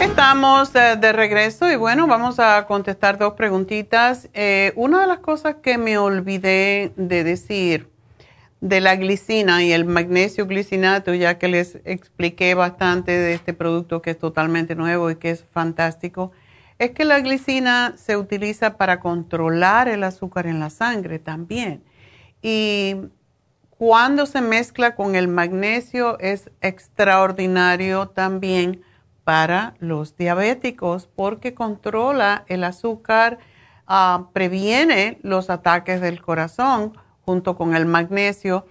Estamos 0.01 0.73
eh, 0.73 0.95
de 0.99 1.13
regreso 1.13 1.69
y 1.69 1.75
bueno, 1.75 2.07
vamos 2.07 2.39
a 2.39 2.65
contestar 2.65 3.19
dos 3.19 3.33
preguntitas. 3.33 4.29
Eh, 4.33 4.73
una 4.75 5.01
de 5.01 5.07
las 5.07 5.19
cosas 5.19 5.57
que 5.61 5.77
me 5.77 5.99
olvidé 5.99 6.91
de 6.95 7.23
decir 7.23 7.94
de 8.61 8.81
la 8.81 8.95
glicina 8.95 9.63
y 9.63 9.71
el 9.71 9.85
magnesio 9.85 10.47
glicinato, 10.47 11.13
ya 11.13 11.37
que 11.37 11.47
les 11.47 11.79
expliqué 11.85 12.55
bastante 12.55 13.11
de 13.11 13.33
este 13.33 13.53
producto 13.53 14.01
que 14.01 14.11
es 14.11 14.19
totalmente 14.19 14.75
nuevo 14.75 15.11
y 15.11 15.17
que 15.17 15.31
es 15.31 15.45
fantástico, 15.51 16.31
es 16.79 16.91
que 16.91 17.05
la 17.05 17.19
glicina 17.19 17.93
se 17.97 18.17
utiliza 18.17 18.77
para 18.77 18.99
controlar 18.99 19.87
el 19.87 20.03
azúcar 20.03 20.47
en 20.47 20.59
la 20.59 20.69
sangre 20.69 21.19
también. 21.19 21.83
Y 22.41 22.95
cuando 23.69 24.25
se 24.25 24.41
mezcla 24.41 24.95
con 24.95 25.15
el 25.15 25.27
magnesio 25.27 26.17
es 26.19 26.49
extraordinario 26.61 28.07
también 28.07 28.83
para 29.23 29.75
los 29.79 30.15
diabéticos 30.15 31.07
porque 31.07 31.53
controla 31.53 32.45
el 32.47 32.63
azúcar, 32.63 33.39
ah, 33.87 34.29
previene 34.33 35.19
los 35.23 35.49
ataques 35.49 35.99
del 35.99 36.21
corazón 36.21 36.93
junto 37.25 37.55
con 37.55 37.75
el 37.75 37.85
magnesio 37.85 38.65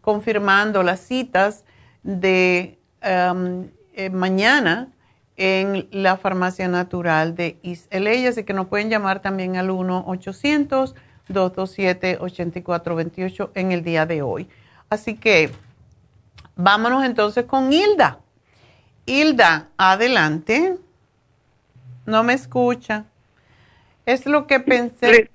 confirmando 0.00 0.82
las 0.82 1.00
citas 1.00 1.64
de 2.02 2.78
eh, 3.02 4.10
mañana 4.10 4.88
en 5.36 5.88
la 5.90 6.16
farmacia 6.16 6.68
natural 6.68 7.34
de 7.34 7.58
East 7.62 7.92
LA, 7.92 8.28
así 8.28 8.44
que 8.44 8.52
nos 8.52 8.66
pueden 8.66 8.90
llamar 8.90 9.20
también 9.20 9.56
al 9.56 9.70
1-800. 9.70 10.94
227-8428 11.32 13.50
en 13.54 13.72
el 13.72 13.82
día 13.82 14.04
de 14.06 14.22
hoy. 14.22 14.48
Así 14.88 15.16
que 15.16 15.50
vámonos 16.56 17.04
entonces 17.04 17.44
con 17.44 17.70
Hilda. 17.72 18.20
Hilda, 19.06 19.68
adelante. 19.76 20.76
No 22.06 22.24
me 22.24 22.32
escucha. 22.34 23.06
Es 24.10 24.26
lo 24.26 24.48
que 24.48 24.58
pensé. 24.58 25.30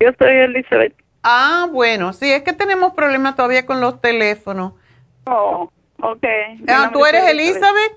Yo 0.00 0.10
soy 0.18 0.30
Elizabeth. 0.30 0.94
Ah, 1.22 1.68
bueno, 1.70 2.14
sí, 2.14 2.32
es 2.32 2.42
que 2.42 2.54
tenemos 2.54 2.94
problemas 2.94 3.36
todavía 3.36 3.66
con 3.66 3.82
los 3.82 4.00
teléfonos. 4.00 4.72
Oh, 5.26 5.70
ok. 6.00 6.24
Ah, 6.68 6.88
¿Tú 6.90 7.04
eres 7.04 7.28
Elizabeth? 7.28 7.92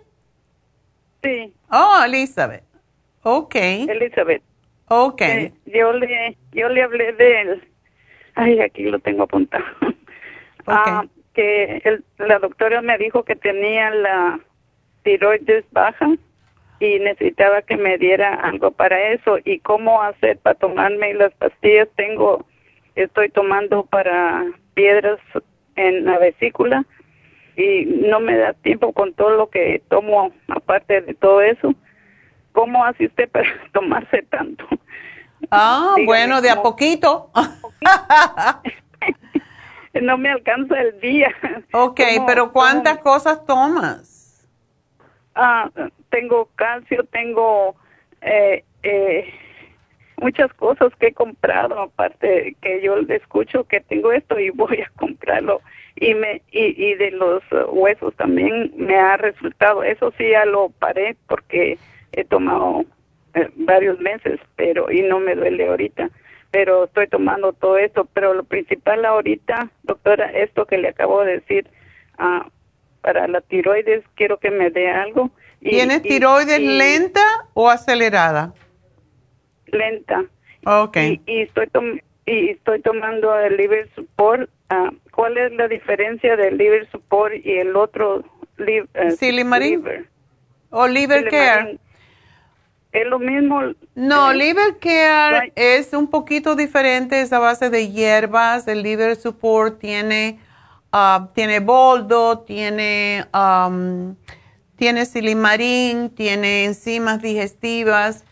Sí. 1.23 1.53
Oh, 1.69 2.01
Elizabeth. 2.05 2.63
Ok. 3.23 3.55
Elizabeth. 3.55 4.41
Ok. 4.89 5.21
Eh, 5.21 5.53
yo, 5.67 5.93
le, 5.93 6.37
yo 6.51 6.67
le 6.67 6.83
hablé 6.83 7.13
de 7.13 7.41
él. 7.41 7.69
Ay, 8.35 8.59
aquí 8.59 8.83
lo 8.83 8.99
tengo 8.99 9.23
apuntado. 9.23 9.63
Ah, 10.67 11.05
que 11.33 11.81
el, 11.85 12.03
la 12.17 12.39
doctora 12.39 12.81
me 12.81 12.97
dijo 12.97 13.23
que 13.23 13.35
tenía 13.35 13.89
la 13.91 14.39
tiroides 15.03 15.63
baja 15.71 16.07
y 16.81 16.99
necesitaba 16.99 17.61
que 17.61 17.77
me 17.77 17.99
diera 17.99 18.33
algo 18.33 18.71
para 18.71 19.11
eso 19.11 19.37
y 19.45 19.59
cómo 19.59 20.01
hacer 20.01 20.39
para 20.39 20.55
tomarme 20.55 21.13
las 21.13 21.31
pastillas 21.35 21.87
tengo 21.95 22.43
estoy 22.95 23.29
tomando 23.29 23.85
para 23.85 24.45
piedras 24.73 25.19
en 25.75 26.05
la 26.05 26.17
vesícula 26.17 26.83
y 27.55 27.85
no 27.85 28.19
me 28.19 28.35
da 28.35 28.53
tiempo 28.53 28.93
con 28.93 29.13
todo 29.13 29.37
lo 29.37 29.49
que 29.49 29.83
tomo 29.89 30.31
aparte 30.47 31.01
de 31.01 31.13
todo 31.13 31.41
eso. 31.41 31.75
¿Cómo 32.51 32.83
hace 32.83 33.05
usted 33.05 33.29
para 33.29 33.47
tomarse 33.73 34.23
tanto? 34.23 34.65
Ah, 35.51 35.95
bueno, 36.05 36.41
de 36.41 36.49
a 36.49 36.63
poquito. 36.63 37.29
no 40.01 40.17
me 40.17 40.31
alcanza 40.31 40.81
el 40.81 40.99
día. 40.99 41.31
Ok, 41.73 42.01
pero 42.25 42.51
¿cuántas 42.51 42.97
cosas 42.99 43.45
tomas? 43.45 44.10
Ah, 45.35 45.69
tengo 46.09 46.49
calcio, 46.55 47.03
tengo 47.05 47.75
eh, 48.21 48.63
eh, 48.83 49.33
muchas 50.17 50.53
cosas 50.53 50.93
que 50.99 51.07
he 51.07 51.13
comprado, 51.13 51.79
aparte 51.79 52.55
que 52.61 52.81
yo 52.81 52.97
escucho 53.09 53.63
que 53.65 53.81
tengo 53.81 54.11
esto 54.11 54.39
y 54.39 54.49
voy 54.51 54.81
a 54.81 54.91
comprarlo. 54.97 55.61
Y, 55.95 56.13
me, 56.13 56.41
y, 56.51 56.83
y 56.83 56.95
de 56.95 57.11
los 57.11 57.43
huesos 57.69 58.15
también 58.15 58.71
me 58.75 58.97
ha 58.97 59.17
resultado. 59.17 59.83
Eso 59.83 60.13
sí 60.17 60.29
ya 60.29 60.45
lo 60.45 60.69
paré 60.69 61.17
porque 61.27 61.77
he 62.13 62.23
tomado 62.23 62.85
eh, 63.33 63.49
varios 63.55 63.99
meses, 63.99 64.39
pero 64.55 64.91
y 64.91 65.01
no 65.01 65.19
me 65.19 65.35
duele 65.35 65.67
ahorita. 65.67 66.09
Pero 66.51 66.85
estoy 66.85 67.07
tomando 67.07 67.53
todo 67.53 67.77
esto. 67.77 68.07
Pero 68.13 68.33
lo 68.33 68.43
principal 68.43 69.05
ahorita, 69.05 69.69
doctora, 69.83 70.31
esto 70.31 70.65
que 70.65 70.77
le 70.77 70.89
acabo 70.89 71.23
de 71.23 71.39
decir, 71.39 71.67
ah, 72.17 72.47
para 73.01 73.27
la 73.27 73.41
tiroides, 73.41 74.03
quiero 74.15 74.37
que 74.37 74.51
me 74.51 74.69
dé 74.69 74.89
algo. 74.89 75.31
¿Tienes 75.59 76.01
tiroides 76.01 76.59
lenta 76.59 77.21
o 77.53 77.69
acelerada? 77.69 78.53
lenta. 79.71 80.25
Okay. 80.65 81.21
Y, 81.25 81.41
estoy 81.41 81.67
y 82.25 82.49
estoy 82.49 82.81
tomando 82.81 83.37
el 83.37 83.57
liver 83.57 83.89
support. 83.95 84.49
Ah, 84.69 84.91
¿Cuál 85.11 85.37
es 85.37 85.51
la 85.53 85.67
diferencia 85.67 86.35
del 86.35 86.57
liver 86.57 86.89
support 86.91 87.33
y 87.43 87.57
el 87.57 87.75
otro 87.75 88.23
liver? 88.57 88.87
liver? 89.19 90.07
¿O 90.69 90.87
liver 90.87 91.29
care? 91.29 91.77
¿Es 92.91 93.07
lo 93.07 93.19
mismo? 93.19 93.61
No, 93.95 94.33
liver 94.33 94.77
care 94.79 95.51
es 95.55 95.93
un 95.93 96.09
poquito 96.09 96.55
diferente, 96.55 97.21
es 97.21 97.33
a 97.33 97.39
base 97.39 97.69
de 97.69 97.89
hierbas. 97.89 98.67
El 98.67 98.83
liver 98.83 99.15
support 99.15 99.79
tiene, 99.79 100.39
ah, 100.91 101.29
tiene 101.33 101.59
boldo, 101.59 102.39
tiene, 102.39 103.25
um, 103.33 104.15
tiene 104.75 105.05
silimarín, 105.05 106.09
tiene 106.09 106.65
enzimas 106.65 107.21
digestivas 107.21 108.25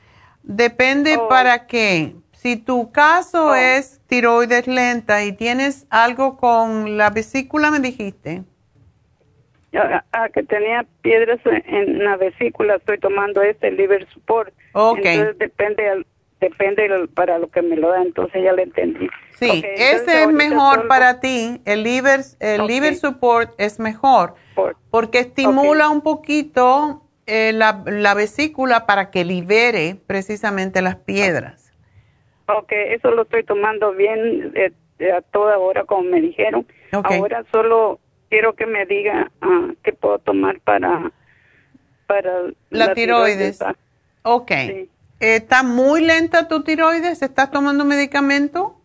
Depende 0.50 1.16
Oh. 1.18 1.28
para 1.28 1.68
qué. 1.68 2.16
Si 2.32 2.56
tu 2.58 2.92
caso 2.92 3.50
Oh. 3.50 3.56
es 3.56 4.02
tiroides 4.08 4.66
lenta 4.66 5.24
y 5.24 5.32
tienes 5.32 5.86
algo 5.92 6.38
con 6.38 6.98
la 6.98 7.12
vesícula, 7.12 7.70
me 7.70 7.80
dijiste. 7.80 8.44
Ah, 9.72 10.30
que 10.34 10.42
tenía 10.42 10.88
piedras 11.04 11.40
en, 11.46 12.04
la 12.04 12.18
vesícula, 12.18 12.78
estoy 12.78 12.98
tomando 12.98 13.44
este 13.44 13.72
liver 13.72 14.08
support. 14.10 14.52
Ok. 14.74 15.02
Entonces 15.04 15.38
depende 15.38 16.06
depende 16.42 17.08
para 17.14 17.38
lo 17.38 17.50
que 17.52 17.62
me 17.62 17.76
lo 17.76 17.90
da, 17.90 18.02
entonces 18.02 18.42
ya 18.44 18.54
le 18.54 18.64
entendí. 18.64 19.08
Sí, 19.40 19.64
ese 19.78 20.24
es 20.24 20.28
mejor 20.28 20.88
para 20.88 21.20
ti. 21.20 21.62
El 21.66 21.84
liver, 21.84 22.22
el 22.40 22.68
liver 22.68 22.96
support 22.96 23.54
es 23.58 23.80
mejor 23.80 24.36
porque 24.90 25.20
estimula 25.20 25.90
un 25.90 26.02
poquito 26.02 27.04
eh, 27.26 27.54
la, 27.54 27.84
la 27.86 28.14
vesícula 28.14 28.86
para 28.86 29.12
que 29.12 29.24
libere 29.24 29.96
precisamente 30.08 30.82
las 30.82 30.96
piedras. 30.96 31.72
Ok, 32.48 32.72
eso 32.72 33.12
lo 33.12 33.24
estoy 33.24 33.44
tomando 33.44 33.94
bien 33.94 34.52
eh, 34.56 34.72
eh, 34.98 35.12
a 35.12 35.22
toda 35.22 35.58
hora, 35.60 35.86
como 35.86 36.04
me 36.04 36.20
dijeron. 36.20 36.66
Ahora 36.92 37.46
solo 37.52 38.00
quiero 38.30 38.56
que 38.56 38.66
me 38.66 38.86
diga 38.86 39.32
ah, 39.42 39.68
qué 39.84 39.94
puedo 39.94 40.20
tomar 40.20 40.60
para, 40.62 41.12
para 42.08 42.32
La, 42.70 42.94
tiroides. 42.94 43.62
ah. 43.62 43.76
Ok. 44.24 44.52
¿Está 45.20 45.64
muy 45.64 46.02
lenta 46.04 46.48
tu 46.48 46.64
tiroides? 46.64 47.22
¿Estás 47.22 47.52
tomando 47.52 47.86
medicamento? 47.86 48.79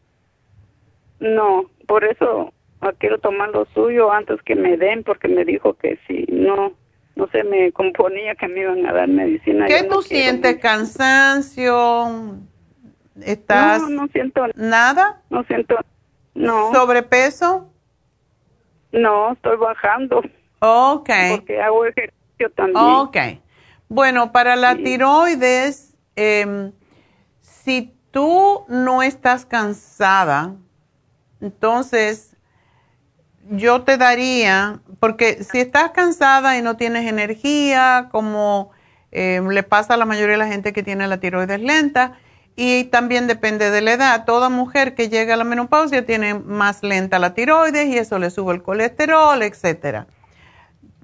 No, 1.24 1.70
por 1.86 2.04
eso 2.04 2.52
ah, 2.82 2.92
quiero 2.98 3.18
tomar 3.18 3.48
lo 3.48 3.64
suyo 3.72 4.12
antes 4.12 4.42
que 4.42 4.54
me 4.54 4.76
den, 4.76 5.02
porque 5.04 5.26
me 5.26 5.44
dijo 5.46 5.72
que 5.74 5.98
si 6.06 6.26
no, 6.28 6.74
no 7.16 7.28
se 7.28 7.42
me 7.44 7.72
componía 7.72 8.34
que 8.34 8.46
me 8.46 8.60
iban 8.60 8.84
a 8.84 8.92
dar 8.92 9.08
medicina. 9.08 9.64
¿Qué 9.66 9.82
no 9.84 9.88
tú 9.88 10.02
quiero 10.06 10.24
sientes? 10.24 10.58
¿Cansancio? 10.58 12.36
¿Estás 13.22 13.82
No, 13.82 13.88
no 13.88 14.08
siento 14.08 14.42
nada? 14.54 15.22
No 15.30 15.44
siento, 15.44 15.76
no. 16.34 16.74
¿Sobrepeso? 16.74 17.70
No, 18.92 19.32
estoy 19.32 19.56
bajando. 19.56 20.22
Ok. 20.58 21.10
Porque 21.30 21.62
hago 21.62 21.86
ejercicio 21.86 22.50
también. 22.54 22.84
Ok. 22.84 23.16
Bueno, 23.88 24.30
para 24.30 24.56
la 24.56 24.76
tiroides, 24.76 25.96
em, 26.16 26.72
si 27.40 27.94
tú 28.10 28.66
no 28.68 29.02
estás 29.02 29.46
cansada, 29.46 30.56
entonces 31.44 32.36
yo 33.50 33.82
te 33.82 33.98
daría, 33.98 34.80
porque 35.00 35.44
si 35.44 35.60
estás 35.60 35.90
cansada 35.90 36.56
y 36.56 36.62
no 36.62 36.76
tienes 36.76 37.06
energía, 37.06 38.08
como 38.10 38.70
em, 39.12 39.46
le 39.48 39.62
pasa 39.62 39.94
a 39.94 39.96
la 39.98 40.06
mayoría 40.06 40.32
de 40.32 40.38
la 40.38 40.48
gente 40.48 40.72
que 40.72 40.82
tiene 40.82 41.06
la 41.06 41.20
tiroides 41.20 41.60
lenta, 41.60 42.18
y 42.56 42.84
también 42.84 43.26
depende 43.26 43.70
de 43.70 43.80
la 43.82 43.92
edad. 43.92 44.24
Toda 44.24 44.48
mujer 44.48 44.94
que 44.94 45.08
llega 45.08 45.34
a 45.34 45.36
la 45.36 45.44
menopausia 45.44 46.06
tiene 46.06 46.34
más 46.34 46.82
lenta 46.82 47.18
la 47.18 47.34
tiroides 47.34 47.86
y 47.88 47.98
eso 47.98 48.18
le 48.18 48.30
sube 48.30 48.54
el 48.54 48.62
colesterol, 48.62 49.42
etcétera. 49.42 50.06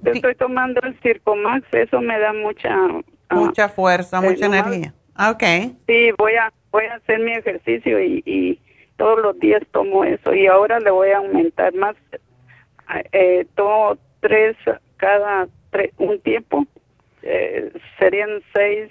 Yo 0.03 0.13
estoy 0.13 0.35
tomando 0.37 0.81
el 0.83 0.99
Circomax, 1.01 1.67
eso 1.73 2.01
me 2.01 2.19
da 2.19 2.33
mucha... 2.33 2.71
ah, 3.29 3.35
Mucha 3.35 3.69
fuerza, 3.69 4.19
eh, 4.19 4.31
mucha 4.31 4.47
energía. 4.47 4.95
Ah, 5.15 5.33
Ok. 5.33 5.43
Sí, 5.87 6.11
voy 6.17 6.35
a, 6.37 6.51
voy 6.71 6.87
a 6.87 6.95
hacer 6.95 7.19
mi 7.19 7.33
ejercicio 7.33 8.01
y, 8.01 8.23
y 8.25 8.59
todos 9.01 9.19
los 9.23 9.39
días 9.41 9.63
tomo 9.73 10.05
eso. 10.05 10.35
Y 10.35 10.47
ahora 10.47 10.79
le 10.79 10.91
voy 10.91 11.09
a 11.09 11.17
aumentar 11.17 11.73
más. 11.75 11.97
Eh, 13.13 13.47
tomo 13.57 13.97
tres 14.21 14.57
cada 14.99 15.49
un 15.97 16.21
tiempo. 16.21 16.67
Eh, 17.23 17.73
serían 17.99 18.29
seis. 18.53 18.91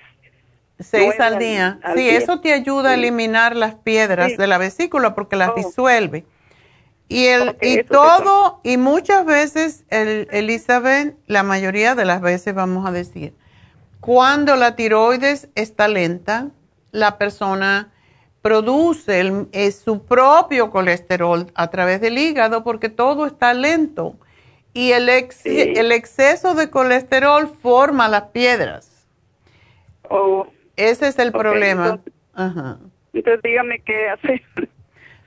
Seis 0.80 1.20
al 1.20 1.38
día. 1.38 1.78
al 1.84 1.96
sí, 1.96 2.04
día. 2.06 2.18
eso 2.18 2.42
te 2.42 2.54
ayuda 2.54 2.90
a 2.90 2.94
eliminar 2.96 3.56
las 3.56 3.76
piedras 3.76 4.32
Sí. 4.32 4.38
de 4.38 4.48
la 4.48 4.58
vesícula 4.58 5.14
porque 5.14 5.36
las 5.36 5.50
Oh. 5.50 5.56
disuelve. 5.58 6.26
Y, 7.08 7.28
el, 7.28 7.56
y 7.62 7.84
todo, 7.84 8.62
y 8.64 8.78
muchas 8.78 9.26
veces, 9.26 9.84
el, 9.90 10.28
Elizabeth, 10.32 11.16
la 11.28 11.44
mayoría 11.44 11.94
de 11.94 12.06
las 12.06 12.22
veces 12.22 12.56
vamos 12.56 12.88
a 12.88 12.92
decir, 12.92 13.34
cuando 14.00 14.56
la 14.56 14.76
tiroides 14.76 15.50
está 15.56 15.88
lenta, 15.88 16.50
la 16.92 17.18
persona 17.20 17.92
produce 18.42 19.20
el- 19.20 19.48
su 19.74 20.06
propio 20.06 20.70
colesterol 20.72 21.48
a 21.56 21.70
través 21.70 22.02
del 22.02 22.18
hígado 22.18 22.64
porque 22.64 22.90
todo 22.90 23.26
está 23.26 23.54
lento. 23.54 24.16
Y 24.74 24.92
el, 24.92 25.10
ex- 25.10 25.36
Sí. 25.38 25.60
el 25.76 25.92
exceso 25.92 26.54
de 26.56 26.70
colesterol 26.70 27.48
forma 27.62 28.08
las 28.08 28.24
piedras. 28.30 29.06
Oh, 30.10 30.48
Ese 30.76 31.08
es 31.08 31.20
el 31.20 31.32
problema. 31.32 31.86
entonces- 31.86 32.14
Ajá. 32.34 32.78
entonces 33.14 33.42
dígame 33.44 33.82
qué 33.82 34.10
hacer. 34.10 34.42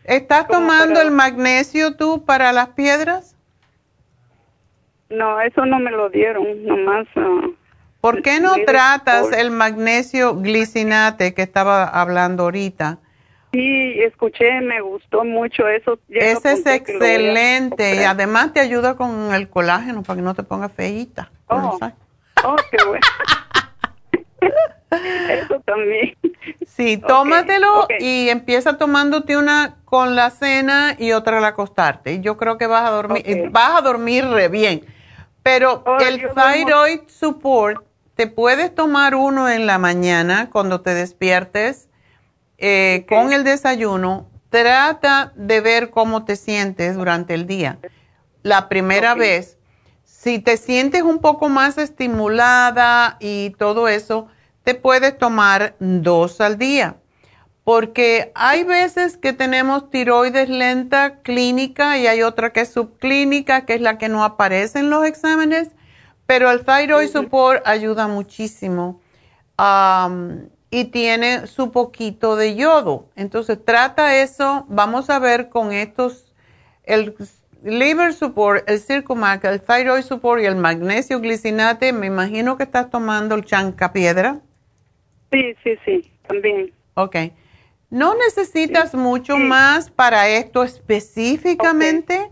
¿Estás 0.05 0.47
¿Cómo 0.47 0.61
tomando 0.61 0.95
para- 0.95 1.05
el 1.07 1.11
magnesio 1.13 1.97
tú 1.97 2.25
para 2.25 2.53
las 2.53 2.69
piedras? 2.71 3.37
No, 5.11 5.41
eso 5.43 5.67
no 5.67 5.79
me 5.79 5.91
lo 5.91 6.09
dieron, 6.09 6.65
nomás. 6.65 7.07
ah, 7.17 7.49
¿Por 8.01 8.23
qué 8.23 8.41
no 8.41 8.55
tratas 8.67 9.27
por- 9.29 9.35
el 9.39 9.51
magnesio 9.51 10.35
glicinate 10.37 11.35
que 11.35 11.43
estaba 11.43 11.85
hablando 11.85 12.45
ahorita? 12.45 12.99
Sí, 13.53 14.01
escuché, 14.01 14.61
me 14.63 14.81
gustó 14.81 15.25
mucho 15.25 15.69
eso. 15.69 15.99
Ese 16.09 16.53
es 16.53 16.67
excelente 16.67 17.97
y 17.97 17.99
además 17.99 18.55
te 18.55 18.61
ayuda 18.61 18.97
con 18.97 19.35
el 19.35 19.51
colágeno 19.51 20.03
para 20.03 20.17
que 20.17 20.23
no 20.23 20.35
te 20.35 20.43
pongas 20.43 20.73
feíta. 20.73 21.31
Oh, 21.49 21.79
oh 22.45 22.57
qué 22.71 22.79
bueno. 22.87 23.07
eso 25.31 25.61
también. 25.67 26.17
Sí, 26.67 26.97
tómatelo 26.97 27.87
y 27.99 28.31
empieza 28.31 28.79
tomándote 28.79 29.37
una 29.37 29.77
con 29.85 30.17
la 30.17 30.31
cena 30.31 30.97
y 30.99 31.13
otra 31.13 31.39
al 31.39 31.45
acostarte. 31.45 32.21
Yo 32.21 32.39
creo 32.39 32.57
que 32.57 32.67
vas 32.67 32.89
a 32.89 32.91
dormir, 32.91 33.51
vas 33.51 33.79
a 33.79 33.83
dormir 33.83 34.27
re 34.27 34.49
bien. 34.49 34.87
Pero 35.43 35.85
el 36.01 36.21
thyroid 36.33 37.01
support, 37.09 37.85
te 38.15 38.29
puedes 38.29 38.75
tomar 38.75 39.15
uno 39.15 39.49
en 39.49 39.67
la 39.67 39.79
mañana 39.79 40.49
cuando 40.51 40.81
te 40.81 40.95
despiertes 40.95 41.91
eh, 42.65 43.07
con 43.09 43.33
el 43.33 43.43
desayuno. 43.43 44.31
Trata 44.49 45.33
de 45.35 45.61
ver 45.61 45.91
cómo 45.91 46.25
te 46.25 46.37
sientes 46.37 46.95
durante 46.95 47.35
el 47.35 47.49
día. 47.49 47.81
La 48.45 48.69
primera 48.69 49.15
vez, 49.15 49.59
si 50.05 50.39
te 50.39 50.57
sientes 50.57 51.03
un 51.03 51.19
poco 51.19 51.49
más 51.49 51.77
estimulada 51.77 53.17
y 53.19 53.51
todo 53.59 53.89
eso, 53.89 54.29
te 54.63 54.77
puedes 54.77 55.19
tomar 55.19 55.75
dos 55.81 56.41
al 56.41 56.57
día. 56.57 56.99
Porque 57.65 58.31
hay 58.37 58.63
veces 58.63 59.17
que 59.17 59.33
tenemos 59.33 59.91
tiroides 59.91 60.49
lenta 60.49 61.21
clínica 61.23 61.99
y 61.99 62.07
hay 62.07 62.23
otra 62.23 62.53
que 62.53 62.61
es 62.61 62.73
subclínica, 62.73 63.67
que 63.67 63.75
es 63.75 63.81
la 63.81 63.99
que 63.99 64.09
no 64.09 64.23
aparece 64.23 64.79
en 64.79 64.89
los 64.89 65.05
exámenes, 65.05 65.71
pero 66.27 66.49
el 66.49 66.65
thyroid 66.65 67.09
support 67.09 67.67
ayuda 67.67 68.07
muchísimo 68.07 69.01
y 70.73 70.85
tiene 70.87 71.47
su 71.49 71.71
poquito 71.71 72.35
de 72.35 72.57
yodo. 72.57 73.05
Entonces 73.15 73.63
trata 73.63 74.23
eso, 74.23 74.65
vamos 74.69 75.11
a 75.11 75.19
ver 75.19 75.51
con 75.51 75.71
estos, 75.71 76.33
el 76.85 77.15
liver 77.63 78.15
support, 78.15 78.67
el 78.69 78.81
circumac, 78.81 79.45
el 79.45 79.61
thyroid 79.61 80.03
support 80.03 80.43
y 80.43 80.47
el 80.47 80.57
magnesio 80.57 81.21
glicinate, 81.21 81.93
me 81.93 82.07
imagino 82.07 82.57
que 82.57 82.63
estás 82.63 82.89
tomando 82.89 83.35
el 83.35 83.45
chanca 83.45 83.93
piedra. 83.93 84.41
Sí, 85.31 85.55
sí, 85.63 85.79
sí, 85.85 86.11
también. 86.27 86.73
Ok. 86.95 87.17
No 87.91 88.15
necesitas 88.15 88.95
mucho 88.95 89.37
más 89.37 89.91
para 89.91 90.27
esto 90.31 90.63
específicamente, 90.63 92.31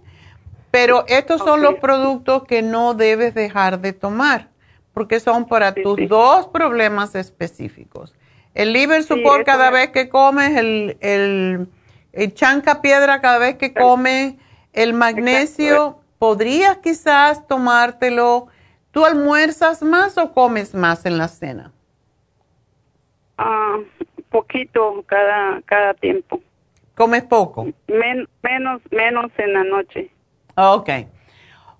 pero 0.71 1.05
estos 1.09 1.43
son 1.43 1.61
los 1.61 1.75
productos 1.75 2.45
que 2.45 2.62
no 2.62 2.95
debes 2.95 3.35
dejar 3.35 3.83
de 3.83 3.93
tomar, 3.93 4.49
porque 4.95 5.21
son 5.21 5.47
para 5.47 5.75
tus 5.75 6.09
dos 6.09 6.47
problemas 6.47 7.15
específicos. 7.15 8.15
El 8.55 8.73
liver 8.73 9.03
support 9.03 9.45
cada 9.45 9.71
vez 9.71 9.91
que 9.91 10.09
comes, 10.09 10.57
el, 10.57 10.97
el, 11.01 12.35
chanca 12.35 12.83
piedra 12.83 13.21
cada 13.21 13.39
vez 13.39 13.57
que 13.57 13.73
comes, 13.73 14.35
el 14.73 14.93
magnesio, 14.93 16.01
podrías 16.19 16.79
quizás 16.79 17.47
tomártelo. 17.47 18.49
¿Tú 18.91 19.05
almuerzas 19.05 19.83
más 19.83 20.19
o 20.19 20.33
comes 20.33 20.75
más 20.75 21.07
en 21.07 21.17
la 21.17 21.29
cena? 21.29 21.73
Ah, 23.39 23.79
poquito 24.31 25.05
cada, 25.07 25.63
cada 25.63 25.95
tiempo. 25.95 26.41
¿Comes 26.95 27.23
poco? 27.23 27.67
menos, 27.87 28.83
menos 28.91 29.31
en 29.39 29.53
la 29.53 29.65
noche. 29.65 30.11
Ok. 30.57 30.91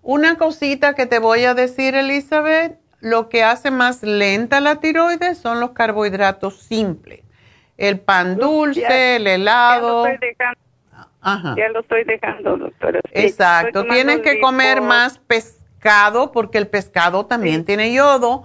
Una 0.03 0.39
cosita 0.39 0.95
que 0.95 1.07
te 1.07 1.19
voy 1.19 1.45
a 1.45 1.55
decir, 1.55 1.95
Elizabeth, 1.95 2.79
lo 3.01 3.28
que 3.28 3.43
hace 3.43 3.70
más 3.70 4.02
lenta 4.02 4.60
la 4.60 4.77
tiroides 4.77 5.39
son 5.39 5.60
los 5.60 5.70
carbohidratos 5.70 6.59
simples. 6.59 7.20
El 7.77 8.01
pan 8.01 8.36
dulce, 8.36 9.16
el 9.16 9.27
helado. 9.27 10.06
Ya 10.06 10.10
lo 10.10 10.14
estoy 10.14 10.28
dejando, 10.28 11.56
Ya 11.56 11.68
lo 11.68 11.81
estoy 11.81 12.05
dejando 12.05 12.56
doctora. 12.56 13.01
Exacto. 13.12 13.85
Tienes 13.85 14.20
que 14.20 14.40
comer 14.40 14.82
más 14.82 15.18
pescado 15.18 16.31
porque 16.32 16.59
el 16.59 16.68
pescado 16.68 17.27
también 17.27 17.64
tiene 17.64 17.93
yodo 17.93 18.44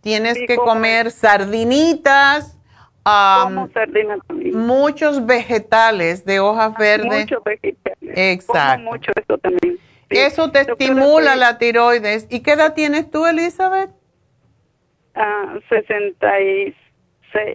Tienes 0.00 0.38
que 0.46 0.56
comer 0.56 1.10
sardinitas, 1.10 2.56
muchos 4.54 5.26
vegetales 5.26 6.24
de 6.24 6.40
hojas 6.40 6.74
verdes. 6.78 7.20
Muchos 7.20 7.42
vegetales. 7.44 7.98
Exacto. 8.14 8.84
mucho 8.84 9.12
eso 9.16 9.38
también. 9.38 9.78
Eso 10.10 10.50
te 10.50 10.60
estimula 10.60 11.36
la 11.36 11.58
tiroides. 11.58 12.26
¿Y 12.30 12.40
qué 12.40 12.52
edad 12.52 12.74
tienes 12.74 13.10
tú, 13.10 13.26
Elizabeth? 13.26 13.90
Ah, 15.14 15.58
66, 15.68 17.54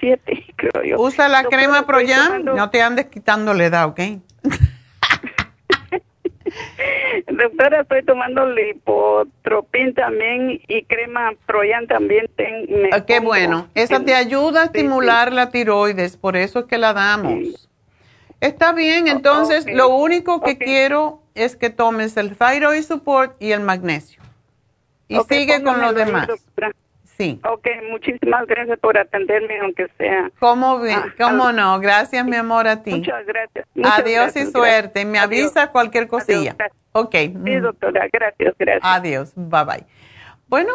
7, 0.00 0.44
creo 0.56 0.84
yo. 0.84 1.00
Usa 1.00 1.28
la 1.28 1.44
crema 1.44 1.86
Proyam, 1.86 2.44
no 2.44 2.70
te 2.70 2.82
andes 2.82 3.06
quitando 3.06 3.52
la 3.54 3.64
edad, 3.64 3.86
¿ok? 3.88 4.00
Doctora, 7.26 7.80
estoy 7.80 8.04
tomando 8.04 8.46
lipotropin 8.46 9.94
también 9.94 10.60
y 10.68 10.84
crema 10.84 11.32
Proyan 11.44 11.86
también. 11.88 12.30
Ah, 12.92 13.04
qué 13.04 13.18
bueno. 13.20 13.68
Esa 13.74 14.04
te 14.04 14.14
ayuda 14.14 14.62
a 14.62 14.64
estimular 14.66 15.32
la 15.32 15.50
tiroides, 15.50 16.16
por 16.16 16.36
eso 16.36 16.60
es 16.60 16.64
que 16.66 16.78
la 16.78 16.92
damos. 16.92 17.68
Está 18.40 18.72
bien, 18.72 19.08
entonces 19.08 19.66
lo 19.66 19.88
único 19.88 20.40
que 20.40 20.56
quiero 20.56 21.25
es 21.36 21.56
que 21.56 21.70
tomes 21.70 22.16
el 22.16 22.36
thyroid 22.36 22.82
support 22.82 23.40
y 23.40 23.52
el 23.52 23.60
magnesio. 23.60 24.20
Y 25.08 25.18
sigue 25.28 25.62
con 25.62 25.80
los 25.80 25.94
demás. 25.94 26.28
Sí. 27.16 27.40
Ok, 27.48 27.66
muchísimas 27.90 28.46
gracias 28.46 28.78
por 28.78 28.98
atenderme, 28.98 29.58
aunque 29.60 29.86
sea. 29.96 30.30
¿Cómo, 30.38 30.82
ah, 30.90 31.06
cómo 31.18 31.50
no? 31.50 31.80
Gracias, 31.80 32.26
mi 32.26 32.36
amor, 32.36 32.68
a 32.68 32.82
ti. 32.82 32.90
Muchas 32.90 33.24
gracias. 33.24 33.66
Adiós 33.82 34.36
y 34.36 34.44
suerte. 34.50 35.06
Me 35.06 35.18
avisa 35.18 35.70
cualquier 35.70 36.08
cosilla. 36.08 36.56
ok. 36.92 37.14
Sí, 37.14 37.56
doctora, 37.56 38.06
gracias, 38.12 38.54
gracias. 38.58 38.82
Adiós, 38.84 39.32
bye 39.34 39.64
bye. 39.64 39.86
Bueno, 40.48 40.72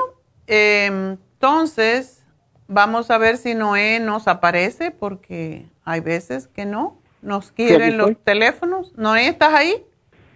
em, 0.47 1.17
entonces, 1.33 2.25
vamos 2.67 3.11
a 3.11 3.19
ver 3.19 3.37
si 3.37 3.53
Noé 3.53 3.99
nos 3.99 4.27
aparece, 4.27 4.89
porque 4.89 5.67
hay 5.85 5.99
veces 5.99 6.47
que 6.47 6.65
no. 6.65 6.99
Nos 7.21 7.51
quieren 7.51 7.99
los 7.99 8.17
teléfonos. 8.23 8.97
Noé, 8.97 9.27
¿estás 9.27 9.53
ahí? 9.53 9.85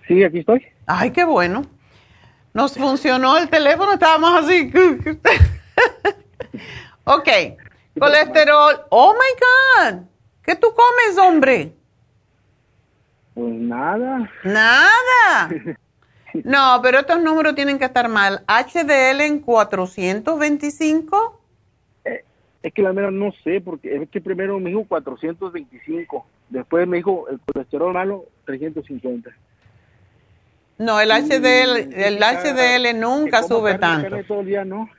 Sí, 0.07 0.23
aquí 0.23 0.39
estoy. 0.39 0.65
Ay, 0.85 1.11
qué 1.11 1.23
bueno. 1.23 1.65
Nos 2.53 2.77
funcionó 2.77 3.37
el 3.37 3.49
teléfono, 3.49 3.93
estábamos 3.93 4.43
así. 4.43 4.71
ok, 7.03 7.29
colesterol. 7.99 8.81
Oh 8.89 9.13
my 9.13 9.93
God, 9.93 10.03
¿qué 10.43 10.55
tú 10.55 10.67
comes, 10.73 11.17
hombre? 11.17 11.73
Pues 13.33 13.53
nada. 13.53 14.29
Nada. 14.43 15.49
No, 16.43 16.81
pero 16.83 16.99
estos 16.99 17.21
números 17.21 17.55
tienen 17.55 17.79
que 17.79 17.85
estar 17.85 18.09
mal. 18.09 18.43
HDL 18.47 19.21
en 19.21 19.39
425. 19.39 21.39
Eh, 22.03 22.25
es 22.61 22.73
que 22.73 22.81
la 22.81 22.91
mera 22.91 23.09
no 23.09 23.31
sé, 23.41 23.61
porque 23.61 23.95
es 23.95 24.09
que 24.09 24.19
primero 24.19 24.59
me 24.59 24.71
dijo 24.71 24.83
425. 24.85 26.25
Después 26.49 26.85
me 26.89 26.97
dijo 26.97 27.29
el 27.29 27.39
colesterol 27.39 27.93
malo 27.93 28.25
350. 28.45 29.31
No, 30.77 30.99
el 30.99 31.09
HDL, 31.09 31.93
el 31.93 32.19
HDL 32.19 32.99
nunca 32.99 33.43
sube 33.43 33.77
tanto. 33.77 34.23
Todo 34.27 34.41
el 34.41 34.47
día, 34.47 34.65
¿no? 34.65 34.89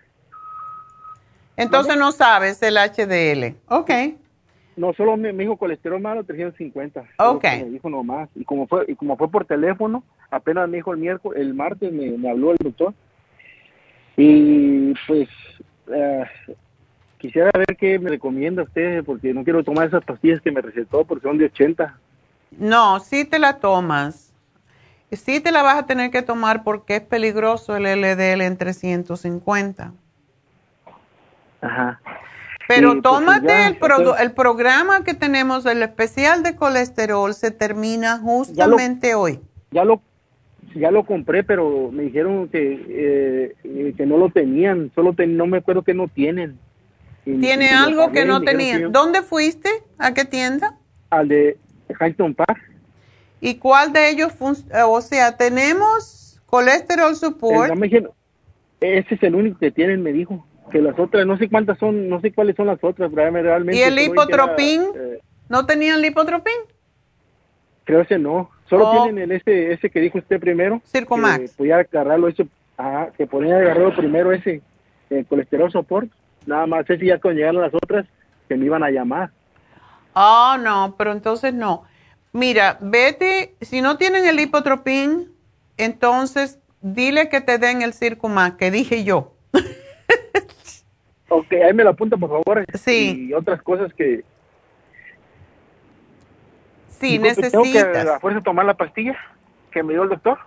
Entonces 1.56 1.96
no 1.96 2.12
sabes 2.12 2.62
el 2.62 2.76
HDL. 2.76 3.56
Ok. 3.68 3.90
No, 4.76 4.92
solo 4.92 5.16
me, 5.16 5.32
dijo 5.32 5.56
colesterol 5.56 6.00
malo 6.00 6.22
350. 6.24 7.04
Ok. 7.18 7.44
Me 7.44 7.70
dijo 7.70 7.88
nomás. 7.88 8.28
Y 8.34 8.44
como 8.44 8.66
fue 8.66 8.84
y 8.88 8.94
como 8.94 9.16
fue 9.16 9.30
por 9.30 9.46
teléfono, 9.46 10.04
apenas 10.30 10.68
me 10.68 10.76
dijo 10.78 10.92
el 10.92 10.98
miércoles, 10.98 11.40
el 11.40 11.54
martes 11.54 11.92
me, 11.92 12.28
habló 12.28 12.52
el 12.52 12.58
doctor. 12.58 12.92
Y 14.18 14.92
pues 15.06 15.28
eh, 15.92 16.24
quisiera 17.16 17.50
ver 17.54 17.76
qué 17.78 17.98
me 17.98 18.10
recomienda 18.10 18.62
usted, 18.62 19.02
porque 19.04 19.32
no 19.32 19.44
quiero 19.44 19.64
tomar 19.64 19.88
esas 19.88 20.04
pastillas 20.04 20.40
que 20.40 20.52
me 20.52 20.60
recetó 20.60 21.04
porque 21.04 21.26
son 21.26 21.38
de 21.38 21.46
80. 21.46 21.98
No, 22.58 23.00
sí 23.00 23.24
te 23.24 23.38
la 23.38 23.58
tomas. 23.58 24.25
Sí 25.12 25.40
te 25.40 25.52
la 25.52 25.62
vas 25.62 25.76
a 25.76 25.86
tener 25.86 26.10
que 26.10 26.22
tomar 26.22 26.64
porque 26.64 26.96
es 26.96 27.02
peligroso 27.02 27.76
el 27.76 27.84
LDL 27.84 28.42
en 28.42 28.56
350. 28.56 29.92
Ajá. 31.60 32.00
Pero 32.68 32.92
pues, 32.92 33.02
tómate 33.02 33.66
el, 33.66 33.78
el 34.20 34.32
programa 34.32 35.04
que 35.04 35.14
tenemos, 35.14 35.64
el 35.66 35.82
especial 35.82 36.42
de 36.42 36.56
colesterol, 36.56 37.32
se 37.34 37.50
termina 37.50 38.18
justamente 38.18 39.14
hoy. 39.14 39.40
Ya 39.70 39.84
lo, 39.84 40.00
ya 40.74 40.90
lo 40.90 41.04
compré, 41.04 41.44
pero 41.44 41.90
me 41.92 42.04
dijeron 42.04 42.48
que, 42.48 43.54
eh, 43.62 43.92
que 43.96 44.06
no 44.06 44.18
lo 44.18 44.30
tenían, 44.30 44.90
solo 44.94 45.14
no 45.16 45.46
me 45.46 45.58
acuerdo 45.58 45.82
que 45.82 45.94
no 45.94 46.08
tienen. 46.08 46.58
¿Tiene 47.24 47.70
algo 47.70 48.12
que 48.12 48.24
no 48.24 48.42
tenían? 48.42 48.92
¿Dónde 48.92 49.22
fuiste? 49.22 49.68
¿A 49.98 50.14
qué 50.14 50.24
tienda? 50.24 50.78
Al 51.10 51.28
de 51.28 51.56
Hampton 51.98 52.34
Park. 52.34 52.65
¿Y 53.40 53.56
cuál 53.56 53.92
de 53.92 54.10
ellos, 54.10 54.32
o 54.40 55.00
sea, 55.00 55.36
tenemos 55.36 56.40
colesterol 56.46 57.14
support? 57.14 57.72
ese 58.80 59.14
es 59.14 59.22
el 59.22 59.34
único 59.34 59.58
que 59.58 59.70
tienen, 59.70 60.02
me 60.02 60.12
dijo 60.12 60.46
que 60.70 60.80
las 60.80 60.98
otras, 60.98 61.26
no 61.26 61.36
sé 61.38 61.48
cuántas 61.48 61.78
son, 61.78 62.08
no 62.08 62.20
sé 62.20 62.32
cuáles 62.32 62.56
son 62.56 62.66
las 62.66 62.82
otras, 62.82 63.12
realmente. 63.12 63.76
¿Y 63.76 63.82
el 63.82 63.98
hipotropín? 63.98 64.82
Eh, 64.94 65.20
¿No 65.48 65.64
tenían 65.66 66.02
lipotropín? 66.02 66.54
Creo 67.84 68.04
que 68.06 68.18
no. 68.18 68.50
Solo 68.68 68.88
Oh. 68.90 69.04
tienen 69.04 69.30
el 69.30 69.32
ese, 69.32 69.72
ese 69.72 69.90
que 69.90 70.00
dijo 70.00 70.18
usted 70.18 70.40
primero. 70.40 70.82
Circumax. 70.84 71.38
Que 71.38 71.56
podía 71.56 71.76
agarrarlo 71.78 72.28
eso, 72.28 72.44
ajá, 72.76 73.12
que 73.16 73.26
podía 73.26 73.56
agarrarlo 73.56 73.94
primero 73.94 74.32
ese, 74.32 74.60
el 75.08 75.24
colesterol 75.26 75.70
support. 75.70 76.10
Nada 76.46 76.66
más, 76.66 76.88
ese 76.90 77.06
ya 77.06 77.20
cuando 77.20 77.38
llegaron 77.38 77.62
las 77.62 77.74
otras, 77.74 78.06
que 78.48 78.56
me 78.56 78.64
iban 78.66 78.82
a 78.82 78.90
llamar. 78.90 79.30
Ah, 80.14 80.58
no, 80.60 80.94
pero 80.98 81.12
entonces 81.12 81.54
no. 81.54 81.84
Mira, 82.36 82.76
vete, 82.82 83.54
si 83.62 83.80
no 83.80 83.96
tienen 83.96 84.26
el 84.26 84.36
lipotropín, 84.36 85.32
entonces 85.78 86.58
dile 86.82 87.30
que 87.30 87.40
te 87.40 87.56
den 87.56 87.80
el 87.80 87.94
Circumax, 87.94 88.58
que 88.58 88.70
dije 88.70 89.04
yo. 89.04 89.32
Ok, 91.28 91.54
ahí 91.54 91.74
me 91.74 91.82
lo 91.82 91.90
apunta, 91.90 92.16
por 92.16 92.30
favor. 92.30 92.64
Sí. 92.74 93.26
Y 93.28 93.32
otras 93.32 93.60
cosas 93.60 93.92
que... 93.94 94.22
Sí, 97.00 97.18
Disculpe, 97.18 97.50
¿Tengo 97.50 97.64
que 97.64 97.70
necesitas. 97.72 98.06
a 98.06 98.20
fuerza 98.20 98.40
tomar 98.42 98.64
la 98.64 98.74
pastilla 98.74 99.16
que 99.72 99.82
me 99.82 99.94
dio 99.94 100.04
el 100.04 100.10
doctor? 100.10 100.38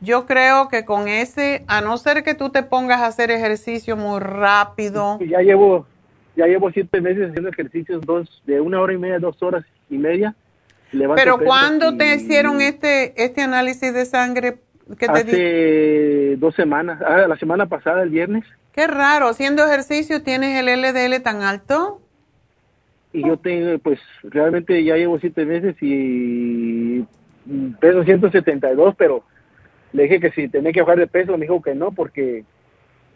Yo 0.00 0.26
creo 0.26 0.68
que 0.68 0.84
con 0.84 1.06
ese, 1.06 1.64
a 1.68 1.82
no 1.82 1.96
ser 1.98 2.24
que 2.24 2.34
tú 2.34 2.50
te 2.50 2.64
pongas 2.64 3.00
a 3.00 3.06
hacer 3.06 3.30
ejercicio 3.30 3.96
muy 3.96 4.18
rápido, 4.18 5.20
Ya 5.20 5.38
llevo, 5.38 5.86
ya 6.34 6.46
llevo 6.46 6.72
siete 6.72 7.00
meses 7.00 7.28
haciendo 7.28 7.50
ejercicios 7.50 8.04
dos, 8.04 8.42
de 8.44 8.60
una 8.60 8.80
hora 8.80 8.92
y 8.92 8.98
media, 8.98 9.20
dos 9.20 9.40
horas 9.40 9.64
y 9.88 9.98
media. 9.98 10.34
Pero 10.90 11.38
¿cuándo 11.38 11.96
te 11.96 12.14
hicieron 12.14 12.60
este 12.60 13.14
este 13.22 13.42
análisis 13.42 13.92
de 13.92 14.06
sangre 14.06 14.58
que 14.98 15.08
te 15.08 15.24
di? 15.24 15.32
Hace 15.32 16.36
dos 16.36 16.54
semanas, 16.54 17.00
ah, 17.04 17.26
la 17.28 17.36
semana 17.36 17.66
pasada, 17.66 18.02
el 18.02 18.10
viernes, 18.10 18.44
Qué 18.74 18.88
raro, 18.88 19.28
haciendo 19.28 19.64
ejercicio 19.64 20.22
tienes 20.24 20.60
el 20.60 20.66
LDL 20.66 21.22
tan 21.22 21.42
alto. 21.42 22.00
y 23.12 23.24
yo 23.24 23.36
tengo, 23.36 23.78
pues 23.78 24.00
realmente 24.24 24.82
ya 24.82 24.96
llevo 24.96 25.20
siete 25.20 25.44
meses 25.44 25.76
y 25.80 27.04
peso 27.78 28.02
172, 28.02 28.96
pero 28.98 29.22
le 29.92 30.02
dije 30.04 30.18
que 30.18 30.32
si 30.32 30.48
tenía 30.48 30.72
que 30.72 30.80
bajar 30.80 30.98
de 30.98 31.06
peso, 31.06 31.38
me 31.38 31.44
dijo 31.44 31.62
que 31.62 31.76
no, 31.76 31.92
porque, 31.92 32.44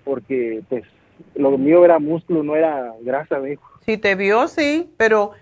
porque 0.05 0.63
pues 0.69 0.85
lo 1.35 1.59
mío 1.59 1.85
era 1.85 1.99
músculo, 1.99 2.45
no 2.45 2.55
era 2.55 2.93
grasa, 3.01 3.41
me 3.41 3.51
dijo. 3.51 3.69
Si 3.85 3.99
te 3.99 4.15
vio, 4.15 4.47
sí, 4.47 4.93
pero 4.97 5.33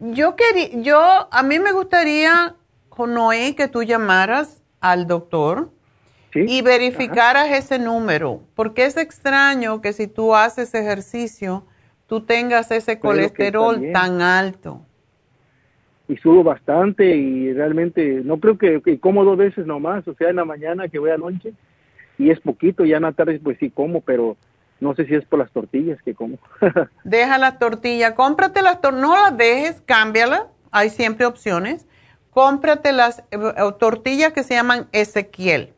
yo 0.00 0.36
quería, 0.36 0.80
yo, 0.80 1.28
a 1.30 1.42
mí 1.42 1.58
me 1.58 1.72
gustaría, 1.72 2.54
Noé, 2.96 3.54
que 3.54 3.68
tú 3.68 3.82
llamaras 3.82 4.62
al 4.80 5.06
doctor 5.06 5.70
y 6.34 6.62
verificaras 6.62 7.50
ese 7.50 7.78
número, 7.78 8.42
porque 8.54 8.84
es 8.84 8.96
extraño 8.96 9.80
que 9.80 9.92
si 9.92 10.06
tú 10.08 10.34
haces 10.34 10.74
ejercicio, 10.74 11.64
tú 12.06 12.22
tengas 12.22 12.70
ese 12.70 12.96
Pero 12.96 13.00
colesterol 13.00 13.92
tan 13.92 14.20
alto. 14.20 14.82
y 16.08 16.16
subo 16.16 16.42
bastante 16.42 17.16
y 17.16 17.52
realmente 17.52 18.22
no 18.24 18.40
creo 18.40 18.56
que, 18.56 18.80
que 18.82 18.98
como 18.98 19.24
dos 19.24 19.36
veces 19.36 19.66
nomás, 19.66 20.08
o 20.08 20.14
sea, 20.14 20.30
en 20.30 20.36
la 20.36 20.44
mañana 20.44 20.88
que 20.88 20.98
voy 20.98 21.10
a 21.10 21.18
lonche 21.18 21.52
y 22.18 22.30
es 22.30 22.40
poquito, 22.40 22.84
ya 22.84 22.96
en 22.96 23.02
la 23.02 23.12
tarde 23.12 23.38
pues 23.42 23.58
sí 23.60 23.70
como, 23.70 24.00
pero 24.00 24.36
no 24.80 24.94
sé 24.94 25.06
si 25.06 25.14
es 25.14 25.24
por 25.24 25.38
las 25.38 25.50
tortillas 25.50 26.00
que 26.02 26.14
como. 26.14 26.38
Deja 27.04 27.38
la 27.38 27.58
tortilla, 27.58 28.14
cómprate 28.14 28.62
las 28.62 28.80
tortillas, 28.80 29.08
no 29.08 29.16
las 29.16 29.36
dejes, 29.36 29.82
cámbiala, 29.86 30.46
hay 30.70 30.90
siempre 30.90 31.26
opciones. 31.26 31.86
Cómprate 32.30 32.92
las 32.92 33.24
eh, 33.30 33.38
tortillas 33.80 34.32
que 34.32 34.44
se 34.44 34.54
llaman 34.54 34.86
Ezequiel. 34.92 35.72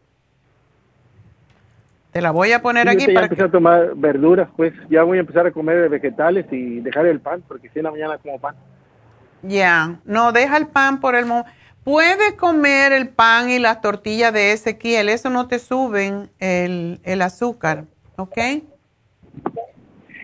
Te 2.13 2.21
la 2.21 2.33
voy 2.33 2.53
a 2.53 2.61
poner 2.61 2.89
Sí, 2.89 2.89
aquí 2.89 3.03
ahorita 3.05 3.13
ya 3.13 3.15
para 3.15 3.27
empecé 3.27 3.43
a 3.45 3.51
tomar 3.51 3.95
verduras, 3.95 4.49
pues 4.57 4.75
ya 4.91 5.05
voy 5.05 5.19
a 5.19 5.21
empezar 5.21 5.47
a 5.47 5.53
comer 5.53 5.89
vegetales 5.89 6.45
y 6.51 6.81
dejar 6.81 7.07
el 7.07 7.21
pan, 7.21 7.43
porque 7.47 7.69
si 7.69 7.79
en 7.79 7.85
la 7.85 7.93
mañana 7.93 8.19
como 8.19 8.39
pan. 8.39 8.57
Ya, 9.43 10.01
no, 10.05 10.33
deja 10.33 10.57
el 10.57 10.67
pan 10.67 11.01
por 11.01 11.15
el 11.15 11.25
momento. 11.25 11.51
Puedes 11.85 12.35
comer 12.35 12.93
el 12.93 13.09
pan 13.09 13.49
y 13.49 13.59
las 13.59 13.81
tortillas 13.81 14.33
de 14.35 14.53
Ezequiel, 14.53 15.09
eso 15.09 15.31
no 15.31 15.49
te 15.49 15.59
suben 15.59 16.29
el, 16.39 17.01
el 17.05 17.23
azúcar, 17.23 17.85
¿ok? 18.17 18.39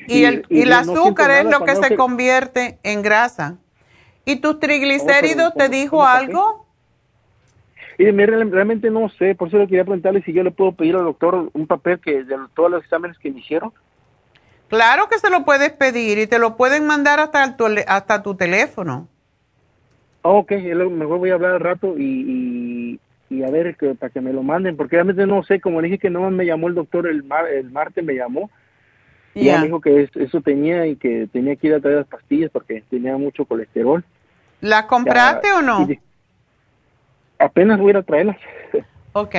Y, 0.06 0.18
Y- 0.20 0.24
el, 0.24 0.46
y 0.48 0.62
y 0.62 0.64
no 0.64 0.76
azúcar 0.76 1.30
es 1.30 1.44
lo 1.44 1.64
que 1.64 1.76
se 1.76 1.88
que- 1.88 1.96
convierte 1.96 2.78
en 2.82 3.02
grasa. 3.02 3.56
¿Y 4.24 4.36
tus 4.36 4.58
triglicéridos 4.58 5.54
te 5.54 5.68
dijo 5.68 6.04
algo? 6.04 6.66
Y 7.98 8.12
me- 8.12 8.26
realmente 8.26 8.90
no 8.90 9.08
sé, 9.08 9.34
por 9.34 9.48
eso 9.48 9.58
le 9.58 9.66
quería 9.66 9.84
preguntarle 9.84 10.22
si 10.22 10.32
yo 10.32 10.42
le 10.42 10.50
puedo 10.50 10.72
pedir 10.72 10.96
al 10.96 11.04
doctor 11.04 11.48
un 11.52 11.66
papel 11.66 11.98
que 12.00 12.24
de 12.24 12.36
todos 12.54 12.70
los 12.70 12.82
exámenes 12.82 13.16
que 13.18 13.30
me 13.30 13.40
hicieron. 13.40 13.72
Claro 14.68 15.08
que 15.08 15.18
se 15.18 15.30
lo 15.30 15.44
puedes 15.44 15.70
pedir 15.72 16.18
y 16.18 16.26
te 16.26 16.38
lo 16.38 16.56
pueden 16.56 16.86
mandar 16.86 17.20
hasta, 17.20 17.44
el 17.44 17.56
tu, 17.56 17.66
hasta 17.86 18.22
tu 18.22 18.34
teléfono. 18.34 19.08
Ah, 20.22 20.30
ok, 20.30 20.50
mejor 20.90 21.18
voy 21.18 21.30
a 21.30 21.34
hablar 21.34 21.52
al 21.52 21.60
rato 21.60 21.94
y, 21.96 22.98
y, 23.30 23.34
y 23.36 23.42
a 23.44 23.50
ver 23.50 23.76
que, 23.76 23.94
para 23.94 24.10
que 24.10 24.20
me 24.20 24.32
lo 24.32 24.42
manden, 24.42 24.76
porque 24.76 24.96
realmente 24.96 25.24
no 25.24 25.44
sé, 25.44 25.60
como 25.60 25.80
le 25.80 25.86
dije 25.86 25.98
que 26.00 26.10
no 26.10 26.28
me 26.32 26.44
llamó 26.44 26.66
el 26.66 26.74
doctor 26.74 27.06
el, 27.06 27.22
mar, 27.22 27.46
el 27.46 27.70
martes, 27.70 28.04
me 28.04 28.14
llamó. 28.14 28.50
Y 29.36 29.44
ya 29.44 29.52
Ya. 29.52 29.58
me 29.60 29.66
dijo 29.66 29.80
que 29.82 30.02
es- 30.04 30.16
eso 30.16 30.40
tenía 30.40 30.86
y 30.86 30.96
que 30.96 31.28
tenía 31.30 31.54
que 31.56 31.66
ir 31.66 31.74
a 31.74 31.80
traer 31.80 31.98
las 31.98 32.06
pastillas 32.06 32.50
porque 32.50 32.82
tenía 32.88 33.16
mucho 33.18 33.44
colesterol. 33.44 34.02
¿Las 34.62 34.84
compraste 34.86 35.46
Ya, 35.48 35.58
o 35.58 35.62
no? 35.62 35.86
apenas 37.38 37.78
voy 37.78 37.88
a 37.88 37.90
ir 37.90 37.96
a 37.98 38.02
traerlas. 38.02 38.36
Ok. 39.12 39.34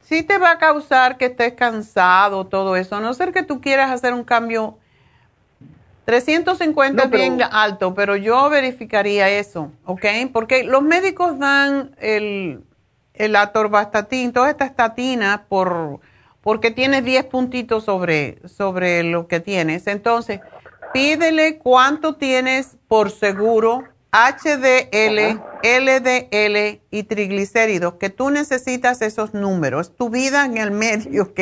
Sí 0.00 0.22
te 0.22 0.38
va 0.38 0.52
a 0.52 0.58
causar 0.58 1.16
que 1.16 1.26
estés 1.26 1.52
cansado, 1.54 2.46
todo 2.46 2.76
eso, 2.76 2.96
a 2.96 3.00
no 3.00 3.12
ser 3.14 3.32
que 3.32 3.42
tú 3.42 3.60
quieras 3.60 3.90
hacer 3.90 4.14
un 4.14 4.24
cambio. 4.24 4.78
350 6.06 6.96
No, 6.96 7.04
es 7.04 7.10
bien 7.10 7.36
pero- 7.38 7.50
alto, 7.52 7.94
pero 7.94 8.16
yo 8.16 8.48
verificaría 8.48 9.28
eso, 9.28 9.70
¿ok? 9.84 10.04
Porque 10.32 10.64
los 10.64 10.82
médicos 10.82 11.38
dan 11.38 11.94
el, 11.98 12.62
el 13.14 13.36
atorvastatin, 13.36 14.32
toda 14.32 14.50
esta 14.50 14.64
estatina, 14.64 15.44
por, 15.48 16.00
porque 16.48 16.70
tienes 16.70 17.04
10 17.04 17.26
puntitos 17.26 17.84
sobre, 17.84 18.38
sobre 18.48 19.02
lo 19.02 19.28
que 19.28 19.38
tienes. 19.38 19.86
Entonces, 19.86 20.40
pídele 20.94 21.58
cuánto 21.58 22.14
tienes 22.14 22.78
por 22.88 23.10
seguro, 23.10 23.84
HDL, 24.12 25.42
LDL 25.62 26.80
y 26.90 27.02
triglicéridos, 27.02 27.96
que 27.96 28.08
tú 28.08 28.30
necesitas 28.30 29.02
esos 29.02 29.34
números, 29.34 29.94
tu 29.94 30.08
vida 30.08 30.46
en 30.46 30.56
el 30.56 30.70
medio, 30.70 31.24
¿ok? 31.24 31.40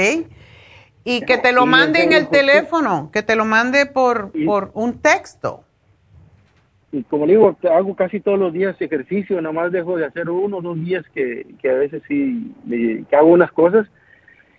Y 1.05 1.21
que 1.21 1.39
te 1.39 1.53
lo 1.53 1.67
mande 1.67 2.03
en 2.03 2.13
el 2.13 2.27
teléfono, 2.27 3.11
que 3.13 3.23
te 3.23 3.37
lo 3.37 3.45
mande 3.45 3.87
por, 3.87 4.33
por 4.45 4.73
un 4.75 4.99
texto. 4.99 5.63
Y 6.91 7.05
como 7.05 7.29
digo, 7.29 7.57
hago 7.71 7.95
casi 7.95 8.19
todos 8.19 8.41
los 8.41 8.53
días 8.53 8.75
ejercicio, 8.81 9.41
nada 9.41 9.53
más 9.53 9.71
dejo 9.71 9.99
de 9.99 10.05
hacer 10.05 10.29
uno 10.29 10.57
o 10.57 10.63
dos 10.63 10.85
días 10.85 11.05
que, 11.15 11.47
que 11.63 11.71
a 11.71 11.75
veces 11.75 12.03
sí, 12.09 12.53
me- 12.65 13.05
que 13.05 13.15
hago 13.15 13.29
unas 13.29 13.53
cosas 13.53 13.87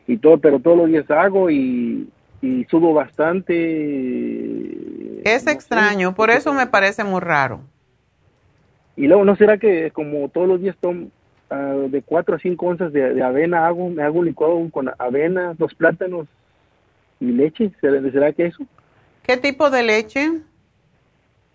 y 0.07 0.17
todo, 0.17 0.37
pero 0.39 0.59
todos 0.59 0.77
los 0.77 0.87
días 0.87 1.09
hago 1.11 1.49
y, 1.51 2.09
y 2.41 2.65
subo 2.65 2.93
bastante. 2.93 3.53
Es 5.23 5.45
extraño, 5.47 6.15
por 6.15 6.29
eso 6.29 6.53
me 6.53 6.67
parece 6.67 7.03
muy 7.03 7.19
raro. 7.19 7.59
Y 8.95 9.07
luego, 9.07 9.25
¿no 9.25 9.35
será 9.35 9.57
que 9.57 9.91
como 9.91 10.29
todos 10.29 10.47
los 10.47 10.61
días 10.61 10.75
tomo 10.79 11.07
ah, 11.49 11.75
de 11.89 12.01
4 12.01 12.35
a 12.35 12.39
5 12.39 12.65
onzas 12.65 12.93
de, 12.93 13.13
de 13.13 13.21
avena, 13.23 13.67
hago, 13.67 13.89
me 13.89 14.01
hago 14.01 14.19
un 14.19 14.25
licuado 14.25 14.57
con 14.71 14.89
avena, 14.97 15.53
dos 15.57 15.75
plátanos 15.75 16.27
y 17.19 17.25
leche? 17.25 17.71
¿Será, 17.81 18.01
será 18.11 18.31
que 18.31 18.47
eso 18.47 18.63
¿Qué 19.23 19.37
tipo 19.37 19.69
de 19.69 19.83
leche? 19.83 20.31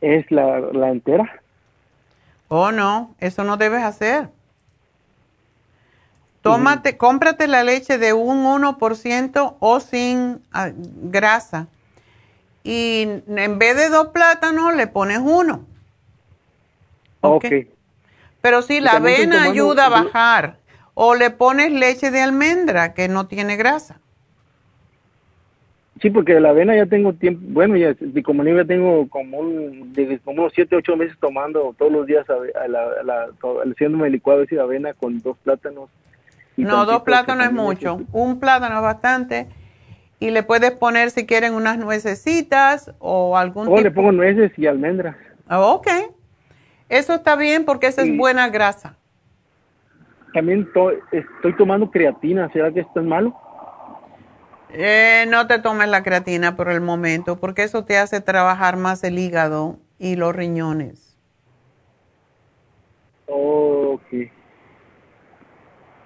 es 0.03 0.31
la, 0.31 0.61
la 0.61 0.91
entera? 0.91 1.41
Oh, 2.49 2.71
no, 2.71 3.15
eso 3.19 3.45
no 3.45 3.57
debes 3.57 3.83
hacer. 3.83 4.29
Tómate, 6.43 6.97
cómprate 6.97 7.47
la 7.47 7.63
leche 7.63 7.99
de 7.99 8.13
un 8.13 8.45
1% 8.45 9.57
o 9.61 9.81
sin 9.81 10.41
ah, 10.53 10.71
grasa. 10.75 11.69
Y 12.65 13.07
en 13.29 13.59
vez 13.59 13.77
de 13.77 13.89
dos 13.89 14.09
plátanos, 14.09 14.75
le 14.75 14.87
pones 14.89 15.19
uno. 15.19 15.65
Ok. 17.21 17.47
Pero 18.41 18.63
sí, 18.63 18.81
la 18.81 18.93
avena 18.93 19.37
tomando- 19.37 19.51
ayuda 19.53 19.87
a 19.87 19.89
bajar. 19.89 20.57
O 20.95 21.15
le 21.15 21.31
pones 21.31 21.73
leche 21.73 22.11
de 22.11 22.21
almendra, 22.21 22.93
que 22.93 23.09
no 23.09 23.27
tiene 23.27 23.57
grasa. 23.57 23.99
Sí, 26.01 26.11
porque 26.11 26.39
la 26.41 26.51
avena 26.51 26.75
ya 26.77 26.87
tengo 26.87 27.13
tiempo, 27.13 27.41
bueno, 27.51 27.77
ya 27.77 27.95
como 28.25 28.43
niño 28.43 28.57
ya 28.57 28.65
tengo 28.67 29.09
como, 29.09 29.39
un, 29.39 29.93
de, 29.93 30.19
como 30.19 30.43
unos 30.43 30.53
7, 30.55 30.75
8 30.75 30.97
meses 30.97 31.17
tomando 31.21 31.73
todos 31.79 31.93
los 31.93 32.07
días 32.07 32.27
a 32.29 32.67
la, 32.69 32.83
a 33.01 33.03
la, 33.05 33.29
to- 33.41 33.61
haciéndome 33.63 34.11
licuado 34.11 34.43
ese 34.43 34.57
de 34.57 34.61
avena 34.61 34.93
con 34.95 35.21
dos 35.21 35.37
plátanos. 35.45 35.89
No, 36.57 36.85
dos 36.87 37.03
plátanos 37.03 37.47
es 37.47 37.53
mucho. 37.53 37.99
leche. 37.99 38.11
Un 38.13 38.39
plátano 38.41 38.77
es 38.77 38.83
bastante. 38.83 39.49
Y 40.19 40.31
le 40.31 40.43
puedes 40.43 40.71
poner, 40.73 41.11
si 41.11 41.27
quieren, 41.27 41.55
unas 41.55 41.79
nuecesitas 41.79 42.93
o 42.99 43.37
algún 43.37 43.69
O 43.69 43.77
le 43.77 43.85
tipo. 43.85 43.95
pongo 43.97 44.13
nueces 44.13 44.53
y 44.57 44.67
almendras. 44.67 45.17
Ah, 45.49 45.61
ok. 45.61 45.89
Eso 46.89 47.15
está 47.15 47.37
bien 47.37 47.65
porque 47.65 47.87
esa 47.89 48.03
es 48.03 48.17
buena 48.17 48.49
grasa. 48.49 48.97
También 50.35 50.71
to- 50.73 50.93
estoy 51.11 51.57
tomando 51.57 51.91
creatina, 51.91 52.51
¿será 52.53 52.71
que 52.73 52.81
esto 52.81 53.01
es 53.01 53.07
malo? 53.07 53.35
Eh, 54.71 55.27
no 55.29 55.47
te 55.47 55.59
tomes 55.59 55.89
la 55.89 56.03
creatina 56.03 56.57
por 56.57 56.71
el 56.71 56.81
momento 56.81 57.39
porque 57.39 57.63
eso 57.65 57.85
te 57.85 57.99
hace 57.99 58.21
trabajar 58.21 58.77
más 58.77 59.05
el 59.05 59.19
hígado 59.19 59.79
y 59.99 60.17
los 60.17 60.35
riñones. 60.35 61.17
Ok. 63.27 64.03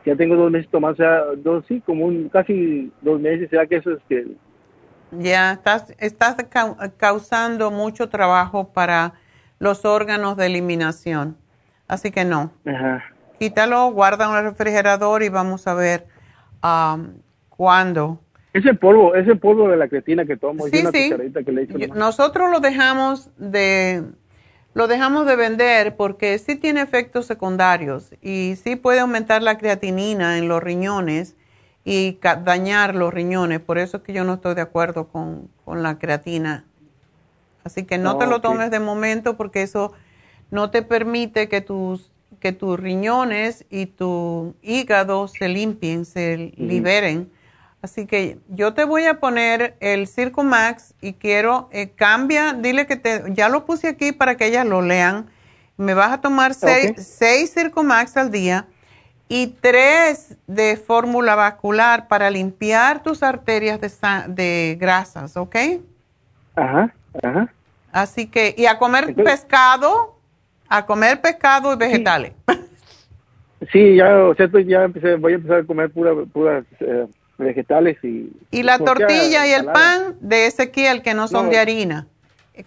Ya 0.06 0.16
tengo 0.16 0.36
dos 0.36 0.50
meses 0.50 0.70
tomando, 0.70 0.94
o 0.94 0.96
sea, 0.96 1.22
dos, 1.36 1.64
sí, 1.66 1.82
como 1.84 2.06
un, 2.06 2.30
casi 2.30 2.90
dos 3.02 3.20
meses, 3.20 3.50
¿será 3.50 3.66
que 3.66 3.76
eso 3.76 3.90
es 3.92 3.98
que 4.08 4.24
ya 5.10 5.52
estás, 5.52 5.94
estás 5.98 6.36
causando 6.96 7.70
mucho 7.70 8.08
trabajo 8.08 8.72
para 8.72 9.14
los 9.58 9.84
órganos 9.84 10.36
de 10.36 10.46
eliminación. 10.46 11.36
Así 11.88 12.10
que 12.10 12.24
no. 12.24 12.52
Ajá. 12.66 13.04
Quítalo, 13.38 13.90
guarda 13.92 14.28
en 14.28 14.36
el 14.36 14.50
refrigerador 14.50 15.22
y 15.22 15.28
vamos 15.28 15.66
a 15.66 15.74
ver 15.74 16.06
um, 16.62 17.18
cuándo. 17.48 18.20
Ese 18.52 18.74
polvo, 18.74 19.14
ese 19.14 19.36
polvo 19.36 19.68
de 19.68 19.76
la 19.76 19.88
creatina 19.88 20.24
que 20.24 20.36
tomo, 20.36 20.66
sí, 20.66 20.82
sí. 20.92 21.10
que 21.10 21.52
le 21.52 21.88
Nosotros 21.88 22.50
lo 22.50 22.60
dejamos 22.60 23.30
de 23.36 24.02
lo 24.76 24.88
dejamos 24.88 25.24
de 25.24 25.36
vender 25.36 25.96
porque 25.96 26.38
sí 26.38 26.54
tiene 26.54 26.82
efectos 26.82 27.24
secundarios 27.24 28.10
y 28.20 28.56
sí 28.62 28.76
puede 28.76 29.00
aumentar 29.00 29.42
la 29.42 29.56
creatinina 29.56 30.36
en 30.36 30.48
los 30.48 30.62
riñones 30.62 31.34
y 31.82 32.18
dañar 32.44 32.94
los 32.94 33.14
riñones. 33.14 33.60
Por 33.60 33.78
eso 33.78 33.96
es 33.96 34.02
que 34.02 34.12
yo 34.12 34.24
no 34.24 34.34
estoy 34.34 34.54
de 34.54 34.60
acuerdo 34.60 35.08
con, 35.08 35.48
la 35.66 35.98
creatina. 35.98 36.66
Así 37.64 37.84
que 37.84 37.96
no 37.96 38.18
te 38.18 38.26
lo 38.26 38.42
tomes 38.42 38.70
de 38.70 38.78
momento 38.78 39.38
porque 39.38 39.62
eso 39.62 39.94
no 40.50 40.70
te 40.70 40.82
permite 40.82 41.48
que 41.48 41.62
tus, 41.62 42.10
que 42.38 42.52
tus 42.52 42.78
riñones 42.78 43.64
y 43.70 43.86
tu 43.86 44.56
hígado 44.60 45.26
se 45.26 45.48
limpien, 45.48 46.04
se 46.04 46.52
liberen. 46.58 47.30
Así 47.86 48.04
que 48.04 48.40
yo 48.48 48.74
te 48.74 48.82
voy 48.82 49.04
a 49.04 49.20
poner 49.20 49.76
el 49.78 50.08
Circo 50.08 50.42
Max 50.42 50.92
y 51.00 51.12
quiero, 51.12 51.68
eh, 51.70 51.90
cambia, 51.90 52.52
dile 52.52 52.84
que 52.84 52.96
te, 52.96 53.22
ya 53.28 53.48
lo 53.48 53.64
puse 53.64 53.86
aquí 53.86 54.10
para 54.10 54.36
que 54.36 54.46
ellas 54.46 54.66
lo 54.66 54.82
lean. 54.82 55.26
Me 55.76 55.94
vas 55.94 56.10
a 56.10 56.20
tomar 56.20 56.54
seis, 56.54 56.94
seis 56.96 57.54
Circo 57.54 57.84
Max 57.84 58.16
al 58.16 58.32
día 58.32 58.66
y 59.28 59.54
tres 59.60 60.36
de 60.48 60.76
fórmula 60.76 61.36
vascular 61.36 62.08
para 62.08 62.28
limpiar 62.28 63.04
tus 63.04 63.22
arterias 63.22 63.80
de, 63.80 63.88
de 64.30 64.76
grasas, 64.80 65.36
¿ok? 65.36 65.54
Ajá, 66.56 66.92
ajá. 67.22 67.54
Así 67.92 68.26
que, 68.26 68.52
y 68.58 68.66
a 68.66 68.78
comer 68.78 69.14
pescado, 69.14 70.18
a 70.68 70.84
comer 70.84 71.20
pescado 71.20 71.72
y 71.72 71.76
vegetales. 71.76 72.32
Sí, 73.72 73.96
ya, 73.96 74.18
o 74.24 74.34
sea, 74.34 74.48
ya 74.66 74.84
empecé, 74.84 75.16
voy 75.16 75.32
a 75.32 75.36
empezar 75.36 75.60
a 75.60 75.64
comer 75.64 75.90
pura, 75.90 76.12
puras 76.30 76.64
eh, 76.78 77.06
vegetales 77.38 77.96
y... 78.02 78.32
Y 78.50 78.62
la 78.62 78.78
tortilla 78.78 79.46
y 79.46 79.52
el 79.52 79.66
pan 79.66 80.16
de 80.20 80.46
Ezequiel, 80.46 81.02
que 81.02 81.14
no 81.14 81.28
son 81.28 81.50
de 81.50 81.58
harina. 81.58 82.06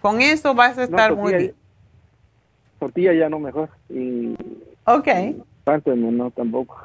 Con 0.00 0.20
eso 0.20 0.54
vas 0.54 0.78
a 0.78 0.84
estar 0.84 1.14
muy 1.16 1.34
bien. 1.34 1.54
Tortilla 2.78 3.12
ya 3.12 3.28
no 3.28 3.38
mejor. 3.38 3.68
Y, 3.88 4.34
ok 4.84 5.08
no, 5.96 6.30
tampoco. 6.30 6.78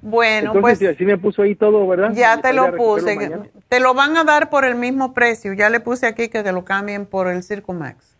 Bueno, 0.00 0.52
pues. 0.60 0.78
Sí 0.78 1.04
me 1.04 1.16
puso 1.16 1.42
ahí 1.42 1.54
todo, 1.54 1.86
¿verdad? 1.86 2.12
Ya 2.14 2.40
te 2.40 2.52
lo 2.52 2.74
puse. 2.76 3.30
Te 3.68 3.80
lo 3.80 3.94
van 3.94 4.16
a 4.16 4.24
dar 4.24 4.50
por 4.50 4.64
el 4.64 4.74
mismo 4.74 5.14
precio. 5.14 5.52
Ya 5.52 5.70
le 5.70 5.80
puse 5.80 6.06
aquí 6.06 6.28
que 6.28 6.42
te 6.42 6.52
lo 6.52 6.64
cambien 6.64 7.06
por 7.06 7.28
el 7.28 7.42
Circo 7.42 7.72
Max. 7.72 8.16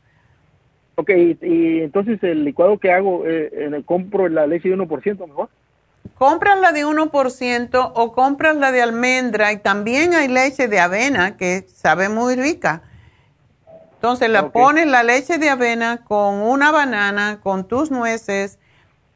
Ok, 0.94 1.10
y, 1.10 1.80
entonces 1.80 2.22
el 2.22 2.44
licuado 2.44 2.78
que 2.78 2.92
hago, 2.92 3.24
eh, 3.26 3.82
¿compro 3.84 4.28
la 4.28 4.46
leche 4.46 4.68
de 4.68 4.76
1% 4.76 5.26
mejor? 5.26 5.48
Compras 6.14 6.58
la 6.60 6.72
de 6.72 6.86
1% 6.86 7.92
o 7.94 8.12
compras 8.12 8.56
la 8.56 8.72
de 8.72 8.82
almendra 8.82 9.52
y 9.52 9.58
también 9.58 10.14
hay 10.14 10.28
leche 10.28 10.68
de 10.68 10.80
avena 10.80 11.36
que 11.36 11.66
sabe 11.68 12.08
muy 12.08 12.36
rica. 12.36 12.82
Entonces 13.94 14.30
la 14.30 14.50
pones 14.50 14.86
la 14.86 15.04
leche 15.04 15.38
de 15.38 15.48
avena 15.48 16.04
con 16.04 16.34
una 16.34 16.72
banana, 16.72 17.40
con 17.40 17.68
tus 17.68 17.90
nueces 17.90 18.58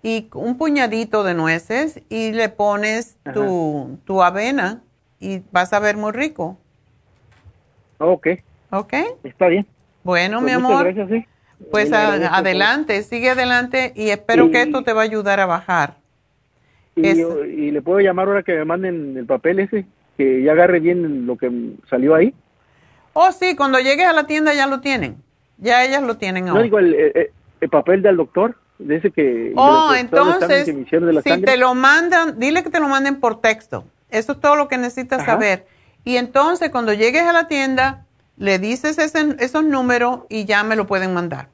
y 0.02 0.28
un 0.34 0.56
puñadito 0.58 1.24
de 1.24 1.34
nueces 1.34 2.00
y 2.08 2.30
le 2.32 2.48
pones 2.48 3.16
tu, 3.34 3.98
tu, 4.04 4.22
avena 4.22 4.82
y 5.18 5.42
vas 5.50 5.72
a 5.72 5.80
ver 5.80 5.96
muy 5.96 6.12
rico. 6.12 6.56
Ok. 7.98 8.28
Ok. 8.70 8.94
Está 9.24 9.48
bien. 9.48 9.66
Bueno, 10.04 10.38
pues 10.38 10.44
mi 10.44 10.52
amor. 10.52 10.84
Gracias, 10.84 11.08
sí. 11.08 11.26
Pues 11.70 11.92
adelante, 11.92 13.02
sigue 13.02 13.30
adelante 13.30 13.92
y 13.96 14.10
espero 14.10 14.50
que 14.50 14.62
esto 14.62 14.84
te 14.84 14.92
va 14.92 15.00
a 15.00 15.04
ayudar 15.04 15.40
a 15.40 15.46
bajar. 15.46 15.96
Y, 16.96 17.06
y, 17.06 17.70
le 17.70 17.82
puedo 17.82 18.00
llamar 18.00 18.26
ahora 18.26 18.42
que 18.42 18.54
me 18.54 18.64
manden 18.64 19.16
el 19.16 19.26
papel 19.26 19.60
ese, 19.60 19.86
que 20.16 20.42
ya 20.42 20.52
agarre 20.52 20.80
bien 20.80 21.26
lo 21.26 21.36
que 21.36 21.50
salió 21.90 22.14
ahí. 22.14 22.34
Oh, 23.12 23.30
sí, 23.32 23.54
cuando 23.54 23.78
llegues 23.78 24.06
a 24.06 24.12
la 24.12 24.26
tienda 24.26 24.54
ya 24.54 24.66
lo 24.66 24.80
tienen. 24.80 25.16
Ya 25.58 25.84
ellas 25.84 26.02
lo 26.02 26.16
tienen 26.16 26.48
ahora. 26.48 26.60
No 26.60 26.64
digo 26.64 26.78
el, 26.78 27.30
el 27.60 27.68
papel 27.68 28.02
del 28.02 28.16
doctor 28.16 28.56
dice 28.78 29.10
que 29.10 29.52
oh 29.56 29.94
entonces 29.94 30.66
si 30.66 31.42
te 31.42 31.56
lo 31.56 31.74
mandan 31.74 32.38
dile 32.38 32.62
que 32.62 32.70
te 32.70 32.80
lo 32.80 32.88
manden 32.88 33.20
por 33.20 33.40
texto 33.40 33.84
eso 34.10 34.32
es 34.32 34.40
todo 34.40 34.56
lo 34.56 34.68
que 34.68 34.76
necesitas 34.76 35.24
saber 35.24 35.66
y 36.04 36.16
entonces 36.16 36.70
cuando 36.70 36.92
llegues 36.92 37.22
a 37.22 37.32
la 37.32 37.48
tienda 37.48 38.04
le 38.36 38.58
dices 38.58 38.98
ese, 38.98 39.34
esos 39.38 39.64
números 39.64 40.20
y 40.28 40.44
ya 40.44 40.62
me 40.62 40.76
lo 40.76 40.86
pueden 40.86 41.14
mandar 41.14 41.48